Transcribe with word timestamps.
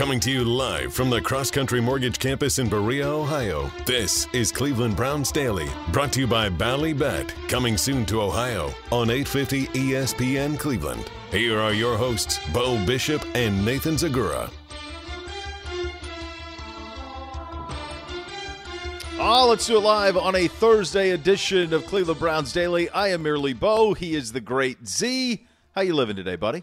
Coming 0.00 0.20
to 0.20 0.30
you 0.30 0.46
live 0.46 0.94
from 0.94 1.10
the 1.10 1.20
Cross 1.20 1.50
Country 1.50 1.78
Mortgage 1.78 2.18
Campus 2.18 2.58
in 2.58 2.70
Berea, 2.70 3.06
Ohio. 3.06 3.70
This 3.84 4.26
is 4.32 4.50
Cleveland 4.50 4.96
Browns 4.96 5.30
Daily, 5.30 5.68
brought 5.92 6.10
to 6.14 6.20
you 6.20 6.26
by 6.26 6.48
Ballybet, 6.48 7.34
coming 7.50 7.76
soon 7.76 8.06
to 8.06 8.22
Ohio 8.22 8.72
on 8.90 9.10
850 9.10 9.66
ESPN 9.66 10.58
Cleveland. 10.58 11.10
Here 11.30 11.60
are 11.60 11.74
your 11.74 11.98
hosts, 11.98 12.40
Bo 12.50 12.82
Bishop 12.86 13.22
and 13.34 13.62
Nathan 13.62 13.96
Zegura. 13.96 14.50
Oh, 19.18 19.48
let's 19.50 19.66
do 19.66 19.76
it 19.76 19.80
live 19.80 20.16
on 20.16 20.34
a 20.34 20.48
Thursday 20.48 21.10
edition 21.10 21.74
of 21.74 21.84
Cleveland 21.84 22.20
Browns 22.20 22.54
Daily. 22.54 22.88
I 22.88 23.08
am 23.08 23.22
merely 23.22 23.52
Bo. 23.52 23.92
He 23.92 24.14
is 24.14 24.32
the 24.32 24.40
great 24.40 24.88
Z. 24.88 25.46
How 25.72 25.82
you 25.82 25.92
living 25.92 26.16
today, 26.16 26.36
buddy? 26.36 26.62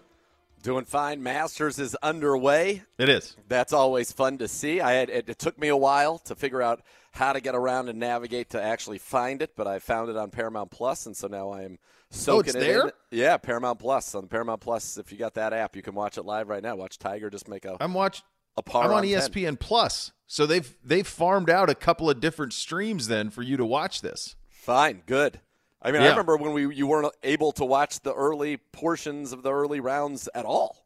Doing 0.67 0.83
fine. 0.83 1.23
Masters 1.23 1.79
is 1.79 1.95
underway. 2.03 2.83
It 2.97 3.07
is. 3.07 3.37
That's 3.47 3.71
always 3.71 4.11
fun 4.11 4.37
to 4.39 4.49
see. 4.49 4.81
I 4.81 4.91
had 4.91 5.09
it, 5.09 5.29
it, 5.29 5.39
took 5.39 5.57
me 5.57 5.69
a 5.69 5.77
while 5.77 6.17
to 6.25 6.35
figure 6.35 6.61
out 6.61 6.81
how 7.13 7.31
to 7.31 7.39
get 7.39 7.55
around 7.55 7.87
and 7.87 7.97
navigate 7.97 8.49
to 8.49 8.61
actually 8.61 8.97
find 8.97 9.41
it, 9.41 9.55
but 9.55 9.65
I 9.65 9.79
found 9.79 10.09
it 10.09 10.17
on 10.17 10.29
Paramount 10.29 10.69
Plus, 10.69 11.05
and 11.05 11.15
so 11.15 11.29
now 11.29 11.51
I 11.51 11.63
am 11.63 11.79
soaking 12.09 12.35
oh, 12.35 12.39
it's 12.39 12.55
it 12.55 12.59
there? 12.59 12.81
in. 12.87 12.91
Yeah, 13.11 13.37
Paramount 13.37 13.79
Plus 13.79 14.13
on 14.13 14.27
Paramount 14.27 14.59
Plus. 14.59 14.97
If 14.97 15.09
you 15.09 15.17
got 15.17 15.35
that 15.35 15.53
app, 15.53 15.73
you 15.73 15.81
can 15.81 15.95
watch 15.95 16.17
it 16.17 16.23
live 16.23 16.49
right 16.49 16.61
now. 16.61 16.75
Watch 16.75 16.99
Tiger 16.99 17.29
just 17.29 17.47
make 17.47 17.63
a. 17.63 17.77
I'm 17.79 17.93
watch. 17.93 18.21
A 18.57 18.61
par 18.61 18.83
I'm 18.83 18.91
on, 18.91 18.97
on 18.97 19.03
ESPN 19.05 19.45
10. 19.45 19.55
Plus, 19.55 20.11
so 20.25 20.45
they've 20.45 20.75
they've 20.83 21.07
farmed 21.07 21.49
out 21.49 21.69
a 21.69 21.75
couple 21.75 22.09
of 22.09 22.19
different 22.19 22.51
streams 22.51 23.07
then 23.07 23.29
for 23.29 23.41
you 23.41 23.55
to 23.55 23.65
watch 23.65 24.01
this. 24.01 24.35
Fine, 24.49 25.03
good. 25.05 25.39
I 25.81 25.91
mean, 25.91 26.01
Yeah. 26.01 26.07
I 26.07 26.11
remember 26.11 26.37
when 26.37 26.53
we 26.53 26.75
you 26.75 26.87
weren't 26.87 27.13
able 27.23 27.51
to 27.53 27.65
watch 27.65 27.99
the 27.99 28.13
early 28.13 28.57
portions 28.57 29.31
of 29.31 29.43
the 29.43 29.53
early 29.53 29.79
rounds 29.79 30.27
at 30.33 30.45
all. 30.45 30.83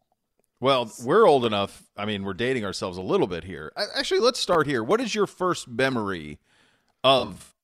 Well, 0.59 0.91
we're 1.03 1.25
old 1.25 1.45
enough. 1.45 1.89
I 1.97 2.05
mean, 2.05 2.23
we're 2.23 2.33
dating 2.35 2.65
ourselves 2.65 2.97
a 2.97 3.01
little 3.01 3.25
bit 3.25 3.43
here. 3.45 3.71
Actually, 3.95 4.19
let's 4.19 4.39
start 4.39 4.67
here. 4.67 4.83
What 4.83 5.01
is 5.01 5.15
your 5.15 5.25
first 5.25 5.67
memory 5.67 6.37
of? 7.03 7.55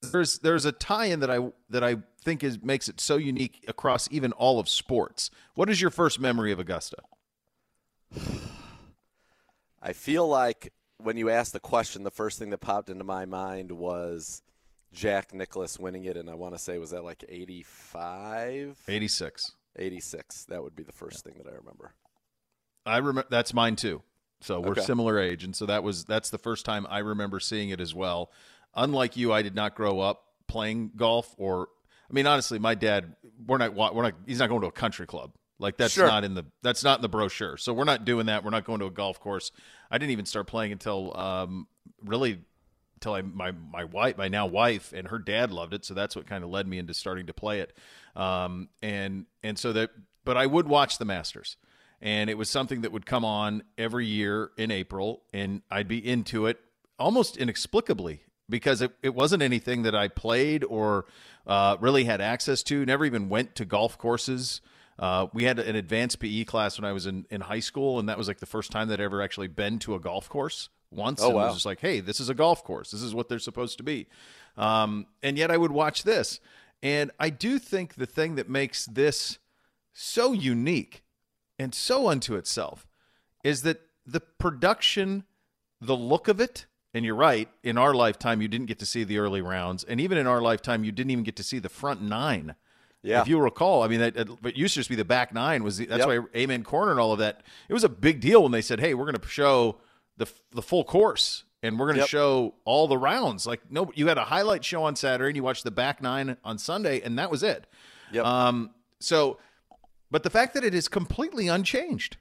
There's 0.00 0.38
there's 0.40 0.64
a 0.64 0.72
tie-in 0.72 1.20
that 1.20 1.30
I 1.30 1.50
that 1.70 1.82
I 1.82 1.96
think 2.22 2.44
is 2.44 2.62
makes 2.62 2.88
it 2.88 3.00
so 3.00 3.16
unique 3.16 3.64
across 3.66 4.08
even 4.12 4.32
all 4.32 4.60
of 4.60 4.68
sports. 4.68 5.30
What 5.54 5.68
is 5.70 5.80
your 5.80 5.90
first 5.90 6.20
memory 6.20 6.52
of 6.52 6.60
Augusta? 6.60 6.98
I 9.82 9.92
feel 9.92 10.28
like 10.28 10.72
when 10.98 11.16
you 11.16 11.30
asked 11.30 11.52
the 11.52 11.60
question, 11.60 12.04
the 12.04 12.10
first 12.10 12.38
thing 12.38 12.50
that 12.50 12.58
popped 12.58 12.90
into 12.90 13.02
my 13.04 13.24
mind 13.24 13.72
was 13.72 14.42
Jack 14.92 15.32
Nicklaus 15.32 15.78
winning 15.78 16.04
it, 16.04 16.16
and 16.16 16.28
I 16.28 16.34
want 16.34 16.54
to 16.54 16.58
say 16.58 16.78
was 16.78 16.90
that 16.90 17.02
like 17.04 17.24
85, 17.28 18.78
86. 18.88 19.52
86. 19.76 20.44
That 20.44 20.62
would 20.62 20.76
be 20.76 20.82
the 20.82 20.92
first 20.92 21.24
thing 21.24 21.34
that 21.38 21.46
I 21.50 21.54
remember. 21.56 21.94
I 22.84 22.98
remember 22.98 23.24
that's 23.30 23.54
mine 23.54 23.76
too. 23.76 24.02
So 24.40 24.60
we're 24.60 24.72
Okay. 24.72 24.80
similar 24.82 25.18
age, 25.20 25.44
and 25.44 25.54
so 25.54 25.66
that 25.66 25.82
was 25.84 26.04
that's 26.04 26.30
the 26.30 26.38
first 26.38 26.64
time 26.64 26.86
I 26.90 26.98
remember 26.98 27.38
seeing 27.40 27.70
it 27.70 27.80
as 27.80 27.94
well. 27.94 28.30
Unlike 28.74 29.16
you, 29.16 29.32
I 29.32 29.42
did 29.42 29.54
not 29.54 29.74
grow 29.76 30.00
up 30.00 30.24
playing 30.48 30.92
golf, 30.96 31.34
or 31.38 31.68
I 32.10 32.12
mean, 32.12 32.26
honestly, 32.26 32.58
my 32.58 32.74
dad 32.74 33.14
we're 33.46 33.58
not 33.58 33.74
we're 33.74 34.02
not 34.02 34.14
he's 34.26 34.40
not 34.40 34.48
going 34.48 34.60
to 34.62 34.66
a 34.66 34.72
country 34.72 35.06
club. 35.06 35.32
Like 35.60 35.76
that's 35.76 35.94
Sure. 35.94 36.08
not 36.08 36.24
in 36.24 36.34
the 36.34 36.44
that's 36.62 36.82
not 36.82 36.98
in 36.98 37.02
the 37.02 37.08
brochure. 37.08 37.56
So 37.56 37.72
we're 37.72 37.84
not 37.84 38.04
doing 38.04 38.26
that. 38.26 38.42
We're 38.42 38.50
not 38.50 38.64
going 38.64 38.80
to 38.80 38.86
a 38.86 38.90
golf 38.90 39.20
course. 39.20 39.52
I 39.92 39.98
didn't 39.98 40.10
even 40.10 40.26
start 40.26 40.48
playing 40.48 40.72
until 40.72 41.16
um, 41.16 41.68
really 42.04 42.40
until 43.02 43.14
I 43.14 43.22
my 43.22 43.50
my 43.50 43.84
wife 43.84 44.16
my 44.16 44.28
now 44.28 44.46
wife 44.46 44.92
and 44.92 45.08
her 45.08 45.18
dad 45.18 45.50
loved 45.50 45.74
it, 45.74 45.84
so 45.84 45.94
that's 45.94 46.14
what 46.14 46.26
kind 46.26 46.44
of 46.44 46.50
led 46.50 46.66
me 46.66 46.78
into 46.78 46.94
starting 46.94 47.26
to 47.26 47.34
play 47.34 47.60
it. 47.60 47.76
Um, 48.14 48.68
and 48.80 49.26
and 49.42 49.58
so 49.58 49.72
that, 49.72 49.90
but 50.24 50.36
I 50.36 50.46
would 50.46 50.68
watch 50.68 50.98
the 50.98 51.04
Masters, 51.04 51.56
and 52.00 52.30
it 52.30 52.38
was 52.38 52.48
something 52.48 52.82
that 52.82 52.92
would 52.92 53.06
come 53.06 53.24
on 53.24 53.64
every 53.76 54.06
year 54.06 54.52
in 54.56 54.70
April, 54.70 55.24
and 55.32 55.62
I'd 55.70 55.88
be 55.88 55.98
into 56.06 56.46
it 56.46 56.60
almost 56.98 57.36
inexplicably 57.36 58.22
because 58.48 58.82
it, 58.82 58.92
it 59.02 59.14
wasn't 59.14 59.42
anything 59.42 59.82
that 59.82 59.94
I 59.94 60.08
played 60.08 60.62
or 60.62 61.06
uh, 61.46 61.76
really 61.80 62.04
had 62.04 62.20
access 62.20 62.62
to. 62.64 62.86
Never 62.86 63.04
even 63.04 63.28
went 63.28 63.56
to 63.56 63.64
golf 63.64 63.98
courses. 63.98 64.60
Uh, 64.98 65.26
we 65.32 65.44
had 65.44 65.58
an 65.58 65.74
advanced 65.74 66.20
PE 66.20 66.44
class 66.44 66.78
when 66.78 66.84
I 66.84 66.92
was 66.92 67.06
in, 67.06 67.26
in 67.30 67.40
high 67.40 67.60
school, 67.60 67.98
and 67.98 68.08
that 68.08 68.18
was 68.18 68.28
like 68.28 68.38
the 68.38 68.46
first 68.46 68.70
time 68.70 68.88
that 68.88 69.00
I'd 69.00 69.04
ever 69.04 69.22
actually 69.22 69.48
been 69.48 69.80
to 69.80 69.94
a 69.94 70.00
golf 70.00 70.28
course 70.28 70.68
once. 70.92 71.20
Oh, 71.22 71.26
and 71.26 71.34
it 71.34 71.36
wow. 71.36 71.44
was 71.46 71.54
just 71.54 71.66
like, 71.66 71.80
hey, 71.80 72.00
this 72.00 72.20
is 72.20 72.28
a 72.28 72.34
golf 72.34 72.62
course. 72.64 72.90
This 72.90 73.02
is 73.02 73.14
what 73.14 73.28
they're 73.28 73.38
supposed 73.38 73.78
to 73.78 73.84
be. 73.84 74.06
Um, 74.56 75.06
and 75.22 75.38
yet 75.38 75.50
I 75.50 75.56
would 75.56 75.72
watch 75.72 76.04
this. 76.04 76.40
And 76.82 77.10
I 77.18 77.30
do 77.30 77.58
think 77.58 77.94
the 77.94 78.06
thing 78.06 78.34
that 78.36 78.48
makes 78.48 78.86
this 78.86 79.38
so 79.92 80.32
unique 80.32 81.02
and 81.58 81.74
so 81.74 82.08
unto 82.08 82.34
itself 82.34 82.86
is 83.44 83.62
that 83.62 83.80
the 84.06 84.20
production, 84.20 85.24
the 85.80 85.96
look 85.96 86.28
of 86.28 86.40
it, 86.40 86.66
and 86.94 87.04
you're 87.04 87.14
right, 87.14 87.48
in 87.62 87.78
our 87.78 87.94
lifetime, 87.94 88.42
you 88.42 88.48
didn't 88.48 88.66
get 88.66 88.78
to 88.80 88.86
see 88.86 89.04
the 89.04 89.18
early 89.18 89.40
rounds. 89.40 89.84
And 89.84 90.00
even 90.00 90.18
in 90.18 90.26
our 90.26 90.42
lifetime, 90.42 90.84
you 90.84 90.92
didn't 90.92 91.10
even 91.10 91.24
get 91.24 91.36
to 91.36 91.42
see 91.42 91.58
the 91.58 91.68
front 91.68 92.02
nine. 92.02 92.54
Yeah. 93.02 93.20
If 93.22 93.28
you 93.28 93.38
recall, 93.40 93.82
I 93.82 93.88
mean, 93.88 94.00
that, 94.00 94.16
it- 94.16 94.42
but 94.42 94.56
used 94.56 94.74
to 94.74 94.80
just 94.80 94.90
be 94.90 94.96
the 94.96 95.04
back 95.04 95.32
nine 95.32 95.64
was 95.64 95.78
the, 95.78 95.86
that's 95.86 96.06
Yep. 96.06 96.08
why 96.08 96.38
Amen 96.38 96.62
Corner 96.62 96.90
and 96.90 97.00
all 97.00 97.12
of 97.12 97.18
that. 97.20 97.42
It 97.68 97.72
was 97.72 97.82
a 97.84 97.88
big 97.88 98.20
deal 98.20 98.42
when 98.42 98.52
they 98.52 98.60
said, 98.60 98.78
"Hey, 98.78 98.94
we're 98.94 99.06
going 99.10 99.18
to 99.20 99.28
show 99.28 99.78
the 100.24 100.32
the 100.52 100.62
full 100.62 100.84
course 100.84 101.44
and 101.62 101.78
we're 101.78 101.86
going 101.86 101.96
to 101.96 102.00
Yep. 102.02 102.08
show 102.08 102.54
all 102.64 102.86
the 102.88 102.98
rounds." 102.98 103.46
Like, 103.46 103.70
no, 103.70 103.90
you 103.94 104.08
had 104.08 104.18
a 104.18 104.24
highlight 104.24 104.64
show 104.64 104.82
on 104.84 104.96
Saturday 104.96 105.28
and 105.30 105.36
you 105.36 105.42
watched 105.42 105.64
the 105.64 105.70
back 105.70 106.02
nine 106.02 106.36
on 106.44 106.58
Sunday, 106.58 107.00
and 107.00 107.18
that 107.18 107.30
was 107.30 107.42
it. 107.42 107.66
Yep. 108.12 108.24
Um. 108.24 108.70
So, 109.00 109.38
but 110.10 110.22
the 110.22 110.30
fact 110.30 110.54
that 110.54 110.64
it 110.64 110.74
is 110.74 110.88
completely 110.88 111.48
unchanged, 111.48 112.16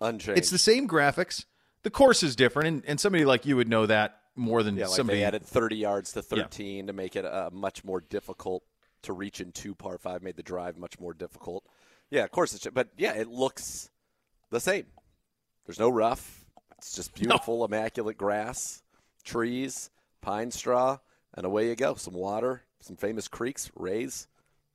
Unchanged. 0.00 0.38
it's 0.38 0.50
the 0.50 0.58
same 0.58 0.88
graphics. 0.88 1.44
The 1.82 1.90
course 1.90 2.22
is 2.22 2.36
different, 2.36 2.68
and, 2.68 2.82
and 2.86 3.00
somebody 3.00 3.24
like 3.24 3.44
you 3.46 3.56
would 3.56 3.68
know 3.68 3.86
that 3.86 4.18
more 4.36 4.62
than 4.62 4.76
yeah, 4.76 4.86
like 4.86 4.96
somebody. 4.96 5.18
they 5.18 5.24
added 5.24 5.44
30 5.44 5.76
yards 5.76 6.12
to 6.12 6.22
13 6.22 6.86
to 6.86 6.92
make 6.92 7.16
it 7.16 7.24
uh, 7.24 7.50
much 7.52 7.84
more 7.84 8.00
difficult 8.00 8.62
to 9.02 9.12
reach 9.12 9.40
in 9.40 9.52
two 9.52 9.74
par 9.74 9.98
five. 9.98 10.22
Made 10.22 10.36
the 10.36 10.42
drive 10.42 10.76
much 10.78 10.98
more 10.98 11.12
difficult. 11.12 11.64
Yeah, 12.10 12.24
of 12.24 12.30
course 12.30 12.54
it's. 12.54 12.66
But 12.72 12.88
yeah, 12.96 13.14
it 13.14 13.28
looks 13.28 13.90
the 14.50 14.60
same. 14.60 14.86
There's 15.66 15.78
no 15.78 15.88
rough. 15.88 16.41
It's 16.82 16.94
just 16.96 17.14
beautiful, 17.20 17.64
immaculate 17.64 18.18
grass, 18.18 18.82
trees, 19.24 19.90
pine 20.20 20.50
straw, 20.50 20.98
and 21.34 21.46
away 21.46 21.68
you 21.68 21.76
go. 21.76 21.94
Some 21.94 22.14
water, 22.14 22.62
some 22.80 22.96
famous 22.96 23.28
creeks, 23.28 23.70
Rae's. 23.76 24.26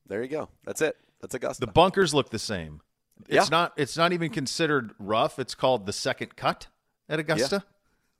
There 0.06 0.22
you 0.22 0.28
go. 0.28 0.48
That's 0.64 0.80
it. 0.80 0.96
That's 1.20 1.34
Augusta. 1.34 1.66
The 1.66 1.70
bunkers 1.72 2.14
look 2.14 2.30
the 2.30 2.38
same. 2.38 2.80
It's 3.28 3.34
Yeah. 3.34 3.44
not. 3.50 3.74
It's 3.76 3.96
not 3.96 4.12
even 4.14 4.30
considered 4.30 4.92
rough. 4.98 5.38
It's 5.38 5.54
called 5.54 5.84
the 5.84 5.92
second 5.92 6.34
cut 6.36 6.66
at 7.08 7.18
Augusta. 7.20 7.64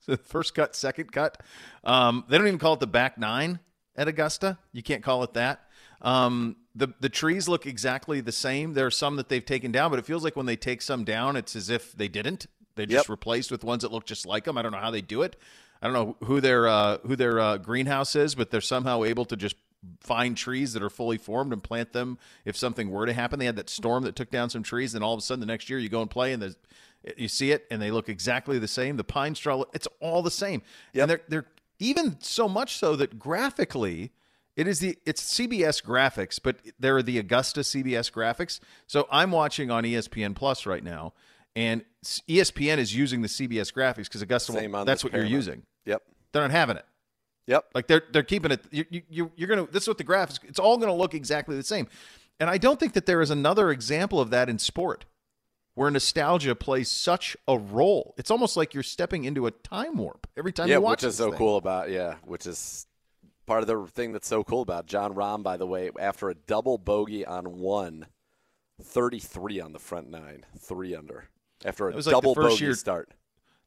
Yeah. 0.07 0.15
So 0.15 0.17
first 0.17 0.55
cut, 0.55 0.77
second 0.77 1.11
cut. 1.13 1.43
Um, 1.83 2.25
they 2.29 2.39
don't 2.39 2.47
even 2.47 2.61
call 2.61 2.75
it 2.75 2.81
the 2.81 2.87
back 2.87 3.19
nine 3.19 3.59
at 3.97 4.07
Augusta. 4.07 4.57
You 4.73 4.83
can't 4.83 5.03
call 5.03 5.25
it 5.25 5.35
that. 5.35 5.69
Um, 6.01 6.57
the 6.75 6.89
the 7.01 7.09
trees 7.09 7.49
look 7.49 7.67
exactly 7.67 8.21
the 8.21 8.33
same. 8.33 8.75
There 8.75 8.87
are 8.87 8.93
some 8.93 9.17
that 9.17 9.29
they've 9.29 9.45
taken 9.45 9.73
down, 9.73 9.91
but 9.91 9.99
it 9.99 10.07
feels 10.07 10.23
like 10.23 10.37
when 10.37 10.47
they 10.47 10.55
take 10.57 10.83
some 10.83 11.05
down, 11.05 11.35
it's 11.37 11.57
as 11.57 11.69
if 11.69 11.93
they 11.93 12.07
didn't. 12.07 12.47
They 12.79 12.87
just 12.87 13.05
Yep. 13.07 13.11
replaced 13.11 13.51
with 13.51 13.63
ones 13.65 13.83
that 13.83 13.93
look 13.93 14.07
just 14.07 14.25
like 14.25 14.45
them. 14.45 14.57
I 14.57 14.63
don't 14.63 14.73
know 14.73 14.79
how 14.79 14.91
they 14.91 15.03
do 15.03 15.21
it. 15.23 15.37
I 15.83 15.87
don't 15.87 15.95
know 15.95 16.17
who 16.27 16.41
their 16.41 16.67
uh, 16.67 16.99
who 17.07 17.15
their 17.15 17.39
uh, 17.39 17.59
greenhouse 17.59 18.17
is, 18.17 18.35
but 18.35 18.51
they're 18.51 18.61
somehow 18.61 19.05
able 19.05 19.25
to 19.27 19.37
just 19.37 19.55
find 20.01 20.37
trees 20.37 20.73
that 20.73 20.83
are 20.83 20.91
fully 20.91 21.19
formed 21.19 21.53
and 21.53 21.63
plant 21.63 21.93
them 21.93 22.19
if 22.45 22.57
something 22.57 22.91
were 22.91 23.07
to 23.07 23.13
happen. 23.13 23.39
They 23.39 23.45
had 23.45 23.57
that 23.57 23.71
storm 23.71 24.03
that 24.05 24.17
took 24.17 24.31
down 24.31 24.51
some 24.51 24.63
trees, 24.63 24.95
and 24.95 25.05
all 25.05 25.15
of 25.15 25.19
a 25.19 25.23
sudden 25.23 25.41
the 25.41 25.47
next 25.47 25.71
year 25.71 25.79
you 25.79 25.89
go 25.89 26.01
and 26.03 26.11
play 26.11 26.33
and 26.33 26.43
there's 26.43 26.57
you 27.17 27.29
see 27.29 27.53
it 27.53 27.65
and 27.71 27.81
they 27.81 27.91
look 27.93 28.09
exactly 28.09 28.59
the 28.59 28.67
same. 28.67 28.97
The 28.97 29.05
pine 29.05 29.35
straw, 29.37 29.63
it's 29.73 29.87
all 30.01 30.23
the 30.23 30.31
same. 30.33 30.63
Yep. 30.95 31.03
And 31.03 31.11
they're 31.11 31.21
they're 31.29 31.47
even 31.79 32.17
so 32.21 32.49
much 32.49 32.77
so 32.77 32.97
that 32.97 33.19
graphically 33.21 34.11
it 34.57 34.67
is 34.67 34.81
the 34.81 34.99
it's 35.07 35.23
CBS 35.23 35.81
graphics, 35.85 36.41
but 36.43 36.57
there 36.81 36.97
are 36.97 37.03
the 37.03 37.19
Augusta 37.19 37.61
CBS 37.61 38.11
graphics. 38.11 38.59
So 38.89 39.07
I'm 39.13 39.31
watching 39.31 39.71
on 39.71 39.85
ESPN 39.85 40.35
Plus 40.35 40.67
right 40.67 40.83
now, 40.83 41.13
and 41.59 41.85
ESPN 42.05 42.79
is 42.79 42.95
using 42.95 43.21
the 43.21 43.27
CBS 43.27 43.73
graphics 43.73 44.05
because 44.05 44.23
Augusta. 44.23 44.53
That's 44.53 45.03
what 45.03 45.11
Paramount. 45.11 45.13
you're 45.13 45.25
using. 45.25 45.63
Yep. 45.87 46.03
They're 46.31 46.43
not 46.43 46.53
having 46.53 46.77
it. 46.77 46.87
Yep. 47.49 47.71
Like 47.75 47.89
they're 47.89 48.05
they're 48.13 48.23
keeping 48.23 48.53
it. 48.53 48.65
You, 48.71 48.85
you 49.09 49.33
you're 49.35 49.49
gonna. 49.49 49.67
This 49.67 49.83
is 49.83 49.89
what 49.89 49.99
the 49.99 50.05
graphics. 50.05 50.39
It's 50.45 50.61
all 50.61 50.79
gonna 50.79 50.95
look 50.95 51.15
exactly 51.15 51.57
the 51.57 51.65
same. 51.65 51.89
And 52.39 52.49
I 52.49 52.59
don't 52.59 52.79
think 52.79 52.93
that 52.93 53.07
there 53.07 53.21
is 53.21 53.31
another 53.31 53.73
example 53.73 54.21
of 54.21 54.31
that 54.31 54.49
in 54.49 54.61
sport, 54.61 55.05
where 55.75 55.91
nostalgia 55.91 56.55
plays 56.55 56.89
such 56.89 57.37
a 57.49 57.59
role. 57.59 58.15
It's 58.17 58.31
almost 58.31 58.57
like 58.57 58.73
you're 58.73 58.85
stepping 58.85 59.25
into 59.25 59.49
a 59.49 59.51
time 59.51 59.97
warp 59.97 60.29
every 60.37 60.53
time 60.53 60.69
yeah, 60.69 60.77
you 60.77 60.83
watch. 60.83 61.03
which 61.03 61.09
is 61.09 61.17
so 61.17 61.31
thing. 61.31 61.39
cool 61.39 61.57
about 61.57 61.91
yeah, 61.91 62.17
which 62.25 62.47
is 62.47 62.87
part 63.47 63.63
of 63.63 63.67
the 63.67 63.85
thing 63.93 64.13
that's 64.13 64.29
so 64.29 64.45
cool 64.45 64.63
about 64.63 64.87
Jon 64.87 65.13
Rahm. 65.15 65.43
By 65.43 65.57
the 65.57 65.67
way, 65.67 65.91
after 65.99 66.31
a 66.31 66.37
double 66.37 66.79
bogey 66.79 67.27
on 67.27 67.59
one, 67.59 68.07
33 68.81 69.59
on 69.59 69.73
the 69.73 69.81
front 69.81 70.09
nine, 70.09 70.47
three 70.57 70.95
under 70.95 71.25
after 71.65 71.89
a 71.89 71.95
was 71.95 72.07
like 72.07 72.15
double 72.15 72.35
first 72.35 72.55
bogey 72.57 72.65
year- 72.67 72.75
start. 72.75 73.11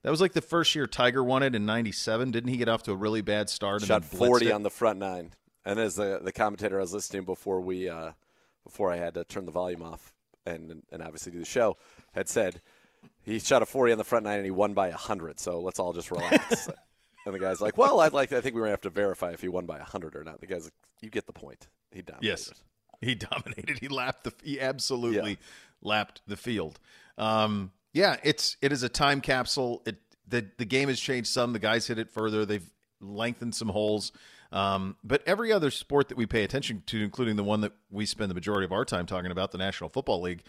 That 0.04 0.10
was 0.10 0.20
like 0.22 0.34
the 0.34 0.42
first 0.42 0.74
year 0.74 0.88
Tiger 0.88 1.24
won 1.24 1.44
it 1.44 1.54
in 1.54 1.66
'97. 1.66 2.32
Didn't 2.32 2.50
he 2.50 2.58
get 2.58 2.68
off 2.68 2.82
to 2.84 2.92
a 2.92 2.96
really 2.96 3.22
bad 3.22 3.50
start? 3.50 3.82
Shot 3.84 4.02
and 4.02 4.12
then 4.12 4.20
40 4.20 4.48
it? 4.48 4.52
on 4.52 4.64
the 4.64 4.70
front 4.72 4.98
nine. 5.00 5.34
And 5.64 5.80
as 5.80 5.96
the 5.96 6.20
the 6.24 6.32
commentator 6.32 6.78
I 6.80 6.82
was 6.82 6.94
listening 6.94 7.24
before 7.24 7.62
we 7.62 7.88
uh, 7.88 8.12
before 8.64 8.92
I 8.92 8.96
had 8.98 9.14
to 9.14 9.24
turn 9.24 9.46
the 9.46 9.52
volume 9.52 9.84
off 9.84 10.12
and 10.46 10.82
and 10.92 11.04
obviously 11.04 11.32
do 11.32 11.38
the 11.40 11.46
show 11.46 11.78
had 12.14 12.28
said 12.28 12.62
he 13.22 13.38
shot 13.38 13.62
a 13.62 13.66
40 13.68 13.92
on 13.92 13.98
the 14.00 14.04
front 14.04 14.26
nine 14.26 14.38
and 14.38 14.46
he 14.46 14.52
won 14.52 14.74
by 14.74 14.90
100. 14.90 15.40
So 15.40 15.60
let's 15.60 15.80
all 15.80 15.94
just 15.94 16.10
relax. 16.10 16.68
and 17.26 17.36
the 17.36 17.40
guy's 17.40 17.62
like, 17.62 17.78
"Well, 17.78 18.00
I'd 18.00 18.14
like 18.14 18.32
I 18.32 18.42
think 18.42 18.56
we're 18.56 18.62
going 18.62 18.70
to 18.70 18.74
have 18.74 18.82
to 18.82 18.90
verify 18.90 19.32
if 19.32 19.42
he 19.42 19.50
won 19.50 19.68
by 19.68 19.78
100 19.78 20.16
or 20.16 20.24
not." 20.24 20.40
The 20.42 20.48
guy's 20.48 20.64
like, 20.64 20.74
"You 21.02 21.12
get 21.12 21.28
the 21.28 21.34
point. 21.34 21.68
He 21.92 22.02
dominated." 22.02 22.28
Yes, 22.28 22.52
he 23.02 23.14
dominated. 23.14 23.78
He 23.80 23.88
lapped 23.88 24.24
the. 24.24 24.34
He 24.44 24.60
absolutely 24.60 25.32
Yeah. 25.32 25.36
lapped 25.84 26.22
the 26.26 26.38
field. 26.38 26.80
Um, 27.20 27.72
yeah, 27.94 28.18
it's 28.24 28.58
it 28.62 28.72
is 28.72 28.84
a 28.84 28.90
time 28.90 29.22
capsule. 29.22 29.82
It 29.86 29.98
the 30.28 30.46
the 30.58 30.66
game 30.66 30.90
has 30.90 31.00
changed 31.00 31.30
some. 31.30 31.54
The 31.54 31.60
guys 31.60 31.88
hit 31.88 32.00
it 32.00 32.10
further. 32.10 32.46
They've 32.46 32.70
lengthened 33.00 33.56
some 33.56 33.70
holes. 33.70 34.12
Um, 34.52 34.98
but 35.04 35.24
every 35.26 35.52
other 35.52 35.72
sport 35.72 36.10
that 36.10 36.18
we 36.18 36.26
pay 36.26 36.44
attention 36.44 36.84
to, 36.88 37.02
including 37.02 37.38
the 37.38 37.44
one 37.44 37.62
that 37.62 37.72
we 37.90 38.06
spend 38.06 38.30
the 38.30 38.36
majority 38.36 38.66
of 38.66 38.74
our 38.74 38.84
time 38.84 39.06
talking 39.06 39.32
about, 39.32 39.52
the 39.52 39.58
National 39.58 39.90
Football 39.90 40.22
League, 40.22 40.44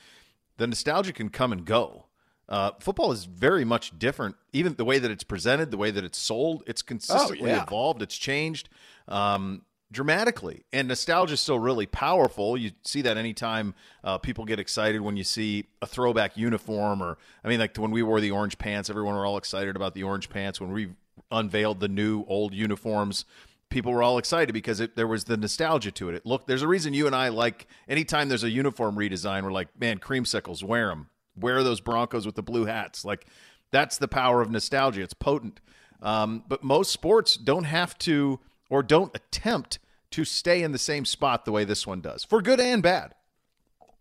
the 0.56 0.67
nostalgia 0.67 1.12
can 1.12 1.29
come 1.29 1.53
and 1.53 1.65
go. 1.65 2.06
Uh, 2.49 2.73
football 2.81 3.12
is 3.12 3.25
very 3.25 3.65
much 3.65 3.97
different. 3.99 4.35
Even 4.53 4.75
the 4.75 4.85
way 4.85 4.99
that 4.99 5.11
it's 5.11 5.25
presented, 5.25 5.71
the 5.71 5.77
way 5.77 5.91
that 5.91 6.05
it's 6.05 6.19
sold, 6.19 6.65
it's 6.67 6.83
consistently 6.83 7.49
yeah. 7.49 7.62
evolved. 7.62 8.03
It's 8.03 8.17
changed 8.17 8.69
um, 9.06 9.62
dramatically, 9.93 10.65
and 10.73 10.89
nostalgia 10.89 11.35
is 11.35 11.41
still 11.41 11.59
really 11.59 11.87
powerful. 11.87 12.56
You 12.56 12.73
see 12.83 13.03
that 13.03 13.17
anytime 13.17 13.75
uh, 14.03 14.19
people 14.19 14.44
get 14.44 14.59
excited 14.59 15.00
when 15.00 15.17
you 15.17 15.25
see 15.25 15.67
a 15.81 15.87
throwback 15.87 16.37
uniform, 16.37 17.03
or 17.03 17.19
I 17.44 17.49
mean, 17.49 17.61
like 17.61 17.77
when 17.77 17.91
we 17.91 18.03
wore 18.03 18.21
the 18.21 18.31
orange 18.31 18.59
pants, 18.59 18.91
everyone 18.91 19.15
were 19.15 19.27
all 19.27 19.37
excited 19.37 19.77
about 19.77 19.94
the 19.94 20.03
orange 20.03 20.31
pants. 20.31 20.61
When 20.61 20.73
we 20.73 20.89
unveiled 21.31 21.81
the 21.81 21.89
new 21.89 22.25
old 22.27 22.55
uniforms, 22.55 23.25
people 23.69 23.93
were 23.93 24.03
all 24.03 24.19
excited 24.19 24.53
because 24.53 24.81
it, 24.81 24.97
there 24.97 25.06
was 25.06 25.25
the 25.25 25.37
nostalgia 25.37 25.91
to 25.93 26.09
it. 26.09 26.15
It 26.15 26.27
looked. 26.27 26.47
There's 26.47 26.62
a 26.62 26.69
reason 26.69 26.94
you 26.94 27.06
and 27.06 27.15
I 27.15 27.29
like 27.29 27.67
anytime 27.89 28.29
there's 28.29 28.44
a 28.44 28.50
uniform 28.50 28.97
redesign. 28.97 29.43
We're 29.43 29.53
like, 29.53 29.69
man, 29.79 29.99
creamsicles, 29.99 30.65
wear 30.65 30.89
them. 30.89 31.09
Wear 31.37 31.62
those 31.62 31.81
Broncos 31.81 32.27
with 32.27 32.35
the 32.35 32.43
blue 32.43 32.65
hats. 32.65 33.05
Like 33.05 33.27
that's 33.71 33.99
the 33.99 34.09
power 34.09 34.41
of 34.41 34.50
nostalgia. 34.50 35.03
It's 35.03 35.15
potent. 35.15 35.61
Um, 36.00 36.44
but 36.49 36.65
most 36.65 36.93
sports 36.93 37.37
don't 37.37 37.65
have 37.65 37.97
to 37.99 38.41
or 38.69 38.83
don't 38.83 39.15
attempt 39.15 39.79
to 40.12 40.25
stay 40.25 40.62
in 40.62 40.73
the 40.73 40.79
same 40.79 41.05
spot 41.05 41.44
the 41.44 41.53
way 41.53 41.64
this 41.64 41.87
one 41.87 42.00
does, 42.00 42.25
for 42.25 42.41
good 42.43 42.61
and 42.61 42.82
bad. 42.82 43.14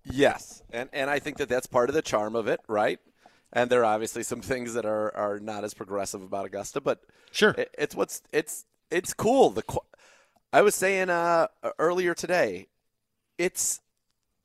Yes, 0.04 0.64
and 0.72 0.90
and 0.94 1.10
I 1.10 1.20
think 1.20 1.38
that 1.38 1.50
that's 1.50 1.68
part 1.68 1.90
of 1.90 1.96
the 1.96 2.02
charm 2.02 2.36
of 2.36 2.48
it, 2.48 2.60
right? 2.68 3.00
And 3.54 3.70
there 3.70 3.82
are 3.82 3.94
obviously 3.94 4.24
some 4.24 4.42
things 4.42 4.74
that 4.74 4.86
are 4.86 5.16
are 5.16 5.40
not 5.40 5.64
as 5.64 5.74
progressive 5.74 6.22
about 6.24 6.46
Augusta, 6.46 6.82
but 6.82 7.02
Sure. 7.32 7.52
it, 7.52 7.74
it's 7.78 7.96
what's 7.96 8.22
it's 8.32 8.66
it's 8.90 9.14
cool. 9.14 9.52
The 9.52 9.64
I 10.54 10.62
was 10.62 10.76
saying 10.76 11.10
uh, 11.10 11.48
earlier 11.80 12.14
today, 12.14 12.68
it's 13.38 13.80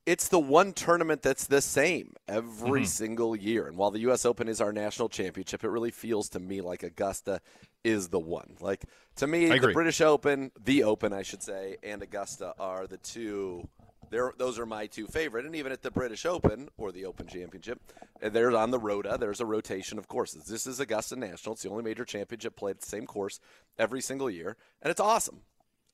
it's 0.05 0.29
the 0.29 0.39
one 0.39 0.71
tournament 0.73 1.21
that's 1.21 1.47
the 1.47 1.61
same 1.61 2.13
every 2.29 2.85
single 2.85 3.35
year. 3.35 3.67
And 3.67 3.77
while 3.77 3.91
the 3.91 3.99
U.S. 4.01 4.25
Open 4.25 4.47
is 4.47 4.61
our 4.61 4.71
national 4.71 5.09
championship, 5.09 5.63
it 5.65 5.69
really 5.69 5.91
feels 5.91 6.29
to 6.29 6.39
me 6.39 6.61
like 6.61 6.83
Augusta 6.83 7.41
is 7.83 8.09
the 8.09 8.19
one. 8.19 8.55
Like 8.59 8.85
to 9.17 9.27
me, 9.27 9.47
the. 9.47 9.71
British 9.73 10.01
Open, 10.01 10.51
the 10.63 10.83
Open, 10.83 11.13
I 11.13 11.23
should 11.23 11.43
say, 11.43 11.77
and 11.83 12.01
Augusta 12.01 12.53
are 12.59 12.87
the 12.87 12.97
two. 12.97 13.67
there 14.09 14.33
those 14.37 14.59
are 14.59 14.65
my 14.65 14.87
two 14.87 15.07
favorite, 15.07 15.45
and 15.45 15.55
even 15.55 15.71
at 15.71 15.81
the 15.81 15.91
British 15.91 16.25
Open 16.25 16.69
or 16.77 16.91
the 16.91 17.05
Open 17.05 17.27
Championship, 17.27 17.79
and 18.21 18.33
there's 18.33 18.53
on 18.53 18.71
the 18.71 18.79
Rota. 18.79 19.17
There's 19.19 19.41
a 19.41 19.45
rotation 19.45 19.97
of 19.97 20.07
courses. 20.07 20.45
This 20.45 20.67
is 20.67 20.79
Augusta 20.79 21.15
National. 21.15 21.53
It's 21.53 21.63
the 21.63 21.69
only 21.69 21.83
major 21.83 22.05
championship 22.05 22.55
played 22.55 22.77
at 22.77 22.81
the 22.81 22.87
same 22.87 23.05
course 23.05 23.39
every 23.77 24.01
single 24.01 24.29
year, 24.29 24.57
and 24.81 24.91
it's 24.91 25.01
awesome. 25.01 25.41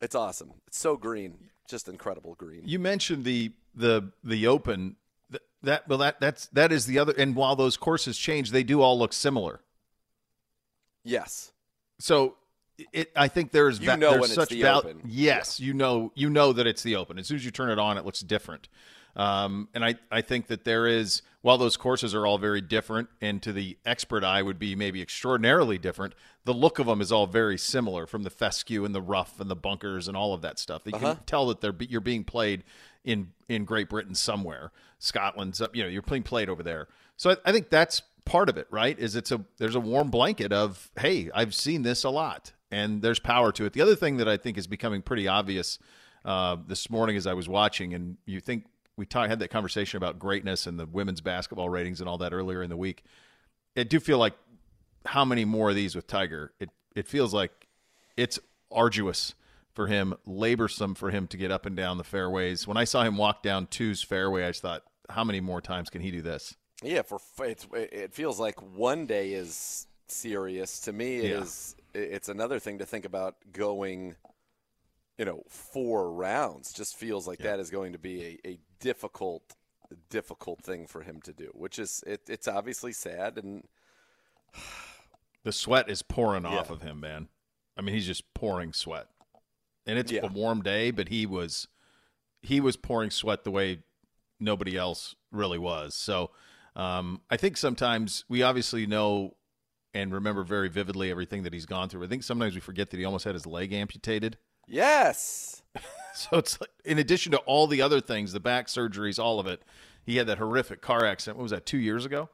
It's 0.02 0.16
awesome. 0.16 0.54
It's 0.68 0.78
so 0.78 0.98
green, 0.98 1.38
just 1.70 1.88
incredible 1.88 2.36
green. 2.36 2.64
You 2.66 2.80
mentioned 2.80 3.24
the 3.24 3.52
the 3.74 4.12
the 4.24 4.48
Open. 4.48 4.96
That 5.62 5.88
well, 5.88 6.00
that 6.00 6.20
that's 6.20 6.48
that 6.48 6.74
is 6.74 6.86
the 6.88 7.00
other. 7.00 7.14
And 7.18 7.38
while 7.38 7.56
those 7.56 7.78
courses 7.78 8.18
change, 8.18 8.52
they 8.52 8.64
do 8.64 8.82
all 8.82 9.00
look 9.00 9.14
similar. 9.14 9.62
Yes. 11.06 11.53
So 12.04 12.36
it, 12.92 13.12
I 13.16 13.30
think 13.30 13.52
there's 13.52 13.80
You 13.80 13.96
know 13.96 14.10
there's 14.12 14.14
when 14.14 14.24
it's 14.24 14.34
such 14.34 14.50
the 14.50 14.62
val- 14.62 14.80
Open. 14.80 15.02
Yes, 15.06 15.62
you 15.62 15.74
know 15.74 16.12
you 16.16 16.30
know 16.30 16.52
that 16.52 16.68
it's 16.68 16.84
the 16.84 16.98
Open. 16.98 17.18
As 17.18 17.28
soon 17.28 17.38
as 17.38 17.46
you 17.46 17.52
turn 17.52 17.70
it 17.70 17.80
on, 17.80 17.98
it 17.98 18.04
looks 18.04 18.20
different. 18.20 18.68
Um, 19.16 19.70
and 19.74 19.86
I, 19.86 19.96
I 20.12 20.20
think 20.22 20.48
that 20.48 20.66
there 20.66 20.86
is 20.86 21.22
while 21.44 21.58
those 21.58 21.78
courses 21.78 22.14
are 22.14 22.26
all 22.28 22.38
very 22.38 22.60
different, 22.60 23.08
and 23.22 23.42
to 23.44 23.54
the 23.54 23.78
expert 23.86 24.26
eye 24.26 24.42
would 24.42 24.60
be 24.60 24.76
maybe 24.76 25.02
extraordinarily 25.02 25.78
different. 25.78 26.14
The 26.44 26.54
look 26.54 26.78
of 26.78 26.88
them 26.88 27.00
is 27.00 27.10
all 27.12 27.26
very 27.28 27.58
similar, 27.58 28.06
from 28.06 28.24
the 28.24 28.30
fescue 28.30 28.84
and 28.84 28.94
the 28.94 29.02
rough 29.02 29.40
and 29.40 29.50
the 29.50 29.56
bunkers 29.56 30.10
and 30.10 30.18
all 30.18 30.34
of 30.34 30.42
that 30.42 30.60
stuff. 30.60 30.82
You 30.86 30.92
Uh-huh. 30.96 31.16
can 31.16 31.24
tell 31.26 31.46
that 31.48 31.62
they're 31.62 31.76
you're 31.80 32.02
being 32.02 32.26
played 32.26 32.64
in 33.06 33.32
in 33.48 33.64
Great 33.64 33.88
Britain 33.88 34.16
somewhere, 34.16 34.72
Scotland's 35.00 35.62
up. 35.62 35.74
You 35.74 35.84
know, 35.84 35.90
you're 35.90 36.02
being 36.02 36.24
played 36.24 36.50
over 36.50 36.64
there. 36.64 36.90
So 37.16 37.30
I, 37.32 37.38
I 37.46 37.52
think 37.54 37.70
that's 37.70 38.02
part 38.26 38.50
of 38.50 38.58
it, 38.58 38.68
right? 38.72 38.98
Is 38.98 39.16
it's 39.16 39.32
a 39.32 39.44
there's 39.58 39.76
a 39.76 39.80
warm 39.80 40.10
blanket 40.10 40.52
of 40.52 40.92
hey, 40.98 41.30
I've 41.34 41.54
seen 41.54 41.84
this 41.84 42.04
a 42.04 42.10
lot, 42.10 42.54
and 42.72 43.02
there's 43.02 43.20
power 43.20 43.52
to 43.54 43.66
it. 43.66 43.74
The 43.74 43.82
other 43.82 43.96
thing 43.96 44.18
that 44.18 44.28
I 44.28 44.38
think 44.38 44.58
is 44.58 44.68
becoming 44.68 45.02
pretty 45.02 45.28
obvious 45.28 45.80
uh, 46.26 46.58
this 46.68 46.90
morning 46.90 47.18
as 47.18 47.28
I 47.28 47.34
was 47.34 47.50
watching, 47.50 47.94
and 47.94 48.18
you 48.26 48.40
think 48.40 48.66
we 48.96 49.06
ta- 49.06 49.28
had 49.28 49.40
that 49.40 49.50
conversation 49.50 49.98
about 49.98 50.20
greatness 50.20 50.68
and 50.68 50.80
the 50.80 50.86
women's 50.86 51.22
basketball 51.22 51.70
ratings 51.70 52.00
and 52.00 52.08
all 52.08 52.18
that 52.20 52.34
earlier 52.34 52.62
in 52.62 52.70
the 52.70 52.78
week. 52.78 53.04
I 53.76 53.84
do 53.84 54.00
feel 54.00 54.20
like 54.20 54.34
how 55.06 55.26
many 55.26 55.46
more 55.46 55.72
of 55.72 55.76
these 55.76 55.96
with 55.96 56.08
Tiger? 56.08 56.54
It 56.60 56.70
it 56.96 57.08
feels 57.08 57.34
like 57.34 57.68
it's 58.16 58.40
arduous 58.72 59.34
for 59.74 59.88
him, 59.88 60.14
laborsome 60.28 60.96
for 60.96 61.10
him 61.10 61.28
to 61.28 61.38
get 61.38 61.52
up 61.52 61.66
and 61.66 61.76
down 61.76 61.98
the 61.98 62.04
fairways. 62.04 62.68
When 62.68 62.78
I 62.78 62.84
saw 62.84 63.04
him 63.04 63.18
walk 63.18 63.42
down 63.42 63.68
two's 63.68 64.04
fairway, 64.04 64.46
I 64.46 64.50
just 64.50 64.62
thought, 64.62 64.84
how 65.10 65.24
many 65.24 65.42
more 65.42 65.62
times 65.62 65.90
can 65.90 66.02
he 66.02 66.12
do 66.12 66.22
this? 66.22 66.56
Yeah, 66.82 67.02
for 67.04 67.20
it's, 67.40 67.68
it 67.74 68.14
feels 68.14 68.40
like 68.40 68.62
one 68.62 69.06
day 69.06 69.34
is 69.34 69.88
serious. 70.08 70.80
To 70.82 70.94
me, 70.94 71.18
it 71.20 71.24
Yeah. 71.32 71.42
is- 71.42 71.76
It's 71.94 72.28
another 72.30 72.58
thing 72.60 72.80
to 72.80 72.86
think 72.88 73.06
about 73.06 73.36
going, 73.52 74.16
you 75.20 75.26
know, 75.26 75.44
four 75.48 76.12
rounds. 76.12 76.74
Just 76.74 76.96
feels 76.96 77.28
like 77.28 77.38
that 77.40 77.60
is 77.60 77.70
going 77.70 77.94
to 77.94 78.00
be 78.00 78.40
a, 78.44 78.48
a 78.50 78.60
difficult, 78.80 79.56
difficult 80.10 80.64
thing 80.64 80.88
for 80.88 81.04
him 81.04 81.22
to 81.22 81.34
do. 81.34 81.52
Which 81.54 81.78
is 81.78 82.04
it, 82.08 82.22
it's 82.28 82.48
obviously 82.48 82.94
sad 82.94 83.38
and 83.38 83.64
The 85.44 85.52
sweat 85.52 85.88
is 85.90 86.02
pouring 86.02 86.46
off 86.46 86.72
of 86.72 86.82
him, 86.82 87.00
man. 87.00 87.28
I 87.78 87.82
mean, 87.82 87.94
he's 87.94 88.08
just 88.08 88.34
pouring 88.34 88.74
sweat. 88.74 89.08
And 89.86 90.00
it's 90.00 90.12
Yeah. 90.12 90.22
a 90.26 90.28
warm 90.28 90.62
day, 90.64 90.90
but 90.90 91.10
he 91.10 91.26
was 91.28 91.68
he 92.42 92.60
was 92.60 92.76
pouring 92.76 93.12
sweat 93.12 93.44
the 93.44 93.52
way 93.52 93.84
nobody 94.40 94.76
else 94.76 95.16
really 95.32 95.60
was. 95.60 95.94
So 95.96 96.32
um, 96.76 97.22
I 97.30 97.38
think 97.38 97.58
sometimes 97.58 98.26
we 98.30 98.44
obviously 98.44 98.86
know 98.86 99.36
and 99.94 100.12
remember 100.12 100.44
very 100.44 100.70
vividly 100.70 101.12
everything 101.12 101.44
that 101.44 101.54
he's 101.54 101.66
gone 101.68 101.88
through. 101.90 102.04
I 102.04 102.08
think 102.08 102.24
sometimes 102.24 102.56
we 102.56 102.60
forget 102.62 102.90
that 102.90 102.98
he 102.98 103.06
almost 103.06 103.26
had 103.26 103.36
his 103.36 103.46
leg 103.46 103.72
amputated. 103.74 104.38
yes, 104.68 105.62
So 106.16 106.38
it's 106.38 106.62
like, 106.62 106.70
in 106.86 107.00
addition 107.00 107.32
to 107.32 107.40
all 107.40 107.66
the 107.66 107.82
other 107.82 108.00
things, 108.00 108.34
the 108.34 108.40
back 108.40 108.68
surgeries, 108.68 109.18
all 109.18 109.40
of 109.40 109.48
it, 109.48 109.64
he 110.06 110.18
had 110.18 110.28
that 110.28 110.38
horrific 110.38 110.80
car 110.80 111.06
accident. 111.06 111.38
What 111.38 111.44
was 111.44 111.52
that? 111.52 111.66
Two 111.66 111.80
years 111.80 112.06
ago? 112.06 112.30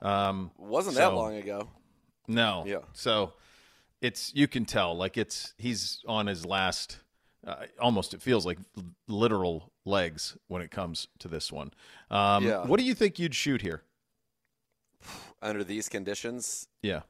Um, 0.00 0.50
wasn't 0.56 0.96
that 0.96 1.12
long 1.12 1.36
ago. 1.36 1.68
no. 2.26 2.64
Yeah. 2.66 2.78
So 2.94 3.34
it's 4.00 4.32
you 4.34 4.48
can 4.48 4.64
tell 4.64 4.96
like 4.96 5.18
it's 5.18 5.52
he's 5.58 6.00
on 6.06 6.26
his 6.26 6.46
last 6.46 7.00
uh, 7.46 7.66
almost 7.80 8.14
it 8.14 8.22
feels 8.22 8.44
like 8.44 8.58
literal 9.06 9.72
legs 9.84 10.36
when 10.48 10.62
it 10.62 10.70
comes 10.70 11.08
to 11.18 11.28
this 11.28 11.52
one. 11.52 11.72
Um, 12.10 12.44
Yeah. 12.44 12.64
What 12.64 12.78
do 12.78 12.84
you 12.84 12.94
think 12.94 13.18
you'd 13.18 13.34
shoot 13.34 13.62
here? 13.62 13.82
Under 15.40 15.62
these 15.62 15.88
conditions, 15.88 16.66
Yeah. 16.82 17.02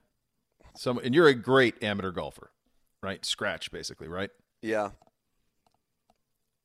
So 0.76 0.98
and 1.00 1.14
you're 1.14 1.26
a 1.26 1.34
great 1.34 1.82
amateur 1.82 2.10
golfer, 2.12 2.50
right? 3.02 3.24
Scratch 3.24 3.72
basically, 3.72 4.06
right? 4.06 4.30
Yeah. 4.62 4.90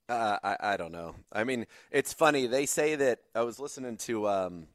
Uh, 0.09 0.37
I 0.43 0.57
I 0.59 0.77
don't 0.77 0.91
know. 0.91 1.15
I 1.31 1.43
mean, 1.45 1.65
it's 1.89 2.13
funny. 2.13 2.45
They 2.45 2.65
say 2.65 2.95
that 2.95 3.19
I 3.33 3.41
was 3.41 3.59
listening 3.59 3.97
to 3.97 4.27
um, 4.27 4.67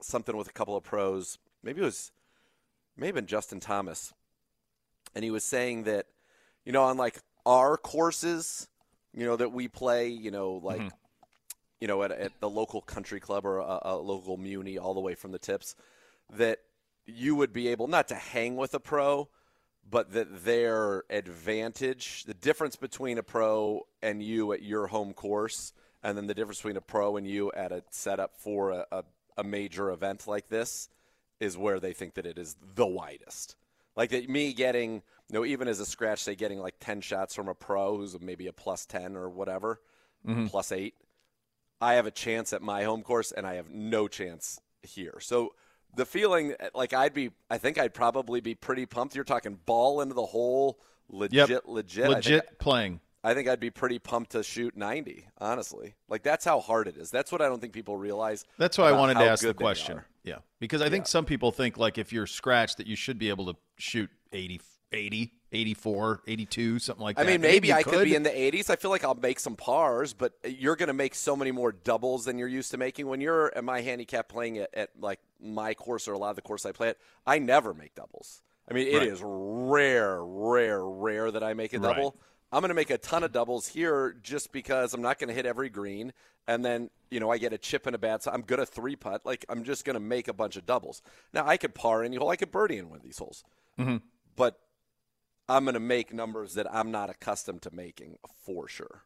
something 0.00 0.36
with 0.36 0.48
a 0.48 0.52
couple 0.52 0.76
of 0.76 0.84
pros. 0.84 1.38
Maybe 1.62 1.80
it 1.80 1.84
was, 1.84 2.12
maybe 2.96 3.12
been 3.12 3.26
Justin 3.26 3.60
Thomas, 3.60 4.12
and 5.14 5.24
he 5.24 5.30
was 5.30 5.42
saying 5.42 5.84
that, 5.84 6.06
you 6.64 6.72
know, 6.72 6.84
on 6.84 6.96
like 6.98 7.18
our 7.48 7.78
courses, 7.78 8.68
you 9.14 9.24
know, 9.24 9.36
that 9.36 9.52
we 9.52 9.68
play, 9.68 10.08
you 10.08 10.30
know, 10.30 10.60
like, 10.62 10.80
mm-hmm. 10.80 10.88
you 11.80 11.88
know, 11.88 12.02
at, 12.02 12.12
at 12.12 12.32
the 12.40 12.48
local 12.48 12.82
country 12.82 13.20
club 13.20 13.46
or 13.46 13.58
a, 13.58 13.78
a 13.82 13.96
local 13.96 14.36
muni, 14.36 14.78
all 14.78 14.92
the 14.92 15.00
way 15.00 15.14
from 15.14 15.32
the 15.32 15.38
tips, 15.38 15.74
that 16.34 16.58
you 17.06 17.34
would 17.34 17.52
be 17.52 17.68
able 17.68 17.88
not 17.88 18.08
to 18.08 18.14
hang 18.14 18.56
with 18.56 18.74
a 18.74 18.80
pro, 18.80 19.28
but 19.88 20.12
that 20.12 20.44
their 20.44 21.04
advantage, 21.08 22.24
the 22.24 22.34
difference 22.34 22.76
between 22.76 23.16
a 23.16 23.22
pro 23.22 23.86
and 24.02 24.22
you 24.22 24.52
at 24.52 24.62
your 24.62 24.88
home 24.88 25.14
course, 25.14 25.72
and 26.02 26.18
then 26.18 26.26
the 26.26 26.34
difference 26.34 26.58
between 26.58 26.76
a 26.76 26.82
pro 26.82 27.16
and 27.16 27.26
you 27.26 27.50
at 27.52 27.72
a 27.72 27.82
setup 27.90 28.36
for 28.36 28.72
a, 28.72 28.86
a, 28.92 29.04
a 29.38 29.44
major 29.44 29.90
event 29.90 30.26
like 30.26 30.48
this, 30.48 30.90
is 31.40 31.56
where 31.56 31.80
they 31.80 31.94
think 31.94 32.14
that 32.14 32.26
it 32.26 32.36
is 32.36 32.56
the 32.74 32.86
widest. 32.86 33.56
Like 33.96 34.10
that, 34.10 34.28
me 34.28 34.52
getting, 34.52 35.02
you 35.30 35.38
know, 35.38 35.44
even 35.44 35.68
as 35.68 35.80
a 35.80 35.86
scratch, 35.86 36.20
say 36.20 36.34
getting 36.34 36.58
like 36.58 36.76
ten 36.80 37.00
shots 37.00 37.34
from 37.34 37.48
a 37.48 37.54
pro 37.54 37.96
who's 37.96 38.18
maybe 38.20 38.46
a 38.46 38.52
plus 38.52 38.86
ten 38.86 39.16
or 39.16 39.28
whatever, 39.28 39.80
mm-hmm. 40.26 40.46
plus 40.46 40.72
eight. 40.72 40.94
I 41.80 41.94
have 41.94 42.06
a 42.06 42.10
chance 42.10 42.52
at 42.52 42.62
my 42.62 42.84
home 42.84 43.02
course, 43.02 43.30
and 43.30 43.46
I 43.46 43.54
have 43.54 43.70
no 43.70 44.08
chance 44.08 44.60
here. 44.82 45.18
So 45.20 45.54
the 45.94 46.06
feeling 46.06 46.54
like 46.74 46.92
I'd 46.92 47.14
be 47.14 47.30
I 47.50 47.58
think 47.58 47.78
I'd 47.78 47.94
probably 47.94 48.40
be 48.40 48.54
pretty 48.54 48.86
pumped. 48.86 49.14
You're 49.14 49.24
talking 49.24 49.58
ball 49.66 50.00
into 50.00 50.14
the 50.14 50.26
hole, 50.26 50.80
legit, 51.08 51.50
yep. 51.50 51.62
legit, 51.66 52.08
legit 52.08 52.46
I 52.50 52.54
playing. 52.58 53.00
I 53.24 53.34
think 53.34 53.48
I'd 53.48 53.60
be 53.60 53.70
pretty 53.70 53.98
pumped 53.98 54.30
to 54.32 54.42
shoot 54.44 54.76
90. 54.76 55.26
Honestly, 55.38 55.94
like 56.08 56.22
that's 56.22 56.44
how 56.44 56.60
hard 56.60 56.88
it 56.88 56.96
is. 56.96 57.10
That's 57.10 57.32
what 57.32 57.42
I 57.42 57.48
don't 57.48 57.60
think 57.60 57.72
people 57.72 57.96
realize. 57.96 58.44
That's 58.58 58.78
why 58.78 58.88
I 58.88 58.92
wanted 58.92 59.14
to 59.14 59.24
ask 59.24 59.44
the 59.44 59.54
question. 59.54 60.00
Yeah, 60.22 60.38
because 60.60 60.82
I 60.82 60.88
think 60.88 61.06
some 61.06 61.24
people 61.24 61.50
think 61.52 61.76
like 61.76 61.98
if 61.98 62.12
you're 62.12 62.26
scratched 62.26 62.78
that 62.78 62.86
you 62.86 62.96
should 62.96 63.18
be 63.18 63.28
able 63.28 63.46
to 63.46 63.58
shoot 63.76 64.10
80, 64.32 64.60
80 64.92 65.32
84, 65.50 66.22
82, 66.26 66.78
something 66.78 67.02
like 67.02 67.16
that. 67.16 67.26
I 67.26 67.30
mean, 67.30 67.40
maybe, 67.40 67.68
maybe 67.68 67.72
I 67.72 67.82
could. 67.82 67.94
could 67.94 68.04
be 68.04 68.14
in 68.14 68.22
the 68.22 68.30
80s. 68.30 68.68
I 68.68 68.76
feel 68.76 68.90
like 68.90 69.04
I'll 69.04 69.14
make 69.14 69.40
some 69.40 69.56
pars, 69.56 70.12
but 70.12 70.34
you're 70.44 70.76
going 70.76 70.88
to 70.88 70.94
make 70.94 71.14
so 71.14 71.34
many 71.34 71.52
more 71.52 71.72
doubles 71.72 72.24
than 72.26 72.38
you're 72.38 72.48
used 72.48 72.70
to 72.72 72.76
making. 72.76 73.06
When 73.06 73.20
you're 73.20 73.54
at 73.56 73.64
my 73.64 73.80
handicap 73.80 74.28
playing 74.28 74.58
at, 74.58 74.74
at 74.74 74.90
like 75.00 75.20
my 75.40 75.74
course 75.74 76.06
or 76.06 76.12
a 76.12 76.18
lot 76.18 76.30
of 76.30 76.36
the 76.36 76.42
course 76.42 76.66
I 76.66 76.72
play 76.72 76.90
at, 76.90 76.98
I 77.26 77.38
never 77.38 77.72
make 77.72 77.94
doubles. 77.94 78.42
I 78.70 78.74
mean, 78.74 78.88
it 78.88 78.98
right. 78.98 79.08
is 79.08 79.20
rare, 79.22 80.22
rare, 80.22 80.84
rare 80.84 81.30
that 81.30 81.42
I 81.42 81.54
make 81.54 81.72
a 81.72 81.78
double. 81.78 82.10
Right. 82.10 82.22
I'm 82.52 82.60
going 82.60 82.68
to 82.68 82.74
make 82.74 82.90
a 82.90 82.98
ton 82.98 83.24
of 83.24 83.32
doubles 83.32 83.68
here 83.68 84.16
just 84.22 84.52
because 84.52 84.92
I'm 84.94 85.02
not 85.02 85.18
going 85.18 85.28
to 85.28 85.34
hit 85.34 85.46
every 85.46 85.70
green. 85.70 86.12
And 86.46 86.64
then, 86.64 86.90
you 87.10 87.20
know, 87.20 87.30
I 87.30 87.38
get 87.38 87.52
a 87.52 87.58
chip 87.58 87.86
and 87.86 87.94
a 87.94 87.98
bad, 87.98 88.22
so 88.22 88.30
I'm 88.30 88.40
good 88.40 88.58
at 88.58 88.68
three 88.68 88.96
putt. 88.96 89.24
Like, 89.24 89.44
I'm 89.50 89.64
just 89.64 89.84
going 89.84 89.94
to 89.94 90.00
make 90.00 90.28
a 90.28 90.32
bunch 90.32 90.56
of 90.56 90.64
doubles. 90.64 91.02
Now, 91.32 91.46
I 91.46 91.58
could 91.58 91.74
par 91.74 92.02
any 92.02 92.16
hole. 92.16 92.30
I 92.30 92.36
could 92.36 92.50
birdie 92.50 92.78
in 92.78 92.88
one 92.88 92.98
of 92.98 93.04
these 93.04 93.18
holes. 93.18 93.44
Mm-hmm. 93.78 93.98
But 94.34 94.58
I'm 95.48 95.64
going 95.64 95.74
to 95.74 95.80
make 95.80 96.12
numbers 96.12 96.54
that 96.54 96.72
I'm 96.72 96.90
not 96.90 97.10
accustomed 97.10 97.62
to 97.62 97.70
making 97.74 98.18
for 98.44 98.68
sure. 98.68 99.02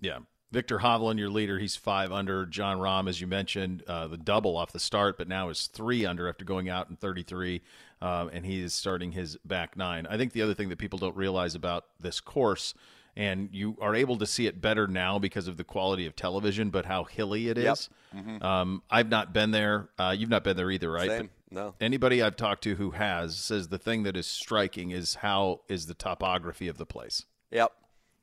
Yeah. 0.00 0.18
Viktor 0.50 0.78
Hovland, 0.78 1.18
your 1.18 1.28
leader, 1.28 1.58
he's 1.58 1.76
five 1.76 2.10
under. 2.10 2.46
Jon 2.46 2.78
Rahm, 2.78 3.08
as 3.08 3.20
you 3.20 3.26
mentioned, 3.26 3.82
uh, 3.86 4.06
the 4.06 4.16
double 4.16 4.56
off 4.56 4.72
the 4.72 4.80
start, 4.80 5.18
but 5.18 5.28
now 5.28 5.50
is 5.50 5.66
three 5.66 6.06
under 6.06 6.26
after 6.26 6.44
going 6.44 6.70
out 6.70 6.88
in 6.88 6.96
33, 6.96 7.60
um, 8.00 8.30
and 8.32 8.46
he 8.46 8.62
is 8.62 8.72
starting 8.72 9.12
his 9.12 9.36
back 9.44 9.76
nine. 9.76 10.06
I 10.08 10.16
think 10.16 10.32
the 10.32 10.40
other 10.40 10.54
thing 10.54 10.70
that 10.70 10.78
people 10.78 10.98
don't 10.98 11.16
realize 11.16 11.54
about 11.54 11.84
this 12.00 12.20
course, 12.20 12.72
and 13.14 13.50
you 13.52 13.76
are 13.82 13.94
able 13.94 14.16
to 14.16 14.26
see 14.26 14.46
it 14.46 14.58
better 14.58 14.86
now 14.86 15.18
because 15.18 15.48
of 15.48 15.58
the 15.58 15.64
quality 15.64 16.06
of 16.06 16.16
television, 16.16 16.70
but 16.70 16.86
how 16.86 17.04
hilly 17.04 17.48
it 17.48 17.58
is. 17.58 17.90
Yep. 18.14 18.24
Mm-hmm. 18.24 18.42
Um, 18.42 18.82
I've 18.90 19.10
not 19.10 19.34
been 19.34 19.50
there. 19.50 19.90
Uh, 19.98 20.14
you've 20.16 20.30
not 20.30 20.44
been 20.44 20.56
there 20.56 20.70
either, 20.70 20.90
right? 20.90 21.10
Same. 21.10 21.30
No. 21.50 21.74
Anybody 21.80 22.22
I've 22.22 22.36
talked 22.36 22.62
to 22.64 22.74
who 22.74 22.90
has 22.92 23.36
says 23.36 23.68
the 23.68 23.78
thing 23.78 24.02
that 24.02 24.16
is 24.16 24.26
striking 24.26 24.90
is 24.90 25.16
how 25.16 25.60
is 25.68 25.86
the 25.86 25.94
topography 25.94 26.68
of 26.68 26.78
the 26.78 26.86
place. 26.86 27.24
Yep. 27.50 27.72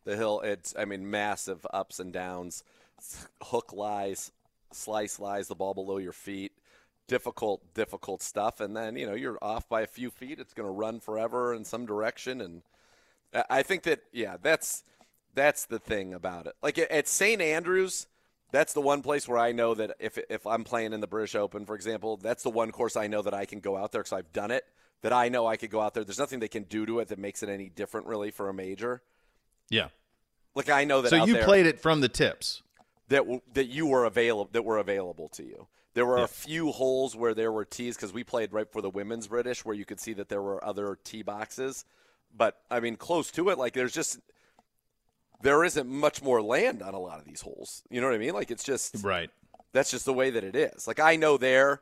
The 0.03 0.15
hill, 0.15 0.41
it's, 0.41 0.75
I 0.77 0.85
mean, 0.85 1.09
massive 1.09 1.65
ups 1.73 1.99
and 1.99 2.13
downs, 2.13 2.63
hook 3.41 3.73
lies, 3.73 4.31
slice 4.71 5.19
lies, 5.19 5.47
the 5.47 5.55
ball 5.55 5.73
below 5.73 5.97
your 5.97 6.11
feet. 6.11 6.51
Difficult, 7.07 7.73
difficult 7.73 8.21
stuff. 8.21 8.59
And 8.59 8.75
then, 8.75 8.95
you 8.95 9.05
know, 9.05 9.13
you're 9.13 9.37
off 9.41 9.67
by 9.69 9.81
a 9.81 9.87
few 9.87 10.09
feet. 10.09 10.39
It's 10.39 10.53
going 10.53 10.67
to 10.67 10.73
run 10.73 10.99
forever 10.99 11.53
in 11.53 11.65
some 11.65 11.85
direction. 11.85 12.41
And 12.41 12.61
I 13.49 13.63
think 13.63 13.83
that, 13.83 14.01
yeah, 14.11 14.37
that's 14.41 14.83
that's 15.35 15.65
the 15.65 15.79
thing 15.79 16.13
about 16.13 16.47
it. 16.47 16.55
Like 16.63 16.79
at 16.79 17.07
St. 17.07 17.41
Andrews, 17.41 18.07
that's 18.51 18.73
the 18.73 18.81
one 18.81 19.01
place 19.01 19.27
where 19.27 19.37
I 19.37 19.51
know 19.51 19.73
that 19.73 19.95
if 19.99 20.17
if 20.29 20.45
I'm 20.47 20.63
playing 20.63 20.93
in 20.93 21.01
the 21.01 21.07
British 21.07 21.35
Open, 21.35 21.65
for 21.65 21.75
example, 21.75 22.17
that's 22.17 22.43
the 22.43 22.49
one 22.49 22.71
course 22.71 22.95
I 22.95 23.07
know 23.07 23.21
that 23.21 23.33
I 23.33 23.45
can 23.45 23.59
go 23.59 23.77
out 23.77 23.91
there 23.91 24.01
because 24.01 24.13
I've 24.13 24.31
done 24.33 24.51
it. 24.51 24.65
That 25.01 25.13
I 25.13 25.29
know 25.29 25.45
I 25.45 25.57
could 25.57 25.69
go 25.69 25.81
out 25.81 25.93
there. 25.93 26.03
There's 26.03 26.17
nothing 26.17 26.39
they 26.39 26.47
can 26.47 26.63
do 26.63 26.85
to 26.85 26.99
it 26.99 27.09
that 27.09 27.19
makes 27.19 27.43
it 27.43 27.49
any 27.49 27.69
different, 27.69 28.07
really, 28.07 28.31
for 28.31 28.49
a 28.49 28.53
major. 28.53 29.03
Yeah, 29.69 29.89
like 30.55 30.69
I 30.69 30.85
know 30.85 31.01
that. 31.01 31.09
So 31.09 31.25
you 31.25 31.33
there, 31.33 31.43
played 31.43 31.65
it 31.65 31.79
from 31.79 32.01
the 32.01 32.09
tips 32.09 32.63
that 33.09 33.23
that 33.53 33.65
you 33.65 33.85
were 33.85 34.05
available 34.05 34.49
that 34.53 34.63
were 34.63 34.77
available 34.77 35.27
to 35.29 35.43
you. 35.43 35.67
There 35.93 36.05
were 36.05 36.17
yeah. 36.17 36.25
a 36.25 36.27
few 36.27 36.71
holes 36.71 37.15
where 37.15 37.33
there 37.33 37.51
were 37.51 37.65
tees 37.65 37.95
because 37.95 38.11
we 38.11 38.23
played 38.23 38.51
right 38.51 38.69
for 38.69 38.81
the 38.81 38.89
women's 38.89 39.27
British, 39.27 39.63
where 39.63 39.75
you 39.75 39.85
could 39.85 39.99
see 39.99 40.13
that 40.13 40.27
there 40.27 40.41
were 40.41 40.63
other 40.63 40.97
tee 41.03 41.23
boxes. 41.23 41.85
But 42.35 42.57
I 42.69 42.79
mean, 42.79 42.95
close 42.95 43.31
to 43.31 43.49
it, 43.49 43.57
like 43.57 43.73
there's 43.73 43.93
just 43.93 44.19
there 45.45 45.63
isn't 45.63 45.87
much 45.87 46.23
more 46.23 46.41
land 46.41 46.81
on 46.81 46.95
a 46.95 46.99
lot 46.99 47.19
of 47.19 47.25
these 47.25 47.41
holes. 47.41 47.83
You 47.91 48.01
know 48.01 48.07
what 48.07 48.15
I 48.15 48.17
mean? 48.17 48.33
Like 48.33 48.49
it's 48.49 48.63
just 48.63 49.03
right. 49.03 49.29
That's 49.73 49.91
just 49.91 50.05
the 50.05 50.13
way 50.13 50.31
that 50.31 50.43
it 50.43 50.55
is. 50.55 50.87
Like 50.87 50.99
I 50.99 51.17
know 51.17 51.37
there, 51.37 51.81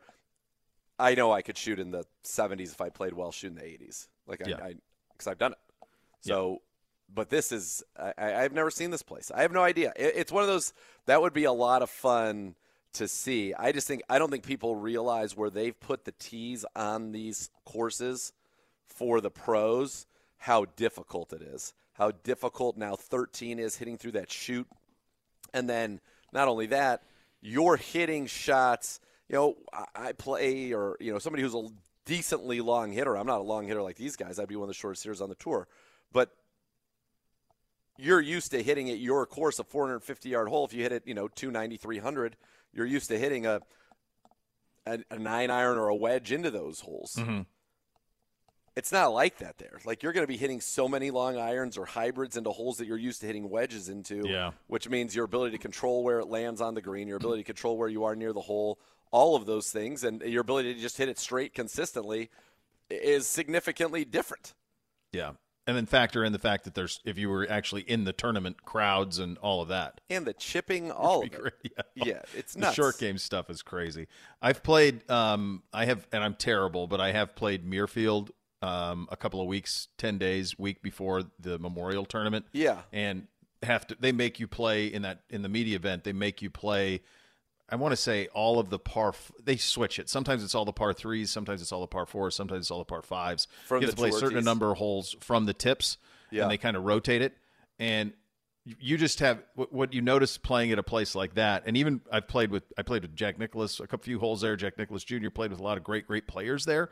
I 0.99 1.15
know 1.15 1.31
I 1.31 1.41
could 1.41 1.57
shoot 1.57 1.79
in 1.79 1.91
the 1.91 2.03
70s 2.25 2.73
if 2.73 2.81
I 2.81 2.89
played 2.89 3.13
well, 3.13 3.31
shoot 3.31 3.47
in 3.47 3.55
the 3.55 3.61
80s. 3.61 4.07
Like 4.27 4.45
I, 4.45 4.49
yeah. 4.49 4.57
I, 4.57 4.75
because 5.13 5.27
I've 5.27 5.37
done 5.37 5.53
it. 5.53 5.57
So, 6.21 6.51
yeah. 6.51 6.57
but 7.15 7.29
this 7.29 7.53
is 7.53 7.83
I, 7.97 8.43
I've 8.43 8.51
never 8.51 8.69
seen 8.69 8.91
this 8.91 9.01
place. 9.01 9.31
I 9.33 9.43
have 9.43 9.53
no 9.53 9.63
idea. 9.63 9.93
It, 9.95 10.13
it's 10.17 10.31
one 10.31 10.43
of 10.43 10.49
those 10.49 10.73
that 11.05 11.21
would 11.21 11.33
be 11.33 11.45
a 11.45 11.53
lot 11.53 11.81
of 11.81 11.89
fun 11.89 12.55
to 12.95 13.07
see. 13.07 13.53
I 13.53 13.71
just 13.71 13.87
think 13.87 14.01
I 14.09 14.19
don't 14.19 14.29
think 14.29 14.45
people 14.45 14.75
realize 14.75 15.37
where 15.37 15.49
they've 15.49 15.79
put 15.79 16.03
the 16.03 16.11
tees 16.19 16.65
on 16.75 17.13
these 17.13 17.49
courses 17.63 18.33
for 18.87 19.21
the 19.21 19.31
pros 19.31 20.05
how 20.37 20.65
difficult 20.75 21.31
it 21.31 21.41
is 21.41 21.73
how 21.93 22.11
difficult 22.11 22.77
now 22.77 22.95
13 22.95 23.59
is 23.59 23.75
hitting 23.75 23.97
through 23.97 24.13
that 24.13 24.31
chute. 24.31 24.67
And 25.53 25.69
then 25.69 25.99
not 26.31 26.47
only 26.47 26.67
that, 26.67 27.03
you're 27.41 27.77
hitting 27.77 28.25
shots. 28.25 28.99
You 29.29 29.35
know, 29.35 29.55
I 29.95 30.13
play, 30.13 30.73
or, 30.73 30.97
you 30.99 31.11
know, 31.11 31.19
somebody 31.19 31.43
who's 31.43 31.55
a 31.55 31.67
decently 32.05 32.61
long 32.61 32.91
hitter. 32.91 33.15
I'm 33.15 33.27
not 33.27 33.39
a 33.39 33.43
long 33.43 33.67
hitter 33.67 33.81
like 33.81 33.95
these 33.95 34.15
guys. 34.15 34.39
I'd 34.39 34.47
be 34.47 34.55
one 34.55 34.63
of 34.63 34.69
the 34.69 34.73
shortest 34.73 35.03
hitters 35.03 35.21
on 35.21 35.29
the 35.29 35.35
tour. 35.35 35.67
But 36.11 36.31
you're 37.97 38.21
used 38.21 38.51
to 38.51 38.63
hitting 38.63 38.89
at 38.89 38.97
your 38.97 39.25
course 39.25 39.59
a 39.59 39.63
450 39.63 40.29
yard 40.29 40.49
hole. 40.49 40.65
If 40.65 40.73
you 40.73 40.81
hit 40.81 40.91
it, 40.91 41.03
you 41.05 41.13
know, 41.13 41.27
290, 41.27 41.77
300, 41.77 42.35
you're 42.73 42.85
used 42.85 43.09
to 43.09 43.19
hitting 43.19 43.45
a, 43.45 43.61
a, 44.85 44.99
a 45.11 45.19
nine 45.19 45.51
iron 45.51 45.77
or 45.77 45.89
a 45.89 45.95
wedge 45.95 46.31
into 46.31 46.49
those 46.49 46.79
holes. 46.79 47.15
Mm-hmm 47.17 47.41
it's 48.75 48.91
not 48.91 49.13
like 49.13 49.37
that 49.37 49.57
there. 49.57 49.79
Like 49.85 50.01
you're 50.01 50.13
going 50.13 50.23
to 50.23 50.31
be 50.31 50.37
hitting 50.37 50.59
so 50.61 50.87
many 50.87 51.11
long 51.11 51.37
irons 51.37 51.77
or 51.77 51.85
hybrids 51.85 52.37
into 52.37 52.49
holes 52.49 52.77
that 52.77 52.87
you're 52.87 52.97
used 52.97 53.21
to 53.21 53.27
hitting 53.27 53.49
wedges 53.49 53.89
into. 53.89 54.23
Yeah. 54.27 54.51
Which 54.67 54.89
means 54.89 55.15
your 55.15 55.25
ability 55.25 55.51
to 55.51 55.61
control 55.61 56.03
where 56.03 56.19
it 56.19 56.27
lands 56.27 56.61
on 56.61 56.73
the 56.73 56.81
green, 56.81 57.07
your 57.07 57.17
ability 57.17 57.43
to 57.43 57.47
control 57.47 57.77
where 57.77 57.89
you 57.89 58.03
are 58.03 58.15
near 58.15 58.33
the 58.33 58.41
hole, 58.41 58.79
all 59.11 59.35
of 59.35 59.45
those 59.45 59.69
things, 59.69 60.03
and 60.03 60.21
your 60.21 60.41
ability 60.41 60.73
to 60.73 60.79
just 60.79 60.97
hit 60.97 61.07
it 61.09 61.19
straight 61.19 61.53
consistently 61.53 62.29
is 62.89 63.27
significantly 63.27 64.05
different. 64.05 64.53
Yeah. 65.11 65.31
And 65.65 65.77
then 65.77 65.85
factor 65.85 66.25
in 66.25 66.33
the 66.33 66.39
fact 66.39 66.65
that 66.65 66.73
there's 66.73 66.99
if 67.05 67.17
you 67.17 67.29
were 67.29 67.47
actually 67.49 67.83
in 67.83 68.03
the 68.03 68.11
tournament 68.11 68.65
crowds 68.65 69.17
and 69.19 69.37
all 69.37 69.61
of 69.61 69.69
that. 69.69 70.01
And 70.09 70.25
the 70.25 70.33
chipping, 70.33 70.91
all 70.91 71.23
of 71.23 71.33
it. 71.33 71.53
Yeah. 71.95 72.03
yeah, 72.05 72.21
it's 72.35 72.57
nuts. 72.57 72.75
The 72.75 72.81
short 72.81 72.97
game 72.97 73.17
stuff 73.17 73.49
is 73.49 73.61
crazy. 73.61 74.07
I've 74.41 74.61
played 74.63 75.09
um 75.09 75.63
I 75.71 75.85
have 75.85 76.05
and 76.11 76.23
I'm 76.23 76.33
terrible, 76.33 76.87
but 76.87 76.99
I 76.99 77.11
have 77.13 77.35
played 77.35 77.65
Muirfield 77.65 78.31
um, 78.63 79.09
a 79.11 79.17
couple 79.17 79.41
of 79.41 79.47
weeks, 79.47 79.89
ten 79.97 80.17
days, 80.17 80.57
week 80.57 80.81
before 80.81 81.23
the 81.37 81.59
Memorial 81.59 82.05
tournament. 82.05 82.45
Yeah, 82.53 82.81
and 82.93 83.27
have 83.61 83.85
to 83.87 83.97
they 83.99 84.13
make 84.13 84.39
you 84.39 84.47
play 84.47 84.87
in 84.87 85.01
that 85.01 85.21
in 85.29 85.41
the 85.41 85.49
media 85.49 85.75
event. 85.75 86.05
They 86.05 86.13
make 86.13 86.41
you 86.41 86.49
play. 86.49 87.01
I 87.69 87.75
want 87.75 87.91
to 87.91 87.97
say 87.97 88.27
all 88.33 88.59
of 88.59 88.69
the 88.69 88.79
par. 88.79 89.13
They 89.43 89.57
switch 89.57 89.99
it. 89.99 90.09
Sometimes 90.09 90.43
it's 90.43 90.55
all 90.55 90.63
the 90.63 90.71
par 90.71 90.93
threes. 90.93 91.29
Sometimes 91.29 91.61
it's 91.61 91.73
all 91.73 91.81
the 91.81 91.87
par 91.87 92.05
fours. 92.05 92.35
Sometimes 92.35 92.61
it's 92.61 92.71
all 92.71 92.79
the 92.79 92.85
par 92.85 93.01
fives. 93.01 93.47
From 93.65 93.81
you 93.81 93.87
have 93.87 93.95
to 93.95 93.99
play 93.99 94.09
a 94.09 94.13
certain 94.13 94.45
number 94.45 94.71
of 94.71 94.77
holes 94.77 95.15
from 95.19 95.45
the 95.45 95.53
tips. 95.53 95.97
Yeah, 96.31 96.43
and 96.43 96.51
they 96.51 96.57
kind 96.57 96.77
of 96.77 96.83
rotate 96.83 97.21
it. 97.21 97.35
And 97.79 98.13
you 98.65 98.97
just 98.97 99.19
have 99.19 99.43
what 99.55 99.93
you 99.93 100.01
notice 100.01 100.37
playing 100.37 100.71
at 100.71 100.79
a 100.79 100.83
place 100.83 101.15
like 101.15 101.35
that. 101.35 101.63
And 101.65 101.75
even 101.75 101.99
I've 102.09 102.29
played 102.29 102.49
with 102.49 102.63
I 102.77 102.83
played 102.83 103.01
with 103.01 103.13
Jack 103.13 103.37
Nicklaus 103.37 103.81
a 103.81 103.87
couple 103.87 104.05
few 104.05 104.19
holes 104.19 104.39
there. 104.39 104.55
Jack 104.55 104.77
Nicklaus 104.77 105.03
Jr. 105.03 105.29
played 105.29 105.51
with 105.51 105.59
a 105.59 105.63
lot 105.63 105.77
of 105.77 105.83
great 105.83 106.07
great 106.07 106.27
players 106.27 106.63
there. 106.63 106.89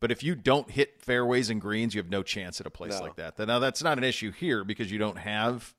But 0.00 0.10
if 0.10 0.22
you 0.22 0.34
don't 0.34 0.70
hit 0.70 1.00
fairways 1.00 1.50
and 1.50 1.60
greens, 1.60 1.94
you 1.94 2.00
have 2.00 2.10
no 2.10 2.22
chance 2.22 2.60
at 2.60 2.66
a 2.66 2.70
place 2.70 2.98
no. 2.98 3.02
like 3.02 3.16
that. 3.16 3.38
Now 3.38 3.58
that's 3.58 3.82
not 3.82 3.98
an 3.98 4.04
issue 4.04 4.32
here 4.32 4.64
because 4.64 4.90
you 4.90 4.98
don't 4.98 5.18
have 5.18 5.74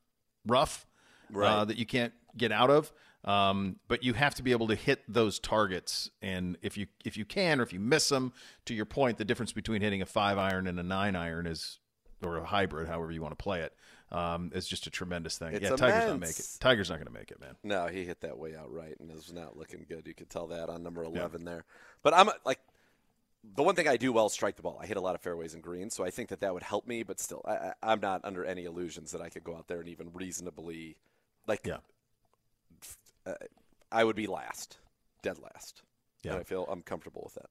rough 0.45 0.85
uh, 1.33 1.39
right. 1.39 1.49
uh, 1.49 1.65
that 1.65 1.77
you 1.77 1.85
can't 1.85 2.13
get 2.35 2.51
out 2.51 2.69
of. 2.69 2.91
Um, 3.23 3.77
but 3.87 4.03
you 4.03 4.13
have 4.13 4.35
to 4.35 4.43
be 4.43 4.51
able 4.51 4.67
to 4.67 4.75
hit 4.75 5.01
those 5.07 5.39
targets, 5.39 6.11
and 6.21 6.57
if 6.61 6.77
you 6.77 6.85
if 7.03 7.17
you 7.17 7.25
can 7.25 7.59
or 7.59 7.63
if 7.63 7.73
you 7.73 7.79
miss 7.79 8.09
them, 8.09 8.33
to 8.65 8.75
your 8.75 8.85
point, 8.85 9.17
the 9.17 9.25
difference 9.25 9.51
between 9.51 9.81
hitting 9.81 10.03
a 10.03 10.05
five 10.05 10.37
iron 10.37 10.67
and 10.67 10.79
a 10.79 10.83
nine 10.83 11.15
iron 11.15 11.47
is, 11.47 11.79
or 12.23 12.37
a 12.37 12.45
hybrid, 12.45 12.87
however 12.87 13.11
you 13.11 13.23
want 13.23 13.31
to 13.31 13.43
play 13.43 13.61
it, 13.61 13.73
um, 14.11 14.51
is 14.53 14.67
just 14.67 14.85
a 14.85 14.91
tremendous 14.91 15.39
thing. 15.39 15.55
It's 15.55 15.63
yeah, 15.63 15.69
Tiger's 15.69 16.05
not 16.05 16.15
immense. 16.15 16.21
make 16.21 16.39
it. 16.39 16.57
Tiger's 16.59 16.89
not 16.91 16.97
going 16.97 17.07
to 17.07 17.13
make 17.13 17.31
it, 17.31 17.41
man. 17.41 17.55
No, 17.63 17.87
he 17.87 18.05
hit 18.05 18.21
that 18.21 18.37
way 18.37 18.55
out 18.55 18.71
right, 18.71 18.95
and 18.99 19.09
it 19.09 19.15
was 19.15 19.33
not 19.33 19.57
looking 19.57 19.87
good. 19.89 20.05
You 20.05 20.13
could 20.13 20.29
tell 20.29 20.45
that 20.47 20.69
on 20.69 20.83
number 20.83 21.03
eleven 21.03 21.45
there. 21.45 21.65
But 22.03 22.13
I'm 22.13 22.29
like, 22.45 22.59
the 23.55 23.63
one 23.63 23.75
thing 23.75 23.87
I 23.87 23.97
do 23.97 24.11
well 24.11 24.25
is 24.27 24.33
strike 24.33 24.55
the 24.55 24.61
ball. 24.61 24.79
I 24.81 24.85
hit 24.85 24.97
a 24.97 25.01
lot 25.01 25.15
of 25.15 25.21
fairways 25.21 25.53
and 25.53 25.61
greens, 25.63 25.93
so 25.93 26.03
I 26.03 26.09
think 26.09 26.29
that 26.29 26.39
that 26.41 26.53
would 26.53 26.63
help 26.63 26.87
me. 26.87 27.03
But 27.03 27.19
still, 27.19 27.41
I, 27.45 27.51
I, 27.51 27.73
I'm 27.83 27.99
not 27.99 28.21
under 28.23 28.43
any 28.45 28.65
illusions 28.65 29.11
that 29.11 29.21
I 29.21 29.29
could 29.29 29.43
go 29.43 29.55
out 29.55 29.67
there 29.67 29.79
and 29.79 29.89
even 29.89 30.09
reasonably, 30.13 30.97
like, 31.47 31.61
Yeah. 31.65 31.77
uh, 33.25 33.33
I 33.91 34.03
would 34.03 34.15
be 34.15 34.27
last, 34.27 34.77
dead 35.21 35.37
last. 35.39 35.81
Yeah. 36.23 36.31
And 36.31 36.41
I 36.41 36.43
feel 36.43 36.65
I'm 36.69 36.81
comfortable 36.81 37.21
with 37.25 37.35
that. 37.35 37.49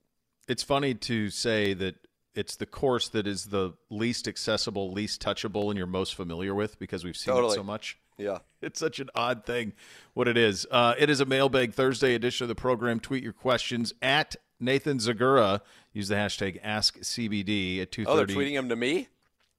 It's 0.49 0.63
funny 0.63 0.95
to 0.95 1.31
say 1.31 1.75
that 1.75 1.95
it's 2.35 2.57
the 2.57 2.67
course 2.67 3.09
that 3.11 3.27
is 3.27 3.47
the 3.47 3.75
least 3.91 4.27
accessible, 4.27 4.93
least 4.93 5.23
touchable, 5.23 5.69
and 5.71 5.79
you're 5.79 5.87
most 5.87 6.15
familiar 6.17 6.55
with 6.55 6.79
because 6.79 7.05
we've 7.05 7.17
seen 7.17 7.33
Totally. 7.33 7.53
it 7.53 7.57
so 7.57 7.63
much. 7.63 7.99
Yeah. 8.19 8.39
It's 8.65 8.81
such 8.81 8.99
an 8.99 9.11
odd 9.15 9.45
thing, 9.45 9.75
what 10.15 10.27
it 10.27 10.39
is. 10.39 10.67
Uh, 10.71 10.95
it 10.99 11.11
is 11.11 11.21
a 11.21 11.27
mailbag 11.27 11.75
Thursday 11.75 12.15
edition 12.15 12.45
of 12.45 12.49
the 12.49 12.55
program. 12.55 12.99
Tweet 12.99 13.23
your 13.23 13.35
questions 13.35 13.93
at 14.01 14.37
Nathan 14.61 14.99
Zegura. 14.99 15.61
Use 15.93 16.09
the 16.09 16.15
hashtag 16.17 16.61
AskCBD 16.63 17.81
at 17.83 17.93
two 17.93 18.05
Oh, 18.07 18.17
they're 18.17 18.27
tweeting 18.27 18.53
him 18.53 18.69
to 18.69 18.77
me. 18.77 19.09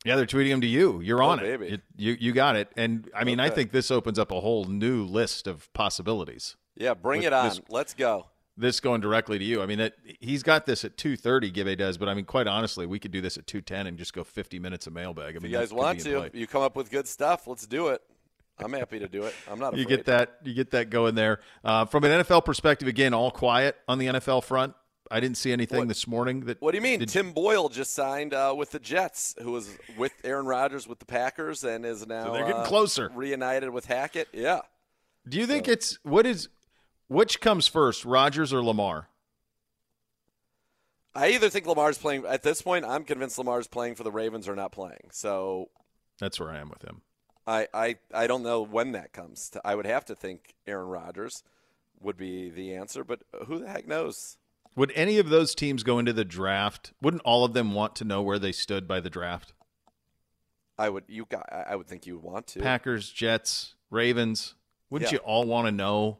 Yeah, 0.03 0.15
they're 0.17 0.25
tweeting 0.25 0.49
them 0.51 0.61
to 0.61 0.67
you. 0.67 1.01
You're 1.01 1.23
on 1.23 1.39
it. 1.39 1.59
Oh. 1.59 1.63
It- 1.63 1.81
You 1.97 2.15
you 2.19 2.31
got 2.31 2.55
it. 2.55 2.69
And 2.77 3.09
I 3.15 3.23
mean, 3.23 3.39
I 3.39 3.49
think 3.49 3.71
this 3.71 3.89
opens 3.91 4.19
up 4.19 4.31
a 4.31 4.39
whole 4.39 4.65
new 4.65 5.03
list 5.03 5.47
of 5.47 5.71
possibilities. 5.73 6.55
Yeah, 6.75 6.93
bring 6.93 7.19
With 7.19 7.27
it 7.27 7.33
on. 7.33 7.49
this- 7.49 7.61
Let's 7.69 7.93
go. 7.93 8.27
This 8.57 8.79
going 8.79 9.01
directly 9.01 9.37
to 9.37 9.43
you. 9.43 9.61
I 9.61 9.65
mean, 9.65 9.79
that 9.79 9.95
he's 10.21 10.41
got 10.41 10.65
this 10.65 10.85
at 10.85 10.95
two 10.95 11.17
thirty. 11.17 11.51
Gibbe 11.51 11.77
does, 11.77 11.97
but 11.97 12.07
I 12.07 12.13
mean, 12.13 12.23
quite 12.23 12.47
honestly, 12.47 12.85
we 12.85 12.99
could 12.99 13.11
do 13.11 13.19
this 13.19 13.37
at 13.37 13.45
two 13.47 13.59
ten 13.61 13.85
and 13.87 13.97
just 13.97 14.13
go 14.13 14.23
fifty 14.23 14.59
minutes 14.59 14.87
of 14.87 14.93
mailbag. 14.93 15.35
I 15.35 15.39
mean, 15.39 15.45
If 15.45 15.51
you 15.51 15.57
guys 15.57 15.73
want 15.73 15.99
to, 16.01 16.19
play. 16.19 16.29
you 16.33 16.47
come 16.47 16.61
up 16.61 16.75
with 16.75 16.89
good 16.89 17.05
stuff. 17.07 17.47
Let's 17.47 17.65
do 17.67 17.87
it. 17.89 18.01
I'm 18.57 18.71
happy 18.71 18.99
to 18.99 19.09
do 19.09 19.23
it. 19.23 19.35
I'm 19.51 19.59
not. 19.59 19.75
you 19.75 19.83
get 19.85 20.05
that 20.05 20.37
you 20.45 20.53
get 20.53 20.71
that 20.71 20.89
going 20.89 21.15
there 21.15 21.41
uh, 21.65 21.83
from 21.83 22.05
an 22.05 22.21
NFL 22.23 22.45
perspective. 22.45 22.87
Again, 22.87 23.13
all 23.13 23.29
quiet 23.31 23.75
on 23.89 23.97
the 23.97 24.05
NFL 24.05 24.43
front. 24.45 24.73
I 25.11 25.19
didn't 25.19 25.37
see 25.37 25.51
anything 25.51 25.79
What- 25.79 25.87
this 25.87 26.07
morning 26.07 26.41
that. 26.41 26.61
What 26.61 26.71
do 26.71 26.77
you 26.77 26.81
mean? 26.81 26.99
Did- 26.99 27.09
Tim 27.09 27.31
Boyle 27.31 27.69
just 27.69 27.93
signed 27.93 28.33
uh, 28.33 28.53
with 28.57 28.71
the 28.71 28.79
Jets, 28.79 29.35
who 29.41 29.51
was 29.51 29.69
with 29.97 30.13
Aaron 30.23 30.45
Rodgers 30.45 30.87
with 30.87 30.99
the 30.99 31.05
Packers, 31.05 31.63
and 31.63 31.85
is 31.85 32.05
now 32.07 32.31
they're 32.31 32.45
getting 32.45 32.61
uh, 32.61 32.65
closer. 32.65 33.11
reunited 33.13 33.69
with 33.69 33.85
Hackett. 33.85 34.29
Yeah, 34.33 34.61
Do 35.27 35.37
you 35.37 35.45
think 35.47 35.67
it's 35.67 35.99
what 36.03 36.25
is 36.25 36.49
which 37.07 37.39
comes 37.39 37.67
first, 37.67 38.03
Rodgers 38.05 38.51
or 38.51 38.63
Lamar? 38.63 39.09
I 41.13 41.29
either 41.29 41.49
think 41.49 41.65
Lamar's 41.65 41.97
playing 41.97 42.25
at 42.25 42.43
this 42.43 42.61
point. 42.61 42.83
I'm 42.83 43.03
convinced 43.03 43.37
Lamar's 43.37 43.67
playing 43.67 43.95
for 43.95 44.03
the 44.03 44.11
Ravens 44.11 44.47
or 44.49 44.55
not 44.55 44.71
playing. 44.71 45.09
So 45.11 45.69
That's 46.19 46.39
where 46.39 46.49
I 46.49 46.57
am 46.59 46.69
with 46.69 46.81
him. 46.83 47.01
I 47.47 47.67
I, 47.73 47.95
I 48.13 48.27
don't 48.27 48.43
know 48.43 48.61
when 48.63 48.91
that 48.93 49.13
comes. 49.13 49.49
To, 49.51 49.61
I 49.63 49.75
would 49.75 49.85
have 49.85 50.03
to 50.05 50.15
think 50.15 50.55
Aaron 50.67 50.87
Rodgers 50.87 51.43
would 52.01 52.17
be 52.17 52.49
the 52.49 52.73
answer, 52.75 53.03
but 53.03 53.21
who 53.45 53.59
the 53.59 53.67
heck 53.69 53.87
knows? 53.87 54.37
Would 54.75 54.91
any 54.95 55.17
of 55.19 55.29
those 55.29 55.55
teams 55.55 55.83
go 55.83 55.99
into 55.99 56.11
the 56.13 56.25
draft? 56.25 56.91
Wouldn't 57.01 57.23
all 57.23 57.45
of 57.45 57.53
them 57.53 57.73
want 57.73 57.95
to 57.97 58.03
know 58.03 58.21
where 58.21 58.39
they 58.39 58.51
stood 58.51 58.87
by 58.87 58.99
the 58.99 59.09
draft? 59.09 59.53
I 60.77 60.89
would 60.89 61.05
you 61.07 61.25
got 61.29 61.47
I 61.51 61.75
would 61.75 61.87
think 61.87 62.05
you 62.05 62.15
would 62.15 62.23
want 62.23 62.47
to. 62.47 62.59
Packers, 62.59 63.09
Jets, 63.09 63.75
Ravens. 63.89 64.55
Wouldn't 64.89 65.11
Yeah. 65.11 65.19
you 65.19 65.23
all 65.23 65.45
want 65.45 65.67
to 65.67 65.71
know 65.71 66.19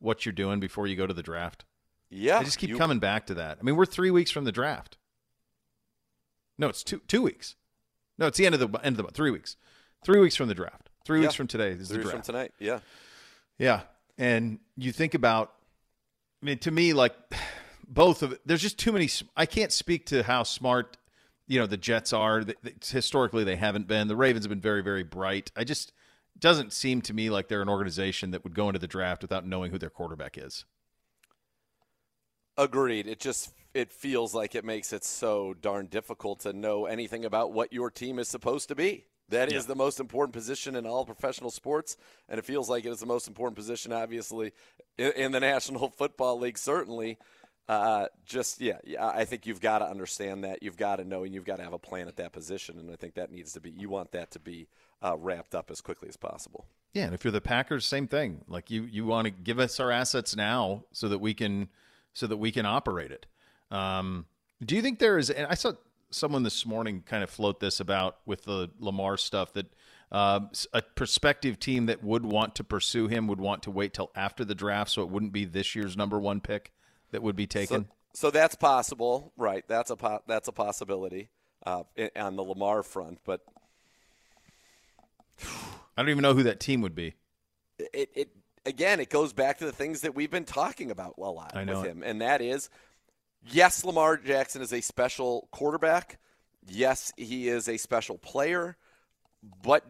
what 0.00 0.26
you're 0.26 0.32
doing 0.32 0.58
before 0.60 0.86
you 0.86 0.96
go 0.96 1.06
to 1.06 1.14
the 1.14 1.22
draft? 1.22 1.64
yeah, 2.10 2.38
I 2.38 2.44
just 2.44 2.58
keep 2.58 2.70
you- 2.70 2.76
coming 2.76 2.98
back 3.00 3.26
to 3.26 3.34
that. 3.34 3.58
I 3.60 3.62
mean, 3.64 3.74
we're 3.76 3.86
three 3.86 4.10
weeks 4.10 4.30
from 4.30 4.44
the 4.44 4.52
draft. 4.52 4.98
No, 6.58 6.68
it's 6.68 6.82
two 6.84 7.00
two 7.08 7.22
weeks. 7.22 7.56
No, 8.18 8.26
it's 8.26 8.38
the 8.38 8.46
end 8.46 8.54
of 8.54 8.60
the 8.60 8.78
end 8.84 8.94
of 8.94 8.96
the 8.98 9.02
month. 9.04 9.14
Three 9.16 9.30
weeks. 9.30 9.56
Three 10.04 10.20
weeks 10.20 10.36
from 10.36 10.48
the 10.48 10.54
draft. 10.54 10.90
Three 11.04 11.20
weeks 11.20 11.34
from 11.34 11.46
today 11.46 11.70
is 11.70 11.88
the 11.88 11.96
Three 11.96 12.04
from 12.10 12.22
tonight. 12.22 12.52
Yeah. 12.58 12.80
Yeah, 13.58 13.82
and 14.18 14.58
you 14.76 14.90
think 14.92 15.14
about. 15.14 15.52
I 16.42 16.46
mean, 16.46 16.58
to 16.58 16.70
me, 16.70 16.92
like 16.92 17.14
both 17.88 18.22
of 18.22 18.38
there's 18.44 18.62
just 18.62 18.78
too 18.78 18.92
many. 18.92 19.08
I 19.36 19.46
can't 19.46 19.72
speak 19.72 20.06
to 20.06 20.22
how 20.22 20.42
smart 20.42 20.96
you 21.46 21.58
know 21.58 21.66
the 21.66 21.76
Jets 21.76 22.12
are. 22.12 22.44
Historically, 22.84 23.44
they 23.44 23.56
haven't 23.56 23.86
been. 23.86 24.08
The 24.08 24.16
Ravens 24.16 24.44
have 24.44 24.50
been 24.50 24.60
very, 24.60 24.82
very 24.82 25.02
bright. 25.02 25.50
I 25.56 25.64
just 25.64 25.92
doesn't 26.38 26.72
seem 26.72 27.00
to 27.02 27.14
me 27.14 27.30
like 27.30 27.48
they're 27.48 27.62
an 27.62 27.68
organization 27.68 28.32
that 28.32 28.42
would 28.44 28.54
go 28.54 28.68
into 28.68 28.78
the 28.78 28.88
draft 28.88 29.22
without 29.22 29.46
knowing 29.46 29.70
who 29.70 29.78
their 29.78 29.90
quarterback 29.90 30.36
is. 30.36 30.64
Agreed. 32.56 33.06
It 33.06 33.20
just 33.20 33.52
it 33.72 33.92
feels 33.92 34.34
like 34.34 34.54
it 34.54 34.64
makes 34.64 34.92
it 34.92 35.04
so 35.04 35.54
darn 35.54 35.86
difficult 35.86 36.40
to 36.40 36.52
know 36.52 36.86
anything 36.86 37.24
about 37.24 37.52
what 37.52 37.72
your 37.72 37.90
team 37.90 38.18
is 38.18 38.28
supposed 38.28 38.68
to 38.68 38.74
be. 38.76 39.06
That 39.30 39.48
is 39.48 39.64
Yeah. 39.64 39.68
the 39.68 39.74
most 39.74 39.98
important 40.00 40.32
position 40.32 40.76
in 40.76 40.86
all 40.86 41.04
professional 41.04 41.50
sports, 41.50 41.96
and 42.28 42.38
it 42.38 42.44
feels 42.44 42.68
like 42.68 42.84
it 42.84 42.90
is 42.90 43.00
the 43.00 43.06
most 43.06 43.26
important 43.26 43.56
position, 43.56 43.92
obviously, 43.92 44.52
in, 44.98 45.12
in 45.12 45.32
the 45.32 45.40
National 45.40 45.88
Football 45.98 46.38
League. 46.38 46.58
Certainly, 46.58 47.18
uh, 47.68 48.06
just 48.26 48.60
yeah, 48.60 48.78
yeah. 48.84 49.06
I 49.06 49.24
think 49.24 49.46
you've 49.46 49.60
got 49.60 49.78
to 49.78 49.86
understand 49.88 50.44
that. 50.44 50.62
You've 50.62 50.76
got 50.76 50.96
to 50.96 51.04
know, 51.04 51.24
and 51.24 51.34
you've 51.34 51.46
got 51.46 51.56
to 51.56 51.62
have 51.62 51.72
a 51.72 51.78
plan 51.78 52.08
at 52.08 52.16
that 52.16 52.32
position. 52.32 52.78
And 52.78 52.90
I 52.90 52.96
think 52.96 53.14
that 53.14 53.32
needs 53.32 53.54
to 53.54 53.60
be. 53.60 53.70
You 53.70 53.88
want 53.88 54.12
that 54.12 54.30
to 54.32 54.38
be 54.38 54.68
uh, 55.02 55.16
wrapped 55.16 55.54
up 55.54 55.70
as 55.70 55.80
quickly 55.80 56.08
as 56.08 56.16
possible. 56.16 56.66
Yeah, 56.92 57.04
and 57.04 57.14
if 57.14 57.24
you're 57.24 57.32
the 57.32 57.40
Packers, 57.40 57.86
same 57.86 58.06
thing. 58.06 58.42
Like 58.48 58.70
you, 58.70 58.82
you 58.82 59.06
want 59.06 59.24
to 59.26 59.30
give 59.30 59.58
us 59.58 59.80
our 59.80 59.90
assets 59.90 60.36
now 60.36 60.84
so 60.92 61.08
that 61.08 61.18
we 61.18 61.32
can, 61.32 61.68
so 62.12 62.26
that 62.26 62.36
we 62.36 62.52
can 62.52 62.66
operate 62.66 63.10
it. 63.10 63.26
Um, 63.70 64.26
do 64.64 64.76
you 64.76 64.82
think 64.82 64.98
there 64.98 65.18
is? 65.18 65.30
And 65.30 65.46
I 65.46 65.54
saw 65.54 65.72
someone 66.10 66.42
this 66.42 66.66
morning 66.66 67.02
kind 67.06 67.24
of 67.24 67.30
float 67.30 67.60
this 67.60 67.80
about 67.80 68.18
with 68.26 68.44
the 68.44 68.70
Lamar 68.78 69.16
stuff 69.16 69.54
that 69.54 69.74
um, 70.12 70.50
a 70.72 70.82
prospective 70.82 71.58
team 71.58 71.86
that 71.86 72.04
would 72.04 72.26
want 72.26 72.54
to 72.56 72.64
pursue 72.64 73.08
him 73.08 73.26
would 73.26 73.40
want 73.40 73.62
to 73.64 73.70
wait 73.70 73.94
till 73.94 74.10
after 74.14 74.44
the 74.44 74.54
draft, 74.54 74.90
so 74.90 75.02
it 75.02 75.08
wouldn't 75.08 75.32
be 75.32 75.46
this 75.46 75.74
year's 75.74 75.96
number 75.96 76.20
one 76.20 76.40
pick 76.40 76.73
that 77.14 77.22
would 77.22 77.36
be 77.36 77.46
taken. 77.46 77.84
So, 77.84 78.26
so 78.26 78.30
that's 78.32 78.56
possible, 78.56 79.32
right? 79.36 79.64
That's 79.68 79.90
a 79.90 79.96
po- 79.96 80.22
that's 80.26 80.48
a 80.48 80.52
possibility 80.52 81.30
uh, 81.64 81.84
on 82.16 82.34
the 82.34 82.42
Lamar 82.42 82.82
front, 82.82 83.20
but 83.24 83.40
I 85.40 86.02
don't 86.02 86.08
even 86.08 86.22
know 86.22 86.34
who 86.34 86.42
that 86.42 86.58
team 86.58 86.80
would 86.82 86.96
be. 86.96 87.14
it, 87.78 88.10
it 88.14 88.28
again, 88.66 88.98
it 88.98 89.10
goes 89.10 89.32
back 89.32 89.58
to 89.58 89.64
the 89.64 89.72
things 89.72 90.00
that 90.00 90.16
we've 90.16 90.30
been 90.30 90.44
talking 90.44 90.90
about 90.90 91.14
a 91.16 91.20
lot 91.20 91.54
with 91.54 91.68
it. 91.68 91.86
him, 91.86 92.02
and 92.04 92.20
that 92.20 92.42
is, 92.42 92.68
yes, 93.46 93.84
Lamar 93.84 94.16
Jackson 94.16 94.60
is 94.60 94.72
a 94.72 94.80
special 94.80 95.48
quarterback. 95.52 96.18
Yes, 96.66 97.12
he 97.16 97.46
is 97.48 97.68
a 97.68 97.76
special 97.76 98.18
player, 98.18 98.76
but 99.62 99.84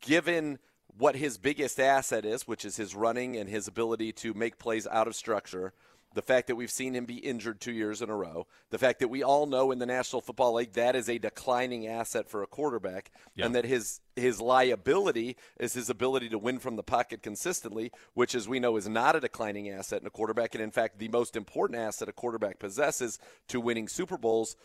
given 0.00 0.58
what 0.96 1.14
his 1.14 1.36
biggest 1.36 1.78
asset 1.78 2.24
is, 2.24 2.48
which 2.48 2.64
is 2.64 2.78
his 2.78 2.94
running 2.94 3.36
and 3.36 3.50
his 3.50 3.68
ability 3.68 4.12
to 4.12 4.32
make 4.32 4.58
plays 4.58 4.86
out 4.86 5.06
of 5.06 5.14
structure, 5.14 5.74
the 6.14 6.22
fact 6.22 6.46
that 6.46 6.56
we've 6.56 6.70
seen 6.70 6.94
him 6.94 7.04
be 7.04 7.18
injured 7.18 7.60
two 7.60 7.72
years 7.72 8.00
in 8.00 8.08
a 8.08 8.16
row, 8.16 8.46
the 8.70 8.78
fact 8.78 8.98
that 9.00 9.08
we 9.08 9.22
all 9.22 9.46
know 9.46 9.70
in 9.70 9.78
the 9.78 9.86
National 9.86 10.22
Football 10.22 10.54
League 10.54 10.72
that 10.72 10.96
is 10.96 11.08
a 11.08 11.18
declining 11.18 11.86
asset 11.86 12.28
for 12.28 12.42
a 12.42 12.46
quarterback, 12.46 13.10
Yeah. 13.34 13.46
and 13.46 13.54
that 13.54 13.64
his 13.64 14.00
his 14.16 14.40
liability 14.40 15.36
is 15.60 15.74
his 15.74 15.88
ability 15.88 16.28
to 16.30 16.38
win 16.38 16.58
from 16.58 16.76
the 16.76 16.82
pocket 16.82 17.22
consistently, 17.22 17.92
which, 18.14 18.34
as 18.34 18.48
we 18.48 18.58
know, 18.58 18.76
is 18.76 18.88
not 18.88 19.14
a 19.14 19.20
declining 19.20 19.68
asset 19.68 20.00
in 20.00 20.06
a 20.06 20.10
quarterback, 20.10 20.54
and 20.54 20.64
in 20.64 20.72
fact, 20.72 20.98
the 20.98 21.08
most 21.08 21.36
important 21.36 21.78
asset 21.78 22.08
a 22.08 22.12
quarterback 22.12 22.58
possesses 22.58 23.18
to 23.46 23.60
winning 23.60 23.86
Super 23.86 24.18
Bowls. 24.18 24.56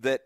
That 0.00 0.22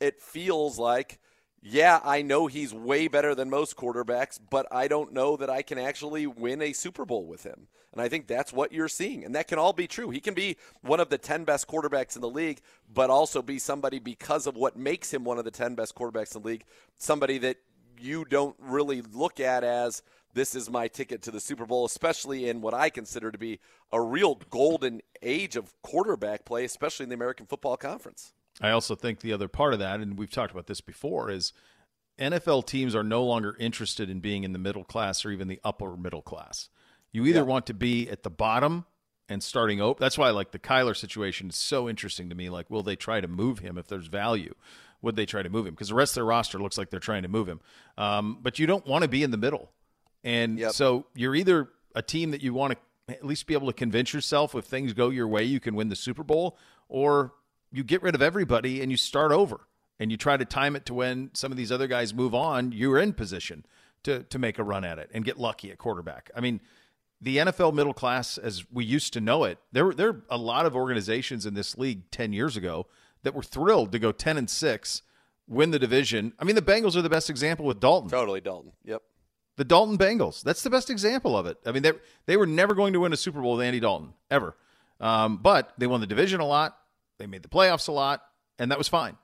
it 0.00 0.20
feels 0.20 0.78
like 0.78 1.20
yeah, 1.66 1.98
I 2.04 2.20
know 2.20 2.46
he's 2.46 2.74
way 2.74 3.08
better 3.08 3.34
than 3.34 3.48
most 3.48 3.74
quarterbacks, 3.74 4.38
but 4.50 4.66
I 4.70 4.86
don't 4.86 5.14
know 5.14 5.34
that 5.38 5.48
I 5.48 5.62
can 5.62 5.78
actually 5.78 6.26
win 6.26 6.60
a 6.60 6.74
Super 6.74 7.06
Bowl 7.06 7.26
with 7.26 7.42
him. 7.42 7.68
And 7.94 8.02
I 8.02 8.08
think 8.08 8.26
that's 8.26 8.52
what 8.52 8.72
you're 8.72 8.88
seeing. 8.88 9.24
And 9.24 9.34
that 9.36 9.46
can 9.46 9.58
all 9.58 9.72
be 9.72 9.86
true. 9.86 10.10
He 10.10 10.20
can 10.20 10.34
be 10.34 10.56
one 10.82 10.98
of 10.98 11.10
the 11.10 11.18
10 11.18 11.44
best 11.44 11.68
quarterbacks 11.68 12.16
in 12.16 12.22
the 12.22 12.28
league, 12.28 12.60
but 12.92 13.08
also 13.08 13.40
be 13.40 13.60
somebody 13.60 14.00
because 14.00 14.48
of 14.48 14.56
what 14.56 14.76
makes 14.76 15.14
him 15.14 15.24
one 15.24 15.38
of 15.38 15.44
the 15.44 15.52
10 15.52 15.76
best 15.76 15.94
quarterbacks 15.94 16.34
in 16.34 16.42
the 16.42 16.48
league, 16.48 16.64
somebody 16.96 17.38
that 17.38 17.58
you 18.00 18.24
don't 18.24 18.56
really 18.58 19.00
look 19.00 19.38
at 19.38 19.62
as 19.62 20.02
this 20.34 20.56
is 20.56 20.68
my 20.68 20.88
ticket 20.88 21.22
to 21.22 21.30
the 21.30 21.38
Super 21.38 21.64
Bowl, 21.64 21.84
especially 21.84 22.48
in 22.48 22.60
what 22.60 22.74
I 22.74 22.90
consider 22.90 23.30
to 23.30 23.38
be 23.38 23.60
a 23.92 24.00
real 24.00 24.40
golden 24.50 25.00
age 25.22 25.54
of 25.54 25.72
quarterback 25.82 26.44
play, 26.44 26.64
especially 26.64 27.04
in 27.04 27.10
the 27.10 27.14
American 27.14 27.46
Football 27.46 27.76
Conference. 27.76 28.32
I 28.60 28.70
also 28.70 28.96
think 28.96 29.20
the 29.20 29.32
other 29.32 29.46
part 29.46 29.72
of 29.72 29.78
that, 29.78 30.00
and 30.00 30.18
we've 30.18 30.30
talked 30.30 30.52
about 30.52 30.66
this 30.66 30.80
before, 30.80 31.30
is 31.30 31.52
NFL 32.18 32.66
teams 32.66 32.94
are 32.94 33.04
no 33.04 33.24
longer 33.24 33.56
interested 33.58 34.10
in 34.10 34.20
being 34.20 34.44
in 34.44 34.52
the 34.52 34.58
middle 34.58 34.84
class 34.84 35.24
or 35.24 35.30
even 35.30 35.48
the 35.48 35.60
upper 35.64 35.96
middle 35.96 36.22
class. 36.22 36.68
You 37.14 37.24
either 37.26 37.38
Yeah. 37.38 37.42
want 37.44 37.66
to 37.66 37.74
be 37.74 38.10
at 38.10 38.22
the 38.24 38.30
bottom 38.30 38.84
and 39.28 39.42
starting 39.42 39.80
open. 39.80 40.02
That's 40.02 40.18
why, 40.18 40.28
like 40.30 40.50
the 40.50 40.58
Kyler 40.58 40.94
situation, 40.96 41.48
is 41.48 41.56
so 41.56 41.88
interesting 41.88 42.28
to 42.28 42.34
me. 42.34 42.50
Like, 42.50 42.68
will 42.68 42.82
they 42.82 42.96
try 42.96 43.20
to 43.22 43.28
move 43.28 43.60
him 43.60 43.78
if 43.78 43.86
there's 43.86 44.08
value? 44.08 44.54
Would 45.00 45.16
they 45.16 45.24
try 45.24 45.42
to 45.42 45.48
move 45.48 45.66
him? 45.66 45.74
Because 45.74 45.88
the 45.88 45.94
rest 45.94 46.12
of 46.12 46.14
their 46.16 46.24
roster 46.26 46.58
looks 46.58 46.76
like 46.76 46.90
they're 46.90 47.00
trying 47.00 47.22
to 47.22 47.28
move 47.28 47.48
him. 47.48 47.60
Um, 47.96 48.38
but 48.42 48.58
you 48.58 48.66
don't 48.66 48.86
want 48.86 49.02
to 49.02 49.08
be 49.08 49.22
in 49.22 49.30
the 49.30 49.36
middle, 49.38 49.70
and 50.24 50.58
Yep. 50.58 50.72
so 50.72 51.06
you're 51.14 51.34
either 51.34 51.70
a 51.94 52.02
team 52.02 52.32
that 52.32 52.42
you 52.42 52.52
want 52.52 52.72
to 52.72 52.78
at 53.14 53.24
least 53.24 53.46
be 53.46 53.54
able 53.54 53.66
to 53.68 53.72
convince 53.72 54.12
yourself 54.12 54.54
if 54.54 54.64
things 54.64 54.92
go 54.92 55.10
your 55.10 55.28
way, 55.28 55.44
you 55.44 55.60
can 55.60 55.74
win 55.74 55.88
the 55.90 55.96
Super 55.96 56.24
Bowl, 56.24 56.58
or 56.88 57.34
you 57.70 57.84
get 57.84 58.02
rid 58.02 58.14
of 58.14 58.22
everybody 58.22 58.80
and 58.80 58.90
you 58.90 58.96
start 58.96 59.30
over 59.30 59.68
and 60.00 60.10
you 60.10 60.16
try 60.16 60.36
to 60.36 60.44
time 60.44 60.74
it 60.74 60.84
to 60.86 60.94
when 60.94 61.30
some 61.34 61.52
of 61.52 61.58
these 61.58 61.70
other 61.70 61.86
guys 61.86 62.12
move 62.14 62.34
on, 62.34 62.72
you're 62.72 62.98
in 62.98 63.12
position 63.12 63.64
to 64.02 64.22
to 64.24 64.38
make 64.38 64.58
a 64.58 64.64
run 64.64 64.84
at 64.84 64.98
it 64.98 65.10
and 65.14 65.24
get 65.24 65.38
lucky 65.38 65.70
at 65.70 65.76
quarterback. 65.78 66.30
I 66.34 66.40
mean, 66.40 66.60
the 67.20 67.38
NFL 67.38 67.74
middle 67.74 67.94
class 67.94 68.38
as 68.38 68.64
we 68.70 68.84
used 68.84 69.12
to 69.14 69.20
know 69.20 69.44
it, 69.44 69.58
there 69.72 69.84
were 69.84 69.94
there 69.94 70.08
are 70.08 70.22
a 70.30 70.38
lot 70.38 70.66
of 70.66 70.76
organizations 70.76 71.46
in 71.46 71.54
this 71.54 71.78
league 71.78 72.10
10 72.10 72.32
years 72.32 72.56
ago 72.56 72.86
that 73.22 73.34
were 73.34 73.42
thrilled 73.42 73.92
to 73.92 73.98
go 73.98 74.12
10 74.12 74.36
and 74.36 74.48
6, 74.48 75.02
win 75.48 75.70
the 75.70 75.78
division. 75.78 76.32
I 76.38 76.44
mean, 76.44 76.56
the 76.56 76.62
Bengals 76.62 76.96
are 76.96 77.02
the 77.02 77.08
best 77.08 77.30
example 77.30 77.64
with 77.64 77.80
Dalton. 77.80 78.10
Totally 78.10 78.40
Dalton. 78.40 78.72
Yep. 78.84 79.02
The 79.56 79.64
Dalton 79.64 79.96
Bengals. 79.96 80.42
That's 80.42 80.62
the 80.62 80.70
best 80.70 80.90
example 80.90 81.36
of 81.36 81.46
it. 81.46 81.58
I 81.64 81.72
mean, 81.72 81.82
they 81.82 81.92
they 82.26 82.36
were 82.36 82.46
never 82.46 82.74
going 82.74 82.92
to 82.92 83.00
win 83.00 83.12
a 83.12 83.16
Super 83.16 83.40
Bowl 83.40 83.56
with 83.56 83.66
Andy 83.66 83.80
Dalton 83.80 84.12
ever, 84.30 84.56
um, 85.00 85.38
but 85.38 85.72
they 85.78 85.86
won 85.86 86.00
the 86.00 86.06
division 86.06 86.40
a 86.40 86.46
lot. 86.46 86.76
They 87.18 87.26
made 87.26 87.42
the 87.42 87.48
playoffs 87.48 87.88
a 87.88 87.92
lot, 87.92 88.22
and 88.58 88.70
that 88.70 88.78
was 88.78 88.88
fine. 88.88 89.16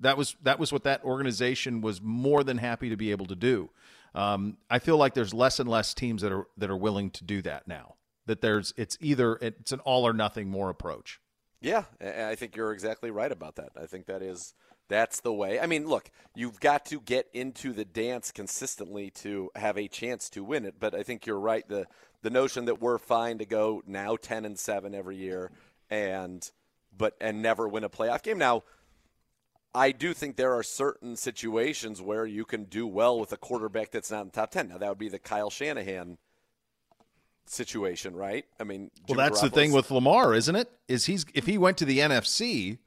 That 0.00 0.18
was 0.18 0.36
that 0.42 0.58
was 0.58 0.70
what 0.72 0.84
that 0.84 1.02
organization 1.02 1.80
was 1.80 2.02
more 2.02 2.44
than 2.44 2.58
happy 2.58 2.90
to 2.90 2.96
be 2.96 3.10
able 3.10 3.26
to 3.26 3.34
do. 3.34 3.70
Um, 4.14 4.58
I 4.68 4.78
feel 4.78 4.96
like 4.96 5.14
there's 5.14 5.34
less 5.34 5.60
and 5.60 5.68
less 5.68 5.94
teams 5.94 6.22
that 6.22 6.32
are 6.32 6.46
that 6.56 6.70
are 6.70 6.76
willing 6.76 7.10
to 7.12 7.24
do 7.24 7.42
that 7.42 7.68
now. 7.68 7.96
That 8.26 8.40
there's 8.40 8.72
it's 8.76 8.96
either 9.00 9.36
it's 9.36 9.72
an 9.72 9.80
all 9.80 10.06
or 10.06 10.12
nothing 10.12 10.48
more 10.48 10.70
approach. 10.70 11.20
Yeah, 11.60 11.84
I 12.00 12.34
think 12.36 12.56
you're 12.56 12.72
exactly 12.72 13.10
right 13.10 13.30
about 13.30 13.56
that. 13.56 13.70
I 13.80 13.86
think 13.86 14.06
that 14.06 14.22
is 14.22 14.54
that's 14.88 15.20
the 15.20 15.32
way. 15.32 15.60
I 15.60 15.66
mean, 15.66 15.86
look, 15.86 16.10
you've 16.34 16.58
got 16.58 16.86
to 16.86 17.00
get 17.00 17.28
into 17.32 17.72
the 17.72 17.84
dance 17.84 18.32
consistently 18.32 19.10
to 19.10 19.50
have 19.54 19.78
a 19.78 19.86
chance 19.86 20.28
to 20.30 20.42
win 20.42 20.64
it. 20.64 20.74
But 20.80 20.94
I 20.94 21.02
think 21.02 21.26
you're 21.26 21.38
right. 21.38 21.66
The 21.68 21.86
the 22.22 22.30
notion 22.30 22.66
that 22.66 22.80
we're 22.80 22.98
fine 22.98 23.38
to 23.38 23.46
go 23.46 23.82
now 23.86 24.16
ten 24.16 24.44
and 24.44 24.58
seven 24.58 24.94
every 24.94 25.16
year 25.16 25.50
and 25.88 26.50
but 26.96 27.14
and 27.20 27.40
never 27.40 27.68
win 27.68 27.84
a 27.84 27.88
playoff 27.88 28.22
game. 28.22 28.38
Now, 28.38 28.64
I 29.74 29.92
do 29.92 30.12
think 30.12 30.36
there 30.36 30.54
are 30.54 30.62
certain 30.62 31.16
situations 31.16 32.02
where 32.02 32.26
you 32.26 32.44
can 32.44 32.64
do 32.64 32.86
well 32.86 33.18
with 33.18 33.32
a 33.32 33.36
quarterback 33.36 33.90
that's 33.90 34.10
not 34.10 34.22
in 34.22 34.26
the 34.26 34.32
top 34.32 34.50
ten. 34.50 34.68
Now 34.68 34.78
that 34.78 34.88
would 34.88 34.98
be 34.98 35.08
the 35.08 35.18
Kyle 35.18 35.50
Shanahan 35.50 36.18
situation, 37.46 38.16
right? 38.16 38.44
I 38.58 38.64
mean, 38.64 38.90
Jim 39.06 39.16
well, 39.16 39.28
that's 39.28 39.40
the 39.40 39.50
thing 39.50 39.72
with 39.72 39.90
Lamar, 39.90 40.34
isn't 40.34 40.56
it? 40.56 40.70
Is 40.88 41.06
he's 41.06 41.24
if 41.34 41.46
he 41.46 41.58
went 41.58 41.78
to 41.78 41.84
the 41.84 41.98
NFC, 41.98 42.78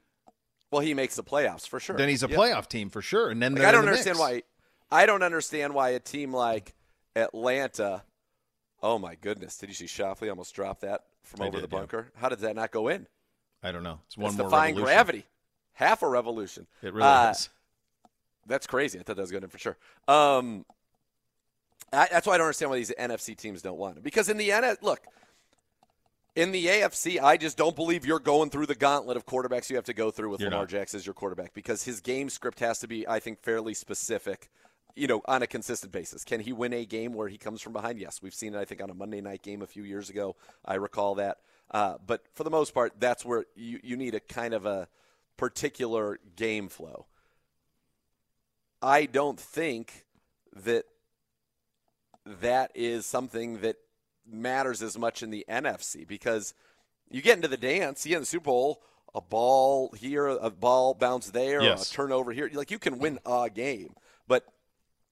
well, 0.70 0.82
he 0.82 0.94
makes 0.94 1.16
the 1.16 1.24
playoffs 1.24 1.68
for 1.68 1.78
sure. 1.78 1.96
Then 1.96 2.08
he's 2.08 2.22
a 2.22 2.28
yep. 2.28 2.38
playoff 2.38 2.68
team 2.68 2.90
for 2.90 3.00
sure. 3.00 3.30
And 3.30 3.42
then 3.42 3.54
like, 3.54 3.64
I 3.64 3.72
don't 3.72 3.86
understand 3.86 4.18
mix. 4.18 4.20
why. 4.20 4.42
I 4.90 5.06
don't 5.06 5.22
understand 5.22 5.74
why 5.74 5.90
a 5.90 6.00
team 6.00 6.34
like 6.34 6.74
Atlanta. 7.16 8.02
Oh 8.82 8.98
my 8.98 9.14
goodness! 9.14 9.56
Did 9.56 9.68
you 9.70 9.74
see 9.74 9.86
Schauffele 9.86 10.28
almost 10.28 10.54
drop 10.54 10.80
that 10.80 11.02
from 11.22 11.42
I 11.42 11.46
over 11.46 11.56
did, 11.58 11.64
the 11.64 11.68
bunker? 11.68 12.10
Yeah. 12.12 12.20
How 12.20 12.28
did 12.28 12.40
that 12.40 12.56
not 12.56 12.70
go 12.70 12.88
in? 12.88 13.06
I 13.62 13.72
don't 13.72 13.82
know. 13.82 14.00
It's 14.06 14.18
one 14.18 14.30
it's 14.30 14.38
more 14.38 14.48
defying 14.48 14.74
revolution. 14.74 14.94
gravity. 14.94 15.26
Half 15.74 16.02
a 16.02 16.08
revolution. 16.08 16.66
It 16.82 16.92
really 16.92 17.06
uh, 17.06 17.32
is. 17.32 17.48
That's 18.46 18.66
crazy. 18.66 18.98
I 18.98 19.02
thought 19.02 19.16
that 19.16 19.22
was 19.22 19.30
going 19.30 19.42
in 19.42 19.50
for 19.50 19.58
sure. 19.58 19.76
Um, 20.08 20.64
I, 21.92 22.08
that's 22.10 22.26
why 22.26 22.34
I 22.34 22.38
don't 22.38 22.46
understand 22.46 22.70
why 22.70 22.78
these 22.78 22.92
NFC 22.98 23.36
teams 23.36 23.62
don't 23.62 23.78
want 23.78 23.98
it. 23.98 24.02
Because 24.02 24.28
in 24.28 24.36
the 24.36 24.52
N, 24.52 24.76
look, 24.82 25.00
in 26.36 26.52
the 26.52 26.66
AFC, 26.66 27.20
I 27.22 27.36
just 27.36 27.56
don't 27.56 27.76
believe 27.76 28.04
you're 28.04 28.18
going 28.18 28.50
through 28.50 28.66
the 28.66 28.74
gauntlet 28.74 29.16
of 29.16 29.26
quarterbacks 29.26 29.70
you 29.70 29.76
have 29.76 29.84
to 29.86 29.94
go 29.94 30.10
through 30.10 30.30
with 30.30 30.40
you're 30.40 30.50
Lamar 30.50 30.62
not. 30.62 30.68
Jackson 30.68 30.98
as 30.98 31.06
your 31.06 31.14
quarterback 31.14 31.54
because 31.54 31.84
his 31.84 32.00
game 32.00 32.28
script 32.28 32.60
has 32.60 32.78
to 32.80 32.88
be, 32.88 33.06
I 33.06 33.20
think, 33.20 33.40
fairly 33.40 33.74
specific. 33.74 34.50
You 34.96 35.08
know, 35.08 35.22
on 35.26 35.42
a 35.42 35.48
consistent 35.48 35.90
basis. 35.90 36.22
Can 36.22 36.38
he 36.38 36.52
win 36.52 36.72
a 36.72 36.84
game 36.84 37.14
where 37.14 37.26
he 37.26 37.36
comes 37.36 37.60
from 37.60 37.72
behind? 37.72 37.98
Yes, 37.98 38.22
we've 38.22 38.32
seen 38.32 38.54
it. 38.54 38.58
I 38.58 38.64
think 38.64 38.80
on 38.80 38.90
a 38.90 38.94
Monday 38.94 39.20
night 39.20 39.42
game 39.42 39.60
a 39.60 39.66
few 39.66 39.82
years 39.82 40.08
ago. 40.08 40.36
I 40.64 40.76
recall 40.76 41.16
that. 41.16 41.38
Uh, 41.68 41.96
but 42.06 42.22
for 42.32 42.44
the 42.44 42.50
most 42.50 42.72
part, 42.72 42.92
that's 43.00 43.24
where 43.24 43.44
you, 43.56 43.80
you 43.82 43.96
need 43.96 44.14
a 44.14 44.20
kind 44.20 44.54
of 44.54 44.66
a 44.66 44.86
particular 45.36 46.18
game 46.36 46.68
flow. 46.68 47.06
I 48.82 49.06
don't 49.06 49.38
think 49.38 50.04
that 50.54 50.84
that 52.26 52.70
is 52.74 53.06
something 53.06 53.60
that 53.60 53.76
matters 54.26 54.82
as 54.82 54.98
much 54.98 55.22
in 55.22 55.30
the 55.30 55.44
NFC 55.48 56.06
because 56.06 56.54
you 57.10 57.22
get 57.22 57.36
into 57.36 57.48
the 57.48 57.56
dance, 57.56 58.04
you 58.04 58.10
get 58.10 58.16
in 58.16 58.22
the 58.22 58.26
Super 58.26 58.44
Bowl, 58.44 58.82
a 59.14 59.20
ball 59.20 59.92
here, 59.98 60.26
a 60.26 60.50
ball 60.50 60.94
bounce 60.94 61.30
there, 61.30 61.62
yes. 61.62 61.90
a 61.90 61.94
turnover 61.94 62.32
here. 62.32 62.50
Like 62.52 62.70
you 62.70 62.78
can 62.78 62.98
win 62.98 63.18
a 63.24 63.48
game, 63.48 63.94
but 64.26 64.44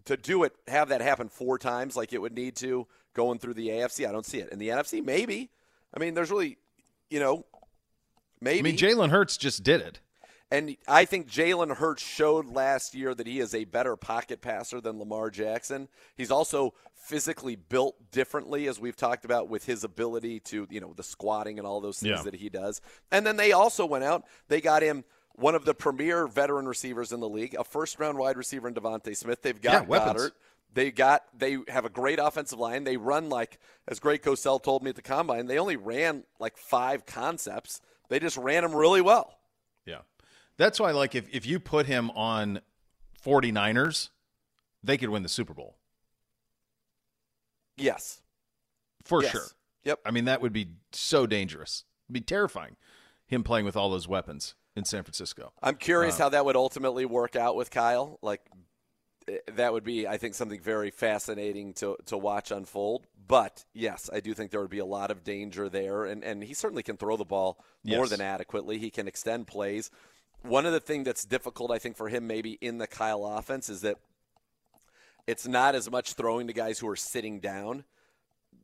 to 0.06 0.16
do 0.16 0.42
it, 0.44 0.52
have 0.68 0.88
that 0.88 1.00
happen 1.00 1.28
four 1.28 1.58
times 1.58 1.96
like 1.96 2.12
it 2.12 2.20
would 2.20 2.34
need 2.34 2.56
to 2.56 2.86
going 3.14 3.38
through 3.38 3.54
the 3.54 3.68
AFC, 3.68 4.08
I 4.08 4.12
don't 4.12 4.26
see 4.26 4.38
it. 4.38 4.48
In 4.50 4.58
the 4.58 4.68
NFC, 4.68 5.04
maybe. 5.04 5.50
I 5.94 6.00
mean, 6.00 6.14
there's 6.14 6.30
really, 6.30 6.58
you 7.10 7.20
know, 7.20 7.44
maybe. 8.40 8.58
I 8.58 8.62
mean, 8.62 8.76
Jalen 8.76 9.10
Hurts 9.10 9.36
just 9.36 9.62
did 9.62 9.80
it. 9.80 10.00
And 10.52 10.76
I 10.86 11.06
think 11.06 11.30
Jalen 11.30 11.76
Hurts 11.76 12.02
showed 12.02 12.46
last 12.46 12.94
year 12.94 13.14
that 13.14 13.26
he 13.26 13.40
is 13.40 13.54
a 13.54 13.64
better 13.64 13.96
pocket 13.96 14.42
passer 14.42 14.82
than 14.82 14.98
Lamar 14.98 15.30
Jackson. 15.30 15.88
He's 16.14 16.30
also 16.30 16.74
physically 16.94 17.56
built 17.56 17.96
differently, 18.10 18.68
as 18.68 18.78
we've 18.78 18.94
talked 18.94 19.24
about, 19.24 19.48
with 19.48 19.64
his 19.64 19.82
ability 19.82 20.40
to, 20.40 20.66
you 20.68 20.78
know, 20.78 20.92
the 20.94 21.02
squatting 21.02 21.58
and 21.58 21.66
all 21.66 21.80
those 21.80 22.00
things 22.00 22.18
yeah. 22.18 22.22
that 22.24 22.34
he 22.34 22.50
does. 22.50 22.82
And 23.10 23.26
then 23.26 23.38
they 23.38 23.52
also 23.52 23.86
went 23.86 24.04
out, 24.04 24.24
they 24.48 24.60
got 24.60 24.82
him 24.82 25.04
one 25.36 25.54
of 25.54 25.64
the 25.64 25.72
premier 25.72 26.26
veteran 26.26 26.68
receivers 26.68 27.12
in 27.12 27.20
the 27.20 27.30
league, 27.30 27.56
a 27.58 27.64
first 27.64 27.98
round 27.98 28.18
wide 28.18 28.36
receiver 28.36 28.68
in 28.68 28.74
DeVonta 28.74 29.16
Smith. 29.16 29.40
They've 29.40 29.58
got 29.58 29.88
yeah, 29.88 29.98
Goedert. 29.98 30.32
They 30.74 30.90
got 30.90 31.22
they 31.34 31.56
have 31.68 31.86
a 31.86 31.90
great 31.90 32.18
offensive 32.18 32.58
line. 32.58 32.84
They 32.84 32.98
run 32.98 33.30
like 33.30 33.58
as 33.88 34.00
Greg 34.00 34.20
Cosell 34.20 34.62
told 34.62 34.82
me 34.82 34.90
at 34.90 34.96
the 34.96 35.02
combine, 35.02 35.46
they 35.46 35.58
only 35.58 35.76
ran 35.76 36.24
like 36.38 36.58
five 36.58 37.06
concepts. 37.06 37.80
They 38.10 38.18
just 38.18 38.36
ran 38.36 38.62
them 38.62 38.74
really 38.74 39.00
well. 39.00 39.38
That's 40.56 40.78
why, 40.78 40.90
like, 40.92 41.14
if, 41.14 41.28
if 41.32 41.46
you 41.46 41.58
put 41.58 41.86
him 41.86 42.10
on 42.10 42.60
49ers, 43.24 44.10
they 44.82 44.98
could 44.98 45.08
win 45.08 45.22
the 45.22 45.28
Super 45.28 45.54
Bowl. 45.54 45.76
Yes. 47.76 48.20
For 49.04 49.22
yes. 49.22 49.32
sure. 49.32 49.46
Yep. 49.84 50.00
I 50.04 50.10
mean, 50.10 50.26
that 50.26 50.40
would 50.40 50.52
be 50.52 50.68
so 50.92 51.26
dangerous. 51.26 51.84
It'd 52.06 52.14
be 52.14 52.20
terrifying, 52.20 52.76
him 53.26 53.42
playing 53.42 53.64
with 53.64 53.76
all 53.76 53.90
those 53.90 54.06
weapons 54.06 54.54
in 54.76 54.84
San 54.84 55.02
Francisco. 55.02 55.52
I'm 55.62 55.76
curious 55.76 56.20
uh, 56.20 56.24
how 56.24 56.28
that 56.30 56.44
would 56.44 56.56
ultimately 56.56 57.04
work 57.04 57.34
out 57.36 57.56
with 57.56 57.70
Kyle. 57.70 58.18
Like, 58.22 58.42
eh, 59.28 59.38
that 59.54 59.72
would 59.72 59.84
be, 59.84 60.06
I 60.06 60.18
think, 60.18 60.34
something 60.34 60.60
very 60.60 60.90
fascinating 60.90 61.72
to, 61.74 61.96
to 62.06 62.16
watch 62.16 62.50
unfold. 62.50 63.06
But 63.26 63.64
yes, 63.72 64.10
I 64.12 64.20
do 64.20 64.34
think 64.34 64.50
there 64.50 64.60
would 64.60 64.70
be 64.70 64.78
a 64.78 64.84
lot 64.84 65.10
of 65.10 65.24
danger 65.24 65.68
there. 65.68 66.04
And, 66.04 66.22
and 66.22 66.44
he 66.44 66.54
certainly 66.54 66.82
can 66.82 66.96
throw 66.96 67.16
the 67.16 67.24
ball 67.24 67.58
more 67.84 68.00
yes. 68.00 68.10
than 68.10 68.20
adequately. 68.20 68.78
He 68.78 68.90
can 68.90 69.08
extend 69.08 69.46
plays 69.46 69.90
one 70.42 70.66
of 70.66 70.72
the 70.72 70.80
things 70.80 71.04
that's 71.04 71.24
difficult, 71.24 71.70
I 71.70 71.78
think, 71.78 71.96
for 71.96 72.08
him 72.08 72.26
maybe 72.26 72.58
in 72.60 72.78
the 72.78 72.86
Kyle 72.86 73.24
offense 73.24 73.68
is 73.68 73.82
that 73.82 73.98
it's 75.26 75.46
not 75.46 75.74
as 75.74 75.90
much 75.90 76.14
throwing 76.14 76.48
to 76.48 76.52
guys 76.52 76.78
who 76.78 76.88
are 76.88 76.96
sitting 76.96 77.40
down. 77.40 77.84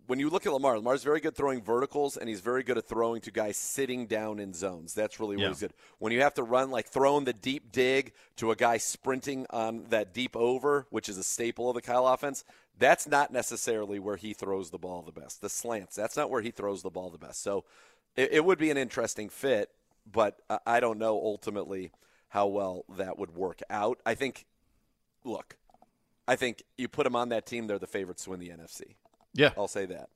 When 0.07 0.19
you 0.19 0.31
look 0.31 0.47
at 0.47 0.53
Lamar, 0.53 0.77
Lamar's 0.77 1.05
very 1.05 1.21
good 1.21 1.37
throwing 1.37 1.63
verticals, 1.63 2.17
and 2.17 2.29
he's 2.29 2.41
very 2.41 2.63
good 2.63 2.79
at 2.79 2.87
throwing 2.87 3.21
to 3.23 3.31
guys 3.31 3.59
sitting 3.59 4.07
down 4.07 4.39
in 4.39 4.55
zones. 4.55 4.95
That's 4.95 5.21
really 5.21 5.41
yeah. 5.41 5.49
he's 5.49 5.61
good. 5.61 5.75
When 5.99 6.13
you 6.13 6.23
have 6.23 6.35
to 6.35 6.43
run, 6.43 6.71
like 6.71 6.87
throwing 6.87 7.25
the 7.25 7.35
deep 7.35 7.73
dig 7.73 8.13
to 8.37 8.51
a 8.51 8.57
guy 8.57 8.79
sprinting 8.79 9.47
on 9.51 9.85
that 9.91 10.15
deep 10.15 10.35
over, 10.35 10.87
which 10.91 11.09
is 11.09 11.19
a 11.19 11.23
staple 11.23 11.69
of 11.69 11.75
the 11.75 11.83
Kyle 11.83 12.07
offense, 12.09 12.45
that's 12.79 13.07
not 13.07 13.33
necessarily 13.33 13.99
where 13.99 14.17
he 14.17 14.33
throws 14.33 14.71
the 14.71 14.79
ball 14.79 15.03
the 15.03 15.13
best. 15.13 15.43
The 15.43 15.51
slants, 15.51 15.95
that's 15.95 16.17
not 16.17 16.31
where 16.31 16.43
he 16.43 16.51
throws 16.51 16.83
the 16.83 16.91
ball 16.91 17.11
the 17.11 17.19
best. 17.19 17.43
So 17.43 17.65
it, 18.17 18.33
it 18.33 18.45
would 18.45 18.59
be 18.59 18.71
an 18.71 18.79
interesting 18.79 19.29
fit 19.29 19.71
but 20.11 20.41
I 20.67 20.81
don't 20.81 20.99
know 20.99 21.15
ultimately 21.15 21.93
how 22.29 22.47
well 22.47 22.85
that 22.97 23.19
would 23.19 23.35
work 23.35 23.61
out. 23.71 24.01
I 24.05 24.15
think, 24.15 24.47
look, 25.25 25.57
I 26.27 26.37
think 26.37 26.63
you 26.77 26.89
put 26.89 27.05
them 27.05 27.17
on 27.17 27.31
that 27.31 27.47
team, 27.47 27.67
they're 27.67 27.79
the 27.79 27.87
favorites 27.87 28.25
to 28.25 28.31
win 28.31 28.41
the 28.41 28.51
NFC. 28.51 28.97
Yeah. 29.35 29.51
I'll 29.57 29.69
say 29.69 29.87
that. 29.87 30.11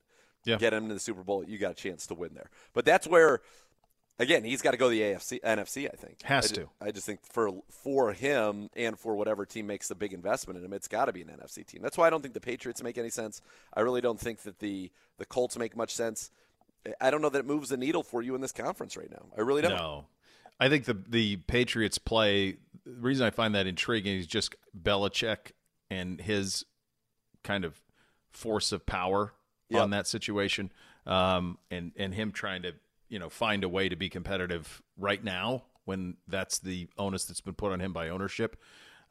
Yeah. 0.45 0.57
Get 0.57 0.71
them 0.71 0.89
to 0.89 0.93
the 0.93 0.99
Super 0.99 1.23
Bowl, 1.23 1.43
you 1.43 1.57
got 1.57 1.71
a 1.71 1.75
chance 1.75 2.07
to 2.07 2.13
win 2.13 2.33
there. 2.33 2.49
But 2.73 2.85
that's 2.85 3.07
where, 3.07 3.41
again, 4.19 4.43
he's 4.43 4.61
got 4.61 4.71
to 4.71 4.77
go 4.77 4.89
to 4.89 4.91
the 4.91 5.01
AFC, 5.01 5.39
NFC. 5.41 5.89
I 5.91 5.95
think 5.95 6.21
has 6.23 6.51
I 6.51 6.55
to. 6.55 6.61
Just, 6.61 6.71
I 6.81 6.91
just 6.91 7.05
think 7.05 7.21
for 7.31 7.51
for 7.69 8.11
him 8.11 8.69
and 8.75 8.99
for 8.99 9.15
whatever 9.15 9.45
team 9.45 9.67
makes 9.67 9.87
the 9.87 9.95
big 9.95 10.13
investment 10.13 10.59
in 10.59 10.65
him, 10.65 10.73
it's 10.73 10.89
got 10.89 11.05
to 11.05 11.13
be 11.13 11.21
an 11.21 11.29
NFC 11.29 11.65
team. 11.65 11.81
That's 11.81 11.97
why 11.97 12.07
I 12.07 12.09
don't 12.09 12.21
think 12.21 12.33
the 12.33 12.41
Patriots 12.41 12.83
make 12.83 12.97
any 12.97 13.09
sense. 13.09 13.41
I 13.73 13.81
really 13.81 14.01
don't 14.01 14.19
think 14.19 14.41
that 14.41 14.59
the 14.59 14.91
the 15.17 15.25
Colts 15.25 15.57
make 15.57 15.77
much 15.77 15.95
sense. 15.95 16.29
I 16.99 17.11
don't 17.11 17.21
know 17.21 17.29
that 17.29 17.39
it 17.39 17.45
moves 17.45 17.69
the 17.69 17.77
needle 17.77 18.03
for 18.03 18.21
you 18.21 18.35
in 18.35 18.41
this 18.41 18.51
conference 18.51 18.97
right 18.97 19.09
now. 19.09 19.25
I 19.37 19.41
really 19.41 19.61
don't. 19.61 19.71
No. 19.71 20.05
I 20.59 20.69
think 20.69 20.85
the 20.85 20.97
the 21.07 21.37
Patriots 21.37 21.97
play. 21.97 22.57
The 22.85 23.01
reason 23.01 23.25
I 23.25 23.29
find 23.29 23.55
that 23.55 23.67
intriguing 23.67 24.17
is 24.17 24.27
just 24.27 24.55
Belichick 24.79 25.51
and 25.89 26.19
his 26.19 26.65
kind 27.43 27.65
of 27.65 27.81
force 28.31 28.71
of 28.71 28.85
power 28.85 29.33
yep. 29.69 29.81
on 29.81 29.89
that 29.91 30.07
situation, 30.07 30.71
um, 31.05 31.57
and 31.71 31.91
and 31.97 32.13
him 32.13 32.31
trying 32.31 32.63
to 32.63 32.73
you 33.09 33.19
know 33.19 33.29
find 33.29 33.63
a 33.63 33.69
way 33.69 33.89
to 33.89 33.95
be 33.95 34.09
competitive 34.09 34.81
right 34.97 35.23
now 35.23 35.63
when 35.85 36.15
that's 36.27 36.59
the 36.59 36.87
onus 36.97 37.25
that's 37.25 37.41
been 37.41 37.53
put 37.53 37.71
on 37.71 37.79
him 37.79 37.93
by 37.93 38.09
ownership. 38.09 38.57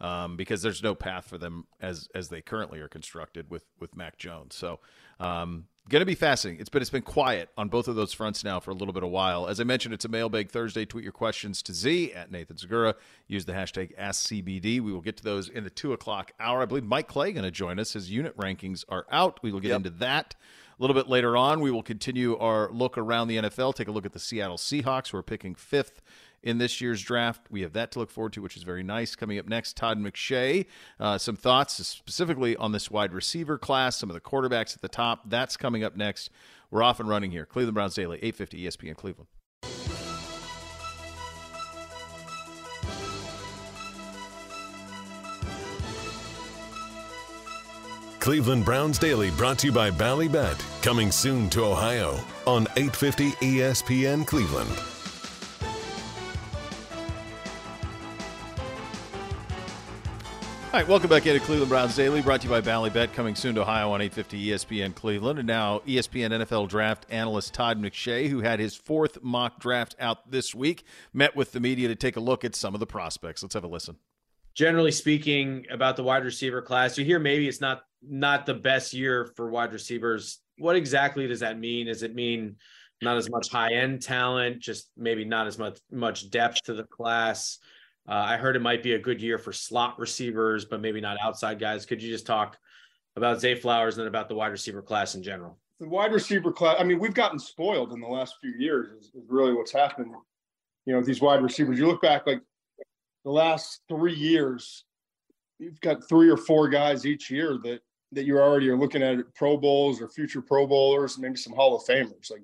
Um, 0.00 0.36
because 0.36 0.62
there's 0.62 0.82
no 0.82 0.96
path 0.96 1.26
for 1.26 1.38
them 1.38 1.66
as 1.80 2.08
as 2.14 2.28
they 2.28 2.40
currently 2.40 2.80
are 2.80 2.88
constructed 2.88 3.50
with 3.50 3.64
with 3.78 3.96
Mac 3.96 4.18
Jones. 4.18 4.56
So 4.56 4.80
um, 5.20 5.66
Going 5.88 6.00
to 6.00 6.06
be 6.06 6.14
fascinating. 6.14 6.60
It's 6.60 6.70
been 6.70 6.80
it's 6.80 6.90
been 6.90 7.02
quiet 7.02 7.48
on 7.58 7.68
both 7.68 7.88
of 7.88 7.96
those 7.96 8.12
fronts 8.12 8.44
now 8.44 8.60
for 8.60 8.70
a 8.70 8.74
little 8.74 8.94
bit 8.94 9.02
of 9.02 9.10
while. 9.10 9.48
As 9.48 9.60
I 9.60 9.64
mentioned, 9.64 9.92
it's 9.92 10.04
a 10.04 10.08
mailbag 10.08 10.48
Thursday. 10.48 10.84
Tweet 10.84 11.02
your 11.02 11.12
questions 11.12 11.60
to 11.64 11.74
Z 11.74 12.12
at 12.12 12.30
Nathan 12.30 12.56
Zegura. 12.56 12.94
Use 13.26 13.46
the 13.46 13.52
hashtag 13.52 13.98
AskCBD. 13.98 14.80
We 14.80 14.92
will 14.92 15.00
get 15.00 15.16
to 15.16 15.24
those 15.24 15.48
in 15.48 15.64
the 15.64 15.70
two 15.70 15.92
o'clock 15.92 16.32
hour. 16.38 16.62
I 16.62 16.66
believe 16.66 16.84
Mike 16.84 17.08
Clay 17.08 17.32
going 17.32 17.44
to 17.44 17.50
join 17.50 17.80
us. 17.80 17.94
His 17.94 18.10
unit 18.10 18.36
rankings 18.36 18.84
are 18.88 19.06
out. 19.10 19.40
We 19.42 19.50
will 19.50 19.58
get 19.58 19.70
yep. 19.70 19.78
into 19.78 19.90
that 19.90 20.36
a 20.78 20.82
little 20.82 20.94
bit 20.94 21.08
later 21.08 21.36
on. 21.36 21.60
We 21.60 21.72
will 21.72 21.82
continue 21.82 22.38
our 22.38 22.70
look 22.70 22.96
around 22.96 23.26
the 23.26 23.38
NFL. 23.38 23.74
Take 23.74 23.88
a 23.88 23.92
look 23.92 24.06
at 24.06 24.12
the 24.12 24.20
Seattle 24.20 24.58
Seahawks, 24.58 25.10
who 25.10 25.18
are 25.18 25.22
picking 25.22 25.56
fifth 25.56 26.00
in 26.42 26.58
this 26.58 26.80
year's 26.80 27.02
draft. 27.02 27.42
We 27.50 27.62
have 27.62 27.72
that 27.74 27.92
to 27.92 27.98
look 27.98 28.10
forward 28.10 28.32
to, 28.34 28.42
which 28.42 28.56
is 28.56 28.62
very 28.62 28.82
nice. 28.82 29.14
Coming 29.14 29.38
up 29.38 29.48
next, 29.48 29.76
Todd 29.76 29.98
McShay. 29.98 30.66
Uh, 30.98 31.18
some 31.18 31.36
thoughts 31.36 31.74
specifically 31.86 32.56
on 32.56 32.72
this 32.72 32.90
wide 32.90 33.12
receiver 33.12 33.58
class, 33.58 33.96
some 33.96 34.10
of 34.10 34.14
the 34.14 34.20
quarterbacks 34.20 34.74
at 34.74 34.82
the 34.82 34.88
top. 34.88 35.28
That's 35.28 35.56
coming 35.56 35.84
up 35.84 35.96
next. 35.96 36.30
We're 36.70 36.82
off 36.82 37.00
and 37.00 37.08
running 37.08 37.30
here. 37.30 37.44
Cleveland 37.46 37.74
Browns 37.74 37.94
Daily, 37.94 38.18
850 38.22 38.64
ESPN 38.64 38.96
Cleveland. 38.96 39.28
Cleveland 48.22 48.64
Browns 48.64 49.00
Daily 49.00 49.32
brought 49.32 49.58
to 49.58 49.66
you 49.66 49.72
by 49.72 49.90
Ballybet. 49.90 50.56
Coming 50.80 51.10
soon 51.10 51.50
to 51.50 51.64
Ohio 51.64 52.20
on 52.46 52.68
850 52.76 53.32
ESPN 53.32 54.24
Cleveland. 54.24 54.91
All 60.72 60.78
right, 60.78 60.88
welcome 60.88 61.10
back 61.10 61.26
into 61.26 61.38
Cleveland 61.38 61.68
Browns 61.68 61.94
Daily, 61.94 62.22
brought 62.22 62.40
to 62.40 62.46
you 62.46 62.50
by 62.50 62.62
Ballybet, 62.62 63.12
coming 63.12 63.34
soon 63.34 63.56
to 63.56 63.60
Ohio 63.60 63.90
on 63.90 64.00
850 64.00 64.46
ESPN 64.46 64.94
Cleveland. 64.94 65.38
And 65.38 65.46
now 65.46 65.80
ESPN 65.80 66.30
NFL 66.30 66.70
draft 66.70 67.04
analyst 67.10 67.52
Todd 67.52 67.78
McShay, 67.78 68.30
who 68.30 68.40
had 68.40 68.58
his 68.58 68.74
fourth 68.74 69.22
mock 69.22 69.60
draft 69.60 69.94
out 70.00 70.30
this 70.30 70.54
week, 70.54 70.84
met 71.12 71.36
with 71.36 71.52
the 71.52 71.60
media 71.60 71.88
to 71.88 71.94
take 71.94 72.16
a 72.16 72.20
look 72.20 72.42
at 72.42 72.54
some 72.54 72.72
of 72.72 72.80
the 72.80 72.86
prospects. 72.86 73.42
Let's 73.42 73.52
have 73.52 73.64
a 73.64 73.68
listen. 73.68 73.96
Generally 74.54 74.92
speaking, 74.92 75.66
about 75.70 75.96
the 75.96 76.04
wide 76.04 76.24
receiver 76.24 76.62
class, 76.62 76.96
you 76.96 77.04
hear 77.04 77.18
maybe 77.18 77.46
it's 77.46 77.60
not 77.60 77.82
not 78.02 78.46
the 78.46 78.54
best 78.54 78.94
year 78.94 79.30
for 79.36 79.50
wide 79.50 79.74
receivers. 79.74 80.38
What 80.56 80.74
exactly 80.74 81.26
does 81.26 81.40
that 81.40 81.58
mean? 81.58 81.88
Does 81.88 82.02
it 82.02 82.14
mean 82.14 82.56
not 83.02 83.18
as 83.18 83.28
much 83.28 83.50
high 83.50 83.74
end 83.74 84.00
talent, 84.00 84.60
just 84.60 84.88
maybe 84.96 85.26
not 85.26 85.46
as 85.46 85.58
much 85.58 85.80
much 85.90 86.30
depth 86.30 86.62
to 86.64 86.72
the 86.72 86.84
class? 86.84 87.58
Uh, 88.08 88.12
I 88.14 88.36
heard 88.36 88.56
it 88.56 88.62
might 88.62 88.82
be 88.82 88.94
a 88.94 88.98
good 88.98 89.22
year 89.22 89.38
for 89.38 89.52
slot 89.52 89.98
receivers, 89.98 90.64
but 90.64 90.80
maybe 90.80 91.00
not 91.00 91.18
outside 91.20 91.60
guys. 91.60 91.86
Could 91.86 92.02
you 92.02 92.10
just 92.10 92.26
talk 92.26 92.58
about 93.16 93.40
Zay 93.40 93.54
Flowers 93.54 93.98
and 93.98 94.08
about 94.08 94.28
the 94.28 94.34
wide 94.34 94.48
receiver 94.48 94.82
class 94.82 95.14
in 95.14 95.22
general? 95.22 95.58
The 95.78 95.88
wide 95.88 96.12
receiver 96.12 96.52
class, 96.52 96.76
I 96.78 96.84
mean, 96.84 96.98
we've 96.98 97.14
gotten 97.14 97.38
spoiled 97.38 97.92
in 97.92 98.00
the 98.00 98.08
last 98.08 98.36
few 98.40 98.52
years, 98.58 98.90
is, 98.92 99.12
is 99.14 99.28
really 99.28 99.52
what's 99.52 99.72
happened. 99.72 100.12
You 100.86 100.94
know, 100.94 101.02
these 101.02 101.20
wide 101.20 101.42
receivers, 101.42 101.78
you 101.78 101.86
look 101.86 102.02
back 102.02 102.26
like 102.26 102.40
the 103.24 103.30
last 103.30 103.82
three 103.88 104.14
years, 104.14 104.84
you've 105.58 105.80
got 105.80 106.08
three 106.08 106.28
or 106.28 106.36
four 106.36 106.68
guys 106.68 107.06
each 107.06 107.30
year 107.30 107.58
that 107.62 107.80
that 108.12 108.26
you 108.26 108.38
already 108.38 108.68
are 108.68 108.76
looking 108.76 109.02
at 109.02 109.18
Pro 109.34 109.56
Bowls 109.56 110.02
or 110.02 110.08
future 110.08 110.42
Pro 110.42 110.66
Bowlers, 110.66 111.18
maybe 111.18 111.36
some 111.36 111.54
Hall 111.54 111.74
of 111.74 111.82
Famers. 111.84 112.30
Like 112.30 112.42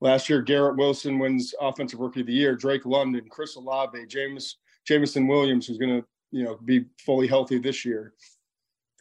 last 0.00 0.28
year, 0.28 0.40
Garrett 0.40 0.76
Wilson 0.76 1.18
wins 1.18 1.52
Offensive 1.60 1.98
Rookie 1.98 2.20
of 2.20 2.28
the 2.28 2.32
Year, 2.32 2.54
Drake 2.54 2.86
London, 2.86 3.24
Chris 3.28 3.56
Olave, 3.56 4.06
James 4.06 4.58
Jameson 4.90 5.28
Williams, 5.28 5.68
who's 5.68 5.78
going 5.78 6.00
to 6.00 6.06
you 6.32 6.42
know 6.42 6.58
be 6.64 6.84
fully 6.98 7.28
healthy 7.28 7.58
this 7.58 7.84
year. 7.84 8.12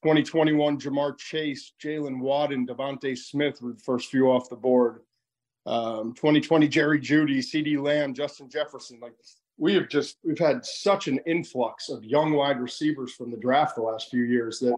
2021, 0.03 0.79
Ja'Marr 0.79 1.17
Chase, 1.17 1.73
Jalen 1.83 2.03
Jaylen 2.03 2.19
Waddle, 2.19 2.65
DeVonta 2.65 3.17
Smith 3.17 3.59
were 3.61 3.73
the 3.73 3.79
first 3.79 4.09
few 4.09 4.29
off 4.29 4.49
the 4.49 4.55
board. 4.55 4.99
Um, 5.65 6.13
2020, 6.13 6.67
Jerry 6.67 7.01
Jeudy, 7.01 7.39
CeeDee 7.39 7.81
Lamb, 7.81 8.13
Justin 8.13 8.49
Jefferson. 8.49 8.99
Like 9.01 9.13
we 9.57 9.73
have 9.73 9.89
just 9.89 10.19
we've 10.23 10.37
had 10.37 10.63
such 10.63 11.07
an 11.07 11.19
influx 11.25 11.89
of 11.89 12.03
young 12.03 12.33
wide 12.33 12.61
receivers 12.61 13.13
from 13.13 13.31
the 13.31 13.37
draft 13.37 13.75
the 13.75 13.81
last 13.81 14.09
few 14.11 14.23
years 14.23 14.59
that 14.59 14.75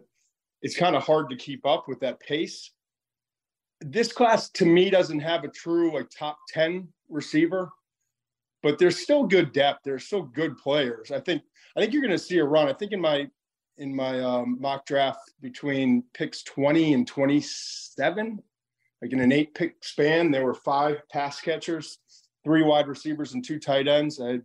it's 0.62 0.78
kind 0.78 0.96
of 0.96 1.04
hard 1.04 1.30
to 1.30 1.36
keep 1.36 1.66
up 1.66 1.90
with 1.90 2.00
that 2.00 2.22
pace. 2.22 2.72
This 3.82 4.14
class 4.14 4.50
to 4.52 4.66
me 4.66 4.90
doesn't 4.90 5.20
have 5.20 5.44
a 5.44 5.50
true 5.50 5.94
like 5.94 6.10
top 6.10 6.38
10 6.54 6.88
receiver 7.10 7.70
but 8.64 8.78
there's 8.78 9.00
still 9.00 9.26
good 9.26 9.52
depth. 9.54 9.80
There's 9.84 10.06
still 10.06 10.24
good 10.24 10.58
players. 10.58 11.12
I 11.12 11.20
think 11.20 11.44
I 11.76 11.80
think 11.80 11.94
you're 11.94 12.02
going 12.02 12.12
to 12.12 12.20
see 12.20 12.38
a 12.38 12.44
run. 12.44 12.68
I 12.68 12.74
think 12.74 12.92
in 12.92 13.02
my 13.02 13.28
in 13.78 13.96
my 13.96 14.20
um, 14.20 14.58
mock 14.60 14.86
draft 14.86 15.32
between 15.42 16.04
picks 16.14 16.44
20 16.44 16.94
and 16.94 17.08
27, 17.08 18.44
like 19.02 19.14
in 19.14 19.20
an 19.20 19.32
eight 19.32 19.56
pick 19.56 19.76
span, 19.82 20.30
there 20.30 20.46
were 20.46 20.54
five 20.54 20.98
pass 21.10 21.42
catchers, 21.42 21.98
three 22.44 22.64
wide 22.64 22.88
receivers, 22.88 23.34
and 23.34 23.44
two 23.44 23.60
tight 23.60 23.88
ends. 23.88 24.20
I 24.22 24.28
had 24.28 24.44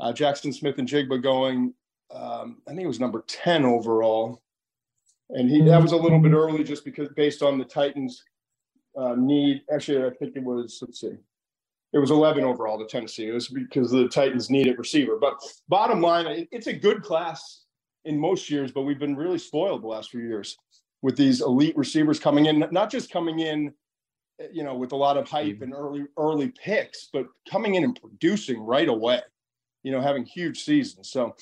uh, 0.00 0.12
Jaxon 0.12 0.54
Smith-Njigba 0.54 1.22
going. 1.22 1.74
Um, 2.14 2.62
I 2.66 2.70
think 2.70 2.82
it 2.82 2.88
was 2.88 3.00
number 3.00 3.24
10 3.26 3.64
overall, 3.64 4.40
and 5.30 5.50
he 5.50 5.62
that 5.62 5.82
was 5.82 5.92
a 5.92 5.96
little 5.96 6.20
bit 6.20 6.32
early 6.32 6.64
just 6.64 6.84
because 6.84 7.08
based 7.16 7.42
on 7.42 7.58
the 7.58 7.64
Titans' 7.64 8.22
uh, 8.96 9.14
need. 9.16 9.62
Actually, 9.72 10.06
I 10.06 10.10
think 10.10 10.36
it 10.36 10.42
was. 10.42 10.78
Let's 10.80 11.00
see 11.00 11.16
it 11.94 11.98
was 11.98 12.10
11 12.10 12.42
overall 12.42 12.76
to 12.76 12.84
Tennessee. 12.84 13.28
It 13.28 13.32
was 13.32 13.48
because 13.48 13.92
the 13.92 14.08
Titans 14.08 14.50
needed 14.50 14.78
receiver. 14.78 15.16
But 15.18 15.40
bottom 15.68 16.00
line, 16.00 16.46
it's 16.50 16.66
a 16.66 16.72
good 16.72 17.02
class 17.02 17.62
in 18.04 18.18
most 18.18 18.50
years, 18.50 18.72
but 18.72 18.82
we've 18.82 18.98
been 18.98 19.14
really 19.16 19.38
spoiled 19.38 19.82
the 19.82 19.86
last 19.86 20.10
few 20.10 20.20
years 20.20 20.58
with 21.02 21.16
these 21.16 21.40
elite 21.40 21.76
receivers 21.76 22.18
coming 22.18 22.46
in, 22.46 22.66
not 22.72 22.90
just 22.90 23.12
coming 23.12 23.38
in, 23.38 23.72
you 24.52 24.64
know, 24.64 24.74
with 24.74 24.90
a 24.90 24.96
lot 24.96 25.16
of 25.16 25.28
hype 25.28 25.62
and 25.62 25.72
early 25.72 26.04
early 26.18 26.52
picks, 26.60 27.10
but 27.12 27.26
coming 27.48 27.76
in 27.76 27.84
and 27.84 27.98
producing 28.00 28.60
right 28.60 28.88
away. 28.88 29.20
You 29.84 29.92
know, 29.92 30.00
having 30.00 30.24
huge 30.24 30.64
seasons. 30.64 31.10
So, 31.10 31.36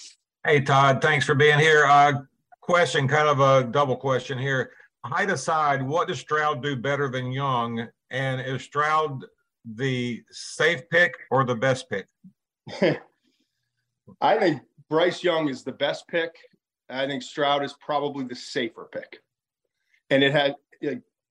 hey 0.44 0.60
Todd, 0.60 1.00
thanks 1.00 1.24
for 1.24 1.34
being 1.34 1.60
here. 1.60 1.86
Uh, 1.86 2.12
question, 2.60 3.08
kind 3.08 3.28
of 3.28 3.40
a 3.40 3.70
double 3.70 3.96
question 3.96 4.36
here. 4.36 4.72
Height 5.04 5.30
aside, 5.30 5.80
what 5.80 6.08
does 6.08 6.18
Stroud 6.18 6.62
do 6.62 6.76
better 6.76 7.08
than 7.08 7.32
Young? 7.32 7.88
And 8.10 8.40
is 8.40 8.62
Stroud 8.62 9.24
the 9.64 10.22
safe 10.30 10.88
pick 10.90 11.14
or 11.30 11.44
the 11.44 11.54
best 11.54 11.88
pick? 11.88 12.06
I 14.20 14.38
think 14.38 14.62
Bryce 14.88 15.22
Young 15.22 15.48
is 15.48 15.62
the 15.62 15.72
best 15.72 16.06
pick. 16.08 16.34
I 16.88 17.06
think 17.06 17.22
Stroud 17.22 17.64
is 17.64 17.74
probably 17.80 18.24
the 18.24 18.34
safer 18.34 18.88
pick. 18.92 19.20
And 20.10 20.22
it 20.22 20.32
had, 20.32 20.56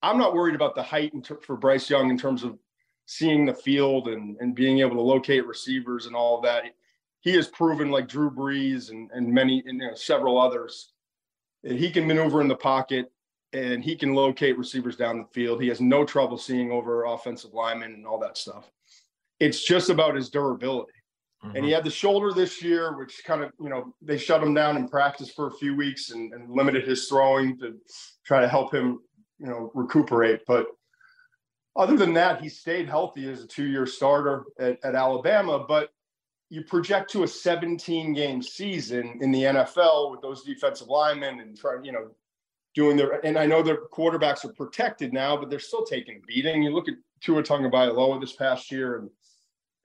I'm 0.01 0.17
not 0.17 0.33
worried 0.33 0.55
about 0.55 0.75
the 0.75 0.83
height 0.83 1.11
for 1.43 1.55
Bryce 1.55 1.89
Young 1.89 2.09
in 2.09 2.17
terms 2.17 2.43
of 2.43 2.57
seeing 3.05 3.45
the 3.45 3.53
field 3.53 4.07
and, 4.07 4.37
and 4.39 4.55
being 4.55 4.79
able 4.79 4.95
to 4.95 5.01
locate 5.01 5.45
receivers 5.45 6.05
and 6.05 6.15
all 6.15 6.37
of 6.37 6.43
that. 6.43 6.63
He 7.19 7.33
has 7.35 7.47
proven, 7.47 7.91
like 7.91 8.07
Drew 8.07 8.31
Brees 8.31 8.89
and, 8.89 9.11
and 9.13 9.31
many, 9.31 9.61
and, 9.67 9.79
you 9.79 9.87
know, 9.87 9.93
several 9.93 10.41
others, 10.41 10.93
that 11.63 11.77
he 11.77 11.91
can 11.91 12.07
maneuver 12.07 12.41
in 12.41 12.47
the 12.47 12.55
pocket 12.55 13.11
and 13.53 13.83
he 13.83 13.95
can 13.95 14.13
locate 14.13 14.57
receivers 14.57 14.95
down 14.95 15.17
the 15.17 15.25
field. 15.33 15.61
He 15.61 15.67
has 15.67 15.81
no 15.81 16.05
trouble 16.05 16.37
seeing 16.37 16.71
over 16.71 17.05
offensive 17.05 17.53
linemen 17.53 17.93
and 17.93 18.07
all 18.07 18.19
that 18.19 18.37
stuff. 18.37 18.71
It's 19.39 19.63
just 19.63 19.89
about 19.89 20.15
his 20.15 20.29
durability. 20.29 20.93
Mm-hmm. 21.43 21.55
And 21.55 21.65
he 21.65 21.71
had 21.71 21.83
the 21.83 21.89
shoulder 21.89 22.33
this 22.33 22.61
year, 22.61 22.97
which 22.97 23.21
kind 23.25 23.43
of, 23.43 23.51
you 23.59 23.69
know, 23.69 23.93
they 24.01 24.17
shut 24.17 24.43
him 24.43 24.53
down 24.53 24.77
in 24.77 24.87
practice 24.87 25.31
for 25.31 25.47
a 25.47 25.53
few 25.53 25.75
weeks 25.75 26.11
and, 26.11 26.33
and 26.33 26.49
limited 26.49 26.87
his 26.87 27.07
throwing 27.07 27.57
to 27.59 27.75
try 28.25 28.39
to 28.39 28.47
help 28.47 28.73
him, 28.73 28.99
you 29.39 29.47
know, 29.47 29.71
recuperate. 29.73 30.41
But 30.47 30.67
other 31.75 31.97
than 31.97 32.13
that, 32.13 32.41
he 32.41 32.49
stayed 32.49 32.87
healthy 32.87 33.29
as 33.29 33.43
a 33.43 33.47
two 33.47 33.65
year 33.65 33.85
starter 33.85 34.43
at, 34.59 34.77
at 34.83 34.95
Alabama. 34.95 35.65
But 35.67 35.89
you 36.49 36.63
project 36.63 37.09
to 37.11 37.23
a 37.23 37.27
17 37.27 38.13
game 38.13 38.41
season 38.41 39.17
in 39.21 39.31
the 39.31 39.43
NFL 39.43 40.11
with 40.11 40.21
those 40.21 40.43
defensive 40.43 40.89
linemen 40.89 41.39
and 41.39 41.57
trying, 41.57 41.83
you 41.85 41.93
know, 41.93 42.11
doing 42.73 42.97
their 42.97 43.25
and 43.25 43.37
I 43.37 43.45
know 43.45 43.61
their 43.61 43.81
quarterbacks 43.93 44.45
are 44.45 44.53
protected 44.53 45.13
now, 45.13 45.37
but 45.37 45.49
they're 45.49 45.59
still 45.59 45.85
taking 45.85 46.17
a 46.17 46.25
beating. 46.25 46.63
You 46.63 46.73
look 46.73 46.87
at 46.87 46.95
Tua 47.21 47.43
Tagovailoa 47.43 48.19
this 48.19 48.33
past 48.33 48.71
year 48.71 48.97
and 48.97 49.09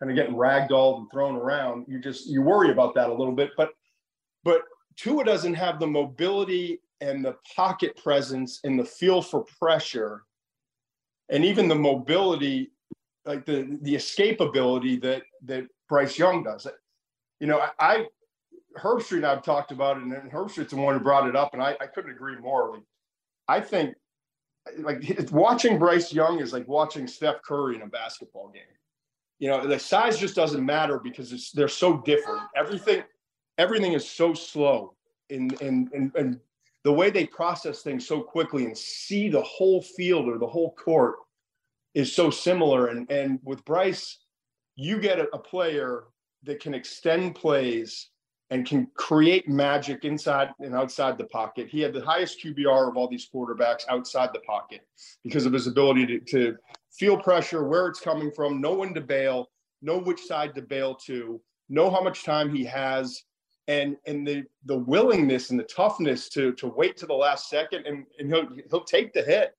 kind 0.01 0.11
of 0.11 0.16
getting 0.16 0.35
ragdolled 0.35 0.99
and 0.99 1.11
thrown 1.11 1.37
around. 1.37 1.87
You 1.88 2.01
just 2.01 2.27
you 2.27 2.42
worry 2.42 2.70
about 2.70 2.94
that 2.94 3.11
a 3.11 3.14
little 3.14 3.35
bit, 3.35 3.51
but 3.57 3.70
but 4.44 4.62
Tua 4.96 5.25
doesn't 5.25 5.55
have 5.55 5.81
the 5.81 5.87
mobility 5.87 6.81
and 7.01 7.25
the 7.25 7.37
pocket 7.55 7.96
presence 8.03 8.61
and 8.64 8.79
the 8.79 8.85
feel 8.85 9.20
for 9.20 9.44
pressure, 9.61 10.22
and 11.29 11.44
even 11.44 11.68
the 11.68 11.75
mobility, 11.75 12.70
like 13.25 13.44
the 13.44 13.79
the 13.83 13.94
escapability 13.94 15.01
that 15.03 15.22
that 15.44 15.66
Bryce 15.88 16.18
Young 16.18 16.42
does. 16.42 16.66
You 17.40 17.46
know, 17.46 17.61
I 17.79 18.07
Herbstreit 18.77 19.19
and 19.19 19.27
I've 19.27 19.43
talked 19.43 19.73
about 19.73 19.97
it, 19.97 20.05
and 20.05 20.12
Herbstreit's 20.31 20.71
the 20.71 20.77
one 20.77 20.95
who 20.95 21.01
brought 21.01 21.29
it 21.29 21.37
up, 21.37 21.55
and 21.55 21.62
I, 21.62 21.77
I 21.81 21.87
couldn't 21.87 22.11
agree 22.11 22.37
more. 22.37 22.79
I 23.49 23.61
think 23.61 23.95
like 24.79 25.03
watching 25.31 25.79
Bryce 25.79 26.12
Young 26.12 26.41
is 26.41 26.53
like 26.53 26.67
watching 26.69 27.07
Steph 27.07 27.43
Curry 27.43 27.77
in 27.77 27.83
a 27.83 27.87
basketball 27.87 28.49
game. 28.49 28.62
You 29.39 29.51
know, 29.51 29.67
the 29.67 29.79
size 29.79 30.19
just 30.19 30.35
doesn't 30.35 30.65
matter 30.65 30.99
because 30.99 31.53
they're 31.53 31.69
so 31.69 31.99
different. 31.99 32.43
Everything, 32.57 33.03
everything 33.59 33.93
is 33.93 34.09
so 34.09 34.35
slow, 34.35 34.95
and 35.31 35.61
and 35.61 35.93
and, 35.93 36.12
and 36.17 36.41
the 36.85 36.93
way 36.93 37.11
they 37.11 37.27
process 37.27 37.83
things 37.83 38.07
so 38.07 38.23
quickly 38.23 38.65
and 38.65 38.77
see 38.77 39.29
the 39.29 39.43
whole 39.43 39.83
field 39.83 40.29
or 40.29 40.39
the 40.39 40.47
whole 40.47 40.73
court 40.75 41.17
is 41.95 42.15
so 42.15 42.31
similar. 42.31 42.89
And 42.89 43.11
and 43.11 43.39
with 43.45 43.65
Bryce, 43.65 44.19
you 44.75 44.99
get 44.99 45.19
a, 45.19 45.29
a 45.35 45.39
player 45.39 46.05
that 46.45 46.61
can 46.61 46.75
extend 46.75 47.35
plays 47.35 48.09
and 48.51 48.67
can 48.67 48.87
create 48.95 49.49
magic 49.49 50.05
inside 50.05 50.51
and 50.61 50.75
outside 50.75 51.19
the 51.19 51.25
pocket. 51.25 51.69
He 51.69 51.81
had 51.81 51.93
the 51.93 52.05
highest 52.05 52.43
QBR 52.43 52.89
of 52.89 52.97
all 52.97 53.09
these 53.09 53.29
quarterbacks 53.33 53.85
outside 53.89 54.31
the 54.33 54.41
pocket 54.41 54.87
because 55.25 55.47
of 55.47 55.53
his 55.53 55.67
ability 55.67 56.07
to, 56.07 56.21
to 56.21 56.57
feel 56.93 57.19
pressure, 57.19 57.65
where 57.65 57.89
it's 57.89 58.01
coming 58.01 58.31
from, 58.31 58.61
know 58.61 58.75
when 58.75 58.95
to 58.95 59.01
bail, 59.01 59.49
know 59.83 59.99
which 59.99 60.21
side 60.21 60.55
to 60.55 60.63
bail 60.63 60.95
to, 61.07 61.41
know 61.69 61.91
how 61.91 62.01
much 62.01 62.25
time 62.25 62.55
he 62.55 62.65
has, 62.65 63.25
and 63.69 63.97
and 64.07 64.27
the 64.27 64.45
the 64.67 64.79
willingness 64.79 65.51
and 65.51 65.59
the 65.59 65.65
toughness 65.65 66.29
to 66.29 66.53
to 66.53 66.69
wait 66.69 66.97
to 66.97 67.07
the 67.07 67.15
last 67.15 67.51
second 67.51 67.85
and, 67.85 68.07
and 68.19 68.33
he'll 68.33 68.49
he'll 68.71 68.85
take 68.85 69.13
the 69.13 69.23
hit 69.23 69.55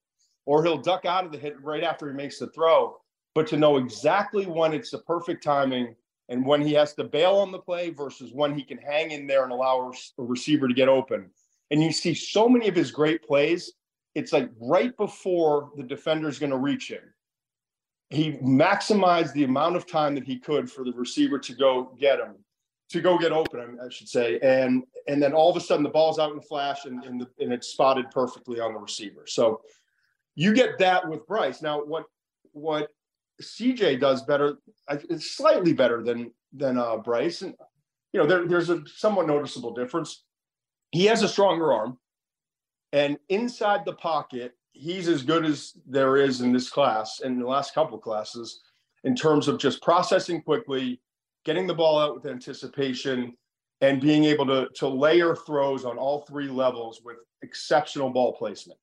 or 0.45 0.63
he'll 0.63 0.77
duck 0.77 1.05
out 1.05 1.25
of 1.25 1.31
the 1.31 1.37
hit 1.37 1.61
right 1.61 1.83
after 1.83 2.07
he 2.07 2.15
makes 2.15 2.39
the 2.39 2.47
throw. 2.47 2.97
But 3.35 3.47
to 3.47 3.57
know 3.57 3.77
exactly 3.77 4.45
when 4.45 4.73
it's 4.73 4.91
the 4.91 4.99
perfect 4.99 5.43
timing 5.43 5.93
and 6.29 6.45
when 6.45 6.61
he 6.61 6.73
has 6.73 6.93
to 6.95 7.03
bail 7.03 7.35
on 7.35 7.51
the 7.51 7.59
play 7.59 7.89
versus 7.89 8.31
when 8.33 8.53
he 8.53 8.63
can 8.63 8.77
hang 8.77 9.11
in 9.11 9.27
there 9.27 9.43
and 9.43 9.51
allow 9.51 9.91
a 10.17 10.23
receiver 10.23 10.67
to 10.67 10.73
get 10.73 10.89
open. 10.89 11.29
And 11.71 11.81
you 11.81 11.91
see 11.91 12.13
so 12.13 12.47
many 12.49 12.67
of 12.67 12.75
his 12.75 12.91
great 12.91 13.23
plays, 13.23 13.73
it's 14.15 14.33
like 14.33 14.49
right 14.59 14.95
before 14.97 15.71
the 15.77 15.83
defender's 15.83 16.39
going 16.39 16.51
to 16.51 16.57
reach 16.57 16.89
him. 16.89 17.03
He 18.09 18.33
maximized 18.33 19.33
the 19.33 19.43
amount 19.43 19.75
of 19.75 19.85
time 19.85 20.15
that 20.15 20.23
he 20.23 20.39
could 20.39 20.71
for 20.71 20.85
the 20.85 20.93
receiver 20.93 21.39
to 21.39 21.53
go 21.53 21.95
get 21.99 22.19
him, 22.19 22.35
to 22.89 23.01
go 23.01 23.17
get 23.17 23.33
open, 23.33 23.77
I 23.83 23.89
should 23.89 24.07
say. 24.07 24.39
And 24.41 24.83
and 25.07 25.21
then 25.21 25.33
all 25.33 25.49
of 25.49 25.57
a 25.57 25.61
sudden 25.61 25.83
the 25.83 25.89
ball's 25.89 26.19
out 26.19 26.33
in 26.33 26.41
flash 26.41 26.85
and, 26.85 27.03
and, 27.03 27.21
the, 27.21 27.27
and 27.39 27.53
it's 27.53 27.67
spotted 27.67 28.09
perfectly 28.11 28.59
on 28.59 28.73
the 28.73 28.79
receiver. 28.79 29.25
So 29.25 29.61
you 30.35 30.53
get 30.53 30.77
that 30.79 31.07
with 31.07 31.25
Bryce. 31.27 31.61
Now, 31.61 31.83
what 31.83 32.05
what 32.53 32.89
CJ 33.41 33.99
does 33.99 34.23
better. 34.23 34.57
It's 34.89 35.31
slightly 35.35 35.73
better 35.73 36.03
than 36.03 36.31
than 36.53 36.77
uh, 36.77 36.97
Bryce, 36.97 37.41
and 37.41 37.53
you 38.13 38.19
know 38.19 38.25
there, 38.25 38.47
there's 38.47 38.69
a 38.69 38.83
somewhat 38.87 39.27
noticeable 39.27 39.73
difference. 39.73 40.23
He 40.91 41.05
has 41.05 41.23
a 41.23 41.27
stronger 41.27 41.73
arm, 41.73 41.97
and 42.93 43.17
inside 43.29 43.85
the 43.85 43.93
pocket, 43.93 44.53
he's 44.71 45.07
as 45.07 45.23
good 45.23 45.45
as 45.45 45.73
there 45.85 46.17
is 46.17 46.41
in 46.41 46.51
this 46.51 46.69
class 46.69 47.21
and 47.23 47.41
the 47.41 47.47
last 47.47 47.73
couple 47.73 47.97
classes 47.97 48.61
in 49.03 49.15
terms 49.15 49.47
of 49.47 49.59
just 49.59 49.81
processing 49.81 50.41
quickly, 50.41 50.99
getting 51.45 51.67
the 51.67 51.73
ball 51.73 51.99
out 51.99 52.15
with 52.15 52.25
anticipation, 52.25 53.35
and 53.81 54.01
being 54.01 54.23
able 54.23 54.45
to 54.45 54.67
to 54.75 54.87
layer 54.87 55.35
throws 55.35 55.85
on 55.85 55.97
all 55.97 56.21
three 56.21 56.47
levels 56.47 57.01
with 57.03 57.17
exceptional 57.43 58.09
ball 58.09 58.33
placement. 58.33 58.79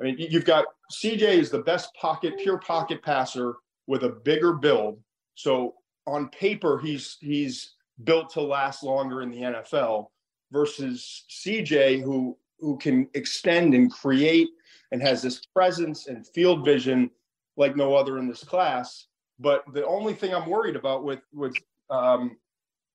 I 0.00 0.04
mean, 0.04 0.16
you've 0.18 0.46
got 0.46 0.64
CJ 0.92 1.20
is 1.20 1.50
the 1.50 1.58
best 1.58 1.94
pocket, 1.94 2.38
pure 2.38 2.58
pocket 2.58 3.02
passer 3.02 3.56
with 3.86 4.04
a 4.04 4.08
bigger 4.08 4.52
build. 4.52 4.98
So 5.34 5.74
on 6.06 6.28
paper, 6.28 6.78
he's 6.78 7.16
he's 7.20 7.74
built 8.04 8.30
to 8.30 8.40
last 8.40 8.82
longer 8.82 9.22
in 9.22 9.30
the 9.30 9.38
NFL 9.38 10.06
versus 10.50 11.24
CJ, 11.30 12.02
who 12.02 12.36
who 12.58 12.76
can 12.78 13.08
extend 13.14 13.74
and 13.74 13.90
create 13.90 14.48
and 14.92 15.00
has 15.00 15.22
this 15.22 15.46
presence 15.46 16.08
and 16.08 16.26
field 16.26 16.64
vision 16.64 17.10
like 17.56 17.76
no 17.76 17.94
other 17.94 18.18
in 18.18 18.28
this 18.28 18.44
class. 18.44 19.06
But 19.38 19.64
the 19.72 19.86
only 19.86 20.14
thing 20.14 20.34
I'm 20.34 20.48
worried 20.48 20.76
about 20.76 21.04
with 21.04 21.20
with 21.32 21.54
um, 21.88 22.36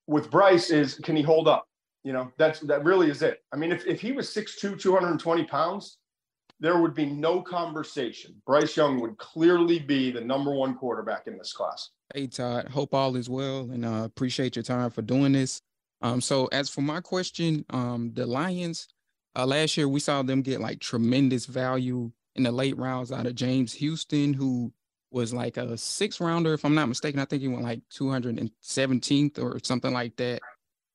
with 0.08 0.30
Bryce 0.30 0.70
is 0.70 0.96
can 0.96 1.16
he 1.16 1.22
hold 1.22 1.48
up? 1.48 1.68
You 2.04 2.14
know, 2.14 2.32
that's 2.38 2.60
that 2.62 2.84
really 2.84 3.10
is 3.10 3.22
it. 3.22 3.44
I 3.52 3.58
mean, 3.58 3.72
if, 3.72 3.86
if 3.88 4.00
he 4.00 4.12
was 4.12 4.30
6'2, 4.30 4.80
220 4.80 5.44
pounds, 5.46 5.98
there 6.60 6.82
would 6.82 6.94
be 6.94 7.06
no 7.06 7.42
conversation. 7.42 8.42
Bryce 8.46 8.78
Young 8.78 9.00
would 9.02 9.18
clearly 9.18 9.80
be 9.80 10.12
the 10.12 10.22
number 10.22 10.54
one 10.54 10.76
quarterback 10.76 11.28
in 11.28 11.38
this 11.38 11.54
class. 11.54 11.90
Hey 12.14 12.28
Todd, 12.28 12.70
hope 12.70 12.94
all 12.94 13.16
is 13.16 13.30
well, 13.30 13.70
and 13.72 13.86
uh, 13.86 14.04
appreciate 14.06 14.56
your 14.56 14.64
time 14.64 14.90
for 14.90 15.02
doing 15.02 15.34
this. 15.34 15.62
Um, 16.02 16.22
so 16.22 16.46
as 16.48 16.70
for 16.70 16.82
my 16.82 17.02
question, 17.02 17.66
um, 17.72 18.12
the 18.14 18.26
Lions, 18.26 18.88
uh, 19.36 19.46
last 19.46 19.76
year 19.76 19.90
we 19.90 20.00
saw 20.00 20.22
them 20.22 20.42
get 20.42 20.62
like 20.62 20.80
tremendous 20.80 21.46
value 21.46 22.12
in 22.36 22.44
the 22.44 22.52
late 22.52 22.78
rounds 22.78 23.12
out 23.12 23.26
of 23.26 23.36
James 23.36 23.74
Houston, 23.74 24.34
who 24.34 24.72
was 25.12 25.34
like 25.34 25.58
a 25.58 25.78
six 25.78 26.20
rounder, 26.20 26.54
if 26.54 26.66
I'm 26.66 26.76
not 26.76 26.90
mistaken. 26.90 27.20
I 27.20 27.26
think 27.26 27.42
he 27.42 27.48
went 27.48 27.64
like 27.64 27.82
217th 27.94 29.40
or 29.40 29.60
something 29.64 29.94
like 29.94 30.16
that. 30.18 30.42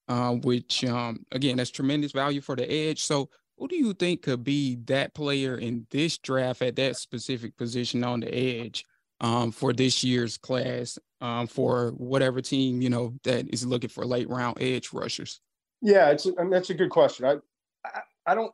Uh, 0.09 0.33
which 0.33 0.85
um, 0.85 1.25
again, 1.31 1.57
that's 1.57 1.71
tremendous 1.71 2.11
value 2.11 2.41
for 2.41 2.57
the 2.57 2.71
edge. 2.71 3.05
So 3.05 3.31
who 3.61 3.69
do 3.69 3.77
you 3.77 3.93
think 3.93 4.23
could 4.23 4.43
be 4.43 4.77
that 4.87 5.13
player 5.15 5.57
in 5.57 5.87
this 5.91 6.17
draft 6.17 6.63
at 6.63 6.77
that 6.77 6.97
specific 6.97 7.57
position 7.59 8.03
on 8.03 8.21
the 8.21 8.35
edge 8.35 8.87
um, 9.21 9.53
for 9.53 9.75
this 9.75 10.03
year's 10.03 10.39
class 10.39 10.99
um, 11.21 11.47
for 11.47 11.91
whatever 11.91 12.41
team 12.41 12.81
you 12.81 12.89
know 12.89 13.13
that 13.23 13.53
is 13.53 13.67
looking 13.67 13.91
for 13.91 14.07
late 14.07 14.31
round 14.31 14.57
edge 14.63 14.95
rushers? 14.95 15.41
Yeah, 15.83 16.11
it's 16.11 16.27
I 16.27 16.43
mean, 16.43 16.51
that's 16.51 16.71
a 16.71 16.75
good 16.75 16.89
question. 16.89 17.27
I, 17.27 17.37
I, 17.85 18.01
I 18.29 18.35
don't 18.35 18.53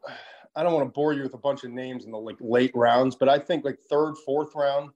I 0.57 0.65
don't 0.65 0.73
want 0.73 0.87
to 0.87 0.93
bore 0.93 1.13
you 1.13 1.23
with 1.23 1.35
a 1.35 1.39
bunch 1.39 1.63
of 1.63 1.71
names 1.71 2.05
in 2.05 2.11
the 2.11 2.19
like 2.19 2.39
late 2.41 2.73
rounds, 2.75 3.15
but 3.15 3.29
I 3.29 3.39
think 3.39 3.65
like 3.65 3.79
third, 3.89 4.17
fourth 4.27 4.57
round, 4.57 4.91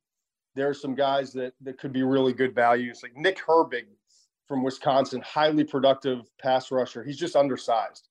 there 0.56 0.68
are 0.68 0.74
some 0.74 0.96
guys 0.96 1.32
that 1.34 1.54
that 1.60 1.78
could 1.78 1.92
be 1.92 2.02
really 2.02 2.32
good 2.32 2.52
values. 2.52 3.00
Like 3.04 3.16
Nick 3.16 3.38
Herbig 3.38 3.84
from 4.48 4.64
Wisconsin, 4.64 5.22
highly 5.22 5.62
productive 5.62 6.22
pass 6.42 6.72
rusher. 6.72 7.04
He's 7.04 7.18
just 7.18 7.36
undersized. 7.36 8.08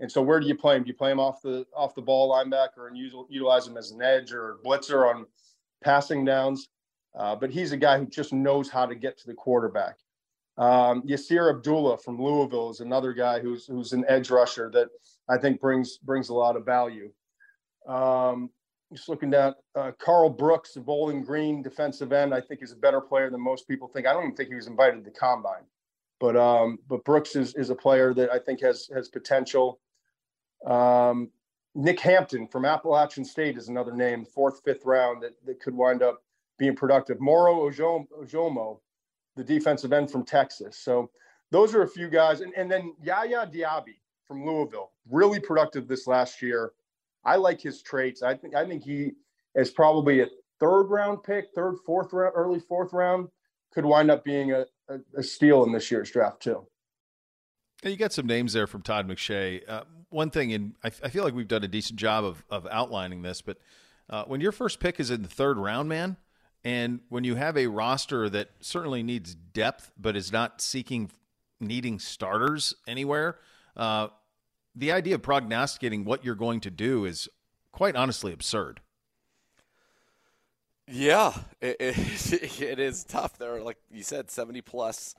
And 0.00 0.10
so 0.10 0.20
where 0.22 0.40
do 0.40 0.46
you 0.46 0.56
play 0.56 0.76
him? 0.76 0.82
Do 0.82 0.88
you 0.88 0.94
play 0.94 1.12
him 1.12 1.20
off 1.20 1.40
the 1.42 1.66
off 1.74 1.94
the 1.94 2.02
ball 2.02 2.32
linebacker 2.32 2.88
and 2.88 2.96
use, 2.96 3.14
utilize 3.28 3.66
him 3.66 3.76
as 3.76 3.90
an 3.90 4.02
edge 4.02 4.32
or 4.32 4.58
blitzer 4.64 5.08
on 5.08 5.26
passing 5.82 6.24
downs? 6.24 6.68
Uh, 7.16 7.36
but 7.36 7.50
he's 7.50 7.72
a 7.72 7.76
guy 7.76 7.98
who 7.98 8.06
just 8.06 8.32
knows 8.32 8.68
how 8.68 8.86
to 8.86 8.94
get 8.94 9.16
to 9.18 9.26
the 9.26 9.34
quarterback. 9.34 9.96
Um, 10.56 11.02
Yasir 11.02 11.50
Abdullah 11.50 11.98
from 11.98 12.20
Louisville 12.20 12.70
is 12.70 12.80
another 12.80 13.12
guy 13.12 13.40
who's 13.40 13.66
who's 13.66 13.92
an 13.92 14.04
edge 14.08 14.30
rusher 14.30 14.70
that 14.72 14.88
I 15.28 15.38
think 15.38 15.60
brings 15.60 15.98
brings 15.98 16.28
a 16.28 16.34
lot 16.34 16.56
of 16.56 16.64
value. 16.64 17.10
Um, 17.88 18.50
just 18.92 19.08
looking 19.08 19.30
down, 19.30 19.54
uh, 19.74 19.90
Karl 19.98 20.30
Brooks, 20.30 20.76
Bowling 20.76 21.24
Green 21.24 21.62
defensive 21.62 22.12
end, 22.12 22.32
I 22.32 22.40
think 22.40 22.62
is 22.62 22.72
a 22.72 22.76
better 22.76 23.00
player 23.00 23.30
than 23.30 23.40
most 23.40 23.66
people 23.66 23.88
think. 23.88 24.06
I 24.06 24.12
don't 24.12 24.24
even 24.24 24.36
think 24.36 24.48
he 24.48 24.54
was 24.54 24.68
invited 24.68 25.04
to 25.04 25.10
combine, 25.10 25.64
but 26.20 26.36
um, 26.36 26.78
but 26.88 27.04
Brooks 27.04 27.34
is 27.34 27.54
is 27.56 27.70
a 27.70 27.74
player 27.74 28.14
that 28.14 28.30
I 28.30 28.38
think 28.38 28.60
has 28.60 28.88
has 28.94 29.08
potential. 29.08 29.80
Um, 30.66 31.30
Nick 31.74 32.00
Hampton 32.00 32.46
from 32.46 32.64
Appalachian 32.64 33.24
State 33.24 33.56
is 33.56 33.68
another 33.68 33.92
name, 33.92 34.24
fourth, 34.24 34.60
fifth 34.64 34.84
round 34.84 35.22
that, 35.22 35.32
that 35.44 35.60
could 35.60 35.74
wind 35.74 36.02
up 36.02 36.22
being 36.58 36.76
productive. 36.76 37.20
Moro 37.20 37.68
Ojomo, 37.68 38.78
the 39.36 39.44
defensive 39.44 39.92
end 39.92 40.10
from 40.10 40.24
Texas. 40.24 40.78
So 40.78 41.10
those 41.50 41.74
are 41.74 41.82
a 41.82 41.88
few 41.88 42.08
guys. 42.08 42.40
And, 42.40 42.52
and 42.54 42.70
then 42.70 42.94
Yaya 43.02 43.46
Diaby 43.52 43.98
from 44.26 44.46
Louisville, 44.46 44.92
really 45.10 45.40
productive 45.40 45.88
this 45.88 46.06
last 46.06 46.40
year. 46.40 46.72
I 47.24 47.36
like 47.36 47.60
his 47.60 47.82
traits. 47.82 48.22
I 48.22 48.34
think 48.34 48.54
I 48.54 48.66
think 48.66 48.84
he 48.84 49.12
is 49.54 49.70
probably 49.70 50.20
a 50.20 50.26
third 50.60 50.84
round 50.84 51.22
pick, 51.22 51.46
third, 51.54 51.76
fourth 51.84 52.12
round, 52.12 52.34
early 52.36 52.60
fourth 52.60 52.92
round, 52.92 53.28
could 53.72 53.84
wind 53.84 54.10
up 54.10 54.24
being 54.24 54.52
a, 54.52 54.66
a, 54.88 54.98
a 55.16 55.22
steal 55.22 55.64
in 55.64 55.72
this 55.72 55.90
year's 55.90 56.10
draft 56.10 56.40
too. 56.42 56.66
You 57.84 57.96
got 57.96 58.14
some 58.14 58.26
names 58.26 58.54
there 58.54 58.66
from 58.66 58.80
Todd 58.80 59.06
McShay. 59.06 59.68
Uh, 59.68 59.82
one 60.08 60.30
thing, 60.30 60.54
and 60.54 60.74
I, 60.82 60.86
I, 60.86 61.10
feel 61.10 61.22
like 61.22 61.34
we've 61.34 61.46
done 61.46 61.64
a 61.64 61.68
decent 61.68 61.98
job 61.98 62.24
of, 62.24 62.42
of 62.48 62.66
outlining 62.70 63.20
this, 63.20 63.42
but 63.42 63.58
uh, 64.08 64.24
when 64.24 64.40
your 64.40 64.52
first 64.52 64.80
pick 64.80 64.98
is 64.98 65.10
in 65.10 65.20
the 65.22 65.28
third 65.28 65.58
round, 65.58 65.88
man, 65.88 66.16
and 66.64 67.00
when 67.10 67.24
you 67.24 67.34
have 67.34 67.58
a 67.58 67.66
roster 67.66 68.30
that 68.30 68.48
certainly 68.60 69.02
needs 69.02 69.34
depth, 69.34 69.92
but 69.98 70.16
is 70.16 70.32
not 70.32 70.62
seeking 70.62 71.10
needing 71.60 71.98
starters 71.98 72.74
anywhere, 72.88 73.38
uh, 73.76 74.08
the 74.74 74.90
idea 74.90 75.16
of 75.16 75.22
prognosticating 75.22 76.04
what 76.04 76.24
you're 76.24 76.34
going 76.34 76.60
to 76.60 76.70
do 76.70 77.04
is 77.04 77.28
quite 77.70 77.96
honestly 77.96 78.32
absurd. 78.32 78.80
Yeah, 80.88 81.34
it, 81.60 81.76
it, 81.80 82.60
it 82.62 82.78
is 82.78 83.04
tough. 83.04 83.36
There 83.36 83.56
are, 83.56 83.62
like 83.62 83.78
you 83.90 84.02
said, 84.02 84.30
70 84.30 84.62
plus 84.62 85.14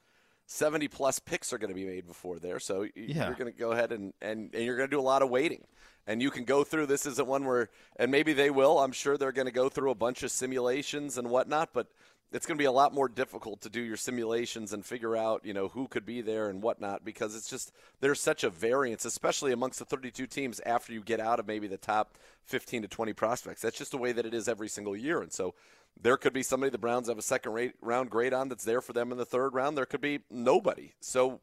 70 0.47 0.87
plus 0.87 1.19
picks 1.19 1.51
are 1.53 1.57
going 1.57 1.69
to 1.69 1.75
be 1.75 1.85
made 1.85 2.07
before 2.07 2.39
there. 2.39 2.59
So 2.59 2.87
yeah. 2.95 3.27
you're 3.27 3.35
going 3.35 3.51
to 3.51 3.57
go 3.57 3.71
ahead 3.71 3.91
and, 3.91 4.13
and, 4.21 4.53
and 4.53 4.63
you're 4.63 4.77
going 4.77 4.89
to 4.89 4.95
do 4.95 4.99
a 4.99 5.01
lot 5.01 5.21
of 5.21 5.29
waiting. 5.29 5.65
And 6.07 6.21
you 6.21 6.29
can 6.29 6.43
go 6.43 6.63
through, 6.63 6.85
this 6.85 7.07
isn't 7.07 7.27
one 7.27 7.45
where, 7.45 7.69
and 7.95 8.11
maybe 8.11 8.33
they 8.33 8.51
will. 8.51 8.77
I'm 8.77 8.91
sure 8.91 9.17
they're 9.17 9.31
going 9.31 9.47
to 9.47 9.51
go 9.51 9.69
through 9.69 9.89
a 9.89 9.95
bunch 9.95 10.21
of 10.21 10.29
simulations 10.29 11.17
and 11.17 11.31
whatnot, 11.31 11.69
but 11.73 11.87
it's 12.35 12.45
going 12.45 12.57
to 12.57 12.61
be 12.61 12.65
a 12.65 12.71
lot 12.71 12.93
more 12.93 13.07
difficult 13.07 13.61
to 13.61 13.69
do 13.69 13.79
your 13.79 13.95
simulations 13.95 14.73
and 14.73 14.85
figure 14.85 15.15
out, 15.15 15.45
you 15.45 15.53
know, 15.53 15.69
who 15.69 15.87
could 15.87 16.05
be 16.05 16.19
there 16.19 16.49
and 16.49 16.61
whatnot 16.61 17.05
because 17.05 17.33
it's 17.33 17.49
just, 17.49 17.71
there's 18.01 18.19
such 18.19 18.43
a 18.43 18.49
variance, 18.49 19.05
especially 19.05 19.53
amongst 19.53 19.79
the 19.79 19.85
32 19.85 20.27
teams 20.27 20.59
after 20.65 20.91
you 20.91 20.99
get 20.99 21.21
out 21.21 21.39
of 21.39 21.47
maybe 21.47 21.67
the 21.67 21.77
top 21.77 22.17
15 22.43 22.81
to 22.81 22.87
20 22.89 23.13
prospects. 23.13 23.61
That's 23.61 23.77
just 23.77 23.91
the 23.91 23.97
way 23.97 24.11
that 24.11 24.25
it 24.25 24.33
is 24.33 24.49
every 24.49 24.67
single 24.67 24.97
year. 24.97 25.21
And 25.21 25.31
so 25.31 25.53
there 26.01 26.17
could 26.17 26.33
be 26.33 26.43
somebody 26.43 26.69
the 26.69 26.77
Browns 26.77 27.07
have 27.07 27.17
a 27.17 27.21
second 27.21 27.71
round 27.81 28.09
grade 28.09 28.33
on 28.33 28.49
that's 28.49 28.65
there 28.65 28.81
for 28.81 28.91
them 28.91 29.13
in 29.13 29.17
the 29.17 29.23
third 29.23 29.53
round. 29.53 29.77
There 29.77 29.85
could 29.85 30.01
be 30.01 30.19
nobody. 30.29 30.91
So 30.99 31.39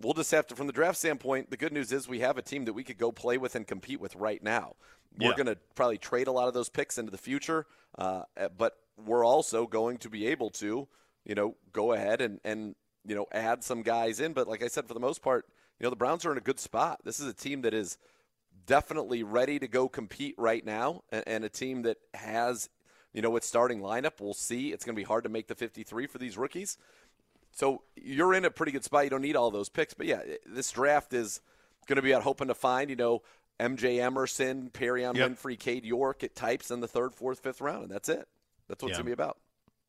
we'll 0.00 0.14
just 0.14 0.30
have 0.30 0.46
to, 0.48 0.56
from 0.56 0.66
the 0.66 0.72
draft 0.72 0.98
standpoint, 0.98 1.50
the 1.50 1.56
good 1.56 1.72
news 1.72 1.92
is 1.92 2.08
we 2.08 2.20
have 2.20 2.38
a 2.38 2.42
team 2.42 2.64
that 2.66 2.72
we 2.72 2.84
could 2.84 2.98
go 2.98 3.12
play 3.12 3.38
with 3.38 3.54
and 3.54 3.66
compete 3.66 4.00
with 4.00 4.14
right 4.16 4.42
now. 4.42 4.76
We're 5.18 5.34
going 5.34 5.46
to 5.46 5.56
probably 5.74 5.98
trade 5.98 6.28
a 6.28 6.32
lot 6.32 6.46
of 6.48 6.54
those 6.54 6.68
picks 6.68 6.96
into 6.96 7.10
the 7.10 7.18
future, 7.18 7.66
uh, 7.96 8.22
but 8.56 8.78
we're 9.04 9.24
also 9.24 9.66
going 9.66 9.98
to 9.98 10.10
be 10.10 10.26
able 10.26 10.50
to, 10.50 10.86
you 11.24 11.34
know, 11.34 11.56
go 11.72 11.92
ahead 11.92 12.20
and, 12.20 12.40
and, 12.44 12.76
you 13.04 13.16
know, 13.16 13.26
add 13.32 13.64
some 13.64 13.82
guys 13.82 14.20
in. 14.20 14.32
But 14.32 14.46
like 14.46 14.62
I 14.62 14.68
said, 14.68 14.86
for 14.86 14.94
the 14.94 15.00
most 15.00 15.22
part, 15.22 15.46
you 15.78 15.84
know, 15.84 15.90
the 15.90 15.96
Browns 15.96 16.24
are 16.24 16.32
in 16.32 16.38
a 16.38 16.42
good 16.42 16.60
spot. 16.60 17.00
This 17.04 17.18
is 17.18 17.26
a 17.26 17.32
team 17.32 17.62
that 17.62 17.74
is 17.74 17.98
definitely 18.66 19.22
ready 19.22 19.58
to 19.58 19.66
go 19.66 19.88
compete 19.88 20.34
right 20.38 20.64
now 20.64 21.02
and, 21.10 21.24
and 21.26 21.44
a 21.44 21.48
team 21.48 21.82
that 21.82 21.96
has, 22.14 22.68
you 23.12 23.22
know, 23.22 23.34
its 23.36 23.46
starting 23.46 23.80
lineup. 23.80 24.20
We'll 24.20 24.34
see. 24.34 24.72
It's 24.72 24.84
going 24.84 24.94
to 24.94 25.00
be 25.00 25.04
hard 25.04 25.24
to 25.24 25.30
make 25.30 25.48
the 25.48 25.54
53 25.54 26.06
for 26.06 26.18
these 26.18 26.36
rookies. 26.36 26.76
So 27.58 27.82
you're 27.96 28.34
in 28.34 28.44
a 28.44 28.50
pretty 28.52 28.70
good 28.70 28.84
spot. 28.84 29.02
You 29.02 29.10
don't 29.10 29.20
need 29.20 29.34
all 29.34 29.50
those 29.50 29.68
picks, 29.68 29.92
but 29.92 30.06
yeah, 30.06 30.20
this 30.46 30.70
draft 30.70 31.12
is 31.12 31.40
going 31.88 31.96
to 31.96 32.02
be 32.02 32.14
out 32.14 32.22
hoping 32.22 32.46
to 32.46 32.54
find, 32.54 32.88
you 32.88 32.94
know, 32.94 33.22
MJ 33.58 33.98
Emerson, 33.98 34.70
Perrion 34.72 35.16
Yep. 35.16 35.30
Winfrey, 35.30 35.58
Cade 35.58 35.84
York 35.84 36.22
at 36.22 36.36
types 36.36 36.70
in 36.70 36.78
the 36.78 36.86
third, 36.86 37.16
fourth, 37.16 37.40
fifth 37.40 37.60
round, 37.60 37.82
and 37.82 37.90
that's 37.90 38.08
it. 38.08 38.28
That's 38.68 38.80
what 38.80 38.90
it's 38.90 38.98
going 38.98 39.06
to 39.06 39.08
be 39.08 39.12
about. 39.12 39.38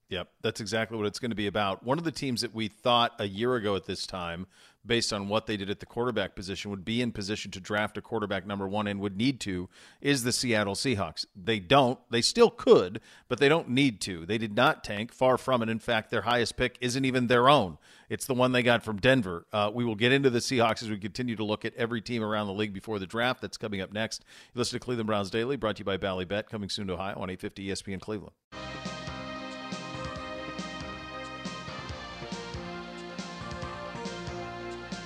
Yep, 0.10 0.30
that's 0.42 0.60
exactly 0.60 0.98
what 0.98 1.06
it's 1.06 1.20
going 1.20 1.30
to 1.30 1.36
be 1.36 1.46
about. 1.46 1.84
One 1.84 2.00
of 2.00 2.06
the 2.06 2.12
teams 2.12 2.42
that 2.42 2.56
we 2.56 2.70
thought 2.70 3.14
a 3.20 3.28
year 3.28 3.54
ago 3.54 3.76
at 3.76 3.86
this 3.86 4.08
time, 4.08 4.48
based 4.86 5.12
on 5.12 5.28
what 5.28 5.46
they 5.46 5.58
did 5.58 5.70
at 5.70 5.80
the 5.80 5.86
quarterback 5.86 6.36
position, 6.36 6.72
would 6.72 6.86
be 6.86 7.02
in 7.02 7.12
position 7.12 7.52
to 7.52 7.60
draft 7.60 7.98
a 7.98 8.02
quarterback 8.02 8.46
number 8.46 8.68
one 8.68 8.88
and 8.88 9.00
would 9.00 9.18
need 9.18 9.40
to 9.42 9.70
is 10.02 10.24
the 10.24 10.32
Seattle 10.32 10.76
Seahawks. 10.76 11.26
They 11.36 11.60
don't. 11.60 12.00
They 12.10 12.22
still 12.22 12.50
could, 12.50 13.02
but 13.28 13.40
they 13.40 13.50
don't 13.50 13.70
need 13.70 14.02
to. 14.02 14.26
They 14.26 14.38
did 14.38 14.56
not 14.56 14.84
tank. 14.84 15.14
Far 15.14 15.38
from 15.38 15.62
it. 15.62 15.70
In 15.70 15.80
fact, 15.80 16.10
their 16.12 16.22
highest 16.22 16.58
pick 16.58 16.78
isn't 16.82 17.06
even 17.06 17.28
their 17.28 17.50
own. 17.50 17.78
It's 18.10 18.26
the 18.26 18.34
one 18.34 18.52
they 18.52 18.64
got 18.64 18.84
from 18.84 18.98
Denver. 18.98 19.46
Uh, 19.54 19.70
we 19.74 19.86
will 19.86 19.96
get 19.96 20.12
into 20.12 20.30
the 20.30 20.40
Seahawks 20.40 20.82
as 20.82 20.90
we 20.90 20.98
continue 20.98 21.36
to 21.36 21.44
look 21.44 21.66
at 21.66 21.76
every 21.76 22.02
team 22.02 22.24
around 22.24 22.48
the 22.48 22.54
league 22.54 22.74
before 22.74 23.00
the 23.00 23.06
draft. 23.06 23.42
That's 23.42 23.58
coming 23.58 23.82
up 23.82 23.94
next. 23.94 24.26
You 24.54 24.60
listen 24.60 24.80
to 24.80 24.84
Cleveland 24.84 25.08
Browns 25.08 25.30
Daily, 25.30 25.56
brought 25.58 25.76
to 25.76 25.82
you 25.82 25.86
by 25.86 25.98
Ballybet, 25.98 26.48
coming 26.48 26.70
soon 26.70 26.88
to 26.88 26.94
Ohio 26.94 27.16
on 27.18 27.30
850 27.30 27.68
ESPN 27.68 28.02
Cleveland. 28.02 28.34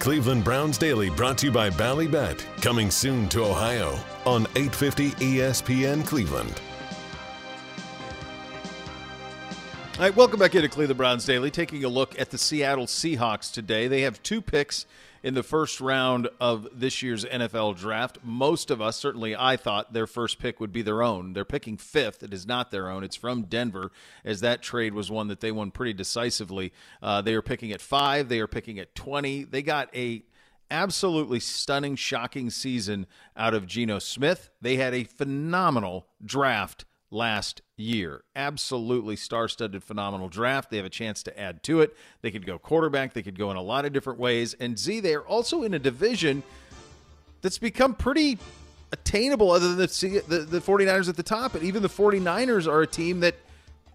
Cleveland 0.03 0.43
Browns 0.43 0.77
Daily 0.77 1.09
brought 1.09 1.37
to 1.37 1.45
you 1.45 1.51
by 1.53 1.69
Ballybet, 1.69 2.43
coming 2.61 2.91
soon 2.91 3.29
to 3.29 3.45
Ohio 3.45 3.97
on 4.25 4.41
850 4.57 5.11
ESPN 5.11 6.05
Cleveland. 6.05 6.59
All 9.93 9.99
right, 10.01 10.13
welcome 10.13 10.41
back 10.41 10.55
into 10.55 10.67
Cleveland 10.67 10.97
Browns 10.97 11.25
Daily. 11.25 11.49
Taking 11.49 11.85
a 11.85 11.87
look 11.87 12.19
at 12.19 12.31
the 12.31 12.37
Seattle 12.37 12.85
Seahawks 12.85 13.49
today. 13.49 13.87
They 13.87 14.01
have 14.01 14.21
two 14.21 14.41
picks 14.41 14.85
in 15.23 15.33
the 15.33 15.41
first 15.43 15.79
round 15.79 16.27
of 16.39 16.67
this 16.73 17.01
year's 17.01 17.23
NFL 17.23 17.77
draft. 17.77 18.19
Most 18.23 18.69
of 18.69 18.81
us, 18.81 18.97
certainly 18.97 19.35
I 19.35 19.55
thought 19.55 19.93
their 19.93 20.05
first 20.05 20.37
pick 20.37 20.59
would 20.59 20.73
be 20.73 20.81
their 20.81 21.01
own. 21.01 21.31
They're 21.31 21.45
picking 21.45 21.77
fifth. 21.77 22.21
It 22.21 22.33
is 22.33 22.45
not 22.45 22.71
their 22.71 22.89
own. 22.89 23.03
It's 23.03 23.15
from 23.15 23.43
Denver, 23.43 23.91
as 24.25 24.41
that 24.41 24.61
trade 24.61 24.93
was 24.93 25.09
one 25.09 25.29
that 25.29 25.39
they 25.39 25.51
won 25.51 25.71
pretty 25.71 25.93
decisively. 25.93 26.73
Uh, 27.01 27.21
they 27.21 27.33
are 27.33 27.41
picking 27.41 27.71
at 27.71 27.81
five. 27.81 28.27
They 28.27 28.41
are 28.41 28.47
picking 28.47 28.77
at 28.79 28.93
20. 28.93 29.45
They 29.45 29.61
got 29.61 29.95
a 29.95 30.23
absolutely 30.69 31.39
stunning, 31.39 31.95
shocking 31.95 32.49
season 32.49 33.05
out 33.37 33.53
of 33.53 33.65
Geno 33.65 33.99
Smith. 33.99 34.49
They 34.61 34.75
had 34.75 34.93
a 34.93 35.05
phenomenal 35.05 36.07
draft 36.23 36.85
last 37.13 37.61
year. 37.77 38.23
Absolutely 38.35 39.15
star 39.15 39.47
studded, 39.47 39.83
phenomenal 39.83 40.27
draft. 40.27 40.69
They 40.69 40.77
have 40.77 40.85
a 40.85 40.89
chance 40.89 41.23
to 41.23 41.39
add 41.39 41.63
to 41.63 41.81
it. 41.81 41.95
They 42.21 42.31
could 42.31 42.45
go 42.45 42.57
quarterback, 42.57 43.13
they 43.13 43.21
could 43.21 43.37
go 43.37 43.51
in 43.51 43.57
a 43.57 43.61
lot 43.61 43.85
of 43.85 43.93
different 43.93 44.19
ways. 44.19 44.53
And 44.55 44.77
Z, 44.77 45.01
they're 45.01 45.21
also 45.21 45.63
in 45.63 45.73
a 45.73 45.79
division 45.79 46.43
that's 47.41 47.59
become 47.59 47.93
pretty 47.93 48.37
attainable, 48.91 49.51
other 49.51 49.75
than 49.75 49.77
the, 49.77 50.23
the, 50.27 50.37
the 50.39 50.59
49ers 50.59 51.09
at 51.09 51.15
the 51.15 51.23
top. 51.23 51.55
And 51.55 51.63
even 51.63 51.81
the 51.81 51.89
49ers 51.89 52.67
are 52.67 52.81
a 52.81 52.87
team 52.87 53.19
that 53.21 53.35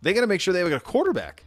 they 0.03 0.13
got 0.15 0.21
to 0.21 0.27
make 0.27 0.41
sure 0.41 0.55
they 0.55 0.61
have 0.61 0.71
a 0.71 0.81
quarterback. 0.81 1.45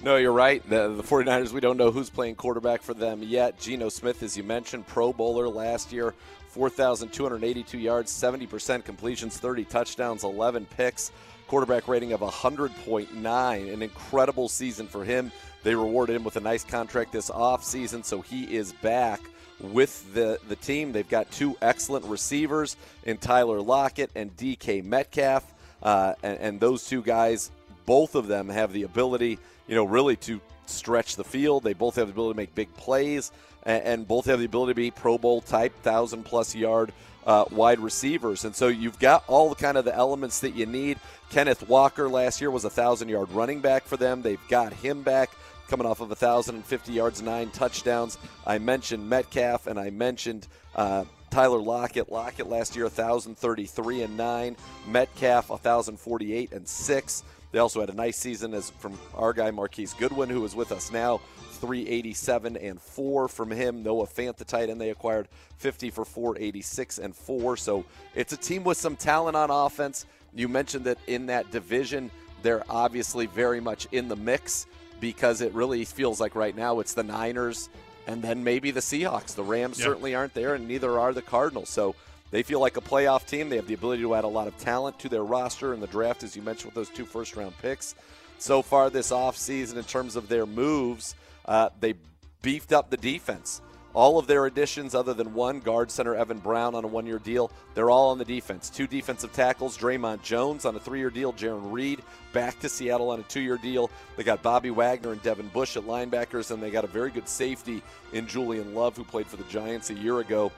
No, 0.00 0.16
you're 0.16 0.32
right. 0.32 0.68
The, 0.68 0.88
the 0.88 1.02
49ers, 1.02 1.52
we 1.52 1.60
don't 1.60 1.76
know 1.76 1.92
who's 1.92 2.10
playing 2.10 2.34
quarterback 2.34 2.82
for 2.82 2.92
them 2.92 3.22
yet. 3.22 3.60
Geno 3.60 3.88
Smith, 3.88 4.22
as 4.24 4.36
you 4.36 4.42
mentioned, 4.42 4.86
Pro 4.88 5.12
Bowler 5.12 5.48
last 5.48 5.92
year, 5.92 6.12
4,282 6.52 7.78
yards, 7.78 8.12
70% 8.12 8.84
completions, 8.84 9.38
30 9.38 9.64
touchdowns, 9.64 10.22
11 10.22 10.66
picks, 10.66 11.10
quarterback 11.48 11.88
rating 11.88 12.12
of 12.12 12.20
100.9. 12.20 13.72
An 13.72 13.82
incredible 13.82 14.48
season 14.48 14.86
for 14.86 15.02
him. 15.02 15.32
They 15.62 15.74
rewarded 15.74 16.14
him 16.16 16.24
with 16.24 16.36
a 16.36 16.40
nice 16.40 16.62
contract 16.62 17.12
this 17.12 17.30
offseason, 17.30 18.04
so 18.04 18.20
he 18.20 18.54
is 18.54 18.72
back 18.74 19.20
with 19.60 20.12
the, 20.12 20.38
the 20.48 20.56
team. 20.56 20.92
They've 20.92 21.08
got 21.08 21.30
two 21.30 21.56
excellent 21.62 22.04
receivers 22.04 22.76
in 23.04 23.16
Tyler 23.16 23.60
Lockett 23.60 24.10
and 24.14 24.36
DK 24.36 24.84
Metcalf. 24.84 25.54
Uh, 25.82 26.14
and, 26.22 26.38
and 26.38 26.60
those 26.60 26.86
two 26.86 27.02
guys, 27.02 27.50
both 27.86 28.14
of 28.14 28.26
them 28.26 28.50
have 28.50 28.72
the 28.72 28.82
ability, 28.82 29.38
you 29.66 29.74
know, 29.74 29.84
really 29.84 30.16
to 30.16 30.40
stretch 30.66 31.16
the 31.16 31.24
field. 31.24 31.64
They 31.64 31.72
both 31.72 31.96
have 31.96 32.08
the 32.08 32.12
ability 32.12 32.34
to 32.34 32.36
make 32.36 32.54
big 32.54 32.72
plays, 32.74 33.32
and, 33.64 33.82
and 33.84 34.08
both 34.08 34.26
have 34.26 34.38
the 34.38 34.44
ability 34.44 34.72
to 34.72 34.76
be 34.76 34.90
Pro 34.90 35.18
Bowl 35.18 35.40
type, 35.40 35.72
thousand 35.82 36.24
plus 36.24 36.54
yard 36.54 36.92
uh, 37.26 37.44
wide 37.50 37.80
receivers. 37.80 38.44
And 38.44 38.54
so 38.54 38.68
you've 38.68 38.98
got 38.98 39.24
all 39.28 39.48
the 39.48 39.54
kind 39.54 39.76
of 39.76 39.84
the 39.84 39.94
elements 39.94 40.40
that 40.40 40.54
you 40.54 40.66
need. 40.66 40.98
Kenneth 41.30 41.68
Walker 41.68 42.08
last 42.08 42.40
year 42.40 42.50
was 42.50 42.64
a 42.64 42.70
thousand 42.70 43.08
yard 43.08 43.30
running 43.32 43.60
back 43.60 43.84
for 43.84 43.96
them. 43.96 44.22
They've 44.22 44.48
got 44.48 44.72
him 44.72 45.02
back 45.02 45.30
coming 45.68 45.86
off 45.86 46.00
of 46.00 46.08
1,050 46.08 46.92
yards, 46.92 47.22
nine 47.22 47.50
touchdowns. 47.50 48.18
I 48.46 48.58
mentioned 48.58 49.08
Metcalf 49.08 49.66
and 49.66 49.78
I 49.78 49.90
mentioned 49.90 50.46
uh, 50.74 51.04
Tyler 51.30 51.60
Lockett. 51.60 52.12
Lockett 52.12 52.48
last 52.48 52.76
year, 52.76 52.84
1,033 52.84 54.02
and 54.02 54.16
nine. 54.16 54.56
Metcalf, 54.86 55.48
1,048 55.48 56.52
and 56.52 56.68
six. 56.68 57.24
They 57.52 57.58
also 57.58 57.80
had 57.80 57.90
a 57.90 57.94
nice 57.94 58.18
season 58.18 58.52
as 58.54 58.70
from 58.70 58.98
our 59.14 59.32
guy 59.32 59.50
Marquise 59.50 59.94
Goodwin, 59.94 60.28
who 60.28 60.44
is 60.44 60.54
with 60.54 60.72
us 60.72 60.90
now. 60.92 61.20
387 61.62 62.56
and 62.56 62.80
4 62.82 63.28
from 63.28 63.50
him. 63.52 63.84
Noah 63.84 64.06
Fant, 64.08 64.36
the 64.36 64.44
tight 64.44 64.68
end 64.68 64.80
they 64.80 64.90
acquired, 64.90 65.28
50 65.58 65.90
for 65.90 66.04
486 66.04 66.98
and 66.98 67.14
4. 67.14 67.56
So 67.56 67.84
it's 68.16 68.32
a 68.32 68.36
team 68.36 68.64
with 68.64 68.76
some 68.76 68.96
talent 68.96 69.36
on 69.36 69.48
offense. 69.48 70.04
You 70.34 70.48
mentioned 70.48 70.84
that 70.86 70.98
in 71.06 71.26
that 71.26 71.52
division, 71.52 72.10
they're 72.42 72.64
obviously 72.68 73.26
very 73.26 73.60
much 73.60 73.86
in 73.92 74.08
the 74.08 74.16
mix 74.16 74.66
because 75.00 75.40
it 75.40 75.52
really 75.54 75.84
feels 75.84 76.20
like 76.20 76.34
right 76.34 76.56
now 76.56 76.80
it's 76.80 76.94
the 76.94 77.04
Niners 77.04 77.68
and 78.08 78.20
then 78.20 78.42
maybe 78.42 78.72
the 78.72 78.80
Seahawks. 78.80 79.36
The 79.36 79.44
Rams 79.44 79.78
Yeah. 79.78 79.84
certainly 79.84 80.16
aren't 80.16 80.34
there, 80.34 80.56
and 80.56 80.66
neither 80.66 80.98
are 80.98 81.12
the 81.12 81.22
Cardinals. 81.22 81.68
So 81.68 81.94
they 82.32 82.42
feel 82.42 82.58
like 82.58 82.76
a 82.76 82.80
playoff 82.80 83.24
team. 83.24 83.48
They 83.50 83.56
have 83.56 83.68
the 83.68 83.74
ability 83.74 84.02
to 84.02 84.16
add 84.16 84.24
a 84.24 84.28
lot 84.28 84.48
of 84.48 84.58
talent 84.58 84.98
to 84.98 85.08
their 85.08 85.22
roster 85.22 85.72
in 85.74 85.78
the 85.78 85.86
draft, 85.86 86.24
as 86.24 86.34
you 86.34 86.42
mentioned, 86.42 86.74
with 86.74 86.74
those 86.74 86.88
two 86.96 87.04
first 87.06 87.36
round 87.36 87.56
picks. 87.62 87.94
So 88.38 88.60
far 88.62 88.90
this 88.90 89.12
offseason, 89.12 89.76
in 89.76 89.84
terms 89.84 90.16
of 90.16 90.28
their 90.28 90.46
moves, 90.46 91.14
uh, 91.46 91.70
they 91.80 91.94
beefed 92.42 92.72
up 92.72 92.90
the 92.90 92.96
defense. 92.96 93.62
All 93.94 94.18
of 94.18 94.26
their 94.26 94.46
additions, 94.46 94.94
other 94.94 95.12
than 95.12 95.34
one 95.34 95.60
guard 95.60 95.90
center 95.90 96.14
Evan 96.14 96.38
Brown 96.38 96.74
on 96.74 96.82
a 96.82 96.86
one 96.86 97.04
year 97.04 97.18
deal, 97.18 97.52
they're 97.74 97.90
all 97.90 98.10
on 98.10 98.18
the 98.18 98.24
defense. 98.24 98.70
Two 98.70 98.86
defensive 98.86 99.32
tackles, 99.34 99.76
Dre'Mont 99.76 100.22
Jones 100.22 100.64
on 100.64 100.74
a 100.76 100.80
three 100.80 100.98
year 100.98 101.10
deal, 101.10 101.32
Jarran 101.34 101.70
Reed 101.70 102.02
back 102.32 102.58
to 102.60 102.70
Seattle 102.70 103.10
on 103.10 103.20
a 103.20 103.24
two 103.24 103.40
year 103.40 103.58
deal. 103.58 103.90
They 104.16 104.22
got 104.22 104.42
Bobby 104.42 104.70
Wagner 104.70 105.12
and 105.12 105.22
Devin 105.22 105.48
Bush 105.48 105.76
at 105.76 105.82
linebackers, 105.82 106.50
and 106.50 106.62
they 106.62 106.70
got 106.70 106.84
a 106.84 106.88
very 106.88 107.10
good 107.10 107.28
safety 107.28 107.82
in 108.14 108.26
Julian 108.26 108.74
Love, 108.74 108.96
who 108.96 109.04
played 109.04 109.26
for 109.26 109.36
the 109.36 109.44
Giants 109.44 109.90
a 109.90 109.94
year 109.94 110.20
ago. 110.20 110.50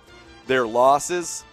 Their 0.46 0.66
losses, 0.66 1.44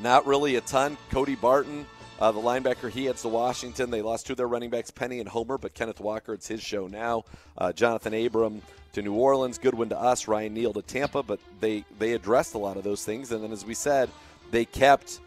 not 0.00 0.26
really 0.26 0.56
a 0.56 0.60
ton. 0.60 0.98
Cody 1.10 1.36
Barton, 1.36 1.86
uh, 2.18 2.32
the 2.32 2.40
linebacker, 2.40 2.90
he 2.90 3.04
heads 3.04 3.22
to 3.22 3.28
Washington. 3.28 3.90
They 3.90 4.02
lost 4.02 4.26
two 4.26 4.32
of 4.32 4.36
their 4.36 4.48
running 4.48 4.70
backs, 4.70 4.90
Penny 4.90 5.20
and 5.20 5.28
Homer, 5.28 5.58
but 5.58 5.74
Kenneth 5.74 6.00
Walker, 6.00 6.32
it's 6.32 6.48
his 6.48 6.62
show 6.62 6.86
now. 6.86 7.24
Uh, 7.58 7.72
Johnathan 7.72 8.26
Abram 8.26 8.62
to 8.92 9.02
New 9.02 9.14
Orleans, 9.14 9.58
Goodwin 9.58 9.90
to 9.90 10.00
us, 10.00 10.26
Ryan 10.26 10.54
Neal 10.54 10.72
to 10.72 10.82
Tampa, 10.82 11.22
but 11.22 11.38
they, 11.60 11.84
they 11.98 12.12
addressed 12.12 12.54
a 12.54 12.58
lot 12.58 12.76
of 12.76 12.84
those 12.84 13.04
things. 13.04 13.32
And 13.32 13.44
then, 13.44 13.52
as 13.52 13.64
we 13.64 13.74
said, 13.74 14.08
they 14.50 14.64
kept, 14.64 15.20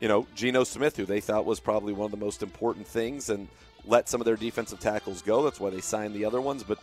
you 0.00 0.08
know, 0.08 0.26
Geno 0.34 0.62
Smith, 0.64 0.96
who 0.96 1.04
they 1.04 1.20
thought 1.20 1.44
was 1.44 1.58
probably 1.58 1.92
one 1.92 2.04
of 2.04 2.10
the 2.12 2.24
most 2.24 2.42
important 2.42 2.86
things, 2.86 3.30
and 3.30 3.48
let 3.84 4.08
some 4.08 4.20
of 4.20 4.24
their 4.24 4.36
defensive 4.36 4.80
tackles 4.80 5.22
go. 5.22 5.42
That's 5.42 5.58
why 5.58 5.70
they 5.70 5.80
signed 5.80 6.14
the 6.14 6.24
other 6.24 6.40
ones. 6.40 6.62
But 6.62 6.78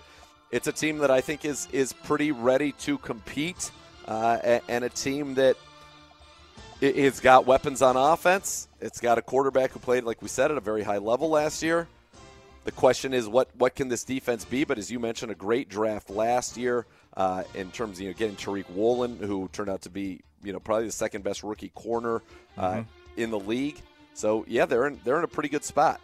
it's 0.52 0.68
a 0.68 0.72
team 0.72 1.00
that 1.00 1.12
I 1.12 1.22
think 1.22 1.46
is 1.46 1.68
is 1.72 1.94
pretty 1.94 2.32
ready 2.32 2.74
to 2.74 2.98
compete, 2.98 3.72
uh, 4.08 4.60
and 4.68 4.84
a 4.84 4.90
team 4.90 5.36
that 5.36 5.58
it- 6.82 6.98
it's 6.98 7.20
got 7.20 7.46
weapons 7.46 7.82
on 7.82 7.96
offense. 7.98 8.68
It's 8.82 9.00
got 9.00 9.18
a 9.18 9.22
quarterback 9.22 9.72
who 9.72 9.80
played, 9.80 10.04
like 10.04 10.22
we 10.22 10.28
said, 10.28 10.52
at 10.52 10.58
a 10.58 10.62
very 10.62 10.84
high 10.84 10.98
level 10.98 11.30
last 11.30 11.62
year. 11.64 11.88
The 12.66 12.72
question 12.72 13.14
is, 13.14 13.28
what 13.28 13.50
what 13.58 13.76
can 13.76 13.90
this 13.90 14.04
defense 14.04 14.46
be? 14.46 14.64
But 14.64 14.78
as 14.78 14.90
you 14.90 15.00
mentioned, 15.00 15.32
a 15.32 15.36
great 15.36 15.68
draft 15.70 16.10
last 16.10 16.56
year 16.56 16.86
uh, 17.18 17.44
in 17.56 17.72
terms 17.72 17.98
of 17.98 18.02
you 18.04 18.08
know 18.10 18.14
getting 18.14 18.36
Tariq 18.38 18.70
Woolen, 18.70 19.18
who 19.18 19.50
turned 19.52 19.70
out 19.70 19.82
to 19.82 19.90
be 19.90 20.22
you 20.44 20.54
know 20.54 20.60
probably 20.60 20.86
the 20.86 20.92
second 20.94 21.24
best 21.24 21.44
rookie 21.44 21.70
corner 21.76 22.22
uh, 22.58 22.84
in 23.18 23.32
the 23.32 23.40
league. 23.40 23.82
So 24.14 24.46
yeah, 24.48 24.66
they're 24.66 24.88
in 24.88 25.00
they're 25.04 25.18
in 25.18 25.24
a 25.26 25.28
pretty 25.28 25.50
good 25.50 25.66
spot. 25.66 26.00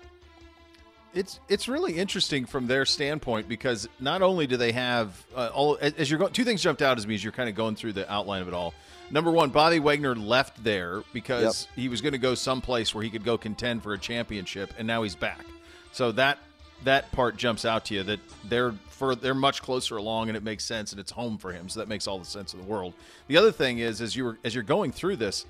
It's 1.14 1.40
it's 1.50 1.68
really 1.68 1.96
interesting 1.96 2.46
from 2.46 2.68
their 2.68 2.86
standpoint 2.86 3.50
because 3.50 3.90
not 4.00 4.22
only 4.22 4.46
do 4.46 4.58
they 4.58 4.72
have 4.74 5.26
uh, 5.36 5.50
all 5.54 5.78
as 5.82 6.10
you're 6.10 6.20
going, 6.20 6.34
two 6.34 6.44
things 6.44 6.62
jumped 6.62 6.82
out 6.82 6.98
as 6.98 7.08
me 7.08 7.16
as 7.16 7.24
you're 7.24 7.34
kind 7.34 7.50
of 7.50 7.56
going 7.56 7.76
through 7.76 7.94
the 7.94 8.12
outline 8.12 8.42
of 8.42 8.48
it 8.48 8.54
all. 8.54 8.74
Number 9.12 9.32
one, 9.32 9.50
Bobby 9.50 9.80
Wagner 9.80 10.16
left 10.16 10.64
there 10.64 11.04
because 11.14 11.68
he 11.76 11.90
was 11.90 12.02
going 12.02 12.12
to 12.12 12.20
go 12.20 12.36
someplace 12.36 12.94
where 12.94 13.04
he 13.04 13.10
could 13.10 13.24
go 13.24 13.40
contend 13.40 13.82
for 13.82 13.94
a 13.94 13.98
championship, 13.98 14.72
and 14.78 14.86
now 14.86 15.02
he's 15.02 15.16
back. 15.16 15.46
So 15.94 16.12
that 16.14 16.38
that 16.84 17.12
part 17.12 17.38
jumps 17.38 17.66
out 17.66 17.86
to 17.86 17.96
you 17.96 18.04
that 18.04 18.20
they're 18.48 18.74
for 18.90 19.16
they're 19.16 19.34
much 19.34 19.62
closer 19.62 19.98
along, 19.98 20.30
and 20.30 20.38
it 20.38 20.44
makes 20.44 20.64
sense, 20.64 20.92
and 20.92 21.00
it's 21.00 21.12
home 21.12 21.38
for 21.38 21.52
him. 21.52 21.70
So 21.70 21.80
that 21.80 21.88
makes 21.88 22.08
all 22.08 22.20
the 22.20 22.26
sense 22.26 22.54
in 22.54 22.62
the 22.62 22.68
world. 22.68 22.94
The 23.28 23.38
other 23.38 23.52
thing 23.52 23.80
is, 23.80 24.02
as 24.02 24.16
you 24.16 24.26
were 24.26 24.38
as 24.44 24.54
you're 24.54 24.64
going 24.64 24.92
through 24.92 25.16
this, 25.16 25.46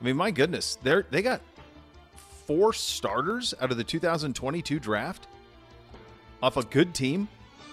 I 0.00 0.04
mean, 0.04 0.16
my 0.16 0.30
goodness, 0.30 0.76
they're 0.82 1.06
they 1.10 1.22
got 1.22 1.40
four 2.46 2.72
starters 2.72 3.54
out 3.60 3.70
of 3.70 3.76
the 3.76 3.84
2022 3.84 4.78
draft 4.78 5.26
off 6.42 6.56
a 6.56 6.62
good 6.64 6.94
team. 6.94 7.28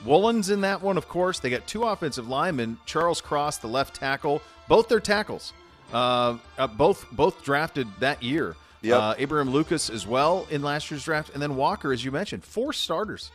Woolen's 0.05 0.49
in 0.49 0.61
that 0.61 0.82
one, 0.82 0.97
of 0.97 1.07
course. 1.07 1.39
They 1.39 1.49
got 1.49 1.67
two 1.67 1.84
offensive 1.84 2.28
linemen, 2.28 2.78
Charles 2.86 3.22
Cross, 3.22 3.57
the 3.57 3.67
left 3.67 3.95
tackle, 3.95 4.41
both 4.67 4.88
their 4.88 4.99
tackles, 4.99 5.53
uh, 5.93 6.38
uh, 6.57 6.67
both 6.67 7.05
both 7.11 7.43
drafted 7.43 7.88
that 7.99 8.24
year. 8.24 8.55
Yep. 8.82 8.97
Uh, 8.99 9.13
Abraham 9.19 9.51
Lucas 9.51 9.91
as 9.91 10.07
well 10.07 10.47
in 10.49 10.63
last 10.63 10.89
year's 10.89 11.03
draft, 11.05 11.30
and 11.34 11.41
then 11.41 11.55
Walker, 11.55 11.93
as 11.93 12.03
you 12.03 12.11
mentioned, 12.11 12.43
four 12.43 12.74
starters 12.74 13.30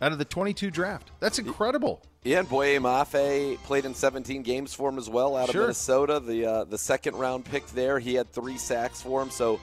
out 0.00 0.10
of 0.12 0.16
the 0.16 0.24
22 0.24 0.70
draft. 0.70 1.10
That's 1.20 1.38
incredible. 1.38 2.00
Yeah, 2.24 2.38
and 2.40 2.48
Boye 2.48 2.78
Mafe 2.78 3.58
played 3.64 3.84
in 3.84 3.94
17 3.94 4.42
games 4.42 4.72
for 4.72 4.88
him 4.88 4.96
as 4.96 5.08
well 5.10 5.36
out 5.36 5.48
of 5.48 5.52
Sure. 5.52 5.62
Minnesota. 5.62 6.18
The 6.20 6.46
uh, 6.46 6.64
the 6.64 6.78
second 6.78 7.16
round 7.16 7.44
pick 7.44 7.66
there, 7.68 7.98
he 7.98 8.14
had 8.14 8.32
three 8.32 8.56
sacks 8.56 9.02
for 9.02 9.20
him. 9.20 9.28
So 9.28 9.60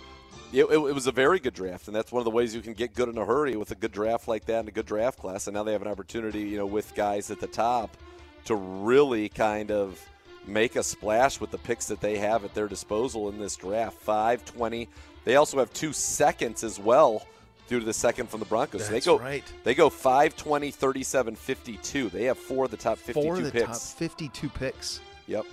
it, 0.54 0.64
it, 0.64 0.78
it 0.78 0.78
was 0.96 1.08
a 1.08 1.12
very 1.12 1.40
good 1.40 1.54
draft, 1.54 1.88
and 1.88 1.96
that's 1.96 2.12
one 2.12 2.22
of 2.22 2.26
the 2.26 2.32
ways 2.32 2.56
you 2.56 2.62
can 2.62 2.74
get 2.74 2.94
good 2.94 3.10
in 3.10 3.18
a 3.18 3.26
hurry 3.26 3.56
with 3.56 3.72
a 3.72 3.76
good 3.76 3.92
draft 3.92 4.28
like 4.28 4.46
that 4.46 4.60
and 4.60 4.70
a 4.70 4.72
good 4.72 4.86
draft 4.86 5.20
class. 5.20 5.48
And 5.48 5.56
now 5.56 5.64
they 5.64 5.74
have 5.74 5.82
an 5.82 5.88
opportunity, 5.88 6.42
you 6.42 6.58
know, 6.58 6.66
with 6.66 6.96
guys 6.96 7.30
at 7.32 7.40
the 7.40 7.48
top 7.48 7.98
to 8.46 8.56
really 8.56 9.30
kind 9.30 9.72
of 9.72 10.02
make 10.46 10.78
a 10.78 10.84
splash 10.84 11.42
with 11.42 11.52
the 11.52 11.58
picks 11.58 11.88
that 11.88 12.00
they 12.00 12.18
have 12.18 12.46
at 12.46 12.54
their 12.54 12.68
disposal 12.68 13.30
in 13.30 13.38
this 13.38 13.56
draft. 13.56 13.98
520. 13.98 14.88
They 15.26 15.36
also 15.36 15.58
have 15.60 15.74
two 15.74 15.92
seconds 15.92 16.64
as 16.64 16.80
well 16.80 17.28
due 17.68 17.80
to 17.80 17.86
the 17.86 17.94
second 17.94 18.30
from 18.30 18.40
the 18.40 18.46
Broncos. 18.46 18.86
so 18.86 18.92
they 18.92 19.02
go 19.02 19.20
right. 19.20 19.44
they 19.66 19.76
go 19.76 19.90
520 19.90 20.72
37 20.72 21.36
52. 21.36 22.10
They 22.10 22.24
have 22.24 22.38
four 22.38 22.66
of 22.66 22.72
the 22.72 22.78
top 22.78 22.98
52 22.98 23.22
Four 23.22 23.36
of 23.38 23.44
the 23.44 23.52
picks. 23.52 23.66
top 23.90 23.98
52 23.98 24.50
picks. 24.50 25.02
Yep. 25.28 25.46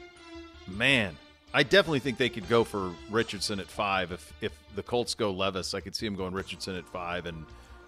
Man, 0.68 1.16
I 1.57 1.62
definitely 1.62 2.00
think 2.00 2.18
they 2.18 2.28
could 2.28 2.48
go 2.48 2.64
for 2.64 2.92
Richardson 3.11 3.61
at 3.61 3.66
five. 3.68 4.11
If 4.12 4.32
if 4.40 4.52
the 4.74 4.82
Colts 4.82 5.14
go 5.14 5.30
Levis, 5.30 5.72
I 5.72 5.80
could 5.80 5.94
see 5.94 6.05
him 6.07 6.16
going 6.16 6.34
Richardson 6.34 6.74
at 6.76 6.84
five 6.86 7.26
and 7.26 7.46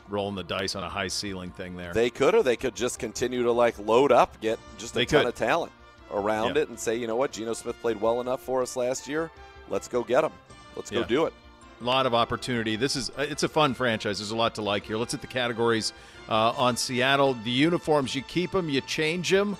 rolling 0.09 0.37
the 0.37 0.45
dice 0.45 0.77
on 0.77 0.85
a 0.85 0.89
high 0.89 1.09
ceiling 1.09 1.51
thing 1.51 1.77
there. 1.77 1.93
They 1.93 2.11
could, 2.11 2.37
or 2.37 2.45
they 2.45 2.57
could 2.57 2.77
just 2.77 3.01
continue 3.01 3.43
to 3.43 3.51
like 3.53 3.77
load 3.81 4.13
up, 4.13 4.41
get 4.41 4.59
just 4.79 4.93
a 4.95 4.99
They 5.01 5.05
ton 5.05 5.23
could. 5.23 5.29
of 5.31 5.35
talent 5.35 5.73
around 6.13 6.55
Yeah. 6.55 6.63
it, 6.63 6.69
and 6.69 6.79
say, 6.79 6.95
you 6.97 7.09
know 7.09 7.17
what, 7.17 7.33
Geno 7.33 7.55
Smith 7.55 7.75
played 7.83 8.01
well 8.01 8.21
enough 8.21 8.41
for 8.41 8.63
us 8.63 8.77
last 8.77 9.09
year. 9.09 9.33
Let's 9.69 9.89
go 9.89 10.05
get 10.05 10.23
him. 10.23 10.31
Let's 10.77 10.91
go 10.91 11.01
Yeah. 11.01 11.07
do 11.07 11.27
it. 11.27 11.33
a 11.81 11.85
lot 11.85 12.07
of 12.07 12.15
opportunity. 12.15 12.77
This 12.77 12.97
is 12.97 13.11
it's 13.19 13.43
a 13.43 13.49
fun 13.51 13.75
franchise. 13.75 14.19
There's 14.19 14.31
a 14.31 14.37
lot 14.37 14.55
to 14.55 14.63
like 14.63 14.87
here. 14.87 14.97
Let's 14.97 15.13
hit 15.13 15.21
the 15.21 15.27
categories 15.27 15.93
uh, 16.29 16.53
on 16.57 16.77
Seattle. 16.77 17.35
The 17.45 17.51
uniforms, 17.51 18.15
you 18.15 18.23
keep 18.23 18.53
them, 18.53 18.71
you 18.71 18.81
change 18.81 19.29
them. 19.31 19.57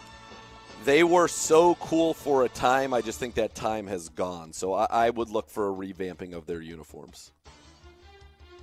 They 0.85 1.03
were 1.03 1.29
so 1.29 1.75
cool 1.77 2.15
for 2.15 2.45
a 2.45 2.49
time. 2.49 2.95
I 2.95 3.01
just 3.01 3.19
think 3.19 3.35
that 3.35 3.55
time 3.55 3.87
has 3.89 4.09
gone. 4.09 4.53
So 4.53 4.75
I, 4.75 4.87
I 4.91 5.11
would 5.11 5.31
look 5.31 5.51
for 5.51 5.69
a 5.69 5.73
revamping 5.73 6.33
of 6.33 6.47
their 6.47 6.61
uniforms. 6.61 7.33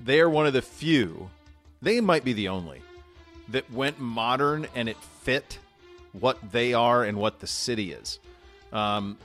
They 0.03 0.19
are 0.21 0.29
one 0.29 0.47
of 0.47 0.53
the 0.53 0.61
few. 0.61 1.29
They 1.81 1.99
might 1.99 2.23
be 2.23 2.33
the 2.33 2.47
only 2.47 2.81
that 3.49 3.69
went 3.71 3.99
modern 3.99 4.67
and 4.73 4.87
it 4.87 4.97
fit 4.97 5.59
what 6.13 6.51
they 6.51 6.73
are 6.73 7.03
and 7.03 7.17
what 7.17 7.39
the 7.39 7.47
city 7.47 7.91
is. 7.91 8.19
Um, 8.71 9.17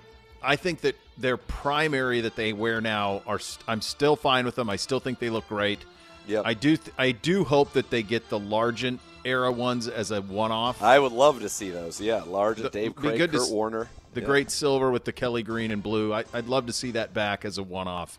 I 0.43 0.57
think 0.57 0.81
that 0.81 0.97
their 1.17 1.37
primary 1.37 2.21
that 2.23 2.37
they 2.37 2.53
wear 2.53 2.81
now 2.81 3.23
are. 3.27 3.39
St- 3.39 3.65
I'm 3.69 3.81
still 3.81 4.17
fine 4.17 4.45
with 4.45 4.55
them. 4.55 4.71
I 4.71 4.77
still 4.77 5.01
think 5.01 5.19
they 5.19 5.31
look 5.31 5.49
great. 5.49 5.81
Yep. 6.27 6.43
I 6.45 6.55
do. 6.55 6.77
Th- 6.77 6.95
I 6.99 7.13
do 7.13 7.45
hope 7.45 7.73
that 7.73 7.91
they 7.91 8.03
get 8.03 8.29
the 8.29 8.39
Largent 8.39 8.99
era 9.29 9.53
ones 9.53 9.87
as 9.89 10.11
a 10.11 10.21
one-off. 10.23 10.83
I 10.83 10.99
would 10.99 11.13
love 11.13 11.41
to 11.41 11.49
see 11.49 11.71
those. 11.71 12.01
Yeah, 12.01 12.23
large 12.27 12.59
The- 12.59 12.71
Dave 12.71 12.95
Krieg, 12.97 13.19
Curt 13.19 13.35
s- 13.35 13.51
Warner. 13.51 13.89
the 14.15 14.21
Yeah. 14.21 14.27
great 14.27 14.51
silver 14.51 14.91
with 14.91 15.05
the 15.05 15.13
Kelly 15.13 15.43
green 15.43 15.71
and 15.71 15.83
blue. 15.83 16.13
I, 16.13 16.25
I'd 16.33 16.47
love 16.49 16.67
to 16.67 16.73
see 16.73 16.93
that 16.93 17.13
back 17.15 17.45
as 17.45 17.59
a 17.59 17.63
one-off. 17.63 18.19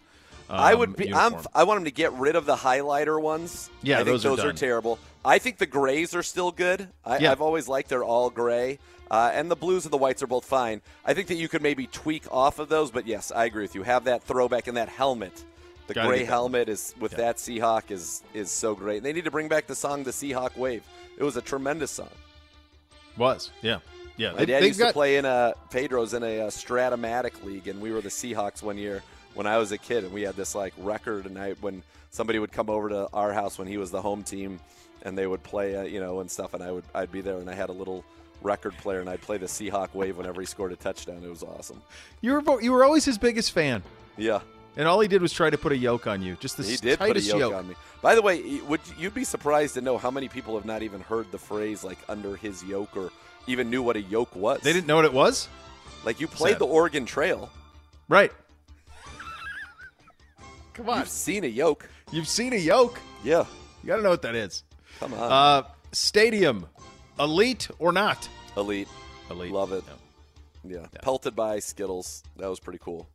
I 0.49 0.74
um, 0.74 0.80
would 0.80 0.95
be. 0.95 1.14
I'm. 1.14 1.36
I 1.53 1.64
want 1.64 1.78
them 1.78 1.86
to 1.86 1.91
get 1.91 2.12
rid 2.14 2.36
of 2.36 2.45
the 2.47 2.55
highlighter 2.55 3.22
ones. 3.22 3.70
Yeah, 3.84 3.95
I 3.95 3.97
think 3.99 4.07
those 4.07 4.26
are 4.26 4.30
those 4.30 4.39
are, 4.39 4.47
done. 4.47 4.55
terrible. 4.55 4.97
I 5.24 5.38
think 5.38 5.60
the 5.60 5.68
grays 5.68 6.16
are 6.16 6.24
still 6.24 6.51
good. 6.51 6.88
I, 7.05 7.20
Yeah. 7.20 7.32
I've 7.32 7.41
always 7.41 7.68
liked 7.68 7.89
they're 7.89 8.03
all 8.03 8.32
gray, 8.32 8.80
uh, 9.12 9.30
and 9.32 9.51
the 9.51 9.55
blues 9.55 9.86
and 9.86 9.93
the 9.93 9.97
whites 9.97 10.24
are 10.24 10.28
both 10.28 10.45
fine. 10.45 10.82
I 11.05 11.14
think 11.14 11.28
that 11.28 11.36
you 11.36 11.47
could 11.49 11.62
maybe 11.62 11.86
tweak 11.86 12.24
off 12.32 12.57
of 12.57 12.68
those, 12.68 12.89
but 12.89 13.05
yes, 13.05 13.32
I 13.32 13.45
agree 13.45 13.62
with 13.62 13.76
you. 13.76 13.84
Have 13.84 14.05
that 14.05 14.24
throwback 14.24 14.66
and 14.68 14.76
that 14.78 14.89
helmet. 14.89 15.43
The 15.86 15.93
Gotta 15.93 16.07
gray 16.07 16.24
helmet 16.24 16.68
is 16.68 16.95
with 16.99 17.12
that 17.14 17.38
Seahawk 17.38 17.91
is 17.91 18.24
is 18.34 18.49
so 18.49 18.74
great. 18.74 18.97
And 18.97 19.05
they 19.05 19.14
need 19.14 19.26
to 19.26 19.32
bring 19.32 19.49
back 19.49 19.68
the 19.68 19.76
song 19.76 20.03
"The 20.03 20.12
Seahawk 20.12 20.57
Wave." 20.57 20.84
It 21.20 21.24
was 21.24 21.38
a 21.38 21.41
tremendous 21.41 21.91
song. 21.91 22.09
was 23.17 23.51
yeah 23.61 23.80
yeah. 24.17 24.32
My 24.32 24.39
They, 24.39 24.45
dad 24.47 24.63
used 24.63 24.80
to 24.80 24.91
play 24.91 25.17
in 25.17 25.26
a 25.26 25.53
Pedro's 25.72 26.13
in 26.13 26.24
a, 26.24 26.41
uh 26.41 26.47
Strat-O-Matic 26.49 27.43
league, 27.43 27.67
and 27.67 27.80
we 27.82 27.91
were 27.91 28.01
the 28.01 28.09
Seahawks 28.09 28.61
one 28.61 28.78
year 28.78 29.01
when 29.34 29.47
I 29.47 29.57
was 29.57 29.72
a 29.72 29.78
kid, 29.78 30.03
and 30.03 30.11
we 30.13 30.24
had 30.24 30.36
this 30.36 30.55
like 30.55 30.74
record. 30.78 31.26
And 31.26 31.38
I, 31.38 31.53
when 31.61 31.84
somebody 32.11 32.38
would 32.39 32.51
come 32.51 32.70
over 32.70 32.89
to 32.89 33.07
our 33.13 33.32
house 33.32 33.57
when 33.57 33.67
he 33.67 33.78
was 33.78 33.91
the 33.91 34.01
home 34.01 34.24
team, 34.24 34.59
and 35.03 35.17
they 35.17 35.26
would 35.26 35.41
play, 35.41 35.76
uh, 35.76 35.84
you 35.84 36.01
know, 36.01 36.20
and 36.20 36.30
stuff, 36.30 36.53
and 36.53 36.61
I 36.61 36.72
would 36.72 36.84
I'd 36.93 37.11
be 37.11 37.22
there, 37.22 37.38
and 37.38 37.49
I 37.49 37.53
had 37.53 37.70
a 37.70 37.74
little 37.74 38.03
record 38.41 38.76
player, 38.78 38.99
and 38.99 39.09
I'd 39.09 39.22
play 39.22 39.38
the 39.38 39.45
Seahawk 39.45 39.93
Wave 39.93 40.17
whenever 40.17 40.41
he 40.41 40.47
scored 40.47 40.74
a 40.74 40.76
touchdown. 40.76 41.24
It 41.24 41.30
was 41.30 41.43
awesome. 41.43 41.82
you 42.22 42.34
were 42.34 42.61
you 42.61 42.74
were 42.74 42.84
always 42.84 43.05
his 43.05 43.17
biggest 43.17 43.53
fan, 43.53 43.84
Yeah, 44.17 44.41
and 44.78 44.88
all 44.88 44.99
he 44.99 45.07
did 45.07 45.22
was 45.22 45.32
try 45.34 45.49
to 45.49 45.57
put 45.57 45.72
a 45.72 45.78
yoke 45.78 46.07
on 46.07 46.22
you. 46.22 46.36
Just 46.39 46.57
the 46.57 46.63
he 46.63 46.74
s- 46.74 46.80
did 46.82 46.97
put 46.99 47.05
a 47.05 47.13
tightest 47.13 47.28
yoke, 47.30 47.53
on 47.53 47.67
me. 47.67 47.76
By 48.01 48.15
the 48.15 48.22
way, 48.22 48.59
would 48.67 48.82
you'd 48.97 49.13
be 49.13 49.24
surprised 49.24 49.74
to 49.76 49.82
know 49.82 49.97
how 49.97 50.09
many 50.11 50.28
people 50.30 50.55
have 50.55 50.65
not 50.65 50.82
even 50.84 51.01
heard 51.01 51.32
the 51.32 51.38
phrase 51.38 51.84
like 51.84 51.97
under 52.07 52.36
his 52.36 52.63
yoke 52.63 52.95
or 52.95 53.11
even 53.47 53.70
knew 53.70 53.82
what 53.84 53.95
a 53.95 54.01
yoke 54.01 54.36
was. 54.36 54.61
They 54.61 54.74
didn't 54.74 54.88
know 54.88 54.95
what 54.97 55.05
it 55.05 55.13
was, 55.13 55.47
like 56.05 56.20
you 56.20 56.28
played 56.28 56.53
Sad. 56.53 56.59
the 56.61 56.67
Oregon 56.67 57.05
Trail. 57.05 57.49
right? 58.07 58.32
Come 60.74 60.89
on, 60.89 60.99
You've 60.99 61.09
seen 61.09 61.43
a 61.43 61.47
yoke. 61.47 61.89
you've 62.11 62.28
seen 62.28 62.53
a 62.53 62.57
yoke. 62.57 62.99
Yeah, 63.24 63.45
You 63.84 63.88
got 63.88 63.97
to 63.97 64.01
know 64.03 64.09
what 64.11 64.22
that 64.22 64.36
is. 64.36 64.63
come 64.99 65.13
on. 65.13 65.32
Uh, 65.32 65.67
stadium, 65.91 66.67
elite 67.20 67.67
or 67.80 67.91
not? 67.91 68.30
Elite. 68.55 68.88
Elite. 69.30 69.51
Love 69.51 69.74
it. 69.74 69.84
Yeah. 70.65 70.80
Yeah. 70.80 70.88
Pelted 71.01 71.36
by 71.36 71.59
Skittles. 71.59 72.24
That 72.38 72.49
was 72.49 72.59
pretty 72.59 72.80
cool. 72.80 73.07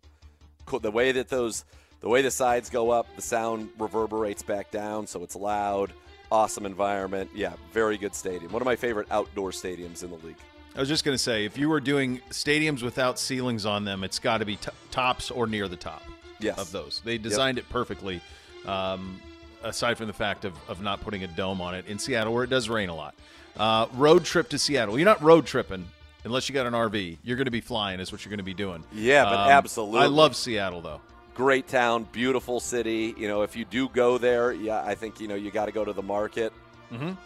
The 0.67 0.91
way 0.91 1.13
that 1.13 1.29
those, 1.29 1.65
the 2.01 2.09
way 2.09 2.23
the 2.23 2.31
sides 2.31 2.71
go 2.71 2.91
up, 2.91 3.07
the 3.17 3.23
sound 3.23 3.69
reverberates 3.79 4.43
back 4.43 4.71
down, 4.71 5.07
so 5.07 5.23
it's 5.23 5.37
loud. 5.37 5.93
Awesome 6.33 6.67
environment. 6.67 7.31
Yeah, 7.35 7.53
very 7.73 7.97
good 7.97 8.15
stadium. 8.15 8.51
One 8.51 8.61
of 8.63 8.67
my 8.67 8.77
favorite 8.77 9.07
outdoor 9.11 9.51
stadiums 9.51 10.03
in 10.03 10.11
the 10.11 10.17
league. 10.17 10.37
I 10.75 10.81
was 10.81 10.89
just 10.89 11.05
going 11.05 11.15
to 11.15 11.23
say, 11.23 11.45
if 11.45 11.57
you 11.57 11.69
were 11.69 11.79
doing 11.81 12.21
stadiums 12.31 12.83
without 12.83 13.19
ceilings 13.21 13.65
on 13.67 13.85
them, 13.85 14.03
it's 14.03 14.19
got 14.19 14.39
to 14.39 14.45
be 14.45 14.57
t- 14.57 14.71
tops 14.91 15.31
or 15.31 15.47
near 15.47 15.69
the 15.69 15.77
top 15.77 16.03
Yes. 16.41 16.59
of 16.59 16.73
those. 16.73 17.01
They 17.05 17.17
designed 17.19 17.59
it 17.59 17.69
perfectly, 17.69 18.21
um, 18.67 19.21
aside 19.63 19.97
from 19.97 20.09
the 20.09 20.13
fact 20.13 20.45
of, 20.45 20.55
of 20.69 20.83
not 20.83 21.01
putting 21.03 21.23
a 21.23 21.29
dome 21.29 21.61
on 21.61 21.75
it 21.77 21.87
in 21.87 21.99
Seattle, 22.01 22.33
where 22.35 22.43
it 22.43 22.51
does 22.51 22.69
rain 22.69 22.89
a 22.89 22.95
lot. 22.95 23.15
Uh, 23.57 23.87
road 23.95 24.25
trip 24.25 24.49
to 24.49 24.59
Seattle. 24.59 24.99
You're 24.99 25.05
not 25.05 25.23
road 25.23 25.47
tripping 25.47 25.87
unless 26.25 26.49
you 26.49 26.55
got 26.55 26.67
an 26.67 26.73
RV. 26.75 27.19
You're 27.23 27.37
going 27.37 27.45
to 27.47 27.51
be 27.51 27.61
flying, 27.61 28.01
is 28.01 28.11
what 28.13 28.25
you're 28.25 28.31
going 28.31 28.39
to 28.39 28.45
be 28.45 28.55
doing. 28.55 28.83
Yeah, 28.93 29.25
but 29.25 29.35
Um, 29.39 29.51
absolutely. 29.51 30.01
I 30.01 30.07
love 30.07 30.35
Seattle, 30.37 30.81
though. 30.81 31.01
Great 31.35 31.67
town, 31.69 32.07
beautiful 32.13 32.61
city. 32.61 33.15
You 33.19 33.27
know, 33.29 33.43
if 33.43 33.57
you 33.57 33.65
do 33.65 33.89
go 33.89 34.19
there, 34.19 34.53
yeah, 34.53 34.83
I 34.85 34.95
think 34.95 35.21
you 35.21 35.27
know 35.29 35.35
you 35.35 35.51
got 35.51 35.67
to 35.67 35.73
go 35.73 35.85
to 35.85 35.93
the 35.93 36.03
market. 36.03 36.53
Mhm. 36.93 37.17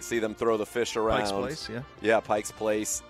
See 0.00 0.20
them 0.20 0.34
throw 0.34 0.56
the 0.56 0.66
fish 0.66 0.94
around. 0.96 1.18
Pike's 1.20 1.32
Place, 1.32 1.68
yeah. 1.68 1.80
Yeah, 2.00 2.20
Pike's 2.20 2.52
Place. 2.52 3.02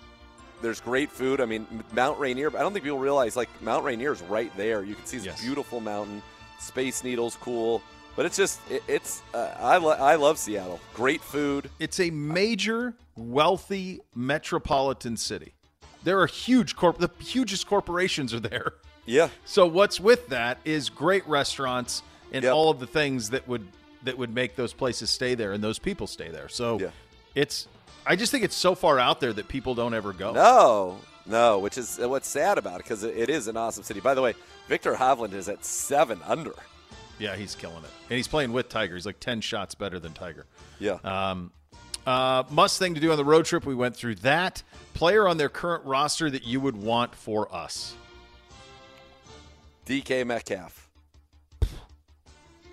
There's 0.62 0.80
great 0.80 1.10
food. 1.12 1.40
I 1.40 1.44
mean, 1.44 1.66
Mount 1.92 2.18
Rainier. 2.18 2.48
I 2.56 2.60
don't 2.60 2.72
think 2.72 2.82
people 2.84 2.98
realize 2.98 3.36
like 3.36 3.48
Mount 3.60 3.84
Rainier 3.84 4.12
is 4.12 4.22
right 4.22 4.50
there. 4.56 4.82
You 4.82 4.94
can 4.94 5.04
see 5.04 5.18
this 5.18 5.26
Yes. 5.26 5.40
beautiful 5.42 5.80
mountain. 5.80 6.22
Space 6.60 7.04
Needle's 7.04 7.36
cool, 7.40 7.80
but 8.16 8.24
it's 8.26 8.36
just 8.36 8.58
it, 8.70 8.82
it's. 8.88 9.22
Uh, 9.34 9.50
I 9.60 9.76
lo- 9.76 9.90
I 9.90 10.14
love 10.16 10.38
Seattle. 10.38 10.80
Great 10.94 11.20
food. 11.20 11.70
It's 11.78 12.00
a 12.00 12.10
major, 12.10 12.94
wealthy 13.18 14.00
metropolitan 14.14 15.16
city. 15.16 15.54
There 16.04 16.20
are 16.20 16.26
huge 16.26 16.76
corp. 16.76 16.98
The 16.98 17.10
hugest 17.18 17.66
corporations 17.66 18.32
are 18.32 18.40
there. 18.40 18.74
Yeah, 19.04 19.28
So 19.46 19.64
what's 19.66 19.98
with 19.98 20.28
that 20.28 20.58
is 20.66 20.90
great 20.90 21.26
restaurants 21.26 22.02
and 22.30 22.44
Yep. 22.44 22.52
all 22.52 22.68
of 22.70 22.78
the 22.78 22.86
things 22.86 23.30
that 23.30 23.48
would 23.48 23.66
that 24.04 24.16
would 24.18 24.32
make 24.32 24.54
those 24.54 24.72
places 24.72 25.10
stay 25.10 25.34
there 25.34 25.52
and 25.52 25.64
those 25.64 25.78
people 25.78 26.06
stay 26.06 26.28
there. 26.28 26.48
So 26.48 26.78
Yeah. 26.78 26.90
it's 27.34 27.66
I 28.06 28.16
just 28.16 28.30
think 28.30 28.44
it's 28.44 28.54
so 28.54 28.74
far 28.74 28.98
out 28.98 29.18
there 29.20 29.32
that 29.32 29.48
people 29.48 29.74
don't 29.74 29.92
ever 29.94 30.12
go. 30.12 30.32
no, 30.32 30.98
no, 31.26 31.58
which 31.58 31.76
is 31.78 31.98
what's 31.98 32.28
sad 32.28 32.58
about 32.58 32.80
it 32.80 32.84
because 32.84 33.02
it, 33.02 33.16
it 33.16 33.28
is 33.30 33.48
an 33.48 33.56
awesome 33.56 33.82
city. 33.82 34.00
By 34.00 34.14
the 34.14 34.22
way, 34.22 34.34
Viktor 34.68 34.94
Hovland 34.94 35.32
is 35.32 35.48
at 35.48 35.64
seven 35.64 36.20
under. 36.26 36.54
Yeah, 37.18 37.34
he's 37.34 37.54
killing 37.56 37.78
it, 37.82 37.90
and 38.10 38.16
he's 38.16 38.28
playing 38.28 38.52
with 38.52 38.68
Tiger. 38.68 38.94
He's 38.94 39.04
like 39.06 39.18
ten 39.20 39.40
shots 39.40 39.74
better 39.74 39.98
than 39.98 40.12
Tiger. 40.12 40.46
Yeah. 40.78 40.98
Um, 41.02 41.50
uh, 42.06 42.44
must 42.50 42.78
thing 42.78 42.94
to 42.94 43.00
do 43.00 43.10
on 43.10 43.16
the 43.16 43.24
road 43.24 43.44
trip. 43.44 43.66
We 43.66 43.74
went 43.74 43.96
through 43.96 44.16
that. 44.16 44.62
Player 44.94 45.28
on 45.28 45.36
their 45.36 45.48
current 45.48 45.84
roster 45.84 46.30
that 46.30 46.44
you 46.44 46.60
would 46.60 46.76
want 46.76 47.14
for 47.14 47.52
us. 47.54 47.94
DK 49.86 50.26
Metcalf. 50.26 50.88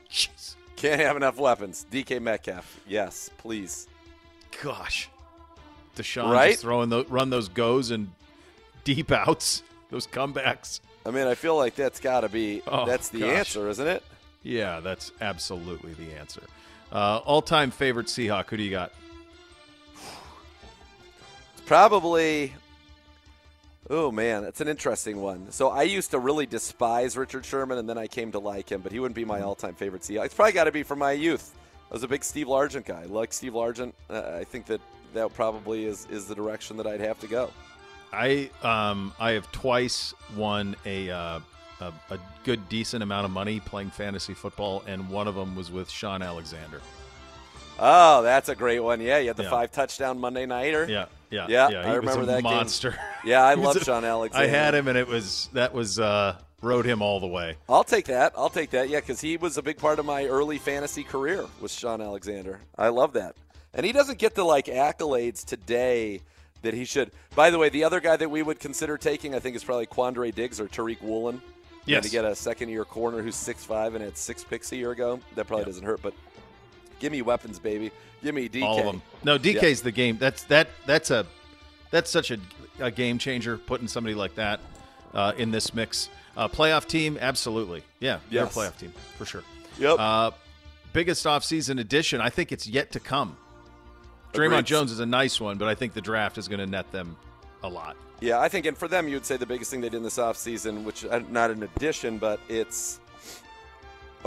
Jeez. 0.09 0.55
Can't 0.75 0.99
have 1.01 1.15
enough 1.15 1.37
weapons. 1.37 1.85
DK 1.91 2.21
Metcalf. 2.21 2.79
Yes, 2.87 3.29
please. 3.37 3.87
Gosh. 4.61 5.09
Deshaun 5.95 6.29
Right? 6.31 6.51
just 6.51 6.61
throwing 6.61 6.89
those, 6.89 7.07
run 7.09 7.29
those 7.29 7.47
goes 7.47 7.91
and 7.91 8.11
deep 8.83 9.11
outs, 9.11 9.63
those 9.89 10.05
comebacks. 10.07 10.79
I 11.05 11.11
mean, 11.11 11.27
I 11.27 11.35
feel 11.35 11.55
like 11.55 11.75
that's 11.75 11.99
got 11.99 12.21
to 12.21 12.29
be 12.29 12.61
Oh, 12.67 12.85
that's 12.85 13.09
the 13.09 13.19
gosh. 13.21 13.29
answer, 13.37 13.69
isn't 13.69 13.87
it? 13.87 14.03
Yeah, 14.43 14.79
that's 14.79 15.11
absolutely 15.21 15.93
the 15.93 16.13
answer. 16.17 16.41
Uh, 16.91 17.17
all-time 17.25 17.71
favorite 17.71 18.07
Seahawk. 18.07 18.49
Who 18.49 18.57
do 18.57 18.63
you 18.63 18.71
got? 18.71 18.91
Probably. 21.65 22.53
Oh 23.89 24.11
man, 24.11 24.43
that's 24.43 24.61
an 24.61 24.67
interesting 24.67 25.21
one. 25.21 25.51
So 25.51 25.69
I 25.69 25.83
used 25.83 26.11
to 26.11 26.19
really 26.19 26.45
despise 26.45 27.15
Richard 27.17 27.45
Sherman, 27.45 27.77
and 27.77 27.87
then 27.87 27.97
I 27.97 28.07
came 28.07 28.31
to 28.31 28.39
like 28.39 28.71
him. 28.71 28.81
But 28.81 28.91
he 28.91 28.99
wouldn't 28.99 29.15
be 29.15 29.25
my 29.25 29.41
all-time 29.41 29.75
favorite 29.75 30.01
Seahawks. 30.01 30.25
It's 30.25 30.33
probably 30.33 30.53
got 30.53 30.63
to 30.63 30.71
be 30.71 30.83
from 30.83 30.99
my 30.99 31.11
youth. 31.11 31.55
I 31.89 31.93
was 31.93 32.03
a 32.03 32.07
big 32.07 32.23
Steve 32.23 32.47
Largent 32.47 32.85
guy. 32.85 33.03
I 33.03 33.05
like 33.05 33.31
Steve 33.31 33.53
Largent. 33.53 33.93
Uh, 34.09 34.37
I 34.39 34.43
think 34.43 34.65
that 34.65 34.81
that 35.13 35.33
probably 35.33 35.85
is 35.85 36.07
is 36.09 36.25
the 36.25 36.35
direction 36.35 36.77
that 36.77 36.87
I'd 36.87 37.01
have 37.01 37.19
to 37.19 37.27
go. 37.27 37.51
I 38.11 38.49
um 38.63 39.13
I 39.19 39.31
have 39.31 39.51
twice 39.51 40.13
won 40.35 40.75
a 40.85 41.09
uh, 41.09 41.39
a, 41.79 41.93
a 42.09 42.19
good 42.43 42.67
decent 42.69 43.03
amount 43.03 43.25
of 43.25 43.31
money 43.31 43.59
playing 43.59 43.91
fantasy 43.91 44.33
football, 44.33 44.83
and 44.87 45.09
one 45.09 45.27
of 45.27 45.35
them 45.35 45.55
was 45.55 45.71
with 45.71 45.89
Shaun 45.89 46.21
Alexander. 46.21 46.81
Oh, 47.79 48.21
that's 48.23 48.49
a 48.49 48.55
great 48.55 48.79
one. 48.79 49.01
Yeah, 49.01 49.17
you 49.19 49.27
had 49.27 49.37
the 49.37 49.43
Yeah. 49.43 49.49
five 49.49 49.71
touchdown 49.71 50.19
Monday 50.19 50.45
nighter. 50.45 50.85
Yeah, 50.89 51.05
yeah, 51.29 51.47
Yeah, 51.49 51.69
yeah. 51.69 51.91
I 51.91 51.95
remember 51.95 52.25
that 52.25 52.35
game. 52.43 52.43
monster. 52.43 52.97
Yeah, 53.23 53.43
I 53.43 53.53
love 53.55 53.77
Shaun 53.83 54.05
Alexander. 54.05 54.47
I 54.47 54.49
had 54.49 54.73
him, 54.75 54.87
and 54.87 54.97
it 54.97 55.07
was 55.07 55.49
that 55.53 55.73
was 55.73 55.99
uh 55.99 56.37
rode 56.61 56.85
him 56.85 57.01
all 57.01 57.19
the 57.19 57.27
way. 57.27 57.57
I'll 57.69 57.83
take 57.83 58.05
that. 58.05 58.33
I'll 58.37 58.49
take 58.49 58.69
that. 58.71 58.89
Yeah, 58.89 58.99
because 59.01 59.19
he 59.21 59.37
was 59.37 59.57
a 59.57 59.61
big 59.61 59.77
part 59.77 59.99
of 59.99 60.05
my 60.05 60.25
early 60.25 60.57
fantasy 60.57 61.03
career. 61.03 61.45
Was 61.61 61.73
Shaun 61.73 62.01
Alexander? 62.01 62.59
I 62.77 62.87
love 62.89 63.13
that, 63.13 63.35
and 63.73 63.85
he 63.85 63.91
doesn't 63.91 64.19
get 64.19 64.35
the 64.35 64.43
like 64.45 64.65
accolades 64.67 65.43
today 65.43 66.21
that 66.61 66.73
he 66.73 66.85
should. 66.85 67.11
By 67.35 67.49
the 67.51 67.59
way, 67.59 67.69
the 67.69 67.83
other 67.83 67.99
guy 67.99 68.15
that 68.15 68.29
we 68.31 68.41
would 68.41 68.59
consider 68.59 68.97
taking, 68.97 69.35
I 69.35 69.39
think, 69.39 69.55
is 69.55 69.63
probably 69.63 69.85
Quandre 69.85 70.33
Diggs 70.33 70.59
or 70.59 70.67
Tariq 70.67 71.01
Woolen. 71.01 71.41
Yes. 71.87 72.03
to 72.05 72.09
get 72.09 72.25
a 72.25 72.33
second-year 72.35 72.83
corner 72.83 73.21
who's 73.21 73.35
six 73.35 73.63
five 73.63 73.93
and 73.93 74.03
had 74.03 74.17
six 74.17 74.43
picks 74.43 74.71
a 74.71 74.75
year 74.75 74.89
ago, 74.89 75.19
that 75.35 75.45
probably 75.45 75.65
Yeah. 75.65 75.67
doesn't 75.67 75.85
hurt. 75.85 76.01
But 76.01 76.15
give 76.99 77.11
me 77.11 77.21
weapons, 77.21 77.59
baby. 77.59 77.91
Give 78.23 78.33
me 78.35 78.49
DK. 78.49 78.63
All 78.63 78.79
of 78.79 78.85
them. 78.85 79.01
No, 79.23 79.37
DK's 79.37 79.81
the 79.81 79.91
game. 79.91 80.17
That's 80.17 80.43
that. 80.43 80.69
That's 80.85 81.11
a 81.11 81.25
that's 81.91 82.09
such 82.09 82.31
a, 82.31 82.37
a 82.79 82.89
game 82.91 83.17
changer. 83.17 83.57
Putting 83.57 83.87
somebody 83.87 84.15
like 84.15 84.35
that 84.35 84.59
uh, 85.13 85.33
in 85.37 85.51
this 85.51 85.73
mix. 85.73 86.09
Uh, 86.37 86.47
playoff 86.49 86.85
team, 86.85 87.17
absolutely. 87.21 87.81
Yeah, 88.01 88.19
Yes. 88.29 88.53
they're 88.53 88.65
a 88.65 88.67
playoff 88.69 88.77
team 88.77 88.91
for 89.17 89.25
sure. 89.25 89.43
Yep. 89.79 89.95
Uh, 89.97 90.31
biggest 90.91 91.25
offseason 91.25 91.79
addition, 91.79 92.19
I 92.19 92.29
think 92.29 92.51
it's 92.51 92.67
yet 92.67 92.91
to 92.91 92.99
come. 92.99 93.37
Dre'Mont 94.33 94.47
Agreed. 94.47 94.65
Jones 94.65 94.91
is 94.91 94.99
a 94.99 95.05
nice 95.05 95.39
one, 95.39 95.57
but 95.57 95.69
I 95.69 95.75
think 95.75 95.93
the 95.93 96.01
draft 96.01 96.37
is 96.37 96.49
going 96.49 96.59
to 96.59 96.65
net 96.65 96.91
them 96.91 97.15
a 97.63 97.69
lot. 97.69 97.95
Yeah, 98.19 98.39
I 98.39 98.49
think, 98.49 98.65
and 98.65 98.77
for 98.77 98.87
them, 98.89 99.07
you 99.07 99.15
would 99.15 99.25
say 99.25 99.37
the 99.37 99.45
biggest 99.45 99.71
thing 99.71 99.79
they 99.81 99.87
did 99.89 99.97
in 99.97 100.03
this 100.03 100.17
offseason, 100.17 100.83
which 100.83 101.05
uh, 101.05 101.21
not 101.29 101.51
an 101.51 101.63
addition, 101.63 102.17
but 102.17 102.39
it's 102.49 102.99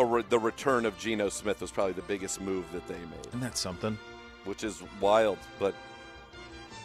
re- 0.05 0.25
the 0.29 0.39
return 0.39 0.85
of 0.87 0.99
Geno 0.99 1.29
Smith 1.29 1.61
was 1.61 1.71
probably 1.71 1.93
the 1.95 2.03
biggest 2.03 2.41
move 2.41 2.71
that 2.73 2.87
they 2.89 2.95
made, 2.95 3.27
Isn't 3.29 3.41
that 3.41 3.57
something? 3.57 3.99
which 4.45 4.65
is 4.65 4.83
wild. 5.01 5.39
But 5.59 5.75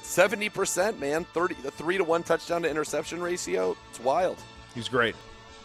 seventy 0.01 0.49
percent, 0.49 0.99
man, 0.99 1.23
thirty, 1.33 1.55
the 1.63 1.71
three 1.71 1.97
to 1.97 2.03
one 2.03 2.23
touchdown 2.23 2.63
to 2.63 2.69
interception 2.69 3.21
ratio, 3.21 3.75
it's 3.89 3.99
wild. 3.99 4.37
He 4.73 4.79
was 4.79 4.89
great. 4.89 5.15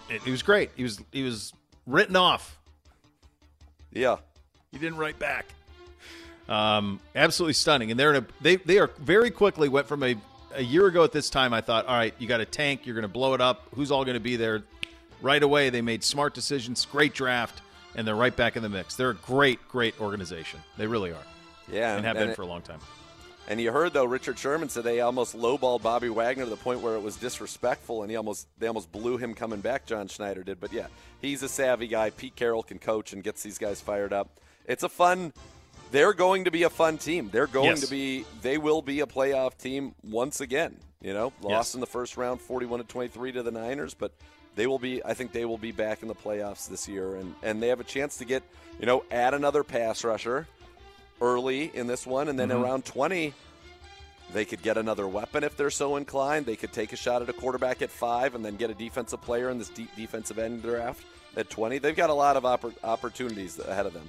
It- 0.09 0.23
He 0.23 0.31
was 0.31 0.43
great. 0.43 0.71
He 0.77 0.83
was 0.83 1.01
he 1.13 1.23
was 1.23 1.53
written 1.87 2.17
off. 2.17 2.59
Yeah, 3.93 4.17
He 4.71 4.79
didn't 4.79 4.99
write 4.99 5.19
back. 5.19 5.47
Um, 6.49 7.01
absolutely 7.15 7.55
stunning. 7.55 7.91
And 7.91 7.99
they're 8.01 8.15
in 8.15 8.25
a 8.25 8.27
they 8.41 8.57
they 8.57 8.79
are 8.79 8.91
very 8.99 9.31
quickly 9.31 9.69
went 9.69 9.87
from 9.87 10.03
a 10.03 10.15
a 10.55 10.63
year 10.63 10.87
ago 10.87 11.05
at 11.05 11.13
this 11.13 11.29
time. 11.29 11.53
I 11.53 11.61
thought, 11.61 11.87
all 11.87 11.95
right, 11.97 12.15
you 12.19 12.27
got 12.27 12.41
a 12.41 12.47
tank. 12.47 12.87
You're 12.87 12.95
going 12.95 13.03
to 13.03 13.09
blow 13.09 13.35
it 13.35 13.41
up. 13.41 13.67
Who's 13.75 13.91
all 13.91 14.05
going 14.05 14.15
to 14.15 14.21
be 14.21 14.37
there? 14.37 14.63
Right 15.21 15.43
away, 15.43 15.71
they 15.71 15.81
made 15.83 16.05
smart 16.05 16.35
decisions. 16.35 16.85
Great 16.87 17.13
draft, 17.15 17.61
and 17.95 18.07
they're 18.07 18.15
right 18.15 18.35
back 18.35 18.57
in 18.57 18.63
the 18.63 18.69
mix. 18.69 18.95
They're 18.95 19.11
a 19.11 19.15
great, 19.15 19.67
great 19.69 20.01
organization. 20.01 20.61
They 20.77 20.87
really 20.87 21.11
are, 21.11 21.27
yeah, 21.71 21.97
and 21.97 22.05
have 22.05 22.17
and 22.17 22.25
been 22.25 22.31
it- 22.31 22.37
for 22.37 22.43
a 22.43 22.47
long 22.47 22.63
time. 22.63 22.81
And 23.51 23.59
you 23.61 23.73
heard 23.73 23.95
though, 23.95 24.05
Richard 24.05 24.39
Sherman 24.39 24.69
said 24.69 24.85
they 24.85 25.01
almost 25.01 25.35
lowballed 25.35 25.81
Bobby 25.81 26.11
Wagner 26.11 26.45
to 26.45 26.51
the 26.51 26.57
point 26.57 26.81
where 26.83 26.97
it 26.97 27.01
was 27.03 27.17
disrespectful, 27.17 28.03
and 28.03 28.11
he 28.11 28.17
almost 28.17 28.47
they 28.59 28.67
almost 28.67 28.93
blew 28.93 29.17
him 29.17 29.33
coming 29.35 29.61
back. 29.61 29.87
John 29.87 30.07
Schneider 30.07 30.43
did, 30.45 30.61
but 30.61 30.71
yeah, 30.71 30.89
he's 31.23 31.43
a 31.43 31.49
savvy 31.49 31.89
guy. 31.89 32.11
Pete 32.11 32.37
Carroll 32.37 32.63
can 32.63 32.79
coach 32.79 33.15
and 33.15 33.25
gets 33.25 33.43
these 33.43 33.57
guys 33.57 33.81
fired 33.81 34.13
up. 34.13 34.29
It's 34.67 34.83
a 34.83 34.89
fun. 34.91 35.33
They're 35.93 36.13
going 36.13 36.45
to 36.45 36.51
be 36.51 36.65
a 36.65 36.69
fun 36.71 36.99
team. 36.99 37.31
They're 37.33 37.47
going 37.47 37.71
Yes. 37.71 37.81
to 37.81 37.91
be. 37.91 38.27
They 38.43 38.59
will 38.59 38.83
be 38.83 39.01
a 39.01 39.07
playoff 39.07 39.57
team 39.57 39.95
once 40.05 40.43
again. 40.43 40.77
You 41.01 41.15
know, 41.15 41.33
lost 41.41 41.71
Yes. 41.71 41.75
in 41.75 41.81
the 41.81 41.87
first 41.87 42.19
round, 42.19 42.43
forty-one 42.43 42.81
to 42.81 42.85
twenty-three 42.87 43.33
to 43.33 43.43
the 43.43 43.51
Niners, 43.51 43.95
but 43.95 44.13
they 44.57 44.67
will 44.67 44.79
be. 44.79 45.05
I 45.05 45.15
think 45.15 45.33
they 45.33 45.45
will 45.45 45.59
be 45.59 45.73
back 45.73 46.03
in 46.03 46.09
the 46.09 46.15
playoffs 46.15 46.69
this 46.69 46.89
year, 46.89 47.17
and 47.17 47.35
and 47.43 47.63
they 47.63 47.69
have 47.69 47.81
a 47.81 47.85
chance 47.85 48.17
to 48.19 48.25
get 48.25 48.43
you 48.81 48.87
know 48.87 49.05
add 49.11 49.35
another 49.35 49.63
pass 49.65 50.05
rusher 50.05 50.47
early 51.21 51.71
in 51.75 51.87
this 51.87 52.07
one, 52.07 52.29
and 52.29 52.39
then 52.39 52.49
Mm-hmm. 52.51 52.63
around 52.65 52.85
twenty. 52.85 53.35
They 54.31 54.45
could 54.45 54.61
get 54.61 54.77
another 54.77 55.09
weapon 55.09 55.43
if 55.43 55.57
they're 55.57 55.71
so 55.71 55.97
inclined. 55.97 56.45
They 56.45 56.55
could 56.57 56.71
take 56.71 56.93
a 56.93 56.97
shot 56.97 57.23
at 57.23 57.31
a 57.31 57.33
quarterback 57.33 57.81
at 57.81 57.89
five 57.89 58.35
and 58.35 58.45
then 58.45 58.57
get 58.57 58.69
a 58.69 58.75
defensive 58.75 59.23
player 59.23 59.49
in 59.49 59.59
this 59.59 59.71
deep 59.71 59.89
defensive 59.97 60.39
end 60.39 60.61
draft 60.61 61.03
at 61.35 61.49
20. 61.49 61.79
They've 61.79 61.97
got 61.97 62.11
a 62.11 62.15
lot 62.15 62.37
of 62.37 62.43
oppor- 62.43 62.75
opportunities 62.85 63.59
ahead 63.59 63.87
of 63.87 63.95
them. 63.95 64.07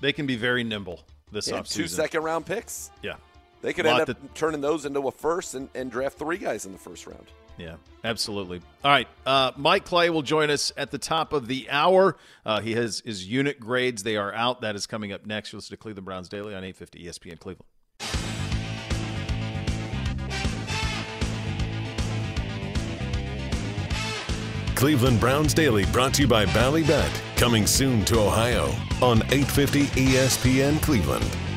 They 0.00 0.12
can 0.12 0.26
be 0.26 0.34
very 0.34 0.64
nimble 0.64 1.04
this 1.30 1.48
have 1.50 1.66
offseason. 1.66 1.74
two 1.74 1.86
second 1.86 2.24
round 2.24 2.46
picks. 2.46 2.90
Yeah, 3.00 3.14
They 3.62 3.72
could 3.72 3.86
end 3.86 4.00
up 4.00 4.06
that- 4.08 4.34
turning 4.34 4.60
those 4.60 4.86
into 4.86 5.06
a 5.06 5.12
first 5.12 5.54
and, 5.54 5.68
and 5.76 5.88
draft 5.88 6.18
three 6.18 6.38
guys 6.38 6.66
in 6.66 6.72
the 6.72 6.78
first 6.78 7.06
round. 7.06 7.26
Yeah, 7.60 7.76
absolutely. 8.02 8.62
All 8.82 8.90
right, 8.90 9.08
uh, 9.26 9.52
Mike 9.56 9.84
Clay 9.84 10.08
will 10.08 10.22
join 10.22 10.48
us 10.48 10.72
at 10.78 10.90
the 10.90 10.98
top 10.98 11.34
of 11.34 11.46
the 11.46 11.68
hour. 11.68 12.16
Uh, 12.46 12.60
he 12.60 12.72
has 12.72 13.02
his 13.04 13.26
unit 13.26 13.60
grades; 13.60 14.02
they 14.02 14.16
are 14.16 14.32
out. 14.32 14.62
That 14.62 14.76
is 14.76 14.86
coming 14.86 15.12
up 15.12 15.26
next. 15.26 15.52
You'll 15.52 15.58
listen 15.58 15.76
to 15.76 15.76
Cleveland 15.76 16.06
Browns 16.06 16.28
Daily 16.30 16.54
on 16.54 16.64
850 16.64 17.04
ESPN 17.04 17.38
Cleveland. 17.38 17.66
Cleveland 24.74 25.20
Browns 25.20 25.52
Daily 25.52 25.84
brought 25.86 26.14
to 26.14 26.22
you 26.22 26.28
by 26.28 26.46
Ballybet. 26.46 27.10
Coming 27.36 27.66
soon 27.66 28.02
to 28.06 28.18
Ohio 28.18 28.64
on 29.02 29.18
850 29.30 29.84
ESPN 29.88 30.80
Cleveland. 30.80 31.49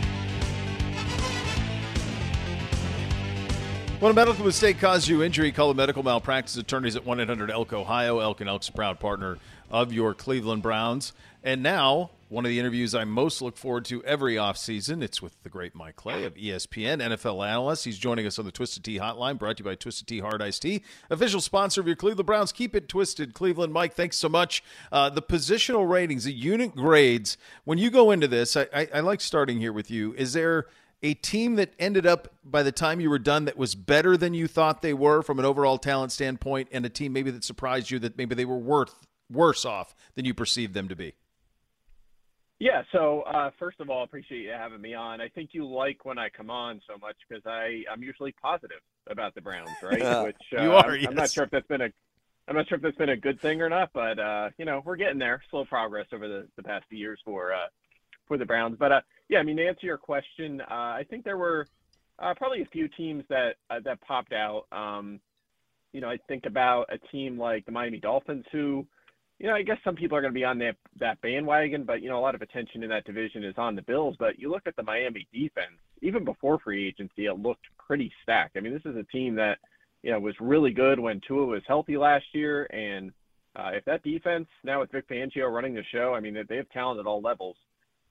When 4.03 4.11
a 4.11 4.15
medical 4.15 4.43
mistake 4.43 4.79
caused 4.79 5.07
you 5.07 5.23
injury, 5.23 5.53
call 5.53 5.69
the 5.69 5.75
medical 5.75 6.03
malpractice 6.03 6.57
attorneys 6.57 6.97
at 6.97 7.05
1 7.05 7.21
800 7.21 7.49
Elk 7.49 7.71
Ohio. 7.71 8.19
Elk 8.19 8.41
and 8.41 8.49
Elk's 8.49 8.67
a 8.67 8.73
proud 8.73 8.99
partner 8.99 9.37
of 9.71 9.93
your 9.93 10.13
Cleveland 10.13 10.61
Browns. 10.61 11.13
And 11.41 11.63
now, 11.63 12.09
one 12.27 12.43
of 12.43 12.49
the 12.49 12.59
interviews 12.59 12.93
I 12.93 13.05
most 13.05 13.41
look 13.41 13.55
forward 13.55 13.85
to 13.85 14.03
every 14.03 14.35
offseason. 14.35 15.01
It's 15.01 15.21
with 15.21 15.41
the 15.43 15.49
great 15.49 15.73
Mike 15.73 15.95
Clay 15.95 16.25
of 16.25 16.35
ESPN, 16.35 17.01
NFL 17.01 17.47
analyst. 17.47 17.85
He's 17.85 17.97
joining 17.97 18.27
us 18.27 18.37
on 18.37 18.43
the 18.43 18.51
Twisted 18.51 18.83
Tea 18.83 18.99
Hotline, 18.99 19.39
brought 19.39 19.55
to 19.55 19.63
you 19.63 19.69
by 19.69 19.75
Twisted 19.75 20.05
Tea 20.05 20.19
Hard 20.19 20.41
Iced 20.41 20.63
Tea, 20.63 20.83
official 21.09 21.39
sponsor 21.39 21.79
of 21.79 21.87
your 21.87 21.95
Cleveland 21.95 22.25
Browns. 22.25 22.51
Keep 22.51 22.75
it 22.75 22.89
twisted, 22.89 23.33
Cleveland. 23.33 23.71
Mike, 23.71 23.93
thanks 23.93 24.17
so 24.17 24.27
much. 24.27 24.65
Uh, 24.91 25.09
the 25.09 25.21
positional 25.21 25.89
ratings, 25.89 26.25
the 26.25 26.33
unit 26.33 26.75
grades, 26.75 27.37
when 27.63 27.77
you 27.77 27.89
go 27.89 28.11
into 28.11 28.27
this, 28.27 28.57
I, 28.57 28.67
I, 28.75 28.89
I 28.95 28.99
like 28.99 29.21
starting 29.21 29.59
here 29.61 29.71
with 29.71 29.89
you. 29.89 30.13
Is 30.15 30.33
there 30.33 30.65
a 31.03 31.13
team 31.15 31.55
that 31.55 31.73
ended 31.77 32.05
up 32.05 32.29
by 32.43 32.63
the 32.63 32.71
time 32.71 33.01
you 33.01 33.09
were 33.09 33.19
done 33.19 33.45
that 33.45 33.57
was 33.57 33.75
better 33.75 34.15
than 34.15 34.33
you 34.33 34.47
thought 34.47 34.81
they 34.81 34.93
were 34.93 35.21
from 35.21 35.37
an 35.37 35.45
overall 35.45 35.77
talent 35.77 36.13
standpoint, 36.13 36.69
and 36.71 36.85
a 36.85 36.89
team 36.89 37.13
maybe 37.13 37.29
that 37.29 37.43
surprised 37.43 37.91
you 37.91 37.99
that 37.99 38.17
maybe 38.17 38.33
they 38.33 38.45
were 38.45 38.57
worth 38.57 39.05
worse 39.29 39.65
off 39.65 39.93
than 40.15 40.25
you 40.25 40.33
perceived 40.33 40.73
them 40.73 40.87
to 40.87 40.95
be? 40.95 41.13
Yeah. 42.59 42.83
So 42.93 43.21
uh, 43.23 43.51
first 43.59 43.81
of 43.81 43.89
all, 43.89 44.03
appreciate 44.03 44.43
you 44.43 44.51
having 44.51 44.79
me 44.79 44.93
on. 44.93 45.19
I 45.19 45.27
think 45.27 45.49
you 45.51 45.67
like 45.67 46.05
when 46.05 46.17
I 46.17 46.29
come 46.29 46.49
on 46.49 46.79
so 46.87 46.97
much 46.97 47.17
because 47.27 47.43
I 47.45 47.83
I'm 47.91 48.01
usually 48.01 48.31
positive 48.41 48.79
about 49.09 49.35
the 49.35 49.41
Browns, 49.41 49.69
right? 49.81 49.99
Yeah. 49.99 50.21
Which 50.23 50.37
uh, 50.57 50.61
You 50.61 50.71
are, 50.71 50.91
I'm, 50.91 51.07
I'm 51.07 51.15
not 51.15 51.31
sure 51.31 51.43
if 51.43 51.51
that's 51.51 51.67
been 51.67 51.81
a 51.81 51.89
I'm 52.47 52.55
not 52.55 52.67
sure 52.67 52.77
if 52.77 52.81
that's 52.81 52.97
been 52.97 53.09
a 53.09 53.17
good 53.17 53.41
thing 53.41 53.61
or 53.61 53.69
not, 53.69 53.89
but 53.93 54.19
uh, 54.19 54.49
you 54.57 54.63
know 54.63 54.81
we're 54.85 54.95
getting 54.95 55.19
there. 55.19 55.41
Slow 55.49 55.65
progress 55.65 56.07
over 56.13 56.29
the, 56.29 56.47
the 56.55 56.63
past 56.63 56.85
few 56.89 56.97
years 56.97 57.19
for 57.25 57.53
uh, 57.53 57.67
for 58.27 58.37
the 58.37 58.45
Browns. 58.45 58.77
But 58.79 58.91
uh, 58.93 59.01
yeah, 59.33 59.39
I 59.39 59.43
mean 59.43 59.57
to 59.57 59.67
answer 59.67 59.87
your 59.87 59.97
question, 59.97 60.61
uh, 60.61 60.65
I 60.69 61.05
think 61.09 61.25
there 61.25 61.37
were 61.37 61.67
uh, 62.19 62.35
probably 62.35 62.61
a 62.61 62.67
few 62.67 62.87
teams 62.87 63.23
that 63.29 63.55
uh, 63.71 63.79
that 63.83 63.99
popped 64.01 64.31
out. 64.31 64.67
Um, 64.71 65.19
you 65.91 66.01
know, 66.01 66.09
I 66.09 66.17
think 66.27 66.45
about 66.45 66.87
a 66.91 66.99
team 67.11 67.39
like 67.39 67.65
the 67.65 67.71
Miami 67.71 67.99
Dolphins 67.99 68.45
who 68.51 68.85
you 69.39 69.47
know, 69.47 69.55
I 69.55 69.63
guess 69.63 69.79
some 69.83 69.95
people 69.95 70.15
are 70.15 70.21
going 70.21 70.31
to 70.31 70.39
be 70.39 70.45
on 70.45 70.59
that 70.59 70.75
that 70.99 71.19
bandwagon, 71.21 71.83
but 71.83 72.03
you 72.03 72.09
know, 72.09 72.19
a 72.19 72.21
lot 72.21 72.35
of 72.35 72.43
attention 72.43 72.83
in 72.83 72.89
that 72.91 73.05
division 73.05 73.43
is 73.43 73.55
on 73.57 73.75
the 73.75 73.81
Bills. 73.81 74.15
But 74.19 74.37
you 74.37 74.51
look 74.51 74.67
at 74.67 74.75
the 74.75 74.83
Miami 74.83 75.27
defense, 75.33 75.79
even 76.03 76.23
before 76.23 76.59
free 76.59 76.87
agency, 76.87 77.25
it 77.25 77.39
looked 77.39 77.65
pretty 77.79 78.13
stacked. 78.21 78.55
I 78.55 78.59
mean, 78.59 78.73
this 78.73 78.85
is 78.85 78.95
a 78.95 79.03
team 79.11 79.33
that 79.35 79.57
you 80.03 80.11
know 80.11 80.19
was 80.19 80.35
really 80.39 80.71
good 80.71 80.99
when 80.99 81.21
Tua 81.27 81.47
was 81.47 81.63
healthy 81.67 81.97
last 81.97 82.25
year, 82.33 82.67
and 82.71 83.11
uh, 83.55 83.71
if 83.73 83.83
that 83.85 84.03
defense 84.03 84.47
now 84.63 84.81
with 84.81 84.91
Vic 84.91 85.09
Fangio 85.09 85.51
running 85.51 85.73
the 85.73 85.83
show, 85.91 86.13
I 86.13 86.19
mean, 86.19 86.37
they 86.47 86.57
have 86.57 86.69
talent 86.69 86.99
at 86.99 87.07
all 87.07 87.19
levels. 87.19 87.55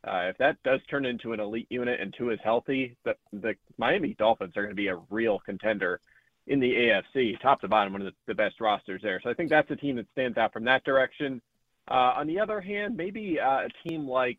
Uh, 0.07 0.29
if 0.31 0.39
that 0.39 0.57
does 0.65 0.81
turn 0.91 1.05
into 1.05 1.33
an 1.33 1.41
elite 1.41 1.69
unit 1.71 2.01
and 2.01 2.13
Tua 2.17 2.35
is 2.35 2.41
healthy, 2.43 2.97
the, 3.05 3.15
the 3.33 3.55
Miami 3.79 4.15
Dolphins 4.19 4.57
are 4.57 4.63
going 4.63 4.75
to 4.75 4.81
be 4.81 4.89
a 4.89 4.97
real 5.11 5.39
contender 5.39 6.01
in 6.49 6.59
the 6.59 6.73
AFC, 6.73 7.41
top 7.41 7.61
to 7.61 7.69
bottom, 7.69 7.93
one 7.93 8.03
of 8.03 8.07
the, 8.07 8.15
the 8.27 8.35
best 8.35 8.61
rosters 8.61 9.01
there. 9.03 9.21
So 9.23 9.31
I 9.31 9.35
think 9.35 9.49
that's 9.49 9.71
a 9.71 9.77
team 9.77 9.97
that 9.97 10.07
stands 10.13 10.37
out 10.39 10.53
from 10.53 10.65
that 10.65 10.83
direction. 10.85 11.41
Uh, 11.89 12.15
on 12.17 12.27
the 12.27 12.41
other 12.41 12.61
hand, 12.61 12.97
maybe 12.97 13.39
uh, 13.39 13.67
a 13.67 13.89
team 13.89 14.09
like 14.09 14.39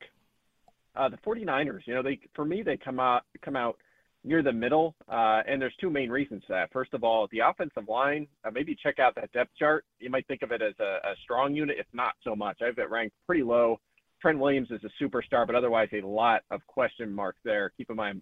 uh, 0.96 1.08
the 1.10 1.18
49ers, 1.18 1.82
you 1.86 1.94
know, 1.96 2.04
they 2.04 2.20
for 2.36 2.46
me 2.46 2.62
they 2.62 2.78
come 2.78 3.00
out 3.00 3.24
come 3.42 3.56
out 3.56 3.78
near 4.26 4.42
the 4.42 4.54
middle, 4.54 4.96
uh, 5.10 5.42
and 5.48 5.62
there's 5.62 5.76
two 5.82 5.90
main 5.90 6.10
reasons 6.10 6.44
for 6.48 6.54
that. 6.54 6.72
First 6.72 6.94
of 6.94 7.04
all, 7.04 7.28
the 7.32 7.40
offensive 7.40 7.90
line. 7.90 8.28
Uh, 8.46 8.52
maybe 8.52 8.76
check 8.76 9.00
out 9.00 9.16
that 9.16 9.32
depth 9.34 9.52
chart. 9.58 9.86
You 10.00 10.10
might 10.10 10.26
think 10.28 10.44
of 10.44 10.52
it 10.52 10.62
as 10.62 10.74
a, 10.80 11.00
a 11.04 11.16
strong 11.24 11.54
unit, 11.54 11.78
if 11.80 11.88
not 11.94 12.14
so 12.24 12.36
much. 12.36 12.60
I 12.62 12.66
have 12.66 12.78
it 12.78 12.90
ranked 12.90 13.16
pretty 13.26 13.44
low. 13.44 13.80
Trent 14.24 14.40
Williams 14.40 14.70
is 14.72 14.80
a 14.86 15.04
superstar, 15.04 15.46
but 15.46 15.54
otherwise 15.54 15.90
a 15.92 16.00
lot 16.00 16.44
of 16.50 16.66
question 16.66 17.14
marks 17.14 17.40
there. 17.44 17.74
Keep 17.76 17.90
in 17.90 17.98
mind, 17.98 18.22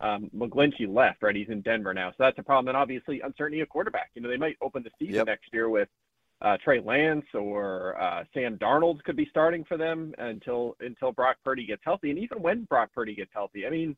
um, 0.00 0.28
McGlinchey 0.36 0.92
left, 0.92 1.22
right? 1.22 1.36
He's 1.36 1.48
in 1.48 1.60
Denver 1.60 1.94
now, 1.94 2.10
so 2.10 2.16
that's 2.18 2.38
a 2.40 2.42
problem. 2.42 2.66
And 2.66 2.76
obviously, 2.76 3.20
uncertainty 3.20 3.60
of 3.60 3.68
quarterback. 3.68 4.10
You 4.14 4.22
know, 4.22 4.28
they 4.28 4.36
might 4.36 4.56
open 4.60 4.82
the 4.82 4.90
season 4.98 5.14
yep. 5.14 5.26
next 5.26 5.44
year 5.52 5.68
with 5.70 5.88
uh, 6.42 6.56
Trey 6.64 6.80
Lance 6.80 7.26
or 7.32 7.96
uh, 8.02 8.24
Sam 8.34 8.58
Darnold 8.58 9.04
could 9.04 9.16
be 9.16 9.28
starting 9.30 9.64
for 9.64 9.76
them 9.76 10.12
until 10.18 10.76
until 10.80 11.12
Brock 11.12 11.36
Purdy 11.44 11.64
gets 11.64 11.82
healthy, 11.84 12.10
and 12.10 12.18
even 12.18 12.42
when 12.42 12.64
Brock 12.64 12.90
Purdy 12.92 13.14
gets 13.14 13.30
healthy. 13.32 13.68
I 13.68 13.70
mean, 13.70 13.96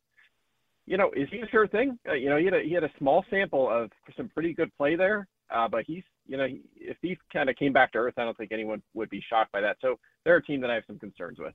you 0.85 0.97
know, 0.97 1.09
is 1.15 1.27
he 1.31 1.39
a 1.39 1.49
sure 1.49 1.67
thing? 1.67 1.97
Uh, 2.07 2.13
you 2.13 2.29
know, 2.29 2.37
he 2.37 2.45
had 2.45 2.53
a, 2.53 2.61
he 2.61 2.73
had 2.73 2.83
a 2.83 2.91
small 2.99 3.25
sample 3.31 3.67
of 3.67 3.89
some 4.15 4.29
pretty 4.29 4.53
good 4.53 4.71
play 4.77 4.95
there, 4.95 5.27
uh, 5.51 5.67
but 5.67 5.83
he's 5.85 6.03
you 6.29 6.37
know, 6.37 6.47
he, 6.47 6.61
if 6.75 6.97
he 7.01 7.17
kind 7.33 7.49
of 7.49 7.55
came 7.55 7.73
back 7.73 7.91
to 7.93 7.97
earth, 7.97 8.13
I 8.17 8.23
don't 8.23 8.37
think 8.37 8.51
anyone 8.51 8.81
would 8.93 9.09
be 9.09 9.21
shocked 9.27 9.51
by 9.51 9.61
that. 9.61 9.77
So 9.81 9.99
they're 10.23 10.37
a 10.37 10.43
team 10.43 10.61
that 10.61 10.69
I 10.69 10.75
have 10.75 10.83
some 10.85 10.99
concerns 10.99 11.39
with. 11.39 11.53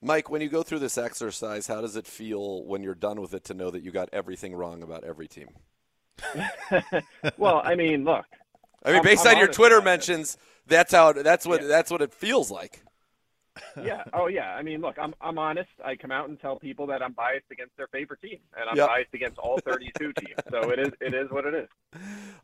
Mike, 0.00 0.30
when 0.30 0.42
you 0.42 0.48
go 0.48 0.62
through 0.62 0.78
this 0.78 0.98
exercise, 0.98 1.66
how 1.66 1.80
does 1.80 1.96
it 1.96 2.06
feel 2.06 2.64
when 2.64 2.82
you're 2.82 2.94
done 2.94 3.20
with 3.20 3.34
it 3.34 3.44
to 3.44 3.54
know 3.54 3.70
that 3.70 3.82
you 3.82 3.90
got 3.90 4.10
everything 4.12 4.54
wrong 4.54 4.82
about 4.82 5.04
every 5.04 5.26
team? 5.26 5.48
well, 7.38 7.62
I 7.64 7.74
mean, 7.74 8.04
look. 8.04 8.26
I 8.84 8.92
mean, 8.92 9.02
based 9.02 9.26
I'm, 9.26 9.34
on 9.34 9.38
your 9.38 9.48
Twitter 9.48 9.80
mentions, 9.80 10.36
that's 10.66 10.92
how 10.92 11.12
that's 11.12 11.46
what 11.46 11.62
yeah. 11.62 11.68
that's 11.68 11.90
what 11.90 12.02
it 12.02 12.12
feels 12.12 12.50
like. 12.50 12.82
Yeah. 13.82 14.04
Oh, 14.12 14.26
yeah. 14.26 14.54
I 14.54 14.62
mean, 14.62 14.80
look, 14.80 14.96
I'm 14.98 15.14
I'm 15.20 15.38
honest. 15.38 15.68
I 15.84 15.96
come 15.96 16.10
out 16.10 16.28
and 16.28 16.40
tell 16.40 16.58
people 16.58 16.86
that 16.88 17.02
I'm 17.02 17.12
biased 17.12 17.46
against 17.50 17.76
their 17.76 17.88
favorite 17.88 18.20
team, 18.20 18.38
and 18.56 18.68
I'm 18.68 18.76
yep. 18.76 18.88
biased 18.88 19.14
against 19.14 19.38
all 19.38 19.58
32 19.58 20.12
teams. 20.12 20.38
So 20.50 20.70
it 20.70 20.78
is 20.78 20.92
it 21.00 21.14
is 21.14 21.30
what 21.30 21.44
it 21.46 21.54
is. 21.54 21.68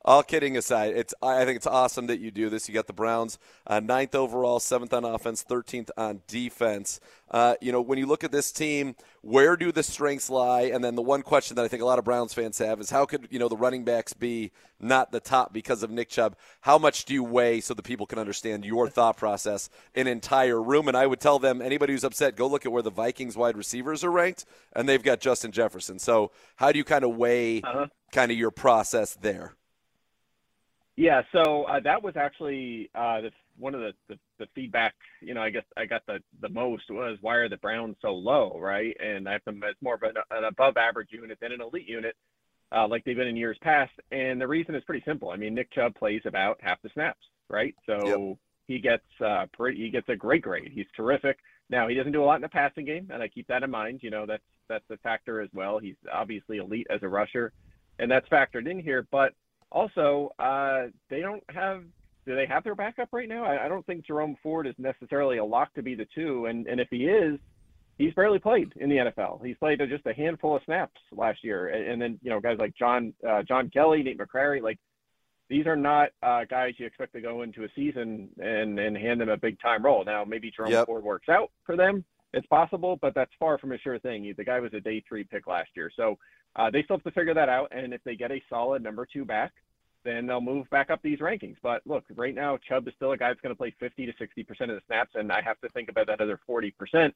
All 0.04 0.22
kidding 0.22 0.56
aside, 0.56 0.94
it's 0.94 1.14
I 1.22 1.44
think 1.44 1.56
it's 1.56 1.66
awesome 1.66 2.06
that 2.06 2.20
you 2.20 2.30
do 2.30 2.50
this. 2.50 2.68
You 2.68 2.74
got 2.74 2.86
the 2.86 2.92
Browns 2.92 3.38
uh, 3.66 3.80
ninth 3.80 4.14
overall, 4.14 4.60
seventh 4.60 4.92
on 4.92 5.04
offense, 5.04 5.42
thirteenth 5.42 5.90
on 5.96 6.20
defense. 6.26 7.00
Uh, 7.30 7.54
you 7.60 7.72
know, 7.72 7.80
when 7.80 7.98
you 7.98 8.06
look 8.06 8.22
at 8.22 8.30
this 8.30 8.52
team, 8.52 8.94
where 9.22 9.56
do 9.56 9.72
the 9.72 9.82
strengths 9.82 10.28
lie? 10.28 10.62
And 10.62 10.84
then 10.84 10.94
the 10.94 11.02
one 11.02 11.22
question 11.22 11.56
that 11.56 11.64
I 11.64 11.68
think 11.68 11.82
a 11.82 11.86
lot 11.86 11.98
of 11.98 12.04
Browns 12.04 12.34
fans 12.34 12.58
have 12.58 12.80
is 12.80 12.90
how 12.90 13.06
could 13.06 13.28
you 13.30 13.38
know 13.38 13.48
the 13.48 13.56
running 13.56 13.84
backs 13.84 14.12
be 14.12 14.52
not 14.78 15.10
the 15.10 15.20
top 15.20 15.52
because 15.52 15.82
of 15.82 15.90
Nick 15.90 16.08
Chubb? 16.08 16.36
How 16.60 16.78
much 16.78 17.04
do 17.06 17.14
you 17.14 17.24
weigh 17.24 17.60
so 17.60 17.74
that 17.74 17.82
people 17.82 18.06
can 18.06 18.18
understand 18.18 18.64
your 18.64 18.88
thought 18.88 19.16
process? 19.16 19.70
An 19.94 20.06
entire 20.06 20.62
room, 20.62 20.86
and 20.86 20.96
I 20.96 21.06
would 21.06 21.20
tell 21.20 21.38
them 21.38 21.62
anybody 21.62 21.92
who's 21.92 22.04
upset, 22.04 22.36
go 22.36 22.46
look 22.46 22.66
at 22.66 22.72
where 22.72 22.82
the 22.82 22.90
Vikings 22.90 23.36
wide 23.36 23.56
receivers 23.56 24.04
are 24.04 24.10
ranked, 24.10 24.44
and 24.74 24.88
they've 24.88 25.02
got 25.02 25.20
Justin 25.20 25.50
Jefferson. 25.50 25.98
So 25.98 26.30
how 26.56 26.72
do 26.72 26.78
you 26.78 26.84
kind 26.84 27.04
of 27.04 27.16
weigh 27.16 27.62
uh-huh. 27.62 27.86
kind 28.12 28.30
of 28.30 28.38
your 28.38 28.50
process 28.50 29.14
there? 29.14 29.54
Yeah, 30.96 31.22
so 31.32 31.64
uh, 31.64 31.80
that 31.80 32.04
was 32.04 32.16
actually 32.16 32.90
uh, 32.94 33.22
the, 33.22 33.30
one 33.58 33.74
of 33.74 33.80
the, 33.80 33.92
the, 34.08 34.18
the, 34.38 34.46
feedback. 34.54 34.94
You 35.20 35.34
know, 35.34 35.42
I 35.42 35.50
guess 35.50 35.64
I 35.76 35.86
got 35.86 36.02
the, 36.06 36.20
the 36.40 36.48
most 36.48 36.90
was 36.90 37.18
why 37.20 37.36
are 37.36 37.48
the 37.48 37.56
Browns 37.56 37.96
so 38.02 38.14
low, 38.14 38.56
right? 38.60 38.96
And 39.00 39.28
I 39.28 39.32
have 39.32 39.44
them 39.44 39.62
as 39.62 39.74
more 39.80 39.94
of 39.94 40.02
an, 40.02 40.14
an 40.30 40.44
above 40.44 40.76
average 40.76 41.10
unit 41.12 41.38
than 41.40 41.52
an 41.52 41.60
elite 41.60 41.88
unit, 41.88 42.16
uh, 42.74 42.88
like 42.88 43.04
they've 43.04 43.16
been 43.16 43.28
in 43.28 43.36
years 43.36 43.58
past. 43.62 43.92
And 44.10 44.40
the 44.40 44.48
reason 44.48 44.74
is 44.74 44.84
pretty 44.84 45.04
simple. 45.06 45.30
I 45.30 45.36
mean, 45.36 45.54
Nick 45.54 45.72
Chubb 45.72 45.94
plays 45.94 46.22
about 46.24 46.58
half 46.60 46.82
the 46.82 46.90
snaps, 46.94 47.26
right? 47.48 47.74
So 47.86 48.06
yep. 48.06 48.38
he 48.66 48.78
gets 48.78 49.06
uh, 49.24 49.46
pretty, 49.52 49.82
he 49.82 49.90
gets 49.90 50.08
a 50.08 50.16
great 50.16 50.42
grade. 50.42 50.70
He's 50.72 50.86
terrific. 50.96 51.38
Now 51.70 51.88
he 51.88 51.94
doesn't 51.94 52.12
do 52.12 52.22
a 52.22 52.26
lot 52.26 52.36
in 52.36 52.42
the 52.42 52.48
passing 52.48 52.84
game, 52.84 53.08
and 53.12 53.22
I 53.22 53.28
keep 53.28 53.46
that 53.48 53.62
in 53.62 53.70
mind. 53.70 54.00
You 54.02 54.10
know, 54.10 54.26
that's 54.26 54.42
that's 54.68 54.84
a 54.90 54.96
factor 54.98 55.40
as 55.40 55.48
well. 55.54 55.78
He's 55.78 55.96
obviously 56.12 56.58
elite 56.58 56.86
as 56.90 57.02
a 57.02 57.08
rusher, 57.08 57.52
and 57.98 58.10
that's 58.10 58.28
factored 58.28 58.70
in 58.70 58.78
here. 58.78 59.06
But 59.10 59.32
also, 59.72 60.32
uh, 60.38 60.84
they 61.10 61.20
don't 61.20 61.42
have. 61.48 61.84
Do 62.26 62.34
they 62.34 62.46
have 62.46 62.64
their 62.64 62.74
backup 62.74 63.08
right 63.12 63.28
now? 63.28 63.44
I, 63.44 63.66
I 63.66 63.68
don't 63.68 63.84
think 63.86 64.06
Jerome 64.06 64.36
Ford 64.42 64.66
is 64.66 64.74
necessarily 64.78 65.38
a 65.38 65.44
lock 65.44 65.74
to 65.74 65.82
be 65.82 65.94
the 65.94 66.06
two, 66.14 66.46
and 66.46 66.66
and 66.66 66.80
if 66.80 66.88
he 66.90 67.04
is, 67.04 67.38
he's 67.98 68.14
barely 68.14 68.38
played 68.38 68.72
in 68.76 68.88
the 68.88 68.96
NFL. 68.96 69.44
He's 69.44 69.56
played 69.58 69.80
just 69.88 70.06
a 70.06 70.14
handful 70.14 70.56
of 70.56 70.62
snaps 70.64 71.00
last 71.12 71.44
year, 71.44 71.68
and, 71.68 71.92
and 71.92 72.02
then 72.02 72.18
you 72.22 72.30
know 72.30 72.40
guys 72.40 72.56
like 72.58 72.74
John 72.76 73.12
uh, 73.28 73.42
John 73.42 73.70
Kelly, 73.70 74.02
Nate 74.02 74.18
McCrary, 74.18 74.62
like 74.62 74.78
these 75.48 75.66
are 75.66 75.76
not 75.76 76.10
uh, 76.22 76.44
guys 76.48 76.74
you 76.78 76.86
expect 76.86 77.12
to 77.12 77.20
go 77.20 77.42
into 77.42 77.64
a 77.64 77.68
season 77.74 78.28
and 78.38 78.78
and 78.78 78.96
hand 78.96 79.20
them 79.20 79.28
a 79.28 79.36
big 79.36 79.60
time 79.60 79.84
role. 79.84 80.04
Now 80.04 80.24
maybe 80.24 80.50
Jerome 80.50 80.72
yep. 80.72 80.86
Ford 80.86 81.04
works 81.04 81.28
out 81.28 81.50
for 81.64 81.76
them. 81.76 82.04
It's 82.32 82.46
possible, 82.48 82.98
but 83.00 83.14
that's 83.14 83.30
far 83.38 83.58
from 83.58 83.72
a 83.72 83.78
sure 83.78 83.98
thing. 84.00 84.32
The 84.36 84.44
guy 84.44 84.58
was 84.58 84.74
a 84.74 84.80
day 84.80 85.04
three 85.08 85.22
pick 85.22 85.46
last 85.46 85.68
year, 85.76 85.90
so 85.94 86.18
uh, 86.56 86.70
they 86.70 86.82
still 86.82 86.96
have 86.96 87.04
to 87.04 87.12
figure 87.12 87.34
that 87.34 87.48
out. 87.48 87.70
And 87.70 87.94
if 87.94 88.02
they 88.04 88.16
get 88.16 88.32
a 88.32 88.42
solid 88.48 88.82
number 88.82 89.06
two 89.06 89.24
back, 89.24 89.52
then 90.04 90.26
they'll 90.26 90.40
move 90.40 90.68
back 90.70 90.90
up 90.90 91.00
these 91.02 91.18
rankings. 91.18 91.56
But 91.62 91.82
look, 91.86 92.04
right 92.14 92.34
now, 92.34 92.58
Chubb 92.68 92.86
is 92.88 92.94
still 92.94 93.12
a 93.12 93.16
guy 93.16 93.28
that's 93.28 93.40
going 93.40 93.54
to 93.54 93.58
play 93.58 93.74
50 93.78 94.06
to 94.06 94.12
60% 94.12 94.48
of 94.62 94.68
the 94.68 94.82
snaps, 94.86 95.12
and 95.14 95.32
I 95.32 95.40
have 95.40 95.60
to 95.60 95.68
think 95.70 95.88
about 95.88 96.06
that 96.06 96.20
other 96.20 96.38
40% 96.48 97.12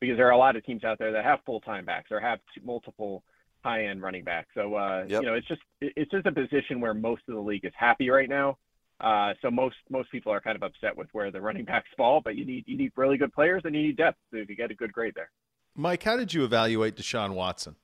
because 0.00 0.16
there 0.16 0.26
are 0.26 0.32
a 0.32 0.38
lot 0.38 0.56
of 0.56 0.64
teams 0.64 0.82
out 0.82 0.98
there 0.98 1.12
that 1.12 1.24
have 1.24 1.40
full-time 1.44 1.84
backs 1.84 2.10
or 2.10 2.20
have 2.20 2.40
multiple 2.64 3.22
high-end 3.62 4.02
running 4.02 4.24
backs. 4.24 4.48
So 4.54 4.74
uh, 4.74 5.04
yep. 5.06 5.22
you 5.22 5.28
know, 5.28 5.34
it's 5.34 5.46
just 5.46 5.60
it's 5.80 6.10
just 6.10 6.26
a 6.26 6.32
position 6.32 6.80
where 6.80 6.94
most 6.94 7.22
of 7.28 7.34
the 7.34 7.40
league 7.40 7.64
is 7.64 7.72
happy 7.76 8.10
right 8.10 8.28
now. 8.28 8.56
Uh, 9.00 9.32
so 9.40 9.50
most 9.50 9.76
most 9.88 10.10
people 10.10 10.32
are 10.32 10.40
kind 10.40 10.56
of 10.56 10.62
upset 10.62 10.96
with 10.96 11.08
where 11.12 11.30
the 11.30 11.40
running 11.40 11.64
backs 11.66 11.88
fall, 11.96 12.20
but 12.22 12.36
you 12.36 12.44
need 12.44 12.64
you 12.66 12.76
need 12.76 12.92
really 12.96 13.16
good 13.16 13.32
players 13.32 13.62
and 13.64 13.74
you 13.74 13.82
need 13.82 13.96
depth 13.96 14.18
to, 14.32 14.44
to 14.44 14.54
get 14.54 14.70
a 14.70 14.74
good 14.74 14.92
grade 14.92 15.12
there. 15.14 15.30
Mike, 15.76 16.02
how 16.02 16.16
did 16.16 16.34
you 16.34 16.44
evaluate 16.44 16.96
Deshaun 16.96 17.34
Watson? 17.34 17.76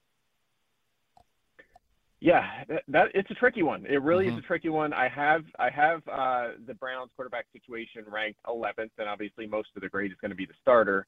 Yeah, 2.21 2.47
that, 2.69 2.83
that, 2.89 3.07
it's 3.15 3.31
a 3.31 3.35
tricky 3.35 3.63
one. 3.63 3.85
It 3.87 4.03
really 4.03 4.27
mm-hmm. 4.27 4.39
is 4.39 4.45
a 4.45 4.47
tricky 4.47 4.71
one. 4.71 4.93
I 4.93 5.09
have 5.09 5.45
I 5.59 5.69
have 5.71 6.01
uh, 6.11 6.49
the 6.67 6.75
Browns 6.75 7.11
quarterback 7.15 7.47
situation 7.53 8.05
ranked 8.11 8.41
11th, 8.47 8.91
and 8.99 9.09
obviously 9.09 9.47
most 9.47 9.69
of 9.77 9.83
the 9.83 9.89
grade 9.89 10.11
is 10.11 10.17
going 10.21 10.31
to 10.31 10.37
be 10.37 10.47
the 10.47 10.55
starter. 10.63 11.07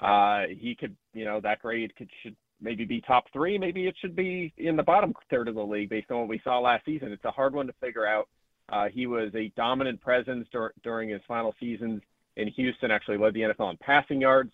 Uh, 0.00 0.44
he 0.48 0.74
could, 0.74 0.96
you 1.12 1.24
know, 1.24 1.40
that 1.40 1.60
grade 1.60 1.94
could 1.94 2.10
should 2.22 2.34
maybe 2.60 2.84
be 2.84 3.00
top 3.00 3.24
three. 3.32 3.58
Maybe 3.58 3.86
it 3.86 3.94
should 4.00 4.16
be 4.16 4.52
in 4.56 4.76
the 4.76 4.82
bottom 4.82 5.14
third 5.30 5.46
of 5.46 5.54
the 5.54 5.62
league 5.62 5.88
based 5.88 6.10
on 6.10 6.18
what 6.18 6.28
we 6.28 6.40
saw 6.42 6.58
last 6.58 6.84
season. 6.84 7.12
It's 7.12 7.24
a 7.24 7.30
hard 7.30 7.54
one 7.54 7.66
to 7.66 7.74
figure 7.80 8.06
out. 8.06 8.28
Uh, 8.68 8.86
he 8.88 9.06
was 9.06 9.32
a 9.34 9.52
dominant 9.56 10.00
presence 10.00 10.46
dur- 10.52 10.72
during 10.82 11.08
his 11.08 11.20
final 11.26 11.54
seasons 11.60 12.02
in 12.36 12.48
Houston. 12.48 12.90
Actually 12.90 13.18
led 13.18 13.34
the 13.34 13.40
NFL 13.40 13.70
in 13.70 13.76
passing 13.78 14.20
yards 14.20 14.52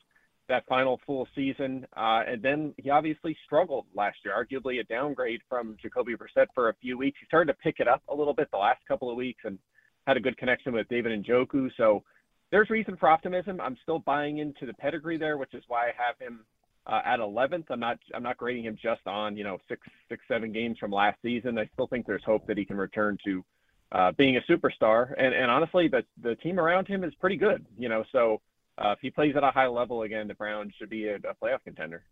that 0.49 0.64
final 0.66 1.01
full 1.07 1.26
season. 1.34 1.86
Uh, 1.97 2.22
and 2.26 2.42
then 2.42 2.74
he 2.76 2.90
obviously 2.90 3.36
struggled 3.44 3.86
last 3.94 4.18
year, 4.24 4.34
arguably 4.34 4.80
a 4.80 4.84
downgrade 4.84 5.40
from 5.49 5.76
Jacoby 5.82 6.14
Brissett 6.14 6.47
for 6.55 6.68
a 6.68 6.74
few 6.74 6.97
weeks. 6.99 7.18
He 7.20 7.26
started 7.26 7.53
to 7.53 7.59
pick 7.59 7.80
it 7.80 7.88
up 7.88 8.03
a 8.09 8.14
little 8.14 8.34
bit 8.34 8.49
the 8.51 8.59
last 8.59 8.80
couple 8.86 9.11
of 9.11 9.16
weeks 9.16 9.42
and 9.44 9.59
had 10.07 10.16
a 10.16 10.20
good 10.20 10.36
connection 10.36 10.72
with 10.72 10.88
David 10.88 11.24
Njoku. 11.24 11.70
So 11.76 12.03
there's 12.51 12.70
reason 12.70 12.97
for 12.97 13.09
optimism. 13.09 13.61
I'm 13.61 13.76
still 13.82 13.99
buying 13.99 14.38
into 14.38 14.66
the 14.66 14.74
pedigree 14.74 15.18
there, 15.18 15.36
which 15.36 15.55
is 15.55 15.64
why 15.68 15.88
I 15.88 15.92
have 15.97 16.18
him 16.18 16.44
uh, 16.86 17.01
at 17.05 17.18
11th. 17.18 17.64
I'm 17.70 17.80
not 17.80 17.99
I'm 18.14 18.22
not 18.22 18.36
grading 18.36 18.64
him 18.64 18.78
just 18.80 19.07
on 19.07 19.36
you 19.36 19.44
know 19.44 19.59
six 19.68 19.80
six 20.09 20.22
seven 20.28 20.53
games 20.53 20.78
from 20.78 20.92
last 20.92 21.18
season. 21.22 21.59
I 21.59 21.68
still 21.72 21.88
think 21.88 22.07
there's 22.07 22.24
hope 22.24 22.47
that 22.47 22.57
he 22.57 22.64
can 22.64 22.76
return 22.76 23.18
to 23.24 23.44
uh, 23.92 24.12
being 24.12 24.36
a 24.36 24.40
superstar. 24.42 25.12
And 25.18 25.34
and 25.34 25.51
honestly, 25.51 25.88
the 25.88 26.05
the 26.22 26.36
team 26.36 26.61
around 26.61 26.86
him 26.86 27.03
is 27.05 27.14
pretty 27.16 27.36
good. 27.36 27.66
You 27.76 27.88
know, 27.88 28.05
so 28.12 28.40
uh, 28.78 28.92
if 28.92 28.98
he 29.00 29.10
plays 29.10 29.34
at 29.36 29.44
a 29.44 29.50
high 29.50 29.66
level 29.66 30.02
again, 30.02 30.28
the 30.28 30.34
Browns 30.34 30.72
should 30.78 30.90
be 30.90 31.08
a, 31.08 31.16
a 31.16 31.34
playoff 31.42 31.62
contender. 31.64 32.02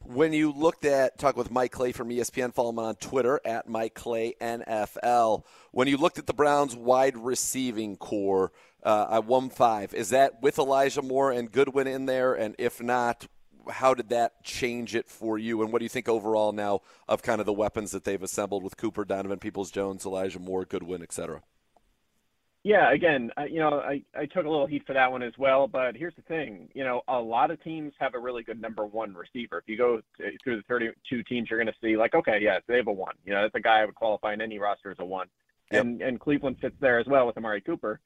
When 0.00 0.34
you 0.34 0.52
looked 0.52 0.84
at 0.84 1.18
talk 1.18 1.36
with 1.36 1.50
Mike 1.50 1.72
Clay 1.72 1.92
from 1.92 2.10
ESPN, 2.10 2.52
follow 2.52 2.68
him 2.70 2.78
on 2.78 2.96
Twitter 2.96 3.40
at 3.44 3.66
Mike 3.66 3.94
Clay 3.94 4.34
NFL. 4.40 5.44
When 5.72 5.88
you 5.88 5.96
looked 5.96 6.18
at 6.18 6.26
the 6.26 6.34
Browns' 6.34 6.76
wide 6.76 7.16
receiving 7.16 7.96
corps 7.96 8.52
uh, 8.82 9.06
at 9.10 9.24
one 9.24 9.48
five, 9.48 9.94
is 9.94 10.10
that 10.10 10.42
with 10.42 10.58
Elijah 10.58 11.00
Moore 11.00 11.32
and 11.32 11.50
Goodwin 11.50 11.86
in 11.86 12.04
there? 12.04 12.34
And 12.34 12.54
if 12.58 12.82
not, 12.82 13.26
how 13.70 13.94
did 13.94 14.10
that 14.10 14.44
change 14.44 14.94
it 14.94 15.08
for 15.08 15.38
you? 15.38 15.62
And 15.62 15.72
what 15.72 15.78
do 15.78 15.86
you 15.86 15.88
think 15.88 16.08
overall 16.08 16.52
now 16.52 16.82
of 17.08 17.22
kind 17.22 17.40
of 17.40 17.46
the 17.46 17.52
weapons 17.52 17.92
that 17.92 18.04
they've 18.04 18.22
assembled 18.22 18.62
with 18.62 18.76
Cooper, 18.76 19.06
Donovan 19.06 19.38
Peoples 19.38 19.70
Jones, 19.70 20.04
Elijah 20.04 20.38
Moore, 20.38 20.66
Goodwin, 20.66 21.02
et 21.02 21.12
cetera? 21.12 21.42
Yeah, 22.64 22.92
again, 22.92 23.30
you 23.50 23.58
know, 23.60 23.78
I, 23.80 24.02
I 24.18 24.24
took 24.24 24.46
a 24.46 24.50
little 24.50 24.66
heat 24.66 24.86
for 24.86 24.94
that 24.94 25.12
one 25.12 25.22
as 25.22 25.34
well, 25.36 25.68
but 25.68 25.94
here's 25.94 26.16
the 26.16 26.22
thing. 26.22 26.70
You 26.74 26.82
know, 26.82 27.02
a 27.08 27.20
lot 27.20 27.50
of 27.50 27.62
teams 27.62 27.92
have 28.00 28.14
a 28.14 28.18
really 28.18 28.42
good 28.42 28.58
number 28.58 28.86
one 28.86 29.12
receiver. 29.12 29.58
If 29.58 29.64
you 29.66 29.76
go 29.76 30.00
through 30.42 30.56
the 30.56 30.62
32 30.66 31.22
teams, 31.24 31.50
you're 31.50 31.62
going 31.62 31.72
to 31.72 31.78
see, 31.82 31.98
like, 31.98 32.14
okay, 32.14 32.38
yeah, 32.40 32.60
they 32.66 32.78
have 32.78 32.86
a 32.86 32.92
one. 32.92 33.16
You 33.26 33.34
know, 33.34 33.42
that's 33.42 33.54
a 33.54 33.60
guy 33.60 33.80
I 33.80 33.84
would 33.84 33.94
qualify 33.94 34.32
in 34.32 34.40
any 34.40 34.58
roster 34.58 34.90
as 34.90 34.96
a 34.98 35.04
one. 35.04 35.26
Yep. 35.72 35.84
And, 35.84 36.00
and 36.00 36.18
Cleveland 36.18 36.56
fits 36.58 36.76
there 36.80 36.98
as 36.98 37.06
well 37.06 37.26
with 37.26 37.36
Amari 37.36 37.60
Cooper. 37.60 38.00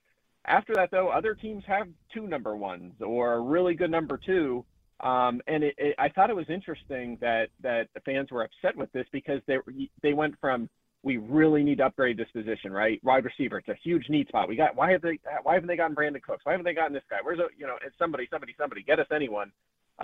After 0.45 0.75
that, 0.75 0.91
though, 0.91 1.09
other 1.09 1.37
teams 1.37 1.63
have 1.69 1.87
two 2.13 2.27
number 2.27 2.57
ones 2.57 2.95
or 3.01 3.35
a 3.35 3.41
really 3.41 3.75
good 3.75 3.93
number 3.93 4.19
two. 4.19 4.65
Um, 4.99 5.41
and 5.47 5.63
it, 5.63 5.75
it, 5.79 5.95
I 6.01 6.09
thought 6.09 6.31
it 6.31 6.37
was 6.37 6.51
interesting 6.51 7.17
that 7.21 7.51
that 7.63 7.89
the 7.95 8.01
fans 8.01 8.33
were 8.33 8.43
upset 8.43 8.77
with 8.77 8.91
this 8.91 9.07
because 9.13 9.41
they 9.47 9.59
they 10.03 10.15
went 10.15 10.35
from 10.41 10.69
we 11.09 11.17
really 11.17 11.63
need 11.63 11.79
to 11.79 11.87
upgrade 11.87 12.19
this 12.19 12.29
position, 12.35 12.71
right? 12.71 13.03
Wide 13.03 13.25
receiver, 13.25 13.57
it's 13.57 13.69
a 13.69 13.75
huge 13.83 14.05
need 14.11 14.29
spot. 14.29 14.47
We 14.47 14.57
got 14.57 14.77
why 14.77 14.93
have 14.93 15.01
they 15.01 15.19
why 15.43 15.55
haven't 15.55 15.67
they 15.67 15.77
gotten 15.77 15.97
Brandin 15.97 16.23
Cooks? 16.23 16.45
Why 16.45 16.53
haven't 16.53 16.67
they 16.67 16.75
gotten 16.75 16.93
this 16.93 17.03
guy? 17.09 17.17
Where's 17.23 17.39
a 17.39 17.47
you 17.57 17.67
know 17.67 17.77
it's 17.85 17.97
somebody 17.99 18.29
somebody 18.31 18.55
somebody 18.59 18.83
get 18.83 19.01
us 19.01 19.07
anyone? 19.11 19.51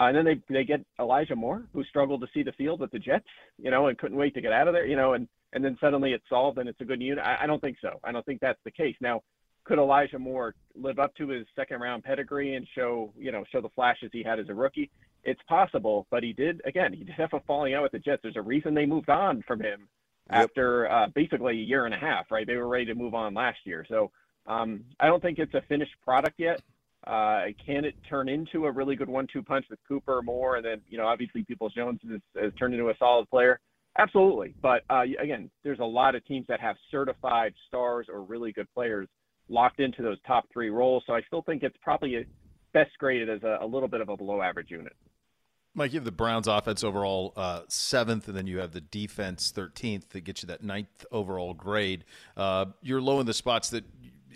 Uh, 0.00 0.04
and 0.04 0.16
then 0.16 0.24
they 0.24 0.40
they 0.48 0.64
get 0.64 0.80
Elijah 0.98 1.36
Moore, 1.36 1.62
who 1.74 1.84
struggled 1.84 2.22
to 2.22 2.26
see 2.32 2.42
the 2.42 2.52
field 2.52 2.80
with 2.80 2.90
the 2.90 2.98
Jets, 2.98 3.26
you 3.58 3.70
know, 3.70 3.88
and 3.88 3.98
couldn't 3.98 4.16
wait 4.16 4.32
to 4.34 4.40
get 4.40 4.50
out 4.50 4.66
of 4.66 4.72
there, 4.72 4.86
you 4.86 4.96
know, 4.96 5.12
and 5.12 5.28
and 5.52 5.62
then 5.62 5.76
suddenly 5.78 6.14
it's 6.14 6.24
solved 6.30 6.56
and 6.56 6.70
it's 6.70 6.80
a 6.80 6.86
good 6.86 7.02
unit. 7.02 7.22
I, 7.22 7.40
I 7.42 7.46
don't 7.46 7.60
think 7.60 7.76
so. 7.82 8.00
I 8.02 8.10
don't 8.10 8.24
think 8.24 8.40
that's 8.40 8.58
the 8.64 8.70
case. 8.70 8.96
Now, 9.02 9.20
could 9.64 9.78
Elijah 9.78 10.18
Moore 10.18 10.54
live 10.74 10.98
up 10.98 11.14
to 11.16 11.28
his 11.28 11.46
second 11.54 11.80
round 11.82 12.02
pedigree 12.02 12.54
and 12.54 12.66
show 12.74 13.12
you 13.18 13.30
know 13.30 13.44
show 13.52 13.60
the 13.60 13.68
flashes 13.74 14.08
he 14.10 14.22
had 14.22 14.40
as 14.40 14.48
a 14.48 14.54
rookie? 14.54 14.90
It's 15.22 15.42
possible, 15.50 16.06
but 16.10 16.22
he 16.22 16.32
did 16.32 16.62
again. 16.64 16.94
He 16.94 17.04
did 17.04 17.16
have 17.16 17.34
a 17.34 17.40
falling 17.40 17.74
out 17.74 17.82
with 17.82 17.92
the 17.92 17.98
Jets. 17.98 18.22
There's 18.22 18.36
a 18.36 18.42
reason 18.42 18.72
they 18.72 18.86
moved 18.86 19.10
on 19.10 19.44
from 19.46 19.60
him 19.60 19.86
yep. 20.30 20.44
after 20.44 20.90
uh, 20.90 21.06
basically 21.14 21.52
a 21.52 21.64
year 21.64 21.86
and 21.86 21.94
a 21.94 21.98
half, 21.98 22.30
right? 22.30 22.46
They 22.46 22.56
were 22.56 22.68
ready 22.68 22.86
to 22.86 22.94
move 22.94 23.14
on 23.14 23.34
last 23.34 23.58
year. 23.64 23.84
So 23.88 24.10
um, 24.46 24.84
I 25.00 25.06
don't 25.06 25.22
think 25.22 25.38
it's 25.38 25.54
a 25.54 25.62
finished 25.68 25.94
product 26.04 26.38
yet. 26.38 26.60
Uh, 27.06 27.46
can 27.64 27.84
it 27.84 27.94
turn 28.08 28.28
into 28.28 28.64
a 28.64 28.70
really 28.70 28.96
good 28.96 29.08
one-two 29.08 29.42
punch 29.42 29.66
with 29.68 29.78
Cooper 29.86 30.22
Moore, 30.22 30.56
and 30.56 30.64
then 30.64 30.80
you 30.88 30.96
know 30.96 31.06
obviously 31.06 31.44
Peoples 31.44 31.74
Jones 31.74 32.00
has, 32.10 32.20
has 32.42 32.52
turned 32.58 32.72
into 32.72 32.88
a 32.88 32.94
solid 32.98 33.28
player? 33.28 33.60
Absolutely, 33.98 34.54
but 34.62 34.82
uh, 34.88 35.02
again, 35.20 35.50
there's 35.62 35.80
a 35.80 35.84
lot 35.84 36.14
of 36.14 36.24
teams 36.24 36.46
that 36.48 36.60
have 36.60 36.76
certified 36.90 37.52
stars 37.68 38.06
or 38.10 38.22
really 38.22 38.52
good 38.52 38.66
players 38.74 39.06
locked 39.48 39.80
into 39.80 40.02
those 40.02 40.16
top 40.26 40.46
three 40.52 40.70
roles. 40.70 41.02
So 41.06 41.12
I 41.12 41.20
still 41.22 41.42
think 41.42 41.62
it's 41.62 41.76
probably 41.82 42.26
best 42.72 42.90
graded 42.98 43.28
as 43.28 43.42
a, 43.42 43.58
a 43.60 43.66
little 43.66 43.88
bit 43.88 44.00
of 44.00 44.08
a 44.08 44.16
below-average 44.16 44.70
unit. 44.70 44.94
Mike, 45.76 45.92
you 45.92 45.98
have 45.98 46.04
the 46.04 46.12
Browns 46.12 46.46
offense 46.46 46.84
overall 46.84 47.32
uh, 47.36 47.62
seventh, 47.66 48.28
and 48.28 48.36
then 48.36 48.46
you 48.46 48.58
have 48.58 48.70
the 48.70 48.80
defense 48.80 49.52
13th 49.54 50.10
that 50.10 50.20
gets 50.20 50.42
you 50.42 50.46
that 50.46 50.62
ninth 50.62 51.04
overall 51.10 51.52
grade. 51.52 52.04
Uh, 52.36 52.66
you're 52.80 53.00
low 53.00 53.18
in 53.18 53.26
the 53.26 53.34
spots 53.34 53.70
that 53.70 53.84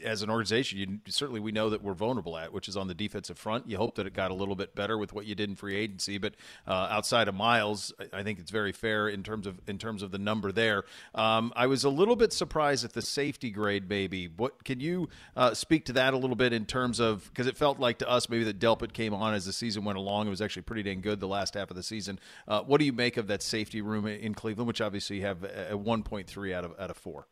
as 0.05 0.23
an 0.23 0.31
organization, 0.31 0.79
you, 0.79 1.01
certainly 1.09 1.41
we 1.41 1.53
know 1.53 1.71
that 1.71 1.83
we're 1.83 1.95
vulnerable 1.95 2.37
at, 2.37 2.53
which 2.53 2.69
is 2.69 2.77
on 2.77 2.89
the 2.89 2.95
defensive 2.95 3.39
front. 3.39 3.69
You 3.69 3.77
hope 3.77 3.97
that 3.97 4.07
it 4.07 4.15
got 4.15 4.31
a 4.31 4.35
little 4.35 4.55
bit 4.55 4.75
better 4.75 4.99
with 4.99 5.13
what 5.13 5.27
you 5.27 5.35
did 5.35 5.49
in 5.49 5.57
free 5.57 5.77
agency, 5.77 6.19
but 6.19 6.35
uh, 6.67 6.89
outside 6.91 7.29
of 7.29 7.35
Miles, 7.35 7.93
I, 8.13 8.23
think 8.23 8.39
it's 8.39 8.51
very 8.51 8.73
fair 8.73 9.09
in 9.09 9.23
terms 9.23 9.47
of 9.47 9.61
in 9.67 9.79
terms 9.79 10.03
of 10.03 10.11
the 10.11 10.19
number 10.19 10.53
there. 10.53 10.85
Um, 11.15 11.53
I 11.57 11.67
was 11.67 11.85
a 11.85 11.89
little 11.91 12.17
bit 12.17 12.33
surprised 12.33 12.85
at 12.85 12.93
the 12.93 13.03
safety 13.03 13.51
grade, 13.51 13.89
maybe. 13.89 14.29
What 14.29 14.65
can 14.65 14.81
you 14.81 15.09
uh, 15.37 15.55
speak 15.55 15.85
to 15.87 15.93
that 15.95 16.15
a 16.15 16.17
little 16.17 16.37
bit 16.37 16.53
in 16.53 16.67
terms 16.67 17.01
of 17.01 17.29
because 17.29 17.47
it 17.47 17.57
felt 17.57 17.79
like 17.79 17.99
to 17.99 18.09
us 18.09 18.29
maybe 18.29 18.45
that 18.45 18.59
Delpit 18.59 18.93
came 18.93 19.15
on 19.15 19.35
as 19.35 19.47
the 19.47 19.53
season 19.53 19.85
went 19.85 19.99
along. 19.99 20.27
It 20.27 20.31
was 20.31 20.43
actually 20.43 20.63
pretty 20.63 20.83
dang 20.83 21.01
good 21.01 21.21
the 21.21 21.29
last 21.29 21.55
half 21.55 21.71
of 21.71 21.77
the 21.77 21.83
season. 21.83 22.19
Uh, 22.47 22.63
what 22.63 22.79
do 22.79 22.85
you 22.85 22.93
make 22.93 23.17
of 23.17 23.27
that 23.29 23.43
safety 23.43 23.81
room 23.81 24.07
in 24.07 24.35
Cleveland, 24.35 24.69
which 24.69 24.81
obviously 24.81 25.17
you 25.17 25.23
have 25.23 25.45
a 25.45 25.77
1.3 25.77 26.53
out 26.53 26.65
of 26.65 26.75
out 26.79 26.91
of 26.91 26.97
four? 26.97 27.27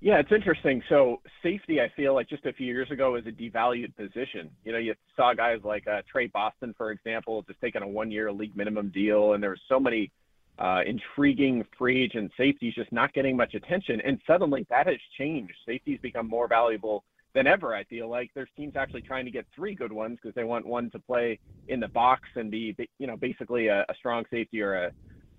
Yeah, 0.00 0.18
it's 0.18 0.30
interesting. 0.30 0.82
So 0.88 1.22
safety, 1.42 1.80
I 1.80 1.90
feel 1.96 2.14
like 2.14 2.28
just 2.28 2.44
a 2.44 2.52
few 2.52 2.66
years 2.66 2.90
ago 2.90 3.12
was 3.12 3.24
a 3.26 3.30
devalued 3.30 3.96
position. 3.96 4.50
You 4.64 4.72
know, 4.72 4.78
you 4.78 4.94
saw 5.16 5.32
guys 5.32 5.60
like 5.64 5.86
uh, 5.88 6.02
Tre 6.10 6.26
Boston, 6.26 6.74
for 6.76 6.90
example, 6.90 7.42
just 7.48 7.60
taking 7.60 7.82
a 7.82 7.88
one-year 7.88 8.30
league 8.30 8.54
minimum 8.54 8.90
deal, 8.94 9.32
and 9.32 9.42
there 9.42 9.50
were 9.50 9.58
so 9.68 9.80
many 9.80 10.10
uh, 10.58 10.80
intriguing 10.86 11.64
free 11.78 12.04
agent 12.04 12.30
safeties 12.36 12.74
just 12.74 12.92
not 12.92 13.12
getting 13.14 13.36
much 13.36 13.54
attention. 13.54 14.00
And 14.02 14.20
suddenly 14.26 14.66
that 14.70 14.86
has 14.86 14.96
changed. 15.18 15.54
Safeties 15.66 15.98
become 16.02 16.28
more 16.28 16.46
valuable 16.46 17.02
than 17.34 17.46
ever. 17.46 17.74
I 17.74 17.84
feel 17.84 18.08
like 18.08 18.30
there's 18.34 18.48
teams 18.56 18.74
actually 18.76 19.02
trying 19.02 19.24
to 19.24 19.30
get 19.30 19.46
three 19.54 19.74
good 19.74 19.92
ones 19.92 20.18
because 20.20 20.34
they 20.34 20.44
want 20.44 20.66
one 20.66 20.90
to 20.90 20.98
play 20.98 21.38
in 21.68 21.80
the 21.80 21.88
box 21.88 22.22
and 22.36 22.50
be, 22.50 22.74
you 22.98 23.06
know, 23.06 23.16
basically 23.16 23.68
a, 23.68 23.80
a 23.88 23.94
strong 23.98 24.24
safety 24.30 24.60
or 24.62 24.74
a 24.74 24.92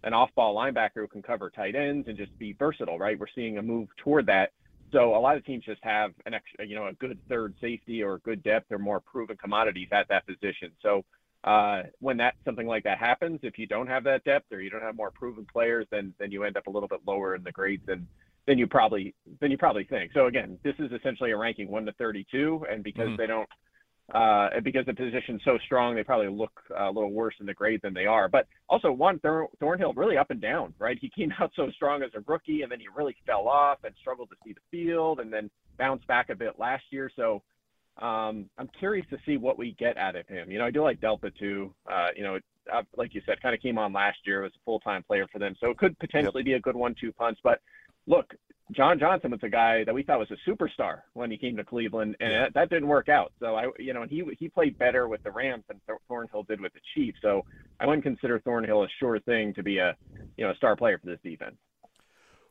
an 0.04 0.14
off-ball 0.14 0.56
linebacker 0.56 0.96
who 0.96 1.08
can 1.08 1.22
cover 1.22 1.50
tight 1.50 1.76
ends 1.76 2.08
and 2.08 2.18
just 2.18 2.38
be 2.38 2.54
versatile, 2.54 3.00
right? 3.00 3.20
We're 3.20 3.28
seeing 3.34 3.58
a 3.58 3.62
move 3.62 3.88
toward 3.98 4.26
that. 4.28 4.52
So 4.92 5.16
a 5.16 5.20
lot 5.20 5.36
of 5.36 5.46
teams 5.46 5.66
just 5.66 5.84
have 5.84 6.12
an 6.26 6.34
extra, 6.34 6.66
you 6.66 6.76
know, 6.76 6.88
a 6.88 6.94
good 6.94 7.18
third 7.28 7.56
safety 7.60 8.02
or 8.02 8.20
good 8.20 8.42
depth 8.44 8.72
or 8.72 8.80
more 8.80 9.00
proven 9.02 9.36
commodities 9.36 9.90
at 9.92 10.08
that 10.10 10.26
position. 10.26 10.72
So 10.82 11.04
uh, 11.44 11.84
when 12.00 12.18
that 12.18 12.36
something 12.46 12.68
like 12.68 12.84
that 12.84 12.98
happens, 12.98 13.40
if 13.44 13.58
you 13.58 13.68
don't 13.68 13.88
have 13.88 14.04
that 14.06 14.24
depth 14.24 14.52
or 14.52 14.62
you 14.62 14.70
don't 14.70 14.82
have 14.82 14.96
more 14.96 15.12
proven 15.12 15.46
players, 15.52 15.86
then 15.92 16.14
then 16.20 16.32
you 16.32 16.44
end 16.44 16.58
up 16.58 16.68
a 16.68 16.70
little 16.70 16.88
bit 16.88 17.02
lower 17.06 17.36
in 17.36 17.44
the 17.44 17.52
grades 17.52 17.86
than 17.86 18.08
than 18.48 18.58
you 18.58 18.66
probably 18.66 19.14
than 19.40 19.52
you 19.52 19.58
probably 19.58 19.84
think. 19.84 20.12
So 20.14 20.28
again, 20.28 20.58
this 20.64 20.76
is 20.80 20.92
essentially 20.92 21.32
a 21.32 21.38
ranking 21.38 21.70
one 21.70 21.86
to 21.86 21.92
32, 21.94 22.66
and 22.70 22.84
because 22.84 23.08
mm-hmm. 23.08 23.18
they 23.18 23.28
don't 23.28 23.48
uh, 24.14 24.50
because 24.64 24.86
the 24.86 24.94
position's 24.94 25.42
so 25.44 25.58
strong, 25.66 25.96
they 25.96 26.04
probably 26.04 26.30
look 26.30 26.52
uh, 26.72 26.90
a 26.90 26.92
little 26.92 27.12
worse 27.12 27.36
in 27.40 27.46
the 27.46 27.54
grade 27.54 27.82
than 27.84 27.94
they 27.94 28.06
are. 28.06 28.30
But 28.30 28.48
also, 28.70 28.92
one 28.92 29.20
Thor- 29.20 29.50
Thornhill 29.60 29.94
really 29.94 30.18
up 30.18 30.32
and 30.32 30.42
down, 30.42 30.74
right? 30.80 30.98
He 31.00 31.10
came 31.16 31.34
out 31.40 31.52
so 31.56 31.70
strong 31.72 32.04
as 32.04 32.12
a 32.16 32.22
rookie, 32.26 32.62
and 32.62 32.72
then 32.72 32.80
he 32.80 32.88
really 32.96 33.16
fell 33.26 33.48
off 33.48 33.80
and 33.84 33.94
struggled 34.00 34.30
to 34.30 34.36
see 34.46 34.54
the 34.54 34.62
field, 34.72 35.20
and 35.20 35.32
then 35.32 35.50
bounced 35.78 36.08
back 36.08 36.30
a 36.30 36.36
bit 36.36 36.58
last 36.58 36.84
year. 36.90 37.12
So 37.16 37.44
um, 38.02 38.50
I'm 38.58 38.70
curious 38.80 39.06
to 39.10 39.18
see 39.26 39.38
what 39.38 39.58
we 39.58 39.76
get 39.78 39.98
out 39.98 40.16
of 40.16 40.28
him. 40.28 40.52
You 40.52 40.60
know, 40.60 40.66
I 40.66 40.72
do 40.72 40.84
like 40.84 41.02
Delpit 41.02 41.38
too. 41.38 41.74
Uh, 41.92 42.08
you 42.16 42.24
know, 42.24 42.40
uh, 42.72 42.84
like 42.96 43.14
you 43.14 43.22
said, 43.26 43.42
kind 43.42 43.56
of 43.56 43.62
came 43.62 43.78
on 43.78 43.94
last 43.94 44.20
year, 44.26 44.42
was 44.44 44.52
a 44.56 44.64
full 44.66 44.80
time 44.80 45.04
player 45.04 45.28
for 45.32 45.40
them, 45.40 45.56
so 45.60 45.70
it 45.70 45.78
could 45.78 45.98
potentially 46.00 46.42
yep. 46.42 46.46
be 46.46 46.54
a 46.54 46.60
good 46.60 46.76
one-two 46.76 47.12
punch. 47.12 47.40
But 47.44 47.60
look, 48.08 48.34
John 48.72 49.00
Johnson 49.00 49.32
was 49.32 49.40
a 49.44 49.50
guy 49.50 49.84
that 49.86 49.94
we 49.94 50.04
thought 50.04 50.20
was 50.20 50.32
a 50.32 50.50
superstar 50.50 51.02
when 51.14 51.32
he 51.32 51.38
came 51.38 51.56
to 51.56 51.64
Cleveland, 51.64 52.18
and 52.20 52.32
that, 52.34 52.54
that, 52.54 52.70
didn't 52.70 52.88
work 52.90 53.08
out. 53.08 53.32
So 53.40 53.56
I, 53.56 53.70
you 53.80 53.94
know, 53.94 54.02
and 54.02 54.12
he 54.12 54.24
he 54.38 54.50
played 54.50 54.78
better 54.78 55.08
with 55.08 55.24
the 55.24 55.32
Rams 55.32 55.64
than 55.68 55.80
Thornhill 56.08 56.44
did 56.44 56.60
with 56.60 56.74
the 56.74 56.82
Chiefs. 56.94 57.20
So 57.22 57.46
I 57.80 57.86
wouldn't 57.86 58.04
consider 58.04 58.40
Thornhill 58.40 58.84
a 58.84 58.88
sure 59.00 59.20
thing 59.20 59.54
to 59.54 59.64
be 59.64 59.78
a, 59.78 59.96
you 60.36 60.44
know, 60.44 60.52
a 60.52 60.56
star 60.56 60.76
player 60.76 60.98
for 60.98 61.06
this 61.06 61.20
defense. 61.24 61.56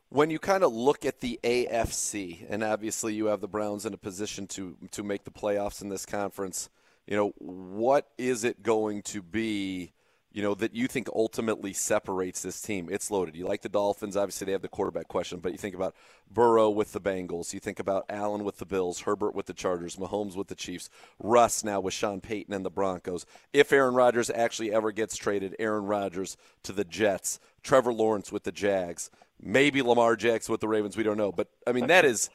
When 0.09 0.29
you 0.29 0.39
kind 0.39 0.63
of 0.63 0.73
look 0.73 1.05
at 1.05 1.19
the 1.19 1.39
AFC, 1.43 2.45
and 2.49 2.63
obviously 2.63 3.13
you 3.13 3.25
have 3.27 3.41
the 3.41 3.47
Browns 3.47 3.85
in 3.85 3.93
a 3.93 3.97
position 3.97 4.47
to 4.47 4.75
to 4.91 5.03
make 5.03 5.23
the 5.23 5.31
playoffs 5.31 5.83
in 5.83 5.89
this 5.89 6.05
conference, 6.05 6.69
you 7.05 7.15
know, 7.15 7.33
what 7.37 8.07
is 8.17 8.43
it 8.43 8.63
going 8.63 9.03
to 9.03 9.21
be? 9.21 9.93
You 10.37 10.43
know, 10.43 10.53
that 10.53 10.75
you 10.75 10.87
think 10.87 11.09
ultimately 11.15 11.73
separates 11.73 12.43
this 12.43 12.61
team? 12.61 12.89
It's 12.91 13.09
loaded. 13.09 13.35
You 13.35 13.47
like 13.47 13.63
the 13.63 13.69
Dolphins. 13.69 14.15
Obviously, 14.15 14.45
they 14.45 14.51
have 14.51 14.61
the 14.61 14.67
quarterback 14.67 15.07
question, 15.07 15.39
but 15.39 15.51
you 15.51 15.57
think 15.57 15.73
about 15.73 15.95
Burrow 16.29 16.69
with 16.69 16.93
the 16.93 17.01
Bengals. 17.01 17.55
You 17.55 17.59
think 17.59 17.79
about 17.79 18.05
Allen 18.07 18.43
with 18.43 18.57
the 18.57 18.65
Bills, 18.67 18.99
Herbert 18.99 19.33
with 19.33 19.47
the 19.47 19.55
Chargers, 19.55 19.95
Mahomes 19.95 20.35
with 20.35 20.47
the 20.47 20.53
Chiefs, 20.53 20.91
Russ 21.17 21.63
now 21.63 21.79
with 21.79 21.95
Sean 21.95 22.21
Payton 22.21 22.53
and 22.53 22.63
the 22.63 22.69
Broncos. 22.69 23.25
If 23.51 23.73
Aaron 23.73 23.95
Rodgers 23.95 24.29
actually 24.29 24.71
ever 24.71 24.91
gets 24.91 25.17
traded, 25.17 25.55
Aaron 25.57 25.85
Rodgers 25.85 26.37
to 26.61 26.71
the 26.71 26.85
Jets, 26.85 27.39
Trevor 27.63 27.91
Lawrence 27.91 28.31
with 28.31 28.43
the 28.43 28.51
Jags, 28.51 29.09
maybe 29.41 29.81
Lamar 29.81 30.15
Jackson 30.15 30.51
with 30.51 30.61
the 30.61 30.67
Ravens. 30.67 30.95
We 30.95 31.01
don't 31.01 31.17
know. 31.17 31.31
But, 31.31 31.47
I 31.65 31.71
mean, 31.71 31.87
that 31.87 32.05
is 32.05 32.29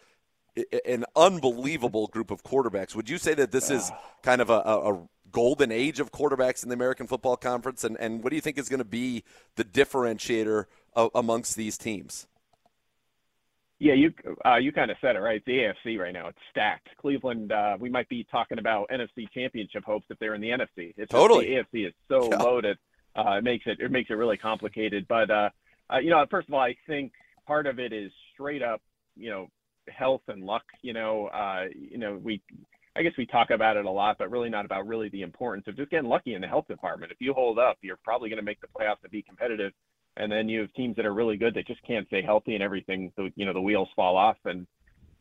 an 0.85 1.05
unbelievable 1.15 2.09
group 2.09 2.33
of 2.33 2.43
quarterbacks. 2.43 2.97
Would 2.97 3.09
you 3.09 3.19
say 3.19 3.35
that 3.35 3.53
this 3.53 3.71
is 3.71 3.91
ah. 3.93 4.01
kind 4.25 4.41
of 4.41 4.51
a, 4.51 4.55
a, 4.55 5.09
golden 5.33 5.73
age 5.73 5.99
of 6.01 6.13
quarterbacks 6.13 6.63
in 6.63 6.69
the 6.69 6.75
American 6.75 7.07
Football 7.07 7.37
Conference? 7.37 7.85
And, 7.85 7.97
and 7.99 8.23
what 8.23 8.31
do 8.31 8.37
you 8.37 8.43
think 8.43 8.59
is 8.59 8.69
going 8.69 8.79
to 8.79 8.85
be 8.85 9.25
the 9.57 9.65
differentiator 9.65 10.67
amongst 11.15 11.57
these 11.57 11.77
teams? 11.79 12.27
Yeah, 13.83 13.95
you 13.95 14.13
uh, 14.47 14.59
you 14.59 14.71
kind 14.71 14.93
of 14.93 14.97
said 15.01 15.17
it 15.17 15.19
right. 15.19 15.43
The 15.45 15.73
AFC 15.85 15.99
right 15.99 16.13
now 16.13 16.29
it's 16.29 16.39
stacked. 16.53 16.89
Cleveland, 17.01 17.51
uh, 17.51 17.77
we 17.81 17.91
might 17.91 18.09
be 18.09 18.25
talking 18.31 18.61
about 18.61 18.89
NFC 18.91 19.29
Championship 19.35 19.83
hopes 19.85 20.07
if 20.09 20.21
they're 20.21 20.35
in 20.35 20.41
the 20.41 20.51
NFC. 20.51 20.95
It's 20.97 21.11
totally 21.11 21.47
the 21.47 21.79
AFC 21.79 21.89
is 21.89 21.95
so 22.07 22.31
yeah. 22.31 22.37
loaded. 22.37 22.79
Uh, 23.17 23.39
it 23.39 23.45
makes 23.45 23.67
it 23.67 23.81
it 23.81 23.91
makes 23.91 24.09
it 24.11 24.15
really 24.15 24.37
complicated. 24.37 25.07
But 25.09 25.33
uh, 25.33 25.51
uh, 25.93 25.99
you 25.99 26.11
know, 26.11 26.25
first 26.31 26.47
of 26.47 26.55
all, 26.55 26.61
I 26.61 26.77
think 26.87 27.11
part 27.45 27.67
of 27.67 27.81
it 27.81 27.93
is 27.93 28.13
straight 28.33 28.63
up, 28.63 28.81
you 29.17 29.31
know, 29.31 29.49
health 29.89 30.23
and 30.29 30.45
luck. 30.45 30.63
You 30.83 30.93
know, 30.93 31.27
uh, 31.27 31.65
you 31.75 31.99
know, 31.99 32.21
we 32.23 32.41
I 32.95 33.03
guess 33.03 33.13
we 33.17 33.27
talk 33.27 33.51
about 33.51 33.77
it 33.77 33.87
a 33.87 33.91
lot, 33.91 34.19
but 34.19 34.31
really 34.31 34.51
not 34.51 34.65
about 34.65 34.87
really 34.87 35.09
the 35.09 35.23
importance 35.23 35.67
of 35.67 35.77
just 35.77 35.91
getting 35.91 36.09
lucky 36.09 36.35
in 36.35 36.43
the 36.43 36.47
health 36.47 36.69
department. 36.69 37.11
If 37.11 37.21
you 37.21 37.33
hold 37.33 37.59
up, 37.59 37.79
you're 37.81 37.99
probably 38.05 38.29
going 38.29 38.39
to 38.39 38.45
make 38.45 38.61
the 38.61 38.67
playoffs 38.67 39.03
and 39.03 39.11
be 39.11 39.23
competitive. 39.23 39.73
And 40.19 40.31
then 40.31 40.49
you 40.49 40.61
have 40.61 40.73
teams 40.75 40.97
that 40.97 41.07
are 41.07 41.15
really 41.15 41.39
good 41.39 41.55
that 41.55 41.67
just 41.67 41.83
can't 41.87 42.07
stay 42.09 42.21
healthy 42.21 42.55
and 42.55 42.63
everything. 42.63 43.11
So, 43.17 43.31
you 43.35 43.47
know, 43.47 43.55
the 43.55 43.61
wheels 43.61 43.89
fall 43.97 44.17
off 44.17 44.37
and 44.45 44.67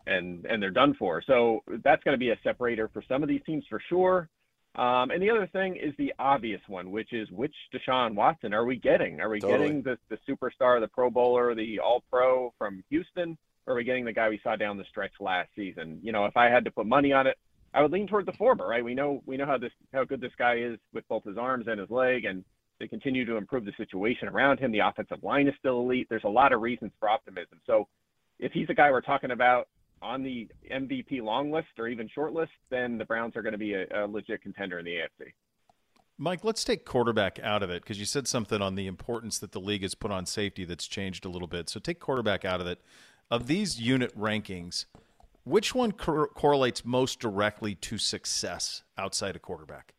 and 0.07 0.45
and 0.45 0.61
they're 0.61 0.71
done 0.71 0.95
for. 0.95 1.21
So 1.25 1.61
that's 1.83 2.03
going 2.03 2.13
to 2.13 2.19
be 2.19 2.31
a 2.31 2.39
separator 2.43 2.89
for 2.89 3.03
some 3.07 3.23
of 3.23 3.29
these 3.29 3.41
teams 3.45 3.63
for 3.69 3.81
sure. 3.87 4.27
Um, 4.75 5.11
and 5.11 5.21
the 5.21 5.29
other 5.29 5.47
thing 5.47 5.75
is 5.75 5.93
the 5.97 6.13
obvious 6.19 6.61
one, 6.67 6.91
which 6.91 7.13
is 7.13 7.29
which 7.31 7.53
Deshaun 7.73 8.15
Watson 8.15 8.53
are 8.53 8.65
we 8.65 8.77
getting? 8.77 9.21
Are 9.21 9.29
we 9.29 9.39
totally. 9.39 9.59
getting 9.59 9.81
the 9.83 9.97
the 10.09 10.17
superstar, 10.27 10.81
the 10.81 10.89
Pro 10.89 11.09
Bowler, 11.09 11.55
the 11.55 11.79
All 11.79 12.03
Pro 12.09 12.53
from 12.57 12.83
Houston? 12.89 13.37
or 13.67 13.73
are 13.73 13.77
we 13.77 13.83
getting 13.83 14.05
the 14.05 14.13
guy 14.13 14.29
we 14.29 14.39
saw 14.43 14.55
down 14.55 14.77
the 14.77 14.85
stretch 14.89 15.11
last 15.19 15.49
season? 15.55 15.99
You 16.01 16.11
know, 16.11 16.25
if 16.25 16.35
I 16.35 16.45
had 16.45 16.65
to 16.65 16.71
put 16.71 16.85
money 16.85 17.13
on 17.13 17.27
it, 17.27 17.37
I 17.73 17.81
would 17.81 17.91
lean 17.91 18.07
toward 18.07 18.25
the 18.25 18.33
former, 18.33 18.67
right? 18.67 18.83
We 18.83 18.93
know 18.93 19.21
we 19.25 19.37
know 19.37 19.45
how 19.45 19.57
this 19.57 19.71
how 19.93 20.03
good 20.03 20.21
this 20.21 20.33
guy 20.37 20.55
is 20.57 20.77
with 20.93 21.07
both 21.07 21.23
his 21.23 21.37
arms 21.37 21.67
and 21.67 21.79
his 21.79 21.89
leg, 21.89 22.25
and 22.25 22.43
they 22.79 22.87
continue 22.87 23.25
to 23.25 23.37
improve 23.37 23.65
the 23.65 23.73
situation 23.77 24.27
around 24.27 24.59
him. 24.59 24.71
The 24.71 24.79
offensive 24.79 25.23
line 25.23 25.47
is 25.47 25.53
still 25.59 25.79
elite. 25.79 26.07
There's 26.09 26.23
a 26.25 26.29
lot 26.29 26.51
of 26.51 26.61
reasons 26.61 26.91
for 26.99 27.09
optimism. 27.09 27.59
So 27.65 27.87
if 28.39 28.51
he's 28.51 28.67
a 28.69 28.73
guy 28.73 28.91
we're 28.91 29.01
talking 29.01 29.31
about 29.31 29.67
on 30.01 30.23
the 30.23 30.47
MVP 30.71 31.21
long 31.21 31.51
list 31.51 31.67
or 31.77 31.87
even 31.87 32.09
short 32.13 32.33
list, 32.33 32.51
then 32.69 32.97
the 32.97 33.05
Browns 33.05 33.35
are 33.35 33.43
going 33.43 33.51
to 33.53 33.59
be 33.59 33.73
a, 33.73 33.85
a 33.93 34.07
legit 34.07 34.41
contender 34.41 34.79
in 34.79 34.85
the 34.85 34.91
AFC. 34.91 35.27
Mike, 36.17 36.43
let's 36.43 36.63
take 36.63 36.85
quarterback 36.85 37.39
out 37.41 37.63
of 37.63 37.69
it 37.69 37.83
because 37.83 37.99
you 37.99 38.05
said 38.05 38.27
something 38.27 38.61
on 38.61 38.75
the 38.75 38.87
importance 38.87 39.39
that 39.39 39.53
the 39.53 39.59
league 39.59 39.81
has 39.81 39.95
put 39.95 40.11
on 40.11 40.25
safety 40.25 40.65
that's 40.65 40.87
changed 40.87 41.25
a 41.25 41.29
little 41.29 41.47
bit. 41.47 41.69
So 41.69 41.79
take 41.79 41.99
quarterback 41.99 42.45
out 42.45 42.61
of 42.61 42.67
it. 42.67 42.81
Of 43.29 43.47
these 43.47 43.79
unit 43.79 44.15
rankings, 44.17 44.85
which 45.43 45.73
one 45.73 45.91
cor- 45.91 46.27
correlates 46.29 46.85
most 46.85 47.19
directly 47.19 47.75
to 47.75 47.97
success 47.97 48.83
outside 48.97 49.35
of 49.35 49.41
quarterback? 49.41 49.93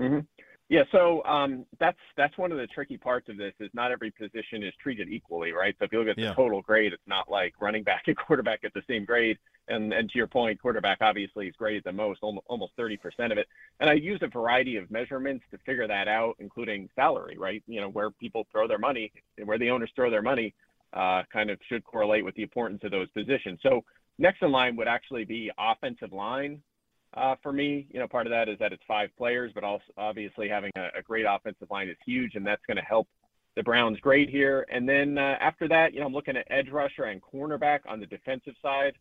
Mm-hmm. 0.00 0.20
Yeah, 0.68 0.84
so 0.90 1.22
um, 1.24 1.66
that's 1.78 1.98
that's 2.16 2.38
one 2.38 2.50
of 2.50 2.56
the 2.56 2.66
tricky 2.66 2.96
parts 2.96 3.28
of 3.28 3.36
this 3.36 3.52
is 3.60 3.68
not 3.74 3.92
every 3.92 4.10
position 4.10 4.62
is 4.62 4.72
treated 4.82 5.08
equally, 5.10 5.52
right? 5.52 5.74
So 5.78 5.84
if 5.84 5.92
you 5.92 5.98
look 5.98 6.08
at 6.08 6.16
the 6.16 6.22
Yeah. 6.22 6.34
total 6.34 6.62
grade, 6.62 6.94
it's 6.94 7.02
not 7.06 7.30
like 7.30 7.52
running 7.60 7.82
back 7.82 8.04
and 8.06 8.16
quarterback 8.16 8.60
at 8.64 8.72
the 8.72 8.80
same 8.88 9.04
grade. 9.04 9.36
And 9.68 9.92
and 9.92 10.08
to 10.08 10.16
your 10.16 10.26
point, 10.28 10.58
quarterback 10.62 10.98
obviously 11.02 11.46
is 11.46 11.54
graded 11.56 11.84
the 11.84 11.92
most, 11.92 12.20
almost 12.22 12.72
30% 12.78 12.98
of 13.32 13.38
it. 13.38 13.46
And 13.80 13.90
I 13.90 13.92
use 13.94 14.20
a 14.22 14.28
variety 14.28 14.76
of 14.76 14.90
measurements 14.90 15.44
to 15.50 15.58
figure 15.58 15.86
that 15.86 16.08
out, 16.08 16.36
including 16.38 16.88
salary, 16.94 17.36
right? 17.36 17.62
You 17.66 17.82
know, 17.82 17.90
where 17.90 18.10
people 18.10 18.46
throw 18.50 18.66
their 18.66 18.78
money, 18.78 19.12
where 19.44 19.58
the 19.58 19.68
owners 19.68 19.90
throw 19.94 20.10
their 20.10 20.22
money, 20.22 20.54
uh, 20.94 21.22
kind 21.30 21.50
of 21.50 21.58
should 21.68 21.84
correlate 21.84 22.24
with 22.24 22.34
the 22.34 22.42
importance 22.42 22.80
of 22.82 22.90
those 22.90 23.10
positions. 23.10 23.60
So 23.62 23.84
next 24.22 24.40
in 24.40 24.52
line 24.52 24.76
would 24.76 24.88
actually 24.88 25.24
be 25.24 25.50
offensive 25.58 26.12
line. 26.12 26.62
Uh, 27.14 27.34
for 27.42 27.52
me, 27.52 27.86
you 27.90 28.00
know, 28.00 28.08
part 28.08 28.26
of 28.26 28.30
that 28.30 28.48
is 28.48 28.58
that 28.58 28.72
it's 28.72 28.82
five 28.88 29.10
players, 29.18 29.52
but 29.54 29.64
also 29.64 29.84
obviously 29.98 30.48
having 30.48 30.70
a, 30.76 31.02
great 31.02 31.26
offensive 31.28 31.68
line 31.70 31.88
is 31.88 31.96
huge, 32.06 32.36
and 32.36 32.46
that's 32.46 32.64
going 32.66 32.78
to 32.78 32.82
help 32.82 33.06
the 33.54 33.62
Browns 33.62 34.00
grade 34.00 34.30
here. 34.30 34.64
And 34.70 34.88
then 34.88 35.18
uh, 35.18 35.36
after 35.38 35.68
that, 35.68 35.92
you 35.92 36.00
know, 36.00 36.06
I'm 36.06 36.14
looking 36.14 36.38
at 36.38 36.46
edge 36.48 36.70
rusher 36.70 37.04
and 37.04 37.20
cornerback 37.20 37.80
on 37.86 38.00
the 38.00 38.06
defensive 38.06 38.54
side. 38.62 38.94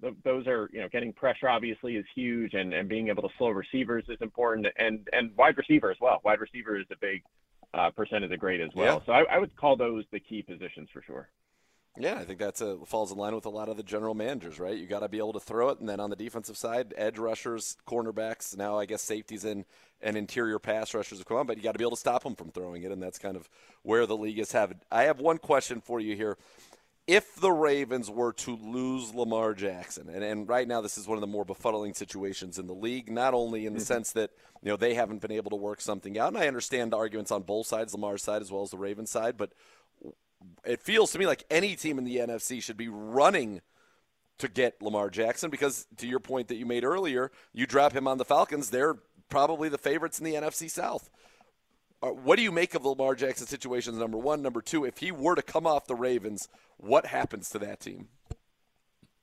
Th- 0.00 0.14
those 0.24 0.46
are, 0.46 0.70
you 0.72 0.80
know, 0.80 0.88
getting 0.88 1.12
pressure 1.12 1.50
obviously 1.50 1.96
is 1.96 2.06
huge, 2.14 2.54
and, 2.54 2.72
and 2.72 2.88
being 2.88 3.08
able 3.08 3.24
to 3.24 3.34
slow 3.36 3.50
receivers 3.50 4.04
is 4.08 4.16
important, 4.22 4.66
and 4.78 5.06
and 5.12 5.36
wide 5.36 5.58
receiver 5.58 5.90
as 5.90 5.98
well. 6.00 6.20
Wide 6.24 6.40
receiver 6.40 6.78
is 6.78 6.86
a 6.90 6.96
big 6.98 7.22
uh, 7.74 7.90
percent 7.90 8.24
of 8.24 8.30
the 8.30 8.38
grade 8.38 8.62
as 8.62 8.70
well. 8.74 9.02
Yeah. 9.02 9.06
So 9.06 9.12
I, 9.12 9.34
I 9.34 9.38
would 9.38 9.54
call 9.56 9.76
those 9.76 10.04
the 10.12 10.20
key 10.20 10.42
positions 10.42 10.88
for 10.94 11.02
sure. 11.02 11.28
Yeah, 11.98 12.14
I 12.14 12.24
think 12.24 12.38
that's 12.38 12.60
a 12.60 12.78
falls 12.86 13.10
in 13.10 13.18
line 13.18 13.34
with 13.34 13.46
a 13.46 13.50
lot 13.50 13.68
of 13.68 13.76
the 13.76 13.82
general 13.82 14.14
managers, 14.14 14.60
right? 14.60 14.76
You 14.76 14.86
got 14.86 15.00
to 15.00 15.08
be 15.08 15.18
able 15.18 15.32
to 15.32 15.40
throw 15.40 15.70
it, 15.70 15.80
and 15.80 15.88
then 15.88 15.98
on 15.98 16.08
the 16.08 16.16
defensive 16.16 16.56
side, 16.56 16.94
edge 16.96 17.18
rushers, 17.18 17.76
cornerbacks. 17.86 18.56
Now, 18.56 18.78
I 18.78 18.86
guess 18.86 19.02
safeties 19.02 19.44
and 19.44 19.64
and 20.00 20.16
interior 20.16 20.58
pass 20.58 20.94
rushers 20.94 21.18
have 21.18 21.26
come 21.26 21.38
on, 21.38 21.46
but 21.46 21.56
you 21.56 21.62
got 21.62 21.72
to 21.72 21.78
be 21.78 21.84
able 21.84 21.90
to 21.90 21.96
stop 21.96 22.22
them 22.22 22.36
from 22.36 22.50
throwing 22.50 22.84
it, 22.84 22.92
and 22.92 23.02
that's 23.02 23.18
kind 23.18 23.36
of 23.36 23.48
where 23.82 24.06
the 24.06 24.16
league 24.16 24.38
is 24.38 24.52
having. 24.52 24.80
I 24.90 25.04
have 25.04 25.20
one 25.20 25.38
question 25.38 25.80
for 25.80 26.00
you 26.00 26.16
here. 26.16 26.38
If 27.06 27.34
the 27.34 27.50
Ravens 27.50 28.08
were 28.08 28.32
to 28.34 28.56
lose 28.56 29.12
Lamar 29.12 29.52
Jackson, 29.52 30.08
and, 30.08 30.22
and 30.22 30.48
right 30.48 30.68
now 30.68 30.80
this 30.80 30.96
is 30.96 31.08
one 31.08 31.18
of 31.18 31.22
the 31.22 31.26
more 31.26 31.44
befuddling 31.44 31.96
situations 31.96 32.56
in 32.56 32.68
the 32.68 32.74
league, 32.74 33.10
not 33.10 33.34
only 33.34 33.66
in 33.66 33.72
the 33.72 33.80
mm-hmm. 33.80 33.86
sense 33.86 34.12
that 34.12 34.30
you 34.62 34.70
know 34.70 34.76
they 34.76 34.94
haven't 34.94 35.20
been 35.20 35.32
able 35.32 35.50
to 35.50 35.56
work 35.56 35.80
something 35.80 36.18
out, 36.18 36.28
and 36.28 36.38
I 36.38 36.46
understand 36.46 36.92
the 36.92 36.98
arguments 36.98 37.32
on 37.32 37.42
both 37.42 37.66
sides, 37.66 37.92
Lamar's 37.92 38.22
side 38.22 38.42
as 38.42 38.52
well 38.52 38.62
as 38.62 38.70
the 38.70 38.78
Ravens 38.78 39.10
side, 39.10 39.36
but 39.36 39.52
it 40.64 40.82
feels 40.82 41.12
to 41.12 41.18
me 41.18 41.26
like 41.26 41.44
any 41.50 41.76
team 41.76 41.98
in 41.98 42.04
the 42.04 42.16
NFC 42.16 42.62
should 42.62 42.76
be 42.76 42.88
running 42.88 43.60
to 44.38 44.48
get 44.48 44.80
Lamar 44.80 45.10
Jackson 45.10 45.50
because, 45.50 45.86
to 45.98 46.06
your 46.06 46.20
point 46.20 46.48
that 46.48 46.56
you 46.56 46.66
made 46.66 46.84
earlier, 46.84 47.30
you 47.52 47.66
drop 47.66 47.92
him 47.92 48.08
on 48.08 48.18
the 48.18 48.24
Falcons, 48.24 48.70
they're 48.70 48.96
probably 49.28 49.68
the 49.68 49.78
favorites 49.78 50.18
in 50.18 50.24
the 50.24 50.34
NFC 50.34 50.70
South. 50.70 51.10
Uh, 52.02 52.08
What 52.08 52.36
do 52.36 52.42
you 52.42 52.52
make 52.52 52.74
of 52.74 52.84
Lamar 52.84 53.14
Jackson 53.14 53.46
situation? 53.46 53.98
Number 53.98 54.18
one, 54.18 54.42
number 54.42 54.62
two. 54.62 54.84
If 54.84 54.98
he 54.98 55.12
were 55.12 55.34
to 55.34 55.42
come 55.42 55.66
off 55.66 55.86
the 55.86 55.94
Ravens, 55.94 56.48
what 56.78 57.06
happens 57.06 57.50
to 57.50 57.58
that 57.60 57.80
team? 57.80 58.08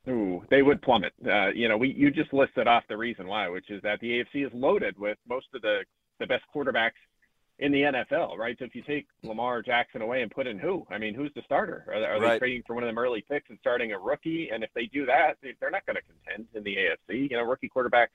Ooh, 0.10 0.44
they 0.50 0.62
would 0.62 0.82
plummet. 0.82 1.14
Uh, 1.26 1.50
you 1.50 1.68
know, 1.68 1.78
we 1.78 1.90
you 1.90 2.12
just 2.12 2.32
listed 2.34 2.68
off 2.68 2.84
the 2.88 2.96
reason 2.98 3.28
why, 3.28 3.50
which 3.50 3.70
is 3.70 3.82
that 3.82 4.00
the 4.00 4.08
AFC 4.20 4.46
is 4.46 4.54
loaded 4.54 4.98
with 4.98 5.18
most 5.28 5.48
of 5.54 5.62
the 5.62 5.84
the 6.20 6.28
best 6.28 6.44
quarterbacks 6.56 6.92
in 7.60 7.72
the 7.72 7.82
NFL, 7.82 8.38
right? 8.38 8.56
So 8.60 8.66
if 8.66 8.76
you 8.76 8.84
take 8.84 9.08
Lamar 9.24 9.64
Jackson 9.64 10.02
away 10.04 10.22
and 10.22 10.30
put 10.30 10.46
in 10.46 10.60
who? 10.60 10.86
I 10.92 10.98
mean, 11.00 11.16
who's 11.16 11.34
the 11.34 11.42
starter? 11.42 11.86
Are, 11.88 12.00
they- 12.00 12.06
are 12.06 12.20
Right. 12.20 12.34
they 12.34 12.40
trading 12.40 12.64
for 12.68 12.76
one 12.76 12.84
of 12.84 12.88
them 12.88 13.00
early 13.00 13.22
picks 13.22 13.50
and 13.50 13.58
starting 13.60 13.94
a 13.94 14.00
rookie? 14.00 14.50
And 14.52 14.64
if 14.64 14.72
they 14.74 14.86
do 14.86 15.06
that, 15.08 15.38
they- 15.42 15.54
they're 15.60 15.72
not 15.72 15.86
going 15.86 15.96
to 15.96 16.02
contend 16.04 16.48
in 16.54 16.64
the 16.64 16.78
AFC. 16.78 17.30
You 17.32 17.38
know, 17.38 17.44
rookie 17.44 17.70
quarterbacks 17.70 18.10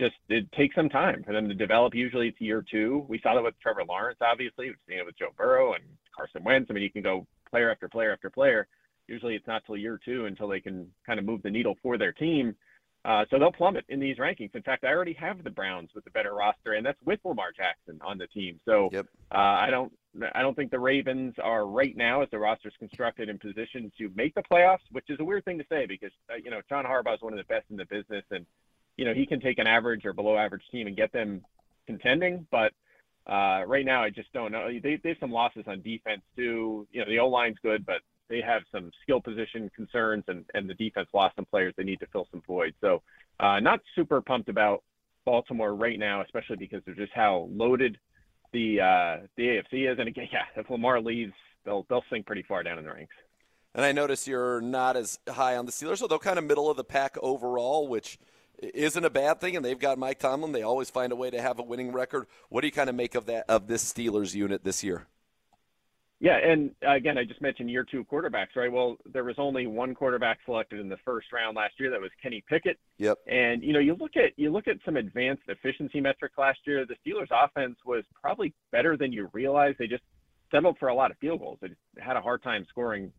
just 0.00 0.16
it 0.30 0.50
takes 0.52 0.74
some 0.74 0.88
time 0.88 1.22
for 1.22 1.32
them 1.34 1.48
to 1.48 1.54
develop. 1.54 1.94
Usually 1.94 2.28
it's 2.28 2.40
year 2.40 2.62
two. 2.62 3.04
We 3.08 3.18
saw 3.20 3.34
that 3.34 3.42
with 3.42 3.58
Trevor 3.60 3.84
Lawrence, 3.84 4.18
obviously. 4.22 4.68
We've 4.70 4.78
seen 4.88 4.98
it 4.98 5.04
with 5.06 5.18
Joe 5.18 5.32
Burrow 5.36 5.74
and 5.74 5.84
Carson 6.16 6.42
Wentz. 6.42 6.70
I 6.70 6.74
mean, 6.74 6.82
you 6.82 6.90
can 6.90 7.02
go 7.02 7.26
player 7.50 7.70
after 7.70 7.88
player 7.90 8.10
after 8.12 8.30
player. 8.30 8.66
Usually 9.06 9.34
it's 9.34 9.46
not 9.46 9.64
till 9.66 9.76
year 9.76 10.00
two 10.02 10.24
until 10.24 10.48
they 10.48 10.60
can 10.60 10.90
kind 11.04 11.18
of 11.18 11.26
move 11.26 11.42
the 11.42 11.50
needle 11.50 11.76
for 11.82 11.98
their 11.98 12.12
team. 12.12 12.56
Uh, 13.04 13.24
so 13.30 13.38
they'll 13.38 13.50
plummet 13.50 13.84
in 13.88 13.98
these 13.98 14.18
rankings. 14.18 14.54
In 14.54 14.62
fact, 14.62 14.84
I 14.84 14.88
already 14.88 15.14
have 15.14 15.42
the 15.42 15.50
Browns 15.50 15.90
with 15.94 16.04
the 16.04 16.10
better 16.10 16.34
roster, 16.34 16.74
and 16.74 16.86
that's 16.86 17.00
with 17.04 17.18
Lamar 17.24 17.50
Jackson 17.56 18.00
on 18.04 18.16
the 18.16 18.28
team. 18.28 18.60
So 18.64 18.90
Yep. 18.92 19.06
uh, 19.32 19.38
I 19.38 19.70
don't, 19.70 19.92
I 20.34 20.42
don't 20.42 20.54
think 20.54 20.70
the 20.70 20.78
Ravens 20.78 21.34
are 21.42 21.66
right 21.66 21.96
now, 21.96 22.22
as 22.22 22.30
the 22.30 22.38
roster's 22.38 22.74
constructed, 22.78 23.28
in 23.28 23.38
position 23.38 23.90
to 23.98 24.10
make 24.14 24.34
the 24.34 24.42
playoffs, 24.42 24.84
which 24.92 25.06
is 25.08 25.18
a 25.18 25.24
weird 25.24 25.44
thing 25.44 25.58
to 25.58 25.64
say 25.68 25.86
because 25.86 26.12
uh, 26.30 26.36
you 26.36 26.50
know 26.50 26.60
John 26.68 26.84
Harbaugh 26.84 27.14
is 27.14 27.22
one 27.22 27.32
of 27.32 27.38
the 27.38 27.44
best 27.44 27.64
in 27.70 27.76
the 27.76 27.86
business, 27.86 28.24
and 28.30 28.46
you 28.96 29.04
know 29.04 29.14
he 29.14 29.26
can 29.26 29.40
take 29.40 29.58
an 29.58 29.66
average 29.66 30.04
or 30.04 30.12
below 30.12 30.36
average 30.36 30.62
team 30.70 30.86
and 30.86 30.96
get 30.96 31.12
them 31.12 31.42
contending. 31.86 32.46
But 32.50 32.72
uh, 33.26 33.64
right 33.66 33.84
now, 33.84 34.02
I 34.02 34.10
just 34.10 34.32
don't 34.32 34.52
know. 34.52 34.68
They, 34.68 34.96
they 34.96 35.08
have 35.10 35.18
some 35.18 35.32
losses 35.32 35.64
on 35.66 35.80
defense 35.82 36.22
too. 36.36 36.86
You 36.92 37.00
know 37.00 37.08
the 37.08 37.18
O 37.18 37.28
line's 37.28 37.58
good, 37.62 37.84
but 37.84 38.02
they 38.32 38.40
have 38.40 38.62
some 38.72 38.90
skill 39.02 39.20
position 39.20 39.70
concerns, 39.76 40.24
and, 40.26 40.46
and 40.54 40.68
the 40.68 40.74
defense 40.74 41.06
lost 41.12 41.36
some 41.36 41.44
players. 41.44 41.74
They 41.76 41.84
need 41.84 42.00
to 42.00 42.06
fill 42.06 42.26
some 42.30 42.42
voids. 42.46 42.74
So, 42.80 43.02
uh, 43.38 43.60
not 43.60 43.80
super 43.94 44.22
pumped 44.22 44.48
about 44.48 44.82
Baltimore 45.26 45.74
right 45.74 45.98
now, 45.98 46.22
especially 46.22 46.56
because 46.56 46.80
of 46.88 46.96
just 46.96 47.12
how 47.14 47.50
loaded 47.52 47.98
the 48.54 48.80
uh, 48.80 49.26
the 49.36 49.42
AFC 49.42 49.92
is. 49.92 49.98
And 49.98 50.08
again, 50.08 50.28
yeah, 50.32 50.44
if 50.56 50.70
Lamar 50.70 51.00
leaves, 51.00 51.34
they'll 51.66 51.84
they'll 51.90 52.04
sink 52.10 52.24
pretty 52.24 52.42
far 52.42 52.62
down 52.62 52.78
in 52.78 52.84
the 52.84 52.92
ranks. 52.92 53.14
And 53.74 53.84
I 53.84 53.92
notice 53.92 54.26
you're 54.26 54.62
not 54.62 54.96
as 54.96 55.18
high 55.28 55.56
on 55.56 55.66
the 55.66 55.72
Steelers, 55.72 56.00
although 56.00 56.18
kind 56.18 56.38
of 56.38 56.44
middle 56.44 56.70
of 56.70 56.78
the 56.78 56.84
pack 56.84 57.16
overall, 57.22 57.86
which 57.86 58.18
isn't 58.62 59.04
a 59.04 59.10
bad 59.10 59.40
thing. 59.40 59.56
And 59.56 59.64
they've 59.64 59.78
got 59.78 59.98
Mike 59.98 60.20
Tomlin; 60.20 60.52
they 60.52 60.62
always 60.62 60.88
find 60.88 61.12
a 61.12 61.16
way 61.16 61.30
to 61.30 61.42
have 61.42 61.58
a 61.58 61.62
winning 61.62 61.92
record. 61.92 62.26
What 62.48 62.62
do 62.62 62.66
you 62.66 62.72
kind 62.72 62.88
of 62.88 62.96
make 62.96 63.14
of 63.14 63.26
that 63.26 63.44
of 63.50 63.66
this 63.66 63.92
Steelers 63.92 64.34
unit 64.34 64.64
this 64.64 64.82
year? 64.82 65.06
Yeah, 66.22 66.36
and 66.36 66.70
again, 66.82 67.18
I 67.18 67.24
just 67.24 67.42
mentioned 67.42 67.68
year 67.68 67.84
two 67.84 68.04
quarterbacks, 68.04 68.54
right? 68.54 68.70
Well, 68.70 68.96
there 69.12 69.24
was 69.24 69.34
only 69.38 69.66
one 69.66 69.92
quarterback 69.92 70.38
selected 70.44 70.78
in 70.78 70.88
the 70.88 70.96
first 71.04 71.32
round 71.32 71.56
last 71.56 71.74
year. 71.80 71.90
That 71.90 72.00
was 72.00 72.12
Kenny 72.22 72.44
Pickett. 72.48 72.78
Yep. 72.98 73.18
And 73.26 73.60
you 73.60 73.72
know, 73.72 73.80
you 73.80 73.96
look 73.98 74.16
at 74.16 74.30
you 74.36 74.52
look 74.52 74.68
at 74.68 74.76
some 74.84 74.96
advanced 74.96 75.42
efficiency 75.48 76.00
metrics 76.00 76.38
last 76.38 76.60
year. 76.64 76.86
The 76.86 76.94
Steelers' 77.04 77.26
offense 77.32 77.76
was 77.84 78.04
probably 78.20 78.54
better 78.70 78.96
than 78.96 79.12
you 79.12 79.30
realize. 79.32 79.74
They 79.80 79.88
just 79.88 80.04
settled 80.52 80.78
for 80.78 80.90
a 80.90 80.94
lot 80.94 81.10
of 81.10 81.18
field 81.18 81.40
goals. 81.40 81.58
They 81.60 81.70
had 81.98 82.16
a 82.16 82.20
hard 82.20 82.40
time 82.44 82.66
scoring 82.68 83.12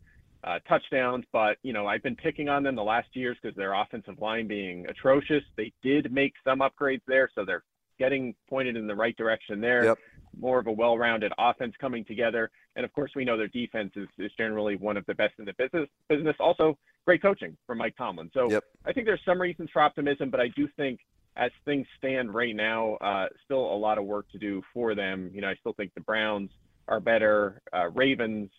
uh, 0.46 0.60
touchdowns. 0.66 1.26
But 1.34 1.58
you 1.62 1.74
know, 1.74 1.86
I've 1.86 2.04
been 2.04 2.16
picking 2.16 2.48
on 2.48 2.64
them 2.64 2.78
the 2.78 2.84
last 2.84 3.10
years 3.18 3.36
because 3.42 3.54
their 3.58 3.74
offensive 3.74 4.22
line 4.22 4.48
being 4.48 4.86
atrocious. 4.88 5.44
They 5.58 5.74
did 5.84 6.14
make 6.14 6.36
some 6.46 6.60
upgrades 6.60 7.02
there, 7.06 7.30
so 7.36 7.44
they're 7.44 7.66
getting 8.00 8.34
pointed 8.50 8.78
in 8.78 8.88
the 8.88 8.96
right 8.96 9.18
direction 9.18 9.60
there. 9.60 9.84
Yep. 9.84 9.98
More 10.40 10.60
of 10.60 10.68
a 10.68 10.72
well-rounded 10.72 11.32
offense 11.38 11.74
coming 11.80 12.04
together, 12.06 12.50
and 12.76 12.84
of 12.86 12.92
course, 12.94 13.12
we 13.16 13.24
know 13.24 13.38
their 13.38 13.48
defense 13.48 13.92
is, 13.96 14.08
is 14.18 14.32
generally 14.38 14.76
one 14.76 14.98
of 14.98 15.06
the 15.06 15.14
best 15.14 15.34
in 15.40 15.46
the 15.46 15.54
business. 15.54 15.88
Business 16.10 16.36
also 16.40 16.78
great 17.06 17.22
coaching 17.22 17.56
from 17.68 17.78
Mike 17.78 17.96
Tomlin. 17.98 18.32
So 18.34 18.50
Yep. 18.50 18.64
I 18.86 18.94
think 18.94 19.06
there's 19.06 19.22
some 19.26 19.40
reasons 19.40 19.70
for 19.72 19.82
optimism, 19.82 20.30
but 20.30 20.40
I 20.40 20.48
do 20.56 20.68
think 20.76 21.00
as 21.36 21.52
things 21.66 21.86
stand 21.98 22.34
right 22.34 22.56
now, 22.56 22.94
uh, 22.96 23.28
still 23.46 23.60
a 23.74 23.78
lot 23.78 23.98
of 23.98 24.06
work 24.06 24.30
to 24.32 24.38
do 24.38 24.62
for 24.74 24.96
them. 24.96 25.30
You 25.34 25.42
know, 25.42 25.50
I 25.50 25.56
still 25.56 25.74
think 25.74 25.94
the 25.94 26.02
Browns 26.02 26.50
are 26.88 27.00
better, 27.00 27.62
uh, 27.74 27.90
Ravens 27.90 28.50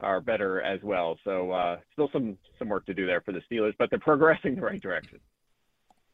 are 0.00 0.20
better 0.20 0.60
as 0.60 0.82
well. 0.82 1.18
So 1.24 1.50
uh, 1.52 1.78
still 1.92 2.10
some 2.12 2.36
some 2.58 2.68
work 2.68 2.84
to 2.86 2.94
do 2.94 3.06
there 3.06 3.20
for 3.20 3.32
the 3.32 3.40
Steelers, 3.50 3.74
but 3.78 3.90
they're 3.90 3.98
progressing 4.12 4.54
the 4.56 4.62
right 4.62 4.80
direction. 4.80 5.18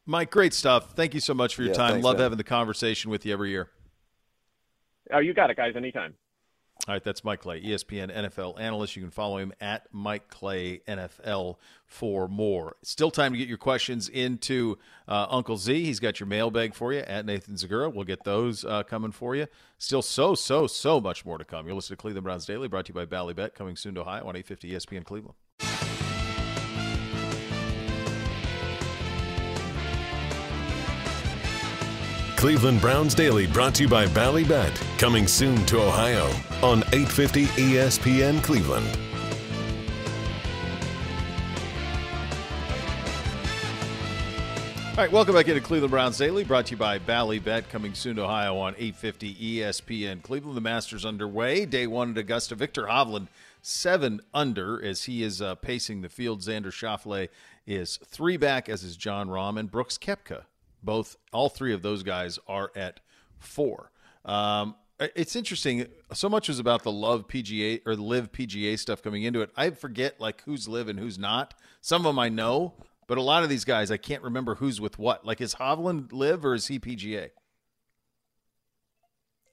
Mike, 0.05 0.31
great 0.31 0.53
stuff. 0.53 0.91
Thank 0.95 1.13
you 1.13 1.19
so 1.19 1.33
much 1.33 1.55
for 1.55 1.61
your 1.63 1.71
Yeah, 1.71 1.77
time. 1.77 1.91
thanks, 1.93 2.03
Love 2.05 2.17
man. 2.17 2.23
having 2.23 2.37
the 2.37 2.43
conversation 2.43 3.09
with 3.09 3.25
you 3.25 3.33
every 3.33 3.51
year. 3.51 3.69
Oh, 5.11 5.19
you 5.19 5.33
got 5.33 5.49
it, 5.49 5.57
guys. 5.57 5.73
Anytime. 5.75 6.15
All 6.85 6.95
right, 6.95 7.03
that's 7.03 7.23
Mike 7.23 7.39
Clay, 7.39 7.61
ESPN 7.61 8.13
NFL 8.13 8.59
analyst. 8.59 8.97
You 8.97 9.03
can 9.03 9.11
follow 9.11 9.37
him 9.37 9.53
at 9.61 9.87
Mike 9.93 10.27
Clay 10.27 10.81
NFL 10.85 11.55
for 11.85 12.27
more. 12.27 12.75
Still 12.83 13.09
time 13.09 13.31
to 13.31 13.37
get 13.37 13.47
your 13.47 13.57
questions 13.57 14.09
into 14.09 14.77
uh, 15.07 15.27
Uncle 15.29 15.55
Z. 15.55 15.85
He's 15.85 16.01
got 16.01 16.19
your 16.19 16.27
mailbag 16.27 16.73
for 16.73 16.91
you 16.91 16.99
at 16.99 17.25
Nathan 17.25 17.55
Zegura. 17.55 17.93
We'll 17.93 18.03
get 18.03 18.25
those 18.25 18.65
uh, 18.65 18.83
coming 18.83 19.11
for 19.11 19.33
you. 19.33 19.47
Still 19.77 20.01
so, 20.01 20.35
so, 20.35 20.67
so 20.67 20.99
much 20.99 21.25
more 21.25 21.37
to 21.37 21.45
come. 21.45 21.67
You're 21.67 21.75
listening 21.75 21.95
to 21.95 22.01
Cleveland 22.01 22.25
Browns 22.25 22.45
Daily, 22.45 22.67
brought 22.67 22.87
to 22.87 22.93
you 22.93 22.95
by 22.95 23.05
Ballybet, 23.05 23.53
coming 23.53 23.77
soon 23.77 23.95
to 23.95 24.01
Ohio 24.01 24.27
on 24.27 24.35
850 24.35 24.71
ESPN 24.71 25.05
Cleveland. 25.05 25.35
Cleveland 32.43 32.81
Browns 32.81 33.15
Daily 33.15 33.47
brought 33.47 33.73
to 33.75 33.83
you 33.83 33.87
by 33.87 34.05
Ballybet, 34.05 34.75
coming 34.99 35.27
soon 35.27 35.65
to 35.65 35.79
Ohio 35.79 36.25
on 36.61 36.79
850 36.91 37.45
ESPN 37.45 38.43
Cleveland. 38.43 38.85
All 44.89 44.97
right, 44.97 45.09
welcome 45.09 45.33
back 45.33 45.47
into 45.47 45.61
Cleveland 45.61 45.91
Browns 45.91 46.17
Daily, 46.17 46.43
brought 46.43 46.65
to 46.65 46.71
you 46.71 46.77
by 46.77 46.99
Ballybet, 46.99 47.69
coming 47.69 47.93
soon 47.93 48.17
to 48.17 48.23
Ohio 48.23 48.57
on 48.57 48.73
850 48.77 49.35
ESPN. 49.35 50.21
Cleveland, 50.21 50.57
the 50.57 50.61
Masters 50.61 51.05
underway. 51.05 51.65
Day 51.65 51.87
one 51.87 52.11
at 52.11 52.17
Augusta. 52.17 52.55
Viktor 52.55 52.87
Hovland, 52.87 53.29
seven 53.61 54.19
under 54.33 54.83
as 54.83 55.03
he 55.03 55.23
is 55.23 55.41
uh, 55.41 55.55
pacing 55.55 56.01
the 56.01 56.09
field. 56.09 56.41
Xander 56.41 56.73
Schauffele 56.73 57.29
is 57.65 57.99
three 58.05 58.35
back, 58.35 58.67
as 58.67 58.83
is 58.83 58.97
Jon 58.97 59.29
Rahm 59.29 59.57
and 59.57 59.71
Brooks 59.71 59.97
Koepka. 59.97 60.43
Both, 60.83 61.17
all 61.31 61.49
three 61.49 61.73
of 61.73 61.81
those 61.81 62.03
guys 62.03 62.39
are 62.47 62.71
at 62.75 62.99
four. 63.39 63.91
Um, 64.25 64.75
it's 64.99 65.35
interesting. 65.35 65.87
So 66.13 66.29
much 66.29 66.47
was 66.47 66.59
about 66.59 66.83
the 66.83 66.91
love 66.91 67.27
PGA 67.27 67.81
or 67.85 67.95
the 67.95 68.03
LIV 68.03 68.31
PGA 68.31 68.77
stuff 68.77 69.01
coming 69.01 69.23
into 69.23 69.41
it. 69.41 69.49
I 69.55 69.71
forget 69.71 70.19
like 70.19 70.41
who's 70.43 70.67
LIV 70.67 70.89
and 70.89 70.99
who's 70.99 71.17
not. 71.17 71.53
Some 71.81 72.01
of 72.01 72.05
them 72.05 72.19
I 72.19 72.29
know, 72.29 72.73
but 73.07 73.17
a 73.17 73.21
lot 73.21 73.43
of 73.43 73.49
these 73.49 73.65
guys, 73.65 73.91
I 73.91 73.97
can't 73.97 74.23
remember 74.23 74.55
who's 74.55 74.79
with 74.79 74.97
what. 74.99 75.25
Like, 75.25 75.41
is 75.41 75.55
Hovland 75.55 76.13
LIV 76.13 76.45
or 76.45 76.53
is 76.53 76.67
he 76.67 76.79
PGA? 76.79 77.29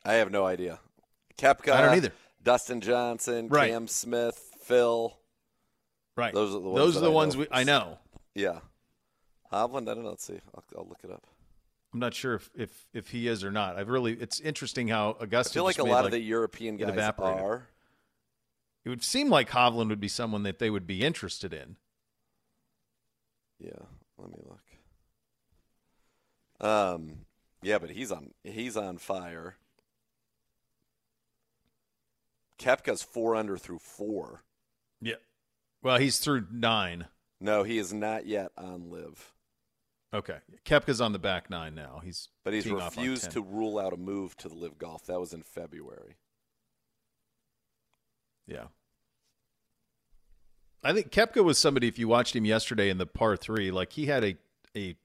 I 0.04 0.14
have 0.14 0.30
no 0.30 0.46
idea. 0.46 0.78
Koepka. 1.38 1.72
I 1.72 1.82
don't 1.82 1.96
either. 1.96 2.12
Dustin 2.42 2.80
Johnson, 2.80 3.48
Right. 3.48 3.70
Cam 3.70 3.86
Smith, 3.86 4.38
Phil. 4.62 5.16
Right. 6.16 6.32
Those 6.32 6.54
are 6.54 6.60
the 6.60 6.68
ones 6.68 6.78
Those 6.78 6.96
are 6.96 7.00
the 7.00 7.10
ones 7.10 7.36
we, 7.36 7.46
I 7.50 7.64
know. 7.64 7.98
Yeah. 8.34 8.60
Hovland, 9.52 9.88
I 9.88 9.94
don't 9.94 10.04
know. 10.04 10.10
Let's 10.10 10.24
see. 10.24 10.40
I'll, 10.54 10.64
I'll 10.78 10.86
look 10.88 11.00
it 11.02 11.10
up. 11.10 11.26
I'm 11.92 11.98
not 11.98 12.14
sure 12.14 12.34
if, 12.34 12.50
if 12.54 12.86
if 12.94 13.08
he 13.08 13.26
is 13.26 13.42
or 13.42 13.50
not. 13.50 13.76
I've 13.76 13.88
really. 13.88 14.12
It's 14.12 14.38
interesting 14.38 14.88
how 14.88 15.16
Augusta. 15.18 15.52
I 15.52 15.54
feel 15.54 15.64
like 15.64 15.78
a 15.78 15.84
lot 15.84 16.04
of 16.04 16.12
the 16.12 16.20
European 16.20 16.76
it 16.76 16.82
guys 16.82 16.90
evaporated. 16.90 17.42
are. 17.42 17.68
It 18.84 18.88
would 18.90 19.02
seem 19.02 19.28
like 19.28 19.50
Hovland 19.50 19.88
would 19.88 20.00
be 20.00 20.08
someone 20.08 20.44
that 20.44 20.58
they 20.58 20.70
would 20.70 20.86
be 20.86 21.02
interested 21.02 21.52
in. 21.52 21.76
Yeah. 23.58 23.72
Let 24.16 24.30
me 24.30 24.38
look. 26.60 26.68
Um. 26.68 27.26
Yeah, 27.62 27.78
but 27.78 27.90
he's 27.90 28.12
on. 28.12 28.30
He's 28.44 28.76
on 28.76 28.98
fire. 28.98 29.56
Koepka's 32.58 33.02
four 33.02 33.34
under 33.34 33.56
through 33.56 33.80
four. 33.80 34.42
Yeah. 35.00 35.14
Well, 35.82 35.96
he's 35.98 36.18
through 36.18 36.46
nine. 36.52 37.06
No, 37.40 37.62
he 37.62 37.78
is 37.78 37.92
not 37.92 38.26
yet 38.26 38.52
on 38.56 38.90
LIV, 38.90 39.32
Okay. 40.12 40.38
Koepka's 40.64 41.00
on 41.00 41.12
the 41.12 41.18
back 41.18 41.50
nine 41.50 41.74
now. 41.74 42.00
He's 42.02 42.28
but 42.44 42.52
he's 42.52 42.64
teeing 42.64 42.76
off 42.76 42.98
on 42.98 43.04
refused 43.04 43.30
to 43.32 43.42
rule 43.42 43.78
out 43.78 43.92
a 43.92 43.96
move 43.96 44.36
to 44.38 44.48
the 44.48 44.56
LIV 44.56 44.78
golf. 44.78 45.06
That 45.06 45.20
was 45.20 45.32
in 45.32 45.42
February. 45.42 46.16
Yeah. 48.46 48.64
I 50.82 50.92
think 50.92 51.10
Koepka 51.10 51.44
was 51.44 51.58
somebody. 51.58 51.86
If 51.86 51.98
you 51.98 52.08
watched 52.08 52.34
him 52.34 52.44
yesterday 52.44 52.90
in 52.90 52.98
the 52.98 53.06
par 53.06 53.36
three, 53.36 53.70
like 53.70 53.92
he 53.92 54.06
had 54.06 54.24
a 54.24 54.36
a 54.76 54.96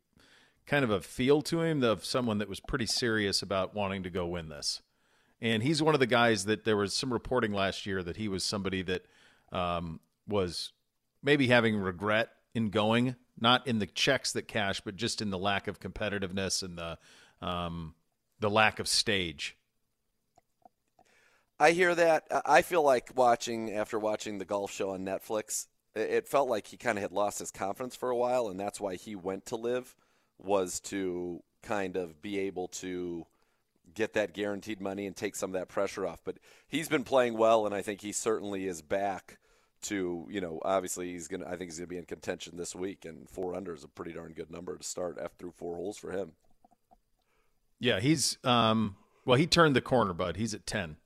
kind 0.66 0.84
of 0.84 0.90
a 0.90 1.02
feel 1.02 1.42
to 1.44 1.62
him 1.62 1.84
of 1.84 2.04
someone 2.04 2.40
that 2.40 2.50
was 2.50 2.60
pretty 2.60 2.86
serious 2.88 3.42
about 3.42 3.76
wanting 3.76 4.04
to 4.04 4.10
go 4.10 4.26
win 4.26 4.50
this. 4.50 4.82
And 5.42 5.62
he's 5.62 5.84
one 5.84 5.94
of 5.94 6.00
the 6.00 6.08
guys 6.08 6.46
that 6.46 6.64
there 6.64 6.78
was 6.78 6.94
some 6.94 7.14
reporting 7.14 7.52
last 7.52 7.86
year 7.86 8.02
that 8.02 8.18
he 8.18 8.28
was 8.28 8.44
somebody 8.44 8.82
that 8.84 9.06
um, 9.52 10.00
was 10.28 10.72
maybe 11.22 11.48
having 11.48 11.78
regret 11.78 12.30
in 12.56 12.70
going, 12.70 13.16
not 13.40 13.68
in 13.68 13.78
the 13.80 13.86
checks 13.86 14.32
that 14.32 14.48
cash, 14.48 14.82
but 14.82 14.96
just 14.96 15.22
in 15.22 15.30
the 15.30 15.38
lack 15.38 15.68
of 15.68 15.80
competitiveness 15.80 16.64
and 16.64 16.78
the 16.78 16.98
um, 17.46 17.94
the 18.40 18.50
lack 18.50 18.80
of 18.80 18.88
stage. 18.88 19.58
I 21.60 21.72
hear 21.72 21.94
that. 21.94 22.24
I- 22.46 22.62
feel 22.64 22.82
like 22.82 23.12
watching 23.16 23.72
after 23.72 24.00
watching 24.00 24.40
the 24.40 24.46
golf 24.46 24.72
show 24.72 24.92
on 24.92 25.06
Netflix, 25.06 25.68
it 25.94 26.28
felt 26.28 26.50
like 26.50 26.68
he 26.68 26.78
kind 26.78 26.98
of 26.98 27.02
had 27.02 27.12
lost 27.12 27.40
his 27.40 27.52
confidence 27.52 27.96
for 27.96 28.10
a 28.10 28.16
while, 28.16 28.48
and 28.48 28.60
that's 28.60 28.82
why 28.82 28.96
he 28.96 29.16
went 29.16 29.46
to 29.48 29.56
LIV 29.56 29.96
was 30.38 30.80
to 30.80 31.42
kind 31.62 31.96
of 31.96 32.22
be 32.22 32.40
able 32.40 32.68
to 32.68 33.26
get 33.94 34.14
that 34.14 34.34
guaranteed 34.34 34.82
money 34.82 35.06
and 35.08 35.16
take 35.16 35.36
some 35.36 35.52
of 35.52 35.54
that 35.54 35.70
pressure 35.70 36.06
off. 36.06 36.22
But 36.24 36.38
he's 36.68 36.90
been 36.90 37.06
playing 37.06 37.38
well, 37.38 37.66
and 37.66 37.74
I 37.74 37.82
think 37.82 38.02
he 38.02 38.12
certainly 38.12 38.68
is 38.68 38.82
back 38.82 39.38
to 39.88 40.28
you 40.30 40.42
know 40.42 40.60
obviously 40.64 41.12
he's 41.12 41.28
gonna 41.28 41.46
I 41.46 41.52
think 41.56 41.72
he's 41.72 41.78
gonna 41.80 41.88
be 41.88 41.98
in 41.98 42.06
contention 42.06 42.58
this 42.58 42.76
week, 42.76 43.06
and 43.06 43.30
four 43.30 43.56
under 43.56 43.74
is 43.74 43.84
a 43.84 43.88
pretty 43.88 44.14
darn 44.14 44.34
good 44.34 44.52
number 44.52 44.78
to 44.78 44.84
start 44.84 45.18
after 45.22 45.36
through 45.38 45.52
four 45.52 45.76
holes 45.76 45.98
for 45.98 46.12
him. 46.12 46.32
Yeah, 47.80 48.00
he's 48.00 48.38
um, 48.44 48.96
well, 49.26 49.38
he 49.38 49.48
turned 49.48 49.76
the 49.76 49.82
corner, 49.82 50.14
bud. 50.14 50.38
He's 50.38 50.54
at 50.54 50.66
ten. 50.66 50.98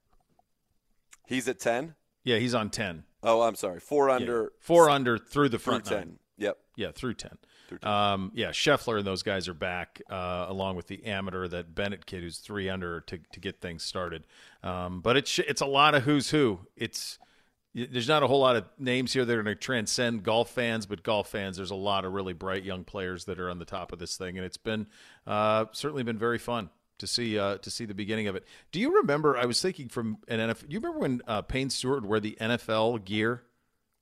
He's 1.28 1.48
at 1.48 1.60
ten. 1.60 1.96
Yeah, 2.24 2.38
he's 2.38 2.54
on 2.54 2.70
ten. 2.70 3.04
Oh, 3.24 3.42
I'm 3.42 3.56
sorry, 3.56 3.80
four 3.80 4.08
Yeah. 4.10 4.16
under, 4.16 4.52
four 4.60 4.90
under 4.90 5.18
through 5.18 5.50
the 5.50 5.60
through 5.60 5.72
front 5.74 5.86
ten. 5.86 5.98
nine. 5.98 6.20
Yep. 6.38 6.58
Yeah, 6.76 6.92
through 6.92 7.16
ten. 7.16 7.38
Through 7.68 7.80
10. 7.80 7.92
Um, 7.92 8.32
yeah, 8.34 8.50
Scheffler 8.50 8.98
and 8.98 9.06
those 9.06 9.22
guys 9.22 9.48
are 9.48 9.54
back, 9.54 10.02
uh, 10.10 10.46
along 10.50 10.76
with 10.76 10.88
the 10.88 11.06
amateur 11.06 11.48
that 11.50 11.76
Bennett 11.76 12.08
kid 12.08 12.24
who's 12.24 12.38
three 12.40 12.68
under 12.68 13.02
to 13.02 13.20
to 13.32 13.40
get 13.40 13.62
things 13.62 13.84
started. 13.84 14.26
Um, 14.64 15.02
but 15.02 15.18
it's 15.18 15.38
it's 15.40 15.62
a 15.62 15.68
lot 15.68 15.94
of 15.96 16.04
who's 16.04 16.32
who. 16.32 16.62
It's 16.76 17.20
there's 17.74 18.08
not 18.08 18.24
a 18.24 18.28
whole 18.28 18.40
lot 18.40 18.56
of 18.56 18.66
names 18.78 19.14
here 19.14 19.26
that 19.26 19.32
are 19.32 19.44
going 19.44 19.56
to 19.56 19.60
transcend 19.60 20.24
golf 20.24 20.50
fans, 20.50 20.86
but 20.86 21.04
golf 21.04 21.30
fans, 21.30 21.58
there's 21.58 21.72
a 21.72 21.76
lot 21.76 22.06
of 22.06 22.14
really 22.14 22.34
bright 22.34 22.64
young 22.64 22.84
players 22.84 23.26
that 23.26 23.40
are 23.40 23.50
on 23.50 23.60
the 23.60 23.66
top 23.66 23.92
of 23.92 24.00
this 24.00 24.18
thing, 24.18 24.38
and 24.38 24.46
it's 24.46 24.58
been 24.58 24.88
uh, 25.28 25.66
certainly 25.72 26.04
been 26.04 26.18
very 26.18 26.40
fun 26.40 26.70
to 26.98 27.08
see 27.08 27.38
uh, 27.38 27.58
to 27.60 27.72
see 27.72 27.86
the 27.86 27.94
beginning 27.94 28.28
of 28.28 28.36
it. 28.36 28.46
Do 28.72 28.80
you 28.80 28.98
remember? 28.98 29.38
I 29.38 29.46
was 29.46 29.62
thinking 29.62 29.90
from 29.90 30.18
an 30.28 30.40
NFL. 30.40 30.66
You 30.70 30.80
remember 30.80 31.00
when 31.00 31.22
uh, 31.28 31.42
Payne 31.44 31.70
Stewart 31.70 32.04
wore 32.04 32.20
the 32.20 32.38
NFL 32.40 33.06
gear? 33.06 33.44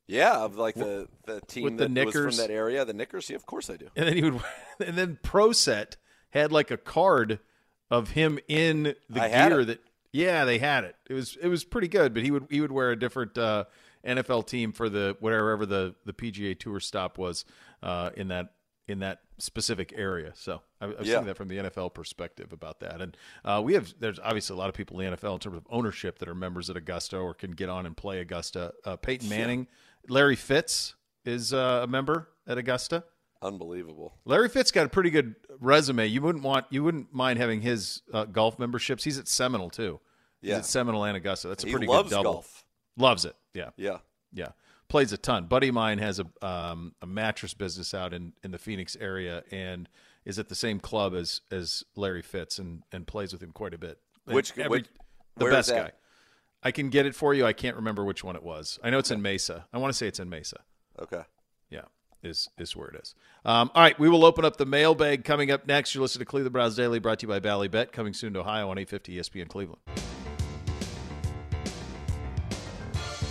Yeah, 0.08 0.38
of 0.38 0.56
like 0.56 0.76
the 0.76 1.08
the 1.26 1.42
team 1.42 1.64
with 1.64 1.78
the 1.78 1.90
that 1.90 2.06
was 2.06 2.16
from 2.16 2.48
that 2.48 2.50
area, 2.50 2.86
the 2.86 2.94
Knickers. 2.94 3.30
Yeah, 3.30 3.36
of 3.36 3.46
course 3.46 3.70
I 3.70 3.76
do. 3.76 3.90
and 3.96 4.08
then 4.08 4.16
he 4.16 4.24
would 4.24 4.42
and 4.86 4.98
then 4.98 5.20
pro 5.22 5.52
set 5.52 5.98
had 6.30 6.52
like 6.52 6.72
a 6.72 6.78
card 6.78 7.40
of 7.92 8.12
him 8.12 8.40
in 8.48 8.96
the 9.10 9.22
I 9.22 9.50
gear 9.50 9.66
that 9.66 9.82
yeah 10.18 10.46
they 10.46 10.58
had 10.58 10.84
it 10.84 10.96
it 11.10 11.14
was 11.14 11.38
it 11.42 11.48
was 11.48 11.64
pretty 11.64 11.88
good 11.88 12.14
but 12.14 12.24
he 12.24 12.32
would 12.32 12.46
he 12.50 12.60
would 12.62 12.72
wear 12.72 12.92
a 12.92 12.96
different 13.00 13.38
uh 13.38 13.64
nfl 14.06 14.46
team 14.46 14.72
for 14.72 14.90
the 14.90 15.16
wherever 15.20 15.66
the 15.66 15.94
the 16.06 16.14
pga 16.14 16.58
tour 16.58 16.80
stop 16.80 17.18
was 17.18 17.46
uh 17.84 18.10
in 18.16 18.28
that 18.30 18.54
in 18.88 19.00
that 19.00 19.20
specific 19.38 19.94
area 19.96 20.32
so 20.36 20.62
i, 20.82 20.86
I 20.86 20.88
was 20.88 20.96
Yeah. 21.08 21.16
thinking 21.16 21.28
that 21.28 21.38
from 21.38 21.48
the 21.50 21.58
nfl 21.58 21.94
perspective 21.94 22.54
about 22.54 22.80
that 22.80 23.02
and 23.02 23.16
uh 23.46 23.62
we 23.64 23.74
have 23.74 23.94
there's 24.00 24.20
obviously 24.20 24.56
a 24.56 24.58
lot 24.58 24.70
of 24.70 24.76
people 24.76 25.00
in 25.00 25.12
the 25.12 25.18
nfl 25.18 25.34
in 25.34 25.40
terms 25.40 25.58
of 25.58 25.68
ownership 25.70 26.20
that 26.20 26.28
are 26.30 26.36
members 26.36 26.70
at 26.70 26.78
augusta 26.78 27.18
or 27.18 27.34
can 27.34 27.52
get 27.52 27.70
on 27.70 27.86
and 27.86 27.96
play 27.98 28.20
augusta 28.20 28.74
uh 28.86 28.96
peyton 28.96 29.30
manning 29.30 29.68
larry 30.10 30.36
fitz 30.36 30.96
is 31.26 31.54
uh, 31.54 31.82
a 31.84 31.88
member 31.88 32.30
at 32.48 32.58
augusta 32.58 33.04
Unbelievable. 33.40 34.16
Larry 34.26 34.50
Fitz 34.50 34.72
got 34.72 34.88
a 34.88 34.90
pretty 34.90 35.12
good 35.12 35.36
resume. 35.60 36.08
You 36.08 36.24
wouldn't 36.24 36.44
want 36.44 36.66
you 36.72 36.84
wouldn't 36.84 37.14
mind 37.14 37.38
having 37.38 37.62
his 37.62 38.02
uh, 38.12 38.26
golf 38.26 38.58
memberships. 38.58 39.04
He's 39.04 39.20
at 39.20 39.28
Seminole 39.28 39.70
too. 39.70 40.00
Yeah. 40.42 40.58
at 40.58 40.66
Seminole 40.66 41.04
and 41.06 41.18
Augusta. 41.18 41.48
That's 41.48 41.64
a 41.64 41.68
pretty 41.68 41.88
good 41.88 42.10
double. 42.10 42.34
golf. 42.34 42.64
Loves 42.98 43.26
it. 43.26 43.36
Yeah, 43.54 43.70
Yeah. 43.78 43.98
yeah. 44.34 44.50
Plays 44.90 45.12
a 45.12 45.18
ton. 45.18 45.46
Buddy 45.48 45.68
of 45.70 45.74
mine 45.74 45.98
has 45.98 46.20
a 46.20 46.46
um, 46.46 46.94
a 47.02 47.06
mattress 47.06 47.54
business 47.54 47.94
out 47.94 48.14
in, 48.14 48.34
in 48.44 48.52
the 48.52 48.58
Phoenix 48.58 48.96
area 49.00 49.44
and 49.52 49.90
is 50.24 50.40
at 50.40 50.48
the 50.50 50.56
same 50.56 50.80
club 50.80 51.14
as 51.14 51.42
as 51.52 51.84
Larry 51.96 52.22
Fitz 52.22 52.58
and 52.60 52.84
and 52.92 53.06
plays 53.06 53.34
with 53.34 53.42
him 53.44 53.52
quite 53.52 53.74
a 53.74 53.78
bit. 53.78 54.00
And 54.26 54.36
Which- 54.36 54.52
every- 54.58 54.68
which- 54.70 54.88
the 55.36 55.46
best 55.46 55.70
guy. 55.72 55.92
I 56.64 56.72
can 56.72 56.90
get 56.90 57.06
it 57.06 57.14
for 57.16 57.34
you. 57.36 57.46
I 57.46 57.54
can't 57.54 57.76
remember 57.76 58.04
which 58.04 58.24
one 58.24 58.36
it 58.36 58.42
was. 58.44 58.80
I 58.84 58.90
know 58.90 58.98
it's 58.98 59.12
in 59.12 59.22
Mesa. 59.22 59.68
I 59.72 59.78
want 59.78 59.94
to 59.94 59.98
say 59.98 60.08
it's 60.08 60.20
in 60.20 60.28
Mesa. 60.30 60.62
Okay. 61.00 61.22
Yeah, 61.70 61.82
is 62.24 62.50
is 62.58 62.76
where 62.76 62.88
it 62.88 62.96
is. 63.02 63.14
Um, 63.46 63.70
all 63.76 63.84
right, 63.84 63.98
we 64.00 64.10
will 64.10 64.26
open 64.26 64.44
up 64.46 64.58
the 64.58 64.66
mailbag 64.66 65.24
coming 65.24 65.52
up 65.52 65.68
next. 65.68 65.94
You're 65.94 66.02
listening 66.02 66.22
to 66.22 66.26
Cleveland 66.26 66.54
Browns 66.54 66.76
Daily, 66.76 66.98
brought 67.00 67.20
to 67.20 67.26
you 67.26 67.28
by 67.28 67.40
Bally 67.40 67.68
Bet, 67.68 67.92
coming 67.92 68.14
soon 68.14 68.34
to 68.34 68.40
Ohio 68.40 68.70
on 68.72 68.78
850 68.80 69.18
ESPN 69.18 69.48
Cleveland. 69.48 69.82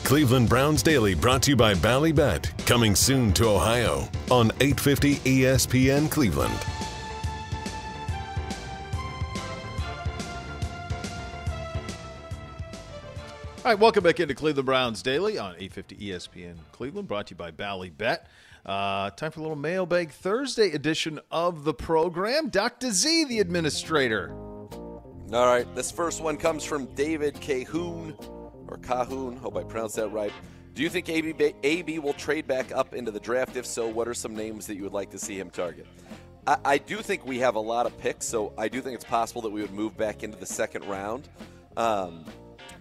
Cleveland 0.07 0.49
Browns 0.49 0.85
Daily 0.85 1.17
brought 1.17 1.43
to 1.43 1.51
you 1.51 1.57
by 1.57 1.75
Ballybet, 1.75 2.65
coming 2.65 2.95
soon 2.95 3.33
to 3.33 3.49
Ohio 3.49 4.09
on 4.31 4.53
850 4.61 5.17
ESPN 5.17 6.09
Cleveland. 6.09 6.55
All 13.65 13.73
right, 13.73 13.79
welcome 13.81 14.05
back 14.05 14.21
into 14.21 14.33
Cleveland 14.33 14.67
Browns 14.67 15.03
Daily 15.03 15.39
on 15.39 15.57
850 15.57 15.97
ESPN 15.97 16.55
Cleveland, 16.71 17.09
brought 17.09 17.27
to 17.27 17.33
you 17.33 17.37
by 17.37 17.51
Bally 17.51 17.91
Bet. 17.91 18.29
Uh, 18.65 19.11
time 19.11 19.33
for 19.33 19.41
a 19.41 19.43
little 19.43 19.57
mailbag 19.57 20.13
Thursday 20.13 20.71
edition 20.71 21.19
of 21.33 21.65
the 21.65 21.75
program. 21.75 22.49
Dr. 22.49 22.93
Z, 22.93 23.25
the 23.25 23.41
administrator. 23.41 24.31
All 24.31 25.47
right. 25.47 25.67
This 25.75 25.91
first 25.91 26.23
one 26.23 26.37
comes 26.37 26.63
from 26.63 26.87
David 26.95 27.35
Cahoon 27.35 28.36
or 28.69 28.79
Cahoon. 28.79 29.39
Hope 29.39 29.57
I 29.57 29.63
pronounced 29.63 29.97
that 29.97 30.09
right. 30.09 30.33
Do 30.75 30.83
you 30.83 30.91
think 30.91 31.09
AB, 31.09 31.55
AB 31.63 31.99
will 32.01 32.13
trade 32.13 32.47
back 32.47 32.71
up 32.71 32.95
into 32.95 33.11
the 33.11 33.21
draft? 33.21 33.57
If 33.57 33.65
so, 33.65 33.89
what 33.89 34.09
are 34.09 34.15
some 34.15 34.37
names 34.37 34.67
that 34.67 34.77
you 34.77 34.83
would 34.83 34.93
like 34.93 35.11
to 35.11 35.19
see 35.19 35.39
him 35.39 35.49
target? 35.49 35.87
I, 36.47 36.59
I 36.65 36.79
do 36.79 36.99
think 36.99 37.25
we 37.25 37.39
have 37.39 37.55
a 37.55 37.61
lot 37.61 37.87
of 37.87 37.97
picks, 37.99 38.27
so 38.27 38.53
I 38.59 38.69
do 38.69 38.81
think 38.81 38.95
it's 38.95 39.05
possible 39.05 39.43
that 39.43 39.51
we 39.51 39.63
would 39.63 39.73
move 39.73 39.97
back 39.97 40.23
into 40.23 40.37
the 40.37 40.47
second 40.47 40.85
round. 40.85 41.29
Um, 41.77 42.25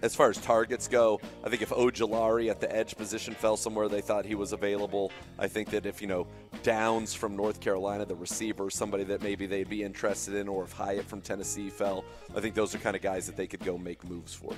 as 0.02 0.14
far 0.14 0.30
as 0.30 0.38
targets 0.38 0.88
go, 0.88 1.20
I 1.44 1.49
think 1.49 1.62
if 1.62 1.70
Ojulari 1.70 2.49
at 2.49 2.60
the 2.60 2.74
edge 2.74 2.95
position 2.95 3.34
fell 3.34 3.57
somewhere 3.57 3.88
they 3.88 4.02
thought 4.02 4.26
he 4.26 4.36
was 4.36 4.52
available, 4.52 5.12
I 5.40 5.48
think 5.48 5.70
that 5.70 5.86
if, 5.86 6.02
you 6.02 6.07
know, 6.07 6.28
Downs 6.64 7.14
from 7.14 7.36
North 7.36 7.60
Carolina, 7.62 8.06
the 8.06 8.16
receiver, 8.16 8.70
somebody 8.70 9.03
that 9.06 9.24
maybe 9.24 9.45
they'd 9.45 9.70
be 9.70 9.84
interested 9.84 10.36
in, 10.36 10.48
or 10.48 10.64
if 10.66 10.74
Hyatt 10.74 11.06
from 11.06 11.22
Tennessee 11.22 11.70
fell, 11.70 12.03
I 12.36 12.41
think 12.41 12.56
those 12.56 12.76
are 12.76 12.78
kind 12.78 12.95
of 12.95 13.02
guys 13.02 13.26
that 13.28 13.38
they 13.38 13.48
could 13.48 13.64
go 13.64 13.78
make 13.78 14.03
moves 14.03 14.34
for. 14.34 14.53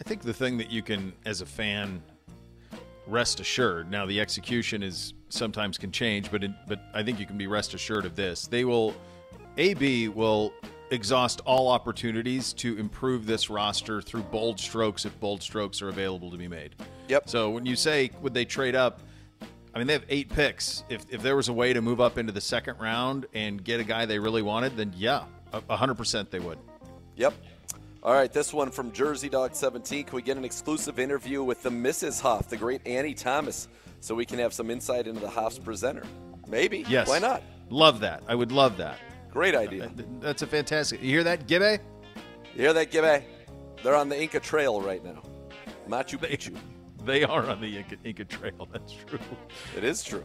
I 0.00 0.04
think 0.04 0.22
the 0.22 0.34
thing 0.34 0.58
that 0.58 0.70
you 0.70 0.82
can, 0.82 1.12
as 1.24 1.40
a 1.40 1.46
fan, 1.46 2.02
rest 3.06 3.40
assured. 3.40 3.90
Now 3.90 4.06
the 4.06 4.20
execution 4.20 4.82
is 4.82 5.14
sometimes 5.28 5.78
can 5.78 5.92
change, 5.92 6.30
but 6.30 6.44
it, 6.44 6.50
but 6.66 6.80
I 6.94 7.02
think 7.02 7.20
you 7.20 7.26
can 7.26 7.38
be 7.38 7.46
rest 7.46 7.74
assured 7.74 8.04
of 8.04 8.16
this. 8.16 8.46
They 8.46 8.64
will, 8.64 8.94
AB 9.56 10.08
will 10.08 10.52
exhaust 10.90 11.40
all 11.44 11.68
opportunities 11.68 12.52
to 12.54 12.78
improve 12.78 13.26
this 13.26 13.50
roster 13.50 14.00
through 14.00 14.22
bold 14.24 14.60
strokes 14.60 15.04
if 15.04 15.18
bold 15.20 15.42
strokes 15.42 15.82
are 15.82 15.88
available 15.88 16.30
to 16.30 16.36
be 16.36 16.48
made. 16.48 16.74
Yep. 17.08 17.28
So 17.28 17.50
when 17.50 17.66
you 17.66 17.76
say 17.76 18.10
would 18.22 18.34
they 18.34 18.44
trade 18.44 18.74
up, 18.74 19.00
I 19.74 19.78
mean 19.78 19.86
they 19.86 19.92
have 19.94 20.04
eight 20.08 20.28
picks. 20.28 20.84
If 20.88 21.04
if 21.08 21.22
there 21.22 21.36
was 21.36 21.48
a 21.48 21.52
way 21.52 21.72
to 21.72 21.80
move 21.80 22.00
up 22.00 22.18
into 22.18 22.32
the 22.32 22.40
second 22.40 22.78
round 22.78 23.26
and 23.34 23.62
get 23.62 23.80
a 23.80 23.84
guy 23.84 24.06
they 24.06 24.18
really 24.18 24.42
wanted, 24.42 24.76
then 24.76 24.92
yeah, 24.96 25.24
hundred 25.68 25.96
percent 25.96 26.30
they 26.30 26.40
would. 26.40 26.58
Yep. 27.16 27.34
All 28.04 28.12
right, 28.12 28.30
this 28.30 28.52
one 28.52 28.70
from 28.70 28.92
Jersey 28.92 29.30
Dog 29.30 29.54
17. 29.54 30.04
Can 30.04 30.16
we 30.16 30.20
get 30.20 30.36
an 30.36 30.44
exclusive 30.44 30.98
interview 30.98 31.42
with 31.42 31.62
the 31.62 31.70
Mrs. 31.70 32.20
Hoff, 32.20 32.50
the 32.50 32.56
great 32.58 32.86
Annie 32.86 33.14
Thomas, 33.14 33.66
so 34.00 34.14
we 34.14 34.26
can 34.26 34.38
have 34.40 34.52
some 34.52 34.68
insight 34.70 35.06
into 35.06 35.20
the 35.20 35.30
Hoff's 35.30 35.58
presenter? 35.58 36.02
Maybe. 36.46 36.84
Yes. 36.86 37.08
Why 37.08 37.18
not? 37.18 37.42
Love 37.70 38.00
that. 38.00 38.22
I 38.28 38.34
would 38.34 38.52
love 38.52 38.76
that. 38.76 38.98
Great 39.30 39.54
idea. 39.54 39.86
Uh, 39.86 40.02
That's 40.20 40.42
a 40.42 40.46
fantastic. 40.46 41.02
You 41.02 41.08
hear 41.08 41.24
that, 41.24 41.46
Gibbe? 41.48 41.78
You 42.54 42.60
hear 42.60 42.72
that, 42.74 42.92
Gibbe? 42.92 43.22
They're 43.82 43.96
on 43.96 44.10
the 44.10 44.20
Inca 44.22 44.38
Trail 44.38 44.82
right 44.82 45.02
now. 45.02 45.22
Machu 45.88 46.18
Picchu. 46.18 46.56
They 47.04 47.22
are 47.22 47.46
on 47.50 47.60
the 47.60 47.76
Inca, 47.76 47.96
Inca 48.02 48.24
Trail. 48.24 48.66
That's 48.72 48.94
true. 48.94 49.18
It 49.76 49.84
is 49.84 50.02
true. 50.02 50.24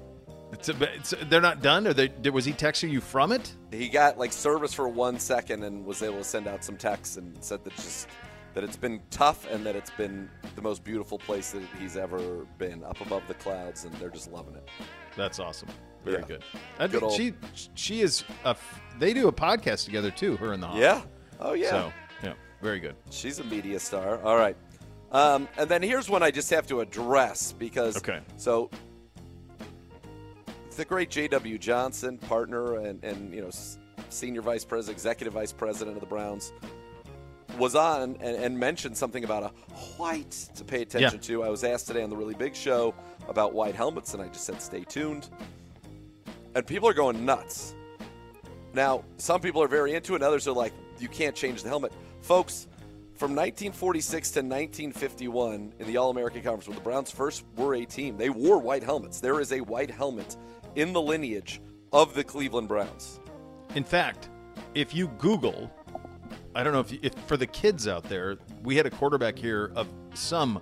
It's 0.51 0.69
a, 0.69 0.93
it's 0.95 1.13
they're 1.29 1.41
not 1.41 1.61
done. 1.61 1.85
Or 1.87 1.93
they, 1.93 2.09
was 2.31 2.43
he 2.45 2.53
texting 2.53 2.89
you 2.89 3.01
from 3.01 3.31
it? 3.31 3.53
He 3.71 3.87
got 3.87 4.17
like 4.17 4.33
service 4.33 4.73
for 4.73 4.87
one 4.87 5.19
second 5.19 5.63
and 5.63 5.85
was 5.85 6.01
able 6.01 6.17
to 6.17 6.23
send 6.23 6.47
out 6.47 6.63
some 6.63 6.75
texts 6.77 7.17
and 7.17 7.35
said 7.43 7.63
that 7.63 7.75
just 7.75 8.07
that 8.55 8.63
it's 8.63 8.75
been 8.77 8.99
tough 9.11 9.47
and 9.51 9.63
that 9.65 9.75
it's 9.75 9.91
been 9.91 10.27
the 10.55 10.61
most 10.61 10.83
beautiful 10.83 11.19
place 11.19 11.51
that 11.51 11.61
he's 11.79 11.95
ever 11.95 12.47
been, 12.57 12.83
up 12.83 12.99
above 12.99 13.21
the 13.27 13.35
clouds, 13.35 13.85
and 13.85 13.93
they're 13.95 14.09
just 14.09 14.31
loving 14.31 14.55
it. 14.55 14.67
That's 15.15 15.39
awesome. 15.39 15.69
Very 16.03 16.19
Yeah. 16.21 16.25
good. 16.79 16.91
Good 16.91 17.03
old- 17.03 17.13
she 17.13 17.33
she 17.75 18.01
is. 18.01 18.23
A, 18.45 18.55
they 18.97 19.13
do 19.13 19.27
a 19.27 19.31
podcast 19.33 19.85
together 19.85 20.09
too. 20.11 20.35
Her 20.37 20.53
and 20.53 20.63
the 20.63 20.67
Hawk. 20.67 20.79
Yeah. 20.79 21.01
Oh 21.39 21.53
yeah. 21.53 21.69
So 21.69 21.93
yeah, 22.23 22.33
very 22.61 22.79
good. 22.79 22.95
She's 23.11 23.37
a 23.39 23.43
media 23.43 23.79
star. 23.79 24.19
All 24.23 24.35
right. 24.35 24.57
Um, 25.11 25.47
and 25.57 25.69
then 25.69 25.81
here's 25.81 26.09
one 26.09 26.21
I 26.23 26.31
just 26.31 26.49
have 26.51 26.67
to 26.67 26.81
address 26.81 27.51
because 27.51 27.97
Okay. 27.97 28.19
so 28.37 28.69
the 30.79 30.85
great 30.85 31.09
J.W. 31.09 31.57
Johnson, 31.57 32.17
partner 32.17 32.77
and, 32.77 33.03
and 33.03 33.33
you 33.33 33.41
know 33.41 33.49
senior 34.09 34.41
vice 34.41 34.63
president, 34.63 34.97
executive 34.97 35.33
vice 35.33 35.51
president 35.51 35.97
of 35.97 36.01
the 36.01 36.07
Browns, 36.07 36.53
was 37.57 37.75
on 37.75 38.15
and, 38.21 38.37
and 38.37 38.57
mentioned 38.57 38.95
something 38.95 39.25
about 39.25 39.43
a 39.43 39.47
white 39.97 40.31
to 40.55 40.63
pay 40.63 40.81
attention 40.81 41.19
Yeah. 41.21 41.27
to. 41.27 41.43
I 41.43 41.49
was 41.49 41.65
asked 41.65 41.87
today 41.87 42.01
on 42.01 42.09
the 42.09 42.15
really 42.15 42.33
big 42.33 42.55
show 42.55 42.95
about 43.27 43.53
white 43.53 43.75
helmets, 43.75 44.13
and 44.13 44.23
I 44.23 44.29
just 44.29 44.45
said 44.45 44.61
stay 44.61 44.85
tuned. 44.85 45.29
And 46.55 46.65
people 46.65 46.87
are 46.87 46.93
going 46.93 47.25
nuts. 47.25 47.75
Now, 48.73 49.03
some 49.17 49.41
people 49.41 49.61
are 49.61 49.67
very 49.67 49.93
into 49.95 50.13
it, 50.13 50.17
and 50.17 50.23
others 50.23 50.47
are 50.47 50.53
like, 50.53 50.71
you 50.97 51.09
can't 51.09 51.35
change 51.35 51.61
the 51.61 51.69
helmet. 51.69 51.91
Folks, 52.21 52.67
from 53.15 53.31
1946 53.31 54.31
to 54.31 54.39
1951 54.39 55.73
in 55.77 55.87
the 55.87 55.97
All 55.97 56.09
American 56.09 56.41
Conference, 56.41 56.67
when 56.67 56.75
the 56.75 56.83
Browns 56.83 57.11
first 57.11 57.43
were 57.57 57.75
a 57.75 57.83
team, 57.83 58.15
they 58.15 58.29
wore 58.29 58.59
white 58.59 58.81
helmets. 58.81 59.19
There 59.19 59.41
is 59.41 59.51
a 59.51 59.59
white 59.59 59.91
helmet 59.91 60.37
in 60.75 60.93
the 60.93 61.01
lineage 61.01 61.61
of 61.91 62.13
the 62.13 62.23
Cleveland 62.23 62.67
Browns. 62.67 63.19
In 63.75 63.83
fact, 63.83 64.29
if 64.75 64.93
you 64.93 65.07
Google, 65.17 65.71
I 66.55 66.63
don't 66.63 66.73
know 66.73 66.79
if, 66.79 66.91
you, 66.91 66.99
if 67.01 67.13
for 67.27 67.37
the 67.37 67.47
kids 67.47 67.87
out 67.87 68.03
there, 68.03 68.37
we 68.63 68.75
had 68.75 68.85
a 68.85 68.89
quarterback 68.89 69.37
here 69.37 69.71
of 69.75 69.87
some 70.13 70.61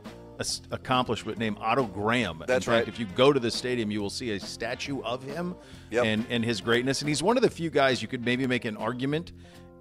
accomplishment 0.71 1.37
named 1.39 1.57
Otto 1.59 1.85
Graham. 1.85 2.43
That's 2.45 2.67
In 2.67 2.71
fact, 2.73 2.85
right. 2.85 2.87
If 2.87 2.99
you 2.99 3.05
go 3.15 3.33
to 3.33 3.39
the 3.39 3.49
stadium, 3.49 3.89
you 3.89 4.01
will 4.01 4.09
see 4.09 4.31
a 4.31 4.39
statue 4.39 5.01
of 5.01 5.23
him 5.23 5.55
Yep. 5.89 6.05
and 6.05 6.25
and 6.29 6.45
his 6.45 6.61
greatness. 6.61 7.01
And 7.01 7.09
he's 7.09 7.23
one 7.23 7.37
of 7.37 7.43
the 7.43 7.49
few 7.49 7.69
guys 7.69 8.01
you 8.01 8.07
could 8.07 8.23
maybe 8.23 8.45
make 8.45 8.65
an 8.65 8.77
argument 8.77 9.31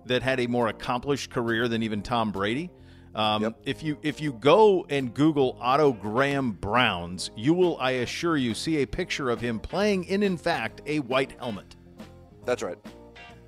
that 0.07 0.23
had 0.23 0.41
a 0.41 0.47
more 0.47 0.69
accomplished 0.69 1.31
career 1.31 1.69
than 1.69 1.83
even 1.83 2.01
Tom 2.01 2.31
Brady. 2.33 2.71
Um, 3.17 3.43
Yep. 3.43 3.61
If 3.65 3.83
you 3.83 3.99
if 4.03 4.21
you 4.21 4.35
go 4.35 4.85
and 4.91 5.13
Google 5.15 5.57
Otto 5.61 5.93
Graham 5.93 6.53
Browns, 6.53 7.31
you 7.35 7.55
will, 7.55 7.79
I 7.81 7.93
assure 7.93 8.37
you, 8.37 8.53
see 8.55 8.83
a 8.83 8.87
picture 8.87 9.31
of 9.31 9.41
him 9.41 9.59
playing 9.59 10.05
in, 10.05 10.23
in 10.23 10.37
fact, 10.37 10.83
a 10.87 11.01
white 11.01 11.33
helmet. 11.39 11.75
That's 12.45 12.63
right. 12.63 12.77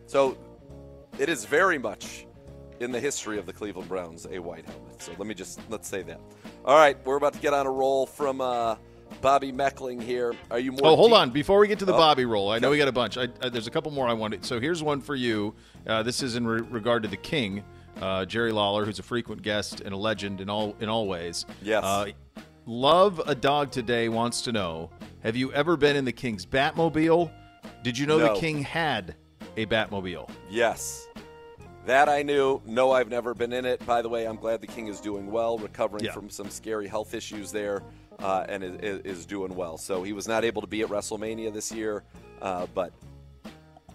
So 0.06 0.36
it 1.18 1.28
is 1.28 1.44
very 1.44 1.78
much 1.78 2.26
in 2.80 2.92
the 2.92 3.00
history 3.00 3.38
of 3.38 3.44
the 3.44 3.52
Cleveland 3.52 3.88
Browns 3.88 4.26
a 4.30 4.38
white 4.38 4.64
helmet. 4.64 5.02
So 5.02 5.12
let 5.18 5.26
me 5.28 5.34
just 5.34 5.60
let's 5.68 5.86
say 5.86 6.02
that. 6.02 6.20
All 6.64 6.76
right, 6.78 6.96
we're 7.04 7.16
about 7.16 7.34
to 7.34 7.40
get 7.40 7.52
on 7.52 7.66
a 7.66 7.70
roll 7.70 8.06
from 8.06 8.40
uh, 8.40 8.76
Bobby 9.20 9.52
Meckling 9.52 10.00
here. 10.02 10.34
Are 10.50 10.58
you 10.58 10.72
more? 10.72 10.80
Oh, 10.84 10.96
hold 10.96 11.10
deep- 11.10 11.18
on. 11.18 11.30
Before 11.30 11.58
we 11.58 11.68
get 11.68 11.78
to 11.80 11.84
the 11.84 11.92
Oh. 11.94 11.98
Bobby 11.98 12.24
roll, 12.24 12.50
I 12.50 12.58
know 12.58 12.70
we 12.70 12.78
got 12.78 12.88
a 12.88 12.92
bunch. 12.92 13.18
I, 13.18 13.28
I, 13.42 13.50
there's 13.50 13.66
a 13.66 13.70
couple 13.70 13.90
more 13.90 14.08
I 14.08 14.14
wanted. 14.14 14.46
So 14.46 14.58
here's 14.60 14.82
one 14.82 15.02
for 15.02 15.14
you. 15.14 15.54
Uh, 15.86 16.02
this 16.02 16.22
is 16.22 16.36
in 16.36 16.46
re- 16.46 16.62
regard 16.70 17.02
to 17.02 17.08
the 17.08 17.16
King, 17.18 17.62
uh, 18.00 18.24
Jerry 18.24 18.52
Lawler, 18.52 18.84
who's 18.84 18.98
a 18.98 19.02
frequent 19.02 19.42
guest 19.42 19.80
and 19.80 19.92
a 19.92 19.96
legend 19.96 20.40
in 20.40 20.48
all 20.50 20.74
in 20.80 20.88
all 20.88 21.06
ways. 21.06 21.44
Yes. 21.62 21.84
Uh, 21.84 22.06
Love 22.66 23.18
a 23.26 23.34
dog 23.34 23.70
today 23.70 24.10
wants 24.10 24.42
to 24.42 24.52
know: 24.52 24.90
Have 25.22 25.36
you 25.36 25.50
ever 25.54 25.76
been 25.76 25.96
in 25.96 26.04
the 26.04 26.12
King's 26.12 26.44
Batmobile? 26.44 27.30
Did 27.82 27.96
you 27.96 28.06
know 28.06 28.18
No. 28.18 28.34
the 28.34 28.40
King 28.40 28.60
had 28.62 29.14
a 29.56 29.64
Batmobile? 29.64 30.28
Yes. 30.50 31.06
That 31.86 32.10
I 32.10 32.22
knew. 32.22 32.60
No, 32.66 32.90
I've 32.92 33.08
never 33.08 33.32
been 33.32 33.54
in 33.54 33.64
it. 33.64 33.84
By 33.86 34.02
the 34.02 34.10
way, 34.10 34.26
I'm 34.26 34.36
glad 34.36 34.60
the 34.60 34.66
King 34.66 34.88
is 34.88 35.00
doing 35.00 35.30
well, 35.30 35.56
recovering 35.56 36.04
Yeah. 36.04 36.12
from 36.12 36.28
some 36.28 36.50
scary 36.50 36.86
health 36.86 37.14
issues 37.14 37.50
there, 37.50 37.82
uh, 38.18 38.44
and 38.46 38.62
is, 38.62 38.76
is, 38.82 39.00
is 39.20 39.26
doing 39.26 39.54
well. 39.56 39.78
So 39.78 40.02
he 40.02 40.12
was 40.12 40.28
not 40.28 40.44
able 40.44 40.60
to 40.60 40.68
be 40.68 40.82
at 40.82 40.88
WrestleMania 40.90 41.50
this 41.54 41.72
year, 41.72 42.04
uh, 42.42 42.66
but 42.74 42.92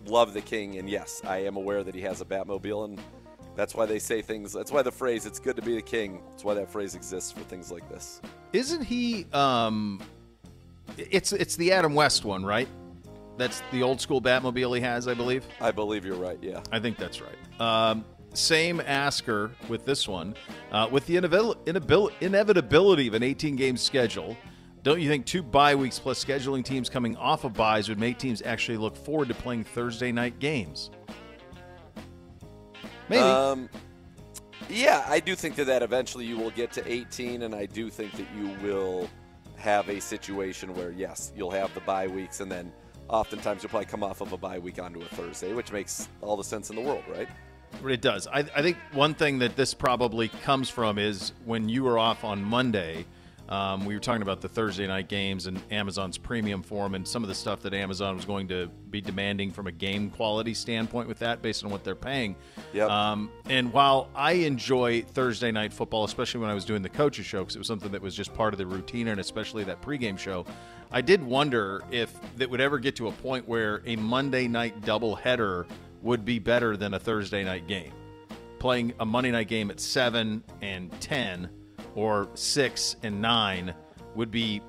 love 0.08 0.34
the 0.34 0.42
King. 0.42 0.78
And 0.80 0.90
yes, 0.90 1.22
I 1.24 1.38
am 1.44 1.56
aware 1.58 1.84
that 1.84 1.94
he 1.94 2.02
has 2.02 2.22
a 2.22 2.26
Batmobile, 2.26 2.86
and 2.86 3.02
that's 3.56 3.76
why 3.76 3.86
they 3.86 4.00
say 4.00 4.22
things. 4.22 4.52
That's 4.54 4.72
why 4.72 4.82
the 4.82 4.92
phrase 4.92 5.26
"It's 5.26 5.40
good 5.40 5.56
to 5.56 5.62
be 5.62 5.76
the 5.76 5.82
King." 5.82 6.24
That's 6.30 6.44
why 6.44 6.54
that 6.56 6.70
phrase 6.70 6.96
exists 6.96 7.32
for 7.32 7.42
things 7.42 7.72
like 7.72 7.88
this. 7.90 8.22
Isn't 8.52 8.84
he? 8.84 9.26
Um, 9.34 10.02
it's 10.98 11.34
it's 11.34 11.56
the 11.56 11.72
Adam 11.72 11.94
West 11.94 12.26
one, 12.26 12.46
right? 12.46 12.68
That's 13.38 13.64
the 13.72 13.82
old 13.82 14.00
school 14.00 14.22
Batmobile 14.22 14.76
he 14.76 14.82
has, 14.82 15.08
I 15.08 15.14
believe. 15.14 15.46
I 15.60 15.72
believe 15.72 16.06
you're 16.06 16.16
right. 16.16 16.38
Yeah. 16.42 16.62
I 16.72 16.80
think 16.80 16.98
that's 16.98 17.20
right. 17.22 17.60
Um, 17.60 18.06
same 18.34 18.80
asker 18.82 19.52
with 19.68 19.86
this 19.86 20.08
one. 20.08 20.36
Uh, 20.72 20.88
with 20.92 21.06
the 21.08 21.16
inabil- 21.16 21.56
inabil- 21.66 22.12
inevitability 22.22 23.08
of 23.08 23.16
an 23.16 23.24
18 23.24 23.56
game 23.56 23.78
schedule, 23.78 24.38
don't 24.84 25.02
you 25.02 25.10
think 25.10 25.26
two 25.26 25.42
bye 25.42 25.76
weeks 25.76 25.98
plus 25.98 26.24
scheduling 26.24 26.64
teams 26.64 26.90
coming 26.90 27.16
off 27.18 27.44
of 27.44 27.54
buys 27.54 27.90
would 27.90 28.00
make 28.00 28.18
teams 28.20 28.42
actually 28.44 28.78
look 28.78 28.96
forward 28.96 29.30
to 29.30 29.34
playing 29.34 29.64
Thursday 29.64 30.12
night 30.12 30.38
games? 30.40 30.92
Maybe. 33.14 33.24
Um, 33.24 33.70
yeah, 34.70 35.06
I 35.08 35.20
do 35.20 35.36
think 35.36 35.56
that 35.56 35.66
that 35.66 35.84
eventually 35.84 36.26
you 36.26 36.38
will 36.38 36.52
get 36.52 36.72
to 36.74 36.92
18, 36.92 37.44
and 37.44 37.54
I 37.54 37.66
do 37.66 37.90
think 37.90 38.14
that 38.14 38.28
you 38.36 38.50
will 38.62 39.10
have 39.58 39.88
a 39.90 40.00
situation 40.00 40.74
where 40.74 40.92
yes, 40.92 41.32
you'll 41.36 41.52
have 41.52 41.74
the 41.74 41.82
bye 41.82 42.08
weeks, 42.08 42.40
and 42.40 42.52
then 42.52 42.72
oftentimes 43.10 43.64
you'll 43.64 43.70
probably 43.70 43.86
come 43.86 44.04
off 44.04 44.22
of 44.22 44.34
a 44.34 44.38
bye 44.38 44.60
week 44.60 44.80
onto 44.80 45.02
a 45.02 45.06
Thursday, 45.06 45.54
which 45.54 45.72
makes 45.72 46.10
all 46.22 46.38
the 46.38 46.44
sense 46.44 46.70
in 46.70 46.76
the 46.76 46.82
world, 46.82 47.04
right? 47.10 47.28
It 47.86 48.02
does. 48.02 48.28
I, 48.28 48.40
I 48.40 48.62
think 48.62 48.78
one 48.94 49.14
thing 49.14 49.40
that 49.40 49.56
this 49.56 49.74
probably 49.74 50.30
comes 50.30 50.70
from 50.70 50.98
is 50.98 51.34
when 51.46 51.70
you 51.70 51.84
were 51.84 51.98
off 51.98 52.24
on 52.24 52.44
Monday. 52.44 53.06
Um, 53.50 53.86
we 53.86 53.94
were 53.94 54.00
talking 54.00 54.22
about 54.22 54.42
the 54.42 54.48
Thursday 54.48 54.88
night 54.88 55.10
games 55.10 55.48
and 55.48 55.62
Amazon's 55.70 56.18
premium 56.18 56.64
form 56.64 56.96
and 56.96 57.08
some 57.08 57.24
of 57.24 57.30
the 57.30 57.36
stuff 57.36 57.62
that 57.64 57.74
Amazon 57.74 58.16
was 58.16 58.26
going 58.26 58.48
to 58.48 58.70
be 58.90 59.02
demanding 59.02 59.52
from 59.52 59.68
a 59.68 59.72
game 59.72 60.10
quality 60.10 60.54
standpoint 60.54 61.08
with 61.08 61.20
that, 61.20 61.42
based 61.42 61.64
on 61.64 61.70
what 61.70 61.84
they're 61.84 61.94
paying. 61.94 62.36
Yep. 62.74 62.90
Um, 62.90 63.30
and 63.50 63.72
while 63.74 64.10
I 64.16 64.34
enjoy 64.34 65.02
Thursday 65.02 65.52
night 65.52 65.74
football, 65.74 66.06
especially 66.06 66.40
when 66.40 66.50
I 66.50 66.54
was 66.54 66.66
doing 66.66 66.82
the 66.82 66.90
coaches 66.90 67.26
show, 67.26 67.40
because 67.40 67.56
it 67.56 67.60
was 67.60 67.68
something 67.68 67.92
that 67.92 68.02
was 68.02 68.16
just 68.16 68.34
part 68.34 68.54
of 68.54 68.58
the 68.58 68.66
routine, 68.66 69.10
and 69.10 69.20
especially 69.20 69.64
that 69.66 69.82
pregame 69.82 70.18
show, 70.18 70.46
I 70.92 71.02
did 71.02 71.22
wonder 71.22 71.84
if 71.92 72.14
that 72.38 72.50
would 72.50 72.62
ever 72.62 72.80
get 72.80 72.96
to 72.98 73.08
a 73.08 73.12
point 73.12 73.48
where 73.48 73.82
a 73.86 73.96
Monday 73.98 74.48
night 74.48 74.82
doubleheader 74.82 75.66
would 76.02 76.24
be 76.24 76.40
better 76.40 76.78
than 76.78 76.94
a 76.94 77.00
Thursday 77.00 77.44
night 77.44 77.68
game. 77.68 77.92
Playing 78.60 78.94
a 79.00 79.06
Monday 79.06 79.32
night 79.32 79.48
game 79.50 79.70
at 79.70 79.80
seven 79.80 80.44
and 80.62 80.92
ten, 81.02 81.50
or 81.96 82.30
six 82.34 82.96
and 83.04 83.22
nine, 83.22 83.74
would 84.16 84.32
be 84.32 84.62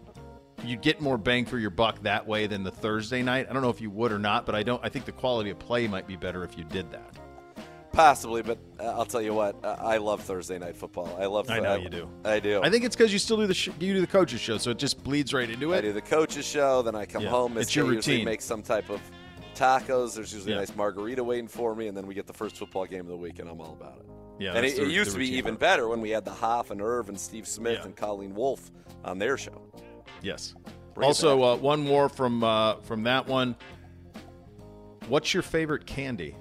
you'd 0.64 0.80
get 0.82 1.00
more 1.00 1.18
bang 1.18 1.44
for 1.44 1.58
your 1.58 1.70
buck 1.70 2.02
that 2.02 2.26
way 2.26 2.46
than 2.46 2.62
the 2.62 2.70
Thursday 2.70 3.22
night. 3.22 3.46
I 3.50 3.52
don't 3.52 3.62
know 3.62 3.70
if 3.70 3.80
you 3.80 3.90
would 3.90 4.12
or 4.12 4.18
not, 4.18 4.46
but 4.46 4.54
I 4.54 4.62
don't. 4.62 4.80
I 4.84 4.88
think 4.88 5.04
the 5.04 5.12
quality 5.12 5.50
of 5.50 5.58
play 5.58 5.86
might 5.88 6.06
be 6.06 6.16
better 6.16 6.44
if 6.44 6.56
you 6.56 6.64
did 6.64 6.90
that. 6.92 7.16
Possibly, 7.92 8.42
but 8.42 8.58
uh, 8.80 8.86
I'll 8.86 9.04
tell 9.04 9.22
you 9.22 9.32
what, 9.34 9.64
uh, 9.64 9.76
I 9.78 9.98
love 9.98 10.20
Thursday 10.20 10.58
night 10.58 10.76
football. 10.76 11.16
I 11.20 11.26
love. 11.26 11.48
I 11.48 11.60
know 11.60 11.76
you 11.76 11.88
do. 11.88 12.10
I 12.24 12.40
do. 12.40 12.60
I 12.60 12.68
think 12.68 12.84
it's 12.84 12.96
because 12.96 13.12
you 13.12 13.20
still 13.20 13.36
do 13.36 13.46
the 13.46 13.54
sh- 13.54 13.68
you 13.78 13.94
do 13.94 14.00
the 14.00 14.06
coaches 14.08 14.40
show, 14.40 14.58
so 14.58 14.70
it 14.72 14.78
just 14.78 15.04
bleeds 15.04 15.32
right 15.32 15.48
into 15.48 15.72
it. 15.72 15.78
I 15.78 15.80
do 15.80 15.92
the 15.92 16.00
coaches 16.02 16.44
show, 16.44 16.82
then 16.82 16.96
I 16.96 17.04
come 17.06 17.22
Yeah, 17.22 17.30
home. 17.30 17.56
It's 17.56 17.74
your 17.76 17.84
usually 17.92 18.14
routine. 18.16 18.24
Make 18.24 18.42
some 18.42 18.62
type 18.62 18.90
of 18.90 19.00
tacos. 19.54 20.16
There's 20.16 20.32
usually 20.34 20.50
Yeah. 20.52 20.58
a 20.58 20.60
nice 20.62 20.74
margarita 20.74 21.22
waiting 21.22 21.46
for 21.46 21.76
me, 21.76 21.86
and 21.86 21.96
then 21.96 22.08
we 22.08 22.14
get 22.14 22.26
the 22.26 22.32
first 22.32 22.56
football 22.56 22.84
game 22.86 23.02
of 23.02 23.06
the 23.08 23.16
week, 23.16 23.38
and 23.38 23.48
I'm 23.48 23.60
all 23.60 23.74
about 23.80 23.98
it. 24.00 24.06
Yeah, 24.38 24.54
and 24.54 24.66
it, 24.66 24.78
it 24.78 24.88
used 24.88 25.12
to 25.12 25.18
be 25.18 25.28
even 25.36 25.54
part. 25.54 25.60
better 25.60 25.88
when 25.88 26.00
we 26.00 26.10
had 26.10 26.24
the 26.24 26.32
Hoff 26.32 26.70
and 26.70 26.80
Irv 26.82 27.08
and 27.08 27.18
Steve 27.18 27.46
Smith 27.46 27.78
Yeah. 27.80 27.84
and 27.84 27.96
Colleen 27.96 28.34
Wolfe 28.34 28.70
on 29.04 29.18
their 29.18 29.36
show. 29.36 29.62
Yes. 30.22 30.54
Bring 30.94 31.06
also, 31.06 31.42
uh, 31.42 31.56
one 31.56 31.80
more 31.80 32.08
from 32.08 32.42
uh, 32.44 32.76
from 32.82 33.02
that 33.04 33.26
one. 33.26 33.56
What's 35.08 35.34
your 35.34 35.42
favorite 35.42 35.86
candy? 35.86 36.36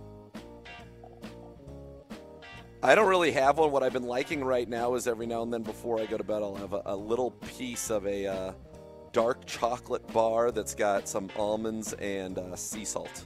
I 2.81 2.95
don't 2.95 3.07
really 3.07 3.31
have 3.31 3.57
one. 3.57 3.71
What 3.71 3.81
I've 3.81 3.93
been 3.93 4.03
liking 4.03 4.43
right 4.43 4.67
now 4.67 4.95
is 4.95 5.07
every 5.07 5.25
now 5.25 5.41
and 5.41 5.53
then 5.53 5.63
before 5.63 5.99
I 6.01 6.05
go 6.05 6.17
to 6.17 6.23
bed, 6.23 6.41
I'll 6.41 6.55
have 6.55 6.73
a, 6.73 6.81
a 6.87 6.95
little 6.95 7.31
piece 7.31 7.89
of 7.89 8.05
a 8.05 8.27
uh, 8.27 8.53
dark 9.13 9.45
chocolate 9.45 10.05
bar 10.11 10.51
that's 10.51 10.75
got 10.75 11.07
some 11.07 11.29
almonds 11.37 11.93
and 11.93 12.37
uh, 12.37 12.55
sea 12.57 12.83
salt, 12.83 13.25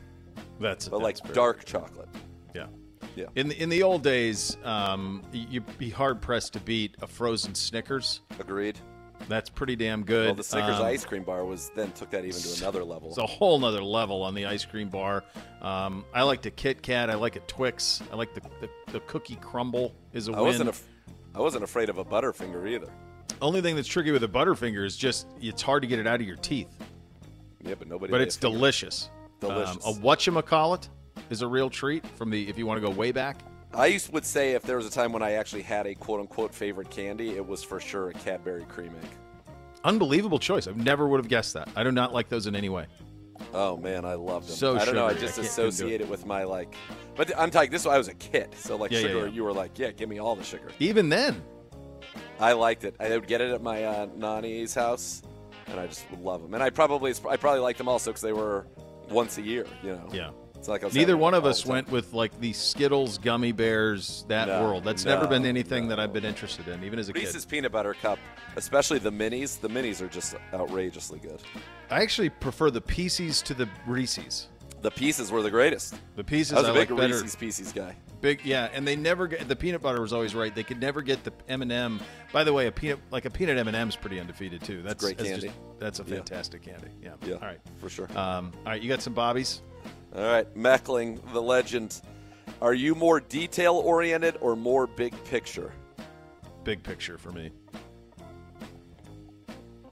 That's 0.60 0.88
but 0.90 1.00
that's 1.00 1.22
like 1.24 1.34
dark 1.34 1.66
chocolate. 1.66 2.10
Yeah. 2.54 2.68
Yeah. 3.16 3.26
In 3.36 3.48
the, 3.50 3.62
in 3.62 3.70
the 3.70 3.84
old 3.84 4.04
days, 4.04 4.58
um, 4.64 5.24
you'd 5.32 5.78
be 5.78 5.90
hard 5.90 6.22
pressed 6.22 6.54
to 6.54 6.60
beat 6.60 6.96
a 7.02 7.08
frozen 7.08 7.56
Snickers. 7.56 8.22
Agreed. 8.40 8.80
That's 9.28 9.50
pretty 9.50 9.76
damn 9.76 10.04
good. 10.04 10.28
Well, 10.28 10.36
the 10.36 10.44
Snickers 10.44 10.76
Um, 10.80 10.86
ice 10.86 11.04
cream 11.04 11.24
bar 11.24 11.44
was 11.44 11.72
then 11.76 11.92
took 11.94 12.12
that 12.12 12.24
even 12.24 12.40
to 12.40 12.58
another 12.62 12.84
level. 12.84 13.10
It's 13.10 13.18
a 13.18 13.26
whole 13.26 13.58
nother 13.60 13.82
level 13.84 14.22
on 14.22 14.36
the 14.36 14.46
ice 14.46 14.64
cream 14.64 14.90
bar. 14.90 15.24
Um, 15.62 16.06
I 16.14 16.22
like 16.24 16.44
the 16.44 16.52
Kit 16.52 16.84
Kat. 16.84 17.10
I 17.10 17.16
like 17.16 17.36
a 17.36 17.40
Twix. 17.42 18.02
I 18.12 18.16
like 18.16 18.34
the, 18.36 18.42
the, 18.62 18.70
the 18.92 19.00
cookie 19.02 19.38
crumble 19.38 19.96
is 20.14 20.28
a 20.30 20.34
I 20.34 20.36
win. 20.36 20.46
wasn't 20.46 20.70
af- 20.70 20.88
I 21.34 21.40
wasn't 21.40 21.64
afraid 21.64 21.90
of 21.90 21.98
a 21.98 22.06
Butterfinger 22.06 22.70
either. 22.70 22.88
Only 23.42 23.62
thing 23.62 23.76
that's 23.76 23.88
tricky 23.88 24.12
with 24.12 24.24
a 24.24 24.28
Butterfinger 24.28 24.86
is 24.86 24.96
just 24.96 25.28
it's 25.42 25.62
hard 25.64 25.82
to 25.82 25.88
get 25.88 25.98
it 26.00 26.06
out 26.08 26.22
of 26.22 26.28
your 26.28 26.38
teeth. 26.38 26.70
Yeah, 27.64 27.76
but 27.78 27.88
nobody. 27.88 28.12
But 28.12 28.22
it's 28.22 28.38
delicious. 28.38 29.10
Delicious. 29.40 29.86
Um, 29.86 29.94
a 29.96 30.00
whatchamacallit 30.00 30.90
is 31.30 31.42
a 31.42 31.48
real 31.48 31.70
treat 31.70 32.06
from 32.06 32.30
the 32.30 32.48
if 32.50 32.58
you 32.58 32.66
want 32.66 32.82
to 32.82 32.88
go 32.88 32.94
way 32.94 33.12
back. 33.12 33.40
I 33.74 33.88
used 33.88 34.12
would 34.14 34.26
say 34.26 34.54
if 34.54 34.64
there 34.64 34.78
was 34.78 34.86
a 34.86 34.90
time 34.92 35.12
when 35.12 35.22
I 35.22 35.34
actually 35.34 35.62
had 35.62 35.86
a 35.88 35.94
quote 35.96 36.20
unquote 36.20 36.54
favorite 36.54 36.90
candy, 36.90 37.32
it 37.36 37.46
was 37.46 37.64
for 37.64 37.80
sure 37.80 38.10
a 38.10 38.14
Cadbury 38.14 38.64
cream 38.66 38.94
egg. 39.04 39.10
Unbelievable 39.84 40.40
choice. 40.40 40.68
I 40.68 40.72
never 40.72 41.08
would 41.08 41.18
have 41.20 41.28
guessed 41.28 41.54
that. 41.54 41.70
I 41.76 41.84
do 41.84 41.92
not 41.92 42.14
like 42.14 42.30
those 42.30 42.48
in 42.48 42.56
any 42.56 42.70
way. 42.70 42.88
Oh 43.54 43.78
man, 43.78 44.04
I 44.04 44.16
love 44.16 44.48
them. 44.48 44.56
So 44.56 44.78
I 44.78 44.84
don't 44.86 44.96
know. 44.96 45.06
I 45.06 45.14
just 45.14 45.38
I 45.38 45.44
can't- 45.44 45.54
couldn't 45.56 45.56
do 45.56 45.68
associate 45.68 46.02
it. 46.02 46.06
it 46.06 46.10
with 46.10 46.26
my 46.26 46.44
like. 46.44 46.74
But 47.16 47.38
I'm 47.38 47.52
talking. 47.52 47.70
This 47.70 47.86
I 47.86 47.98
was 47.98 48.08
a 48.08 48.14
kid, 48.16 48.56
so 48.56 48.76
like 48.78 48.92
Yeah, 48.92 49.00
yeah, 49.00 49.08
sugar. 49.08 49.26
yeah. 49.28 49.32
You 49.34 49.44
were 49.44 49.54
like, 49.54 49.78
yeah, 49.78 49.92
give 49.92 50.10
me 50.10 50.20
all 50.20 50.36
the 50.36 50.44
sugar. 50.44 50.70
Even 50.80 51.10
then, 51.10 51.44
I 52.40 52.54
liked 52.54 52.84
it. 52.84 52.96
I 53.00 53.10
would 53.10 53.28
get 53.28 53.42
it 53.42 53.52
at 53.52 53.62
my 53.62 53.84
uh, 53.84 54.08
nanny's 54.16 54.74
house, 54.74 55.22
and 55.68 55.80
I 55.80 55.86
just 55.88 56.10
would 56.10 56.22
love 56.22 56.42
them. 56.42 56.54
And 56.56 56.64
I 56.64 56.70
probably 56.72 57.14
I 57.30 57.38
probably 57.38 57.60
liked 57.60 57.78
them 57.78 57.88
also 57.88 58.10
because 58.12 58.22
they 58.24 58.34
were 58.34 58.66
once 59.10 59.38
a 59.38 59.42
year. 59.44 59.66
You 59.84 59.92
know. 59.94 60.10
yeah. 60.12 60.30
It's 60.58 60.68
like 60.68 60.94
Neither 60.94 61.16
one 61.18 61.34
of 61.34 61.46
us 61.46 61.66
went 61.66 61.90
with 61.92 62.14
like 62.14 62.38
the 62.40 62.52
Skittles, 62.54 63.18
gummy 63.18 63.52
bears, 63.52 64.26
that 64.28 64.48
No, 64.48 64.64
world. 64.64 64.84
That's 64.84 65.06
no, 65.06 65.16
never 65.16 65.28
been 65.28 65.46
anything 65.46 65.88
that. 65.90 66.00
I've 66.00 66.14
been 66.14 66.26
interested 66.26 66.68
in, 66.68 66.84
even 66.84 67.00
as 67.00 67.10
a 67.10 67.14
Reese's 67.14 67.28
kid. 67.30 67.36
Reese's 67.36 67.46
peanut 67.46 67.72
butter 67.72 67.94
cup, 67.94 68.20
especially 68.56 69.00
the 69.00 69.12
minis. 69.12 69.60
The 69.60 69.70
minis 69.70 70.02
are 70.02 70.08
just 70.08 70.36
outrageously 70.54 71.20
good. 71.20 71.42
I 71.90 72.02
actually 72.02 72.30
prefer 72.30 72.70
the 72.72 72.82
Pieces 72.82 73.42
to 73.44 73.54
the 73.54 73.70
Reese's. 73.86 74.48
The 74.82 74.92
pieces 74.92 75.32
were 75.32 75.42
the 75.42 75.50
greatest. 75.50 75.96
The 76.16 76.24
Pieces 76.24 76.54
I 76.54 76.60
was 76.60 76.66
I 76.68 76.72
a 76.72 76.74
big 76.74 76.92
like. 76.92 77.10
Reese's 77.12 77.36
Pieces 77.36 77.72
guy. 77.72 77.96
Big, 78.20 78.44
yeah, 78.44 78.70
and 78.74 78.88
they 78.88 78.96
never 78.96 79.28
get 79.28 79.48
the 79.48 79.56
peanut 79.56 79.82
butter 79.82 80.02
was 80.02 80.12
always 80.12 80.34
right. 80.34 80.54
They 80.54 80.64
could 80.64 80.82
never 80.82 81.02
get 81.04 81.24
the 81.24 81.32
M 81.48 81.62
and 81.62 81.72
m 81.72 82.00
By 82.34 82.44
the 82.44 82.52
way, 82.52 82.66
a 82.66 82.72
peanut 82.72 83.00
like 83.12 83.26
a 83.26 83.30
peanut 83.30 83.58
M 83.60 83.68
and 83.68 83.76
M 83.78 83.84
M's 83.84 83.96
pretty 83.96 84.20
undefeated 84.20 84.64
too. 84.64 84.82
That's 84.82 85.04
great 85.04 85.18
that's 85.18 85.30
candy. 85.30 85.48
Just, 85.48 85.60
that's 85.80 86.00
a 86.00 86.04
Yeah. 86.04 86.16
fantastic 86.16 86.64
candy. 86.64 86.88
Yeah. 87.02 87.12
Yeah, 87.26 87.36
All 87.36 87.42
right. 87.42 87.60
for 87.78 87.90
sure. 87.90 88.08
Um, 88.18 88.52
all 88.66 88.72
right. 88.72 88.82
You 88.82 88.90
got 88.90 89.02
some 89.04 89.14
bobbies. 89.14 89.62
All 90.16 90.24
right, 90.24 90.56
Meckling, 90.56 91.20
the 91.34 91.42
legend. 91.42 92.02
Are 92.62 92.74
you 92.74 92.96
more 92.96 93.20
detail 93.20 93.76
oriented 93.76 94.38
or 94.42 94.56
more 94.56 94.88
big 94.88 95.14
picture? 95.26 95.72
Big 96.64 96.82
picture 96.82 97.18
for 97.18 97.32
me. 97.32 97.52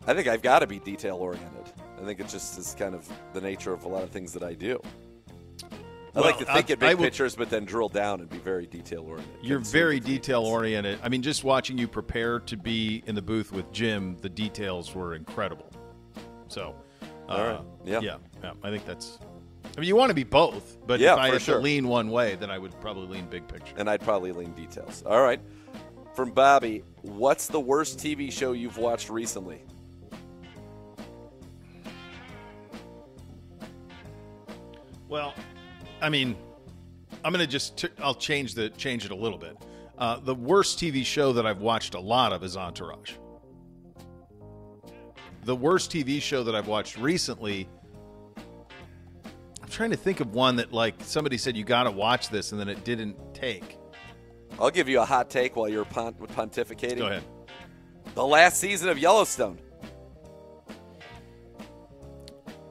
I 0.07 0.13
think 0.13 0.27
I've 0.27 0.41
got 0.41 0.59
to 0.59 0.67
be 0.67 0.79
detail 0.79 1.15
oriented. 1.17 1.71
I 2.01 2.05
think 2.05 2.19
it 2.19 2.27
just 2.27 2.57
is 2.57 2.75
kind 2.77 2.93
of 2.95 3.07
the 3.33 3.41
nature 3.41 3.73
of 3.73 3.83
a 3.85 3.87
lot 3.87 4.03
of 4.03 4.09
things 4.09 4.33
that 4.33 4.43
I 4.43 4.53
do. 4.53 4.81
I 6.15 6.19
like 6.21 6.37
to 6.37 6.45
think 6.45 6.69
I- 6.69 6.73
in 6.73 6.79
big 6.79 6.89
I 6.89 6.93
will- 6.93 7.03
pictures, 7.03 7.35
but 7.35 7.49
then 7.49 7.65
drill 7.65 7.89
down 7.89 8.21
and 8.21 8.29
be 8.29 8.37
very 8.37 8.65
detail 8.65 9.01
oriented. 9.01 9.35
You're 9.41 9.59
very 9.59 9.99
detail 9.99 10.43
oriented. 10.43 10.99
I 11.03 11.09
mean, 11.09 11.21
just 11.21 11.43
watching 11.43 11.77
you 11.77 11.87
prepare 11.87 12.39
to 12.41 12.55
be 12.55 13.03
in 13.05 13.15
the 13.15 13.21
booth 13.21 13.51
with 13.51 13.69
Jim, 13.73 14.15
the 14.21 14.29
details 14.29 14.95
were 14.95 15.15
incredible. 15.15 15.69
So, 16.47 16.75
uh, 17.27 17.31
All 17.31 17.43
right. 17.47 17.61
Yeah. 17.83 17.99
yeah, 18.01 18.17
yeah. 18.43 18.51
I 18.63 18.69
think 18.69 18.85
that's. 18.85 19.19
I 19.75 19.81
mean, 19.81 19.87
you 19.89 19.95
want 19.95 20.09
to 20.09 20.13
be 20.15 20.23
both, 20.23 20.77
but 20.87 20.99
Yeah, 20.99 21.13
if 21.13 21.19
I 21.19 21.29
had 21.29 21.41
sure. 21.41 21.57
to 21.57 21.61
lean 21.61 21.87
one 21.87 22.09
way, 22.09 22.35
then 22.35 22.49
I 22.49 22.57
would 22.57 22.79
probably 22.79 23.07
lean 23.17 23.25
big 23.27 23.47
picture. 23.47 23.73
And 23.77 23.89
I'd 23.89 24.01
probably 24.01 24.31
lean 24.31 24.53
details. 24.53 25.03
All 25.05 25.21
right. 25.21 25.41
From 26.13 26.31
Bobby, 26.31 26.83
what's 27.01 27.47
the 27.47 27.59
worst 27.59 27.99
TV 27.99 28.31
show 28.31 28.53
you've 28.53 28.77
watched 28.77 29.09
recently? 29.09 29.61
Well, 35.07 35.33
I 36.01 36.09
mean, 36.09 36.35
I'm 37.23 37.31
gonna 37.31 37.47
just 37.47 37.77
t- 37.77 37.89
I'll 37.99 38.15
change 38.15 38.53
the 38.55 38.69
change 38.71 39.05
it 39.05 39.11
a 39.11 39.15
little 39.15 39.37
bit. 39.37 39.55
Uh, 39.97 40.19
the 40.19 40.35
worst 40.35 40.79
TV 40.79 41.05
show 41.05 41.33
that 41.33 41.45
I've 41.45 41.61
watched 41.61 41.93
a 41.95 41.99
lot 41.99 42.33
of 42.33 42.43
is 42.43 42.57
Entourage. 42.57 43.13
The 45.43 45.55
worst 45.55 45.91
TV 45.91 46.21
show 46.21 46.43
that 46.43 46.55
I've 46.55 46.67
watched 46.67 46.97
recently. 46.97 47.69
Trying 49.75 49.91
to 49.91 49.97
think 49.97 50.21
of 50.21 50.33
one 50.33 50.55
that 50.55 50.71
like 50.71 50.95
somebody 50.99 51.37
said 51.37 51.57
you 51.57 51.65
got 51.65 51.83
to 51.83 51.91
watch 51.91 52.29
this 52.29 52.53
and 52.53 52.61
then 52.61 52.69
it 52.69 52.85
didn't 52.85 53.17
take. 53.33 53.77
I'll 54.57 54.71
give 54.71 54.87
you 54.87 55.01
a 55.01 55.05
hot 55.05 55.29
take 55.29 55.57
while 55.57 55.67
you're 55.67 55.83
pont- 55.83 56.17
pontificating. 56.17 56.99
Go 56.99 57.07
ahead. 57.07 57.23
The 58.13 58.25
last 58.25 58.57
season 58.57 58.87
of 58.87 58.97
Yellowstone. 58.97 59.59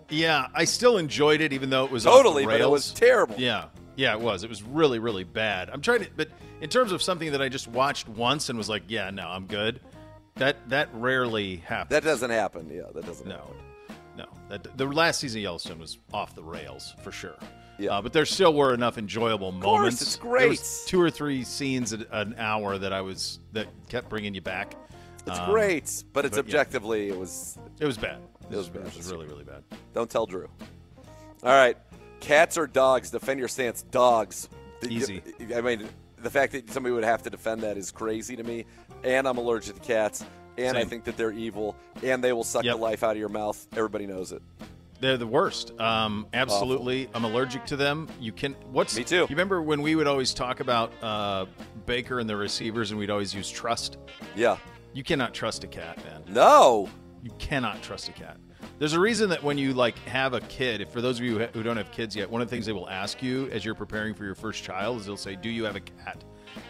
Yeah, 0.09 0.47
I 0.55 0.65
still 0.65 0.97
enjoyed 0.97 1.43
it 1.43 1.53
even 1.53 1.69
though 1.69 1.85
it 1.85 1.91
was 1.91 2.05
Totally, 2.05 2.47
but 2.47 2.63
it 2.63 2.71
was 2.71 2.91
terrible. 2.93 3.35
Yeah, 3.37 3.67
yeah, 3.97 4.15
it 4.15 4.21
was. 4.21 4.43
It 4.43 4.49
was 4.49 4.63
really, 4.63 4.99
really 4.99 5.25
bad. 5.25 5.69
I'm 5.69 5.83
trying 5.83 6.05
to, 6.05 6.11
but 6.17 6.29
in 6.63 6.71
terms 6.71 6.91
of 6.91 7.03
something 7.03 7.33
that 7.33 7.43
I 7.43 7.51
just 7.51 7.69
watched 7.69 8.09
once 8.09 8.49
and 8.49 8.57
was 8.57 8.71
like, 8.71 8.85
yeah, 8.89 9.11
no, 9.11 9.29
I'm 9.29 9.45
good. 9.47 9.81
That 10.37 10.71
that 10.71 10.89
rarely 10.95 11.57
happens. 11.57 11.91
That 11.91 12.03
doesn't 12.03 12.31
happen. 12.31 12.71
Yeah, 12.73 12.85
that 12.95 13.05
doesn't 13.05 13.29
no, 13.29 13.35
happen. 13.35 13.57
No. 14.17 14.27
That 14.49 14.77
the 14.77 14.87
last 14.87 15.21
season 15.21 15.41
of 15.41 15.43
Yellowstone 15.43 15.79
was 15.79 15.99
off 16.13 16.35
the 16.35 16.43
rails 16.43 16.95
for 17.03 17.13
sure. 17.13 17.37
Yeah. 17.79 17.91
Uh, 17.99 18.03
but 18.03 18.13
there 18.13 18.25
still 18.25 18.55
were 18.55 18.73
enough 18.73 18.99
enjoyable 18.99 19.51
moments. 19.51 20.01
it's 20.01 20.17
great. 20.17 20.49
was 20.49 20.85
two 20.87 21.01
or 21.01 21.11
three 21.11 21.43
scenes 21.43 21.93
an 21.93 22.35
hour 22.39 22.79
that 22.79 22.93
I 22.93 23.01
was 23.01 23.41
that 23.53 23.67
kept 23.89 24.09
bringing 24.09 24.35
you 24.35 24.41
back. 24.41 24.77
It's 25.27 25.39
Um, 25.39 25.51
great, 25.51 26.05
but 26.13 26.25
it's 26.25 26.37
but, 26.37 26.47
yeah. 26.47 26.51
objectively, 26.51 27.09
it 27.09 27.19
was. 27.19 27.59
It 27.81 27.87
was 27.87 27.97
bad. 27.99 28.19
It 28.51 28.57
was 28.57 28.69
bad. 28.69 28.87
It 28.87 28.97
was 28.97 29.11
really, 29.11 29.27
really 29.27 29.45
bad. 29.45 29.63
Don't 29.95 30.09
tell 30.11 30.27
Drew. 30.27 30.49
All 31.43 31.51
right. 31.53 31.77
Cats 32.21 32.57
or 32.57 32.67
dogs? 32.67 33.11
Defend 33.11 33.39
your 33.39 33.49
stance. 33.49 33.83
Dogs. 33.83 34.49
Easy. 34.89 35.23
I 35.55 35.61
mean, 35.63 35.89
the 36.23 36.31
fact 36.31 36.53
that 36.53 36.71
somebody 36.71 36.95
would 36.95 37.05
have 37.05 37.23
to 37.23 37.31
defend 37.31 37.63
that 37.63 37.77
is 37.79 37.91
crazy 37.91 38.37
to 38.37 38.43
me. 38.45 38.67
And 39.03 39.27
I'm 39.27 39.39
allergic 39.39 39.75
to 39.77 39.81
cats. 39.81 40.25
And 40.59 40.77
I 40.77 40.85
think 40.85 41.05
that 41.05 41.17
they're 41.17 41.33
evil. 41.33 41.77
And 42.03 42.23
they 42.23 42.33
will 42.33 42.45
suck 42.45 42.65
Yep. 42.65 42.77
the 42.77 42.81
life 42.83 43.03
out 43.03 43.13
of 43.13 43.19
your 43.19 43.29
mouth. 43.29 43.67
Everybody 43.75 44.07
knows 44.07 44.33
it. 44.33 44.43
They're 45.01 45.17
the 45.17 45.27
worst. 45.27 45.79
Um, 45.81 46.27
absolutely, 46.33 47.09
I'm 47.15 47.25
allergic 47.25 47.67
to 47.67 47.77
them. 47.77 48.09
You 48.21 48.33
can. 48.33 48.55
What's 48.71 48.97
Me 48.97 49.05
too. 49.05 49.17
You 49.17 49.27
remember 49.31 49.61
when 49.61 49.83
we 49.83 49.97
would 49.97 50.07
always 50.07 50.33
talk 50.33 50.61
about 50.61 50.93
uh, 51.03 51.47
Baker 51.85 52.21
and 52.21 52.31
the 52.31 52.37
receivers, 52.37 52.91
and 52.91 52.99
we'd 52.99 53.11
always 53.11 53.35
use 53.35 53.51
trust. 53.51 53.99
Yeah. 54.35 54.57
You 54.95 55.03
cannot 55.03 55.35
trust 55.35 55.65
a 55.65 55.67
cat, 55.67 55.99
man. 56.05 56.23
No. 56.29 56.89
You 57.23 57.33
cannot 57.39 57.83
trust 57.83 58.09
a 58.09 58.13
cat. 58.13 58.39
There's 58.79 58.93
a 58.95 59.01
reason 59.01 59.29
that 59.31 59.43
when 59.43 59.59
you 59.59 59.75
like 59.75 59.99
have 60.01 60.33
a 60.33 60.41
kid, 60.43 60.81
if 60.81 60.91
for 60.91 61.01
those 61.01 61.19
of 61.19 61.25
you 61.25 61.39
who 61.53 61.63
don't 61.63 61.77
have 61.77 61.91
kids 61.91 62.15
yet, 62.17 62.31
one 62.31 62.41
of 62.41 62.49
the 62.49 62.55
things 62.55 62.65
they 62.67 62.73
will 62.73 62.89
ask 62.89 63.23
you 63.23 63.49
as 63.51 63.65
you're 63.65 63.75
preparing 63.75 64.15
for 64.15 64.25
your 64.25 64.35
first 64.35 64.63
child 64.65 65.01
is 65.01 65.07
they'll 65.07 65.17
say, 65.17 65.37
"Do 65.37 65.49
you 65.51 65.65
have 65.65 65.77
a 65.77 65.81
cat?" 65.81 66.23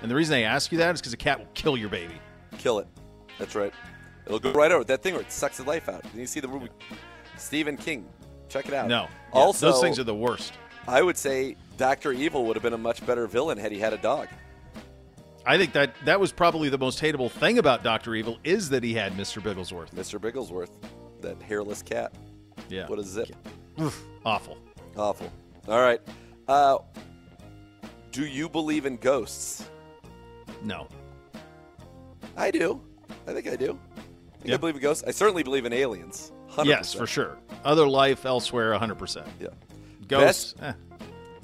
And 0.02 0.10
the 0.10 0.14
reason 0.14 0.32
they 0.32 0.44
ask 0.44 0.72
you 0.72 0.78
that 0.78 0.94
is 0.94 1.00
because 1.00 1.12
a 1.12 1.18
cat 1.18 1.38
will 1.38 1.48
kill 1.54 1.76
your 1.76 1.90
baby. 1.90 2.14
Kill 2.58 2.78
it. 2.78 2.88
That's 3.38 3.54
right. 3.54 3.72
It'll 4.26 4.38
go 4.38 4.52
right 4.52 4.72
over 4.72 4.84
that 4.84 5.02
thing 5.02 5.14
where 5.14 5.22
it 5.22 5.30
sucks 5.32 5.58
the 5.58 5.64
life 5.64 5.88
out. 5.88 6.02
Did 6.02 6.14
you 6.14 6.26
see 6.26 6.40
the 6.40 6.48
movie 6.48 6.68
Stephen 7.36 7.76
King? 7.76 8.08
Check 8.48 8.66
it 8.68 8.74
out. 8.74 8.88
No. 8.88 9.02
Yeah, 9.02 9.08
Also, 9.32 9.70
those 9.70 9.80
things 9.80 9.98
are 9.98 10.04
the 10.04 10.14
worst. 10.14 10.54
I 10.86 11.02
would 11.02 11.16
say 11.16 11.56
Doctor 11.76 12.12
Evil 12.12 12.44
would 12.46 12.56
have 12.56 12.62
been 12.62 12.72
a 12.74 12.78
much 12.78 13.04
better 13.06 13.26
villain 13.26 13.58
had 13.58 13.72
he 13.72 13.78
had 13.78 13.92
a 13.92 13.98
dog. 13.98 14.28
I 15.46 15.58
think 15.58 15.72
that 15.74 15.94
that 16.04 16.18
was 16.20 16.32
probably 16.32 16.68
the 16.70 16.78
most 16.78 17.02
hateable 17.02 17.30
thing 17.30 17.58
about 17.58 17.82
Doctor 17.82 18.14
Evil 18.14 18.38
is 18.44 18.70
that 18.70 18.82
he 18.82 18.94
had 18.94 19.12
Mr. 19.12 19.42
Bigglesworth. 19.42 19.90
Mr. 19.90 20.18
Bigglesworth. 20.18 20.70
that 21.20 21.40
hairless 21.42 21.82
cat. 21.82 22.14
Yeah. 22.68 22.86
What 22.86 22.98
a 22.98 23.02
zip. 23.02 23.28
Oof, 23.80 24.02
awful. 24.24 24.56
Awful. 24.96 25.30
All 25.68 25.80
right. 25.80 26.00
Uh, 26.48 26.78
do 28.12 28.24
you 28.26 28.48
believe 28.48 28.86
in 28.86 28.96
ghosts? 28.96 29.68
No. 30.62 30.88
I 32.36 32.50
do. 32.50 32.80
I 33.26 33.32
think 33.32 33.46
I 33.48 33.56
do. 33.56 33.78
I, 33.96 34.00
think 34.00 34.46
I 34.46 34.48
Yeah. 34.50 34.56
believe 34.56 34.76
in 34.76 34.82
ghosts. 34.82 35.04
I 35.06 35.10
certainly 35.10 35.42
believe 35.42 35.64
in 35.64 35.72
aliens. 35.72 36.32
100%. 36.50 36.66
Yes, 36.66 36.94
for 36.94 37.06
sure. 37.06 37.38
Other 37.64 37.86
life 37.88 38.24
elsewhere, 38.26 38.72
100%. 38.74 39.26
Yeah. 39.40 39.48
Ghosts. 40.06 40.54
eh. 40.60 40.72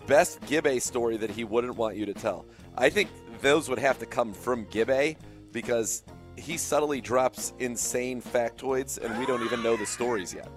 Best 0.06 0.40
Gibbe 0.42 0.80
story 0.80 1.16
that 1.16 1.30
he 1.30 1.44
wouldn't 1.44 1.76
want 1.76 1.96
you 1.96 2.06
to 2.06 2.14
tell. 2.14 2.44
I 2.76 2.90
think 2.90 3.08
those 3.40 3.68
would 3.68 3.78
have 3.78 3.98
to 4.00 4.06
come 4.06 4.32
from 4.32 4.66
Gibbe 4.66 5.16
because 5.52 6.02
he 6.36 6.56
subtly 6.56 7.00
drops 7.00 7.52
insane 7.58 8.20
factoids 8.22 8.98
and 8.98 9.18
we 9.18 9.26
don't 9.26 9.42
even 9.44 9.62
know 9.62 9.76
the 9.76 9.86
stories 9.86 10.32
yet. 10.34 10.48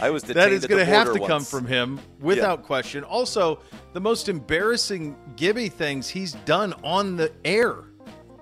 I 0.00 0.10
was 0.10 0.22
detained 0.22 0.36
That 0.36 0.52
is 0.52 0.66
going 0.66 0.78
to 0.84 0.84
have 0.84 1.12
to 1.14 1.26
come 1.26 1.42
from 1.42 1.66
him 1.66 1.98
without 2.20 2.62
question. 2.62 3.04
Also, 3.04 3.60
the 3.94 4.00
most 4.00 4.28
embarrassing 4.28 5.16
Gibby 5.36 5.68
things 5.68 6.08
he's 6.08 6.32
done 6.44 6.74
on 6.84 7.16
the 7.16 7.32
air. 7.44 7.84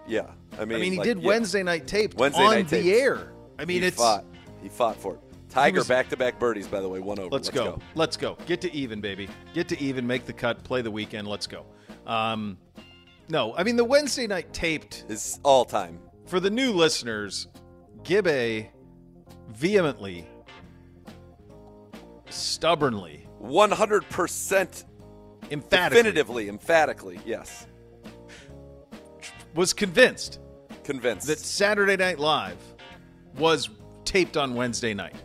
Yeah. 0.09 0.31
I 0.59 0.65
mean, 0.65 0.77
I 0.77 0.81
mean, 0.81 0.93
he 0.93 0.99
like, 0.99 1.07
did 1.07 1.21
yeah. 1.21 1.27
Wednesday 1.27 1.63
night 1.63 1.87
taped 1.87 2.17
Wednesday 2.17 2.43
on 2.43 2.55
night 2.55 2.69
the 2.69 2.83
tapes. 2.83 3.01
air. 3.01 3.33
I 3.59 3.65
mean, 3.65 3.83
he 3.83 3.89
it's 3.89 3.97
fought. 3.97 4.25
He 4.63 4.69
fought 4.69 4.97
for 4.97 5.15
it. 5.15 5.21
Tiger 5.49 5.79
was- 5.79 5.89
back 5.89 6.09
to 6.11 6.17
back 6.17 6.39
birdies, 6.39 6.67
by 6.67 6.81
the 6.81 6.89
way, 6.89 7.01
one 7.01 7.19
over. 7.19 7.31
Let's, 7.31 7.49
go. 7.51 7.79
Let's 7.95 8.17
go. 8.17 8.37
Get 8.47 8.61
to 8.63 8.73
even, 8.75 9.01
baby. 9.01 9.29
Get 9.55 9.69
to 9.69 9.81
even. 9.81 10.07
Make 10.07 10.27
the 10.27 10.33
cut. 10.33 10.63
Play 10.65 10.83
the 10.83 10.91
weekend. 10.91 11.29
Let's 11.29 11.47
go. 11.47 11.65
Um, 12.07 12.59
no, 13.29 13.55
I 13.57 13.65
mean 13.65 13.77
the 13.77 13.85
Wednesday 13.85 14.27
night 14.27 14.53
taped 14.53 15.05
is 15.09 15.41
all 15.43 15.65
time. 15.65 15.99
For 16.27 16.41
the 16.41 16.51
new 16.51 16.73
listeners, 16.73 17.49
Gibbe 18.03 18.69
vehemently, 19.49 20.27
stubbornly, 22.29 23.27
One 23.39 23.71
hundred 23.71 24.09
percent, 24.11 24.85
emphatically, 25.51 25.97
definitively, 26.03 26.49
emphatically, 26.49 27.21
yes, 27.25 27.67
was 29.55 29.73
convinced 29.73 30.41
convinced 30.87 31.27
that 31.27 31.39
Saturday 31.39 31.97
Night 31.97 32.19
Live 32.19 32.57
was 33.37 33.69
taped 34.05 34.37
on 34.37 34.55
Wednesday 34.55 34.95
night. 34.95 35.17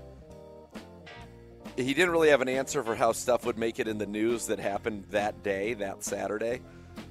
he 1.78 1.94
didn't 1.94 2.10
really 2.10 2.30
have 2.30 2.42
an 2.42 2.50
answer 2.50 2.84
for 2.84 2.96
how 2.96 3.12
stuff 3.12 3.46
would 3.46 3.58
make 3.58 3.80
it 3.80 3.88
in 3.88 3.98
the 3.98 4.06
news 4.06 4.48
that 4.48 4.60
happened 4.60 5.06
that 5.12 5.44
day, 5.44 5.76
that 5.76 6.04
Saturday. 6.04 6.62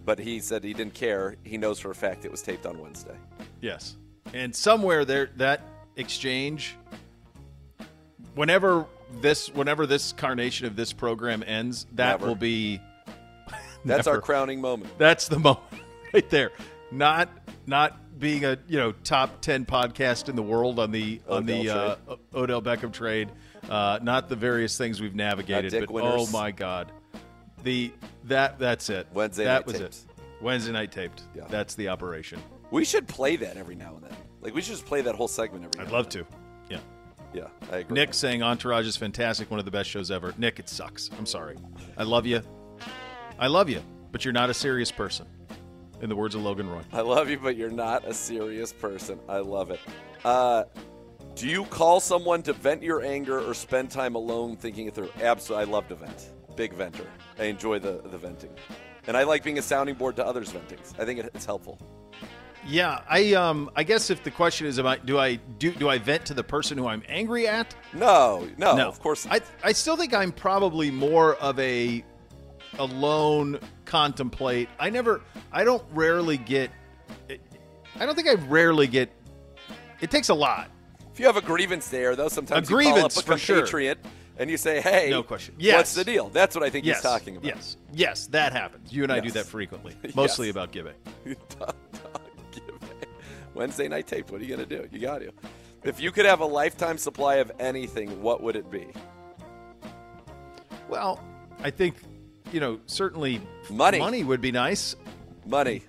But 0.05 0.19
he 0.19 0.41
said 0.41 0.65
he 0.65 0.75
didn't 0.75 0.95
care. 0.95 1.37
He 1.45 1.57
knows 1.57 1.79
for 1.79 1.91
a 1.91 1.95
fact 1.95 2.25
it 2.25 2.31
was 2.31 2.43
taped 2.43 2.67
on 2.67 2.79
Wednesday. 2.79 3.17
Yes. 3.61 3.97
And 4.35 4.55
somewhere 4.55 5.05
there 5.05 5.31
that 5.37 5.63
exchange 5.97 6.77
whenever 8.35 8.87
this 9.21 9.49
whenever 9.55 9.87
this 9.87 10.13
carnation 10.13 10.67
of 10.67 10.77
this 10.77 10.93
program 10.93 11.43
ends, 11.47 11.87
that 11.95 12.21
Never. 12.21 12.27
will 12.27 12.37
be 12.37 12.81
That's 13.85 14.07
our 14.07 14.21
crowning 14.29 14.61
moment. 14.61 14.97
That's 14.99 15.29
the 15.29 15.39
moment 15.39 15.83
right 16.15 16.29
there. 16.31 16.53
Not 16.91 17.29
not 17.67 18.19
being 18.19 18.45
a, 18.45 18.59
you 18.69 18.79
know, 18.79 18.93
top 18.93 19.41
10 19.41 19.65
podcast 19.65 20.29
in 20.29 20.37
the 20.37 20.43
world 20.43 20.79
on 20.79 20.91
the 20.91 21.21
on 21.29 21.47
the 21.47 21.71
Odell 21.71 21.99
uh, 22.09 22.17
Odell 22.35 22.63
Beckham 22.63 22.93
trade. 22.93 23.31
Uh, 23.69 23.99
not 24.03 24.29
the 24.29 24.37
various 24.37 24.77
things 24.77 25.01
we've 25.01 25.15
navigated, 25.15 25.73
but 25.73 25.91
Winters. 25.91 26.13
oh 26.17 26.27
my 26.33 26.51
god. 26.51 26.93
The 27.63 27.93
that 28.25 28.59
that's 28.59 28.91
it. 28.91 29.07
Wednesday 29.13 29.45
that 29.45 29.55
night 29.61 29.67
was 29.67 29.79
tapes. 29.79 30.07
it. 30.09 30.43
Wednesday 30.43 30.73
night 30.73 30.93
taped. 30.93 31.23
Yeah. 31.35 31.45
That's 31.49 31.75
the 31.75 31.89
operation. 31.89 32.43
We 32.71 32.85
should 32.85 33.07
play 33.07 33.37
that 33.37 33.57
every 33.57 33.75
now 33.75 33.95
and 33.97 34.05
then. 34.05 34.17
Like 34.41 34.55
we 34.55 34.63
should 34.63 34.73
just 34.73 34.87
play 34.87 35.03
that 35.03 35.15
whole 35.15 35.29
segment 35.29 35.65
every. 35.65 35.87
I'd 35.87 35.93
love 35.93 36.09
to. 36.11 36.27
Yeah. 36.69 36.79
Yeah, 37.33 37.45
I 37.71 37.79
agree. 37.79 37.95
Nick 37.95 38.13
saying 38.13 38.43
Entourage 38.43 38.87
is 38.87 38.97
fantastic, 38.97 39.51
one 39.51 39.61
of 39.61 39.65
the 39.65 39.71
best 39.71 39.89
shows 39.89 40.11
ever. 40.11 40.35
Nick, 40.37 40.59
it 40.59 40.69
sucks. 40.69 41.11
I'm 41.17 41.27
sorry. 41.27 41.57
I 41.97 42.03
love 42.03 42.27
you. 42.27 42.43
I 43.39 43.47
love 43.47 43.69
you, 43.69 43.81
but 44.11 44.25
you're 44.25 44.33
not 44.33 44.51
a 44.51 44.55
serious 44.55 44.91
person. 44.91 45.27
In 46.01 46.09
the 46.09 46.17
words 46.17 46.35
of 46.35 46.43
Logan 46.43 46.69
Roy. 46.71 46.81
I 46.93 47.03
love 47.03 47.29
you, 47.29 47.39
but 47.39 47.57
you're 47.57 47.71
not 47.71 48.07
a 48.07 48.15
serious 48.15 48.73
person. 48.73 49.19
I 49.29 49.39
love 49.39 49.71
it. 49.71 49.81
Uh, 50.25 50.65
do 51.35 51.47
you 51.47 51.65
call 51.67 52.01
someone 52.01 52.43
to 52.45 52.53
vent 52.55 52.83
your 52.83 53.03
anger 53.05 53.39
or 53.41 53.53
spend 53.55 53.91
time 53.91 54.15
alone 54.15 54.57
thinking 54.57 54.87
it 54.87 54.95
through? 54.95 55.11
Absolutely. 55.21 55.67
I 55.69 55.71
love 55.71 55.89
to 55.89 55.95
vent. 55.97 56.31
Big 56.57 56.73
venter. 56.73 57.07
I 57.39 57.45
enjoy 57.45 57.79
the, 57.79 58.01
the 58.05 58.19
venting. 58.19 58.51
And 59.07 59.17
I 59.17 59.25
like 59.25 59.43
being 59.45 59.59
a 59.59 59.63
sounding 59.63 59.95
board 59.95 60.17
to 60.17 60.27
others' 60.27 60.51
ventings. 60.53 60.99
I 60.99 61.05
think 61.05 61.21
it, 61.21 61.31
it's 61.35 61.45
helpful. 61.47 61.79
Yeah, 62.67 63.01
I 63.09 63.33
um 63.33 63.71
I 63.75 63.83
guess 63.85 64.11
if 64.11 64.23
the 64.23 64.31
question 64.31 64.67
is 64.67 64.77
about 64.77 65.07
do 65.07 65.19
I 65.19 65.37
do 65.37 65.71
do 65.73 65.89
I 65.89 65.97
vent 65.97 66.27
to 66.27 66.35
the 66.35 66.45
person 66.45 66.77
who 66.77 66.87
I'm 66.87 67.03
angry 67.09 67.49
at? 67.49 67.75
No, 67.95 68.47
no, 68.59 68.77
No. 68.77 68.87
of 68.89 69.01
course. 69.01 69.25
Not. 69.25 69.41
I 69.65 69.69
I 69.69 69.73
still 69.73 69.97
think 69.97 70.13
I'm 70.13 70.31
probably 70.31 70.91
more 70.91 71.37
of 71.37 71.59
a 71.59 72.05
alone 72.81 73.61
contemplate. 73.85 74.69
I 74.79 74.91
never 74.91 75.21
I 75.53 75.65
don't 75.65 75.85
rarely 75.93 76.37
get 76.37 76.71
I 77.29 78.07
don't 78.07 78.15
think 78.15 78.29
I 78.29 78.35
rarely 78.35 78.87
get 78.87 79.11
it 80.01 80.11
takes 80.11 80.31
a 80.31 80.35
lot. 80.35 80.71
If 81.13 81.21
you 81.21 81.27
have 81.27 81.37
a 81.37 81.43
grievance 81.43 81.89
there, 81.89 82.17
though, 82.17 82.29
sometimes 82.29 82.69
A 82.69 82.73
you 82.73 82.77
call 82.83 82.93
grievance, 82.95 83.19
up 83.19 83.25
a 83.25 83.27
for 83.27 83.39
sure. 83.39 83.57
compatriot 83.57 83.99
and 84.39 84.49
you 84.49 84.57
say, 84.57 84.81
hey, 84.81 85.11
No 85.11 85.23
question. 85.23 85.55
what's 85.61 85.95
the 85.95 86.05
deal? 86.05 86.31
That's 86.31 86.55
what 86.57 86.65
I 86.65 86.71
think 86.71 86.87
yes. 86.87 86.97
he's 86.97 87.03
talking 87.03 87.37
about. 87.37 87.47
Yes. 87.47 87.77
Yes, 87.93 88.27
that 88.29 88.53
happens. 88.55 88.91
You 88.93 89.03
and 89.03 89.13
I 89.13 89.21
do 89.21 89.31
that 89.33 89.45
frequently. 89.45 89.95
Mostly 90.15 90.47
Yes. 90.47 90.53
about 90.55 90.73
giving. 90.73 90.95
Dog, 91.27 91.75
dog, 91.93 92.21
give 92.53 92.65
it. 93.03 93.09
Wednesday 93.55 93.87
night 93.89 94.07
taped. 94.07 94.31
What 94.31 94.41
are 94.41 94.45
you 94.45 94.57
going 94.57 94.67
to 94.67 94.77
do? 94.83 94.89
You 94.91 95.01
got 95.01 95.19
to. 95.19 95.31
If 95.85 96.01
you 96.01 96.11
could 96.13 96.25
have 96.25 96.41
a 96.41 96.47
lifetime 96.47 96.97
supply 96.97 97.37
of 97.37 97.53
anything, 97.59 98.23
what 98.23 98.43
would 98.43 98.57
it 98.57 98.71
be? 98.71 98.87
Well, 100.89 101.23
I 101.63 101.71
think 101.71 101.97
you 102.53 102.61
know, 102.61 102.81
certainly 102.87 103.41
Money. 103.71 103.99
money 103.99 104.25
would 104.25 104.41
be 104.41 104.53
nice. 104.53 104.97
Money. 105.47 105.83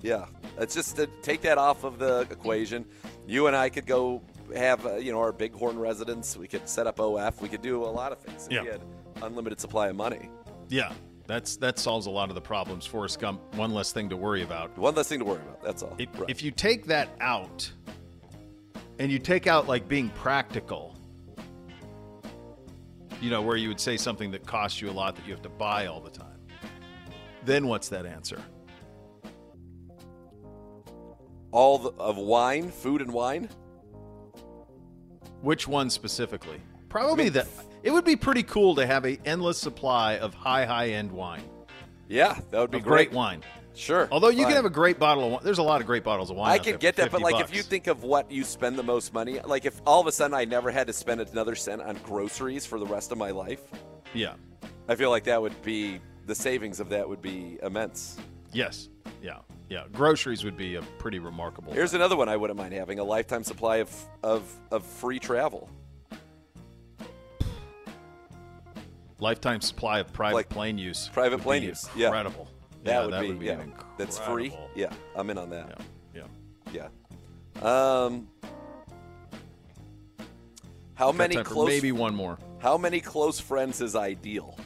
Yeah. 0.00 0.26
It's 0.58 0.74
just 0.74 0.96
to 0.96 1.06
take 1.22 1.42
that 1.42 1.58
off 1.58 1.84
of 1.84 1.98
the 1.98 2.20
equation. 2.30 2.84
You 3.26 3.46
and 3.48 3.56
I 3.56 3.68
could 3.68 3.86
go 3.86 4.22
have, 4.54 4.84
uh, 4.86 4.96
you 4.96 5.12
know, 5.12 5.18
our 5.20 5.32
Bighorn 5.32 5.78
residence. 5.78 6.36
We 6.36 6.46
could 6.46 6.68
set 6.68 6.86
up 6.86 7.00
OF. 7.00 7.40
We 7.40 7.48
could 7.48 7.62
do 7.62 7.82
a 7.82 7.86
lot 7.86 8.12
of 8.12 8.18
things 8.18 8.46
if 8.46 8.52
Yeah. 8.52 8.62
we 8.62 8.68
had 8.68 8.80
unlimited 9.22 9.60
supply 9.60 9.88
of 9.88 9.96
money. 9.96 10.28
Yeah. 10.68 10.92
That's 11.26 11.56
that 11.56 11.78
solves 11.78 12.04
a 12.06 12.10
lot 12.10 12.28
of 12.28 12.34
the 12.34 12.42
problems. 12.42 12.84
Forrest 12.84 13.18
Gump, 13.18 13.40
one 13.56 13.72
less 13.72 13.92
thing 13.92 14.10
to 14.10 14.16
worry 14.16 14.42
about. 14.42 14.76
One 14.76 14.94
less 14.94 15.08
thing 15.08 15.20
to 15.20 15.24
worry 15.24 15.40
about. 15.40 15.62
That's 15.62 15.82
all. 15.82 15.94
If, 15.98 16.08
Right. 16.20 16.28
if 16.28 16.42
you 16.42 16.50
take 16.50 16.84
that 16.86 17.08
out 17.20 17.70
and 18.98 19.10
you 19.10 19.18
take 19.18 19.46
out 19.46 19.66
like 19.66 19.88
being 19.88 20.10
practical, 20.10 20.93
you 23.24 23.30
know, 23.30 23.42
where 23.42 23.56
you 23.56 23.68
would 23.68 23.80
say 23.80 23.96
something 23.96 24.30
that 24.32 24.46
costs 24.46 24.80
you 24.80 24.90
a 24.90 24.92
lot 24.92 25.16
that 25.16 25.26
you 25.26 25.32
have 25.32 25.42
to 25.42 25.48
buy 25.48 25.86
all 25.86 26.00
the 26.00 26.10
time, 26.10 26.38
then 27.44 27.66
what's 27.66 27.88
that 27.88 28.06
answer? 28.06 28.40
all 31.54 31.78
the, 31.78 31.90
of 32.00 32.16
wine, 32.16 32.68
food 32.68 33.00
and 33.00 33.12
wine. 33.12 33.48
Which 35.40 35.68
one 35.68 35.88
specifically? 35.88 36.60
Probably 36.88 37.28
that. 37.28 37.46
It 37.84 37.92
would 37.92 38.04
be 38.04 38.16
pretty 38.16 38.42
cool 38.42 38.74
to 38.74 38.84
have 38.84 39.06
a 39.06 39.18
endless 39.24 39.56
supply 39.56 40.16
of 40.16 40.34
high, 40.34 40.64
high 40.64 40.88
end 40.88 41.12
wine. 41.12 41.44
Yeah, 42.08 42.40
that 42.50 42.60
would 42.60 42.72
be 42.72 42.80
great. 42.80 43.10
great 43.10 43.12
wine. 43.12 43.42
Sure. 43.74 44.08
Although 44.12 44.28
you 44.28 44.38
Fine. 44.38 44.46
can 44.46 44.56
have 44.56 44.64
a 44.64 44.70
great 44.70 44.98
bottle 44.98 45.24
of 45.26 45.32
wine. 45.32 45.40
There's 45.42 45.58
a 45.58 45.62
lot 45.62 45.80
of 45.80 45.86
great 45.86 46.04
bottles 46.04 46.30
of 46.30 46.36
wine. 46.36 46.52
I 46.52 46.58
can 46.58 46.76
get 46.76 46.96
that, 46.96 47.10
but 47.10 47.20
50 47.20 47.32
like 47.32 47.44
if 47.44 47.54
you 47.54 47.62
think 47.62 47.88
of 47.88 48.04
what 48.04 48.30
you 48.30 48.44
spend 48.44 48.78
the 48.78 48.82
most 48.84 49.12
money, 49.12 49.40
like 49.40 49.64
if 49.64 49.80
all 49.84 50.00
of 50.00 50.06
a 50.06 50.12
sudden 50.12 50.34
I 50.34 50.44
never 50.44 50.70
had 50.70 50.86
to 50.86 50.92
spend 50.92 51.20
another 51.20 51.54
cent 51.56 51.82
on 51.82 51.96
groceries 52.04 52.64
for 52.64 52.78
the 52.78 52.86
rest 52.86 53.10
of 53.12 53.18
my 53.18 53.30
life, 53.30 53.60
Yeah. 54.12 54.34
I 54.88 54.94
feel 54.94 55.10
like 55.10 55.24
that 55.24 55.40
would 55.42 55.60
be 55.62 56.00
the 56.26 56.34
savings 56.34 56.78
of 56.78 56.88
that 56.90 57.08
would 57.08 57.20
be 57.22 57.58
immense. 57.62 58.16
Yes. 58.52 58.90
Yeah. 59.22 59.38
Yeah. 59.68 59.84
Groceries 59.92 60.44
would 60.44 60.56
be 60.56 60.76
a 60.76 60.82
pretty 60.98 61.18
remarkable. 61.18 61.72
Here's 61.72 61.94
another 61.94 62.16
one 62.16 62.28
I 62.28 62.36
wouldn't 62.36 62.58
mind 62.58 62.74
having: 62.74 62.98
a 63.00 63.04
lifetime 63.04 63.42
supply 63.42 63.78
of 63.78 63.90
of, 64.22 64.42
of 64.70 64.84
free 64.84 65.18
travel. 65.18 65.68
lifetime 69.20 69.60
supply 69.60 70.00
of 70.00 70.12
private 70.12 70.34
Like 70.36 70.48
plane 70.48 70.76
use. 70.76 71.08
private 71.12 71.40
plane 71.40 71.62
use, 71.62 71.88
yeah. 71.96 72.10
Incredible. 72.84 72.84
That 72.84 72.92
yeah, 72.92 73.04
would 73.04 73.12
that 73.12 73.20
be, 73.22 73.28
would 73.28 73.38
be 73.38 73.46
yeah. 73.46 73.60
an 73.60 73.72
That's 73.96 74.18
free. 74.18 74.54
Yeah, 74.74 74.92
I'm 75.16 75.30
in 75.30 75.38
on 75.38 75.50
that. 75.50 75.82
Yeah. 76.14 76.22
Yeah. 76.72 76.88
Yeah. 77.62 78.04
Um, 78.04 78.28
how 80.94 81.06
Got 81.06 81.16
many 81.16 81.36
close? 81.42 81.68
maybe 81.68 81.92
one 81.92 82.14
more. 82.14 82.38
How 82.58 82.76
many 82.76 83.00
close 83.00 83.40
friends 83.40 83.80
is 83.80 83.96
ideal? 83.96 84.58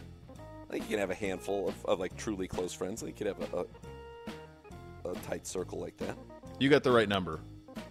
I 0.68 0.72
think 0.72 0.84
you 0.84 0.90
can 0.90 0.98
have 0.98 1.10
a 1.10 1.14
handful 1.14 1.68
of, 1.68 1.86
of 1.86 2.00
like 2.00 2.16
truly 2.16 2.48
close 2.48 2.72
friends. 2.72 3.02
I 3.02 3.06
think 3.06 3.20
you 3.20 3.26
could 3.26 3.40
have 3.40 3.54
a, 3.54 5.08
a, 5.08 5.12
a 5.12 5.14
tight 5.20 5.46
circle 5.46 5.80
like 5.80 5.96
that. 5.98 6.16
You 6.58 6.68
got 6.68 6.82
the 6.82 6.92
right 6.92 7.08
number. 7.08 7.40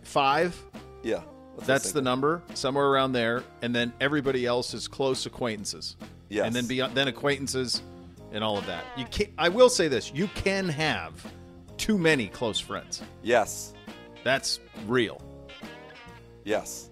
Five. 0.04 0.62
Yeah. 1.04 1.22
That's 1.66 1.92
the 1.92 2.04
number, 2.04 2.44
somewhere 2.54 2.86
around 2.86 3.14
there, 3.14 3.44
and 3.64 3.74
then 3.74 3.92
everybody 4.00 4.46
else 4.46 4.76
is 4.76 4.88
close 4.88 5.26
acquaintances. 5.26 5.96
Yes. 6.30 6.46
And 6.46 6.56
then 6.56 6.68
beyond, 6.68 6.94
then 6.94 7.08
acquaintances, 7.08 7.82
and 8.32 8.44
all 8.44 8.58
of 8.58 8.66
that. 8.66 8.84
You 8.98 9.06
can 9.06 9.28
I 9.38 9.50
will 9.50 9.70
say 9.70 9.88
this: 9.88 10.12
you 10.14 10.28
can 10.28 10.70
have 10.70 11.26
too 11.78 11.98
many 11.98 12.28
close 12.28 12.60
friends. 12.60 13.02
Yes. 13.24 13.74
That's 14.24 14.60
real. 14.88 15.22
Yes. 16.44 16.90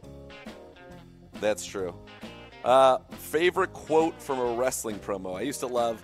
That's 1.42 1.66
true. 1.66 1.94
Uh, 2.64 3.00
favorite 3.12 3.74
quote 3.74 4.20
from 4.22 4.40
a 4.40 4.54
wrestling 4.56 4.98
promo. 5.00 5.38
I 5.38 5.42
used 5.42 5.60
to 5.60 5.68
love 5.68 6.02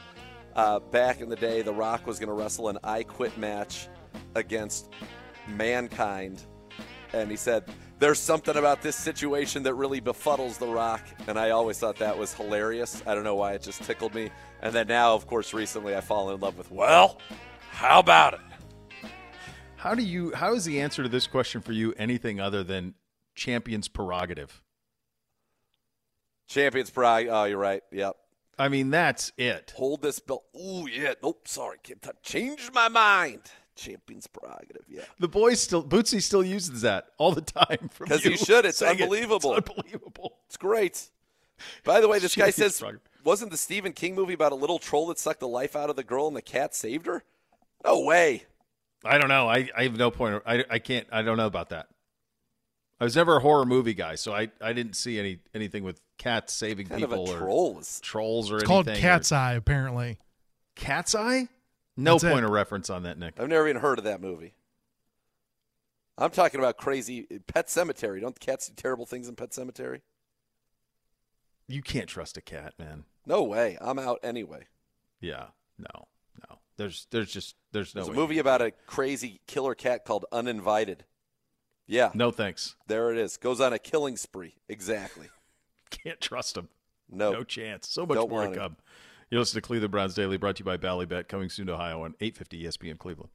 uh, 0.56 0.80
back 0.80 1.22
in 1.22 1.30
the 1.30 1.36
day. 1.36 1.62
The 1.62 1.74
Rock 1.74 2.06
was 2.06 2.20
going 2.20 2.28
to 2.28 2.34
wrestle 2.34 2.70
an 2.70 2.78
I 2.84 3.04
Quit 3.04 3.38
match 3.38 3.88
against 4.36 4.90
Mankind, 5.48 6.44
and 7.14 7.32
he 7.32 7.38
said, 7.38 7.64
"There's 8.02 8.20
something 8.20 8.58
about 8.58 8.82
this 8.82 8.96
situation 8.96 9.62
that 9.64 9.76
really 9.76 10.02
befuddles 10.02 10.58
The 10.58 10.66
Rock," 10.66 11.08
and 11.28 11.38
I 11.38 11.52
always 11.52 11.78
thought 11.78 11.98
that 11.98 12.18
was 12.18 12.34
hilarious. 12.34 13.04
I 13.06 13.14
don't 13.14 13.24
know 13.24 13.36
why 13.36 13.54
it 13.54 13.62
just 13.62 13.84
tickled 13.84 14.16
me. 14.16 14.32
And 14.64 14.74
then 14.74 14.88
now, 14.88 15.14
of 15.14 15.28
course, 15.28 15.54
recently 15.54 15.96
I 15.96 16.02
fall 16.02 16.32
in 16.32 16.40
love 16.40 16.58
with. 16.58 16.72
Well, 16.72 17.20
how 17.70 18.00
about 18.00 18.34
it? 18.34 18.40
How 19.76 19.94
do 19.94 20.02
you? 20.02 20.34
How 20.34 20.56
is 20.56 20.66
the 20.66 20.82
answer 20.82 21.04
to 21.04 21.10
this 21.10 21.28
question 21.28 21.62
for 21.62 21.74
you 21.74 21.94
anything 21.96 22.40
other 22.40 22.64
than 22.64 22.96
champion's 23.36 23.88
prerogative? 23.88 24.64
Champions 26.48 26.90
prerogative. 26.90 27.34
Oh, 27.34 27.44
you're 27.44 27.60
right. 27.60 27.84
Yep. 27.92 28.18
I 28.58 28.68
mean, 28.68 28.90
that's 28.90 29.32
it. 29.38 29.74
Hold 29.78 30.02
this 30.02 30.20
belt. 30.20 30.44
Ooh, 30.60 30.88
yeah. 30.88 31.14
Nope. 31.22 31.48
Sorry, 31.48 31.78
kid. 31.84 32.00
Changed 32.24 32.74
my 32.74 32.90
mind. 32.90 33.44
Champions 33.82 34.28
prerogative. 34.28 34.84
Yeah. 34.88 35.02
The 35.20 35.28
boys 35.28 35.60
still 35.62 35.84
Bootsy 35.84 36.22
still 36.22 36.44
uses 36.44 36.82
that 36.82 37.08
all 37.18 37.32
the 37.32 37.42
time 37.42 37.90
Because 38.00 38.24
you 38.24 38.32
he 38.32 38.38
should. 38.38 38.66
It's 38.66 38.78
saying 38.78 39.00
it. 39.00 39.02
unbelievable. 39.04 39.56
It's 39.56 39.70
unbelievable. 39.70 40.38
It's 40.48 40.58
great. 40.58 41.10
By 41.84 42.00
the 42.02 42.08
way, 42.08 42.20
this 42.20 42.36
guy 42.36 42.50
says, 42.52 42.80
prerogative. 42.80 43.08
wasn't 43.24 43.52
the 43.52 43.58
Stephen 43.58 43.94
King 43.94 44.16
movie 44.16 44.34
about 44.34 44.52
a 44.52 44.56
little 44.56 44.80
troll 44.80 45.08
that 45.08 45.20
sucked 45.20 45.40
the 45.40 45.48
life 45.48 45.76
out 45.76 45.90
of 45.90 45.96
the 45.96 46.04
girl 46.04 46.28
and 46.28 46.36
the 46.36 46.42
cat 46.42 46.74
saved 46.76 47.06
her? 47.08 47.24
No 47.84 48.00
way. 48.02 48.44
I 49.04 49.18
don't 49.18 49.30
know. 49.30 49.48
I, 49.50 49.68
I 49.76 49.84
have 49.84 49.98
no 49.98 50.12
point. 50.12 50.42
I, 50.46 50.64
I 50.70 50.80
can't. 50.80 51.08
I 51.12 51.22
don't 51.24 51.38
know 51.38 51.48
about 51.48 51.70
that. 51.70 51.88
I 53.00 53.04
was 53.04 53.16
never 53.16 53.38
a 53.38 53.40
horror 53.40 53.66
movie 53.66 53.96
guy, 53.96 54.14
so 54.14 54.32
I, 54.32 54.52
I 54.62 54.74
didn't 54.74 54.94
see 54.94 55.18
any 55.20 55.40
anything 55.56 55.84
with 55.84 56.00
cats 56.20 56.54
saving 56.54 56.86
Kind 56.86 57.04
of 57.04 57.10
people 57.10 57.28
a 57.28 57.34
or 57.34 57.38
troll 57.40 57.82
trolls 58.04 58.52
or 58.52 58.58
It's 58.58 58.64
anything. 58.66 58.68
called 58.68 58.88
or- 58.90 58.96
Cat's 58.96 59.32
Eye, 59.32 59.54
apparently. 59.54 60.20
Cat's 60.76 61.16
Eye? 61.16 61.48
No 61.98 62.14
That's 62.14 62.24
it. 62.26 62.32
point 62.32 62.46
of 62.46 62.52
reference 62.52 62.90
on 62.90 63.04
that, 63.04 63.18
Nick. 63.18 63.40
I've 63.40 63.50
never 63.50 63.68
even 63.68 63.82
heard 63.82 63.98
of 64.00 64.06
that 64.06 64.22
movie. 64.22 64.54
I'm 66.18 66.32
talking 66.32 66.60
about 66.60 66.78
crazy 66.78 67.24
Pet 67.48 67.68
Sematary. 67.68 68.22
Don't 68.22 68.40
cats 68.40 68.68
do 68.68 68.74
terrible 68.76 69.06
things 69.06 69.28
in 69.28 69.36
Pet 69.36 69.52
Sematary? 69.52 70.02
You 71.68 71.82
can't 71.82 72.08
trust 72.08 72.38
a 72.38 72.42
cat, 72.42 72.74
man. 72.78 73.06
No 73.26 73.44
way. 73.44 73.78
I'm 73.82 73.98
out 74.00 74.20
anyway. 74.24 74.66
Yeah, 75.20 75.48
no, 75.78 76.08
no. 76.50 76.60
There's 76.78 77.08
there's 77.12 77.32
just 77.32 77.56
there's 77.72 77.96
no 77.96 78.02
There's 78.02 78.08
a 78.10 78.12
way. 78.12 78.18
movie 78.18 78.40
about 78.40 78.62
a 78.62 78.72
crazy 78.72 79.42
killer 79.48 79.76
cat 79.76 80.06
called 80.06 80.26
Uninvited. 80.32 81.06
Yeah, 81.88 82.12
No 82.14 82.32
thanks. 82.32 82.76
there 82.88 83.12
it 83.12 83.18
is. 83.18 83.36
Goes 83.38 83.60
on 83.60 83.74
a 83.74 83.80
killing 83.80 84.16
spree. 84.16 84.56
Exactly. 84.70 85.28
Can't 85.90 86.22
trust 86.22 86.56
them. 86.56 86.70
No. 87.10 87.34
No 87.34 87.44
chance. 87.44 87.90
So 87.90 88.06
much 88.06 88.16
Don't 88.16 88.30
more 88.30 88.42
to 88.44 88.48
want 88.48 88.56
it. 88.56 88.62
You 89.32 89.40
listen 89.40 89.56
to 89.56 89.66
Cleveland 89.66 89.92
Browns 89.92 90.14
Daily, 90.14 90.36
brought 90.36 90.58
to 90.58 90.60
you 90.60 90.66
by 90.66 90.76
Ballybet, 90.76 91.30
coming 91.30 91.50
soon 91.50 91.68
to 91.68 91.74
Ohio 91.74 92.04
on 92.04 92.16
850 92.20 92.66
ESPN 92.66 93.00
Cleveland. 93.00 93.30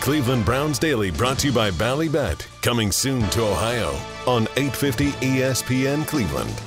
Cleveland 0.00 0.44
Browns 0.44 0.78
Daily 0.78 1.10
brought 1.10 1.40
to 1.40 1.48
you 1.48 1.52
by 1.52 1.72
Ballybet, 1.72 2.46
coming 2.62 2.92
soon 2.92 3.28
to 3.30 3.42
Ohio 3.42 3.98
on 4.28 4.44
850 4.56 5.10
ESPN 5.26 6.06
Cleveland. 6.06 6.62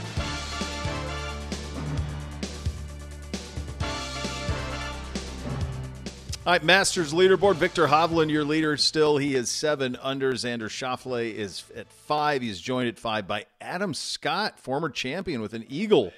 All 6.44 6.54
right, 6.54 6.64
Masters 6.64 7.14
leaderboard. 7.14 7.58
Viktor 7.58 7.86
Hovland, 7.86 8.32
your 8.32 8.44
leader 8.44 8.76
still. 8.76 9.18
He 9.18 9.36
is 9.36 9.48
seven 9.48 9.96
under. 10.02 10.34
Xander 10.34 10.70
Schauffele 10.70 11.36
is 11.36 11.64
at 11.76 11.92
five. 11.92 12.42
He's 12.42 12.60
joined 12.60 12.88
at 12.88 12.98
five 12.98 13.28
by 13.28 13.46
Adam 13.62 13.94
Scott, 13.94 14.60
former 14.60 14.90
champion 14.90 15.42
with 15.42 15.54
an 15.54 15.64
eagle 15.70 16.12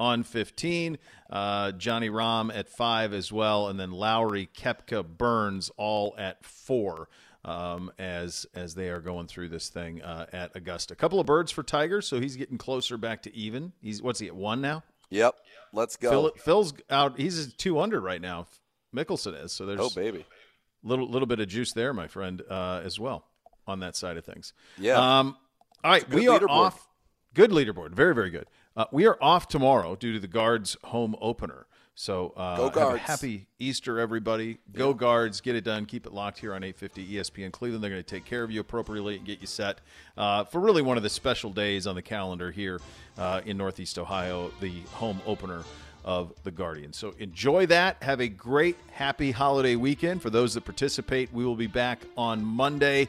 on 0.00 0.22
15. 0.22 0.96
Uh, 1.28 1.72
Johnny 1.72 2.08
Rahm 2.08 2.50
at 2.56 2.70
five 2.70 3.12
as 3.12 3.30
well. 3.30 3.68
And 3.68 3.78
then 3.78 3.90
Lowry, 3.90 4.48
Koepka, 4.56 5.04
Burns 5.06 5.70
all 5.76 6.14
at 6.16 6.42
four 6.42 7.10
um, 7.44 7.92
as 7.98 8.46
as 8.54 8.74
they 8.74 8.88
are 8.88 9.00
going 9.00 9.26
through 9.26 9.50
this 9.50 9.68
thing 9.68 10.00
uh, 10.00 10.24
at 10.32 10.56
Augusta. 10.56 10.94
A 10.94 10.96
couple 10.96 11.20
of 11.20 11.26
birds 11.26 11.52
for 11.52 11.62
Tiger, 11.62 12.00
so 12.00 12.18
he's 12.20 12.36
getting 12.36 12.56
closer 12.56 12.96
back 12.96 13.22
to 13.24 13.36
even. 13.36 13.72
He's 13.82 14.00
What's 14.00 14.18
he 14.18 14.28
at, 14.28 14.34
one 14.34 14.62
now? 14.62 14.82
Yep. 15.10 15.34
Let's 15.74 15.96
go. 15.96 16.10
Phil, 16.10 16.32
Phil's 16.38 16.72
out. 16.88 17.18
He's 17.18 17.52
two 17.52 17.78
under 17.78 18.00
right 18.00 18.20
now. 18.20 18.46
Mickelson 18.94 19.42
is. 19.44 19.52
So 19.52 19.66
there's 19.66 19.80
oh, 19.80 19.90
baby. 19.94 20.24
little 20.82 21.08
little 21.08 21.26
bit 21.26 21.40
of 21.40 21.48
juice 21.48 21.72
there, 21.72 21.92
my 21.92 22.08
friend, 22.08 22.42
uh, 22.48 22.80
as 22.84 22.98
well 22.98 23.24
on 23.66 23.80
that 23.80 23.96
side 23.96 24.16
of 24.16 24.24
things. 24.24 24.52
Yeah. 24.78 24.94
Um, 24.94 25.36
all 25.84 25.90
right, 25.90 26.08
we 26.08 26.28
are 26.28 26.40
off. 26.48 26.88
Good 27.34 27.50
leaderboard, 27.50 27.92
very 27.92 28.14
very 28.14 28.30
good. 28.30 28.46
Uh, 28.76 28.86
we 28.92 29.06
are 29.06 29.18
off 29.20 29.48
tomorrow 29.48 29.96
due 29.96 30.12
to 30.12 30.20
the 30.20 30.28
Guards 30.28 30.76
home 30.84 31.16
opener. 31.20 31.66
So 31.98 32.32
uh, 32.36 32.56
Go 32.56 32.70
Guards. 32.70 33.02
happy 33.02 33.48
Easter, 33.58 33.98
everybody. 33.98 34.58
Go 34.72 34.94
Guards, 34.94 35.40
get 35.40 35.56
it 35.56 35.64
done. 35.64 35.84
Keep 35.84 36.06
it 36.06 36.12
locked 36.12 36.38
here 36.38 36.54
on 36.54 36.62
850 36.62 37.14
ESPN 37.14 37.50
Cleveland. 37.50 37.82
They're 37.82 37.90
going 37.90 38.02
to 38.02 38.08
take 38.08 38.24
care 38.24 38.44
of 38.44 38.52
you 38.52 38.60
appropriately 38.60 39.16
and 39.16 39.26
get 39.26 39.40
you 39.40 39.48
set 39.48 39.80
uh, 40.16 40.44
for 40.44 40.60
really 40.60 40.80
one 40.80 40.96
of 40.96 41.02
the 41.02 41.10
special 41.10 41.50
days 41.50 41.88
on 41.88 41.96
the 41.96 42.02
calendar 42.02 42.52
here 42.52 42.80
uh, 43.18 43.40
in 43.44 43.56
Northeast 43.56 43.98
Ohio, 43.98 44.52
the 44.60 44.80
home 44.92 45.20
opener 45.26 45.64
of 46.08 46.32
the 46.42 46.50
Guardians. 46.50 46.96
So 46.96 47.14
enjoy 47.18 47.66
that. 47.66 48.02
Have 48.02 48.20
a 48.20 48.28
great, 48.28 48.76
happy 48.90 49.30
holiday 49.30 49.76
weekend. 49.76 50.22
For 50.22 50.30
those 50.30 50.54
that 50.54 50.64
participate, 50.64 51.30
we 51.34 51.44
will 51.44 51.54
be 51.54 51.66
back 51.66 52.00
on 52.16 52.42
Monday. 52.42 53.08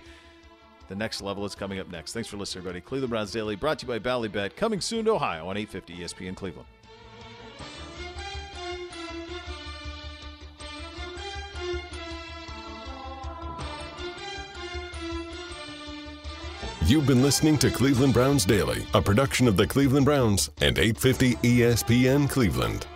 The 0.90 0.96
next 0.96 1.22
level 1.22 1.46
is 1.46 1.56
coming 1.56 1.80
up 1.80 1.90
next. 1.90 2.12
Thanks 2.12 2.28
for 2.28 2.36
listening, 2.36 2.64
everybody. 2.64 2.82
Cleveland 2.82 3.12
Browns 3.12 3.32
Daily, 3.32 3.56
brought 3.56 3.80
to 3.80 3.86
you 3.86 3.98
by 3.98 4.00
Ballybet, 4.00 4.58
coming 4.58 4.82
soon 4.82 5.06
to 5.06 5.12
Ohio 5.12 5.48
on 5.48 5.56
850 5.56 5.96
ESPN 5.96 6.36
Cleveland. 6.36 6.68
You've 16.90 17.06
been 17.06 17.22
listening 17.22 17.60
to 17.60 17.70
Cleveland 17.70 18.16
Browns 18.16 18.46
Daily, 18.46 18.84
a 18.96 19.02
production 19.02 19.48
of 19.48 19.56
the 19.56 19.68
Cleveland 19.68 20.06
Browns 20.06 20.50
and 20.60 20.76
850 20.76 21.36
ESPN 21.36 22.28
Cleveland. 22.28 22.88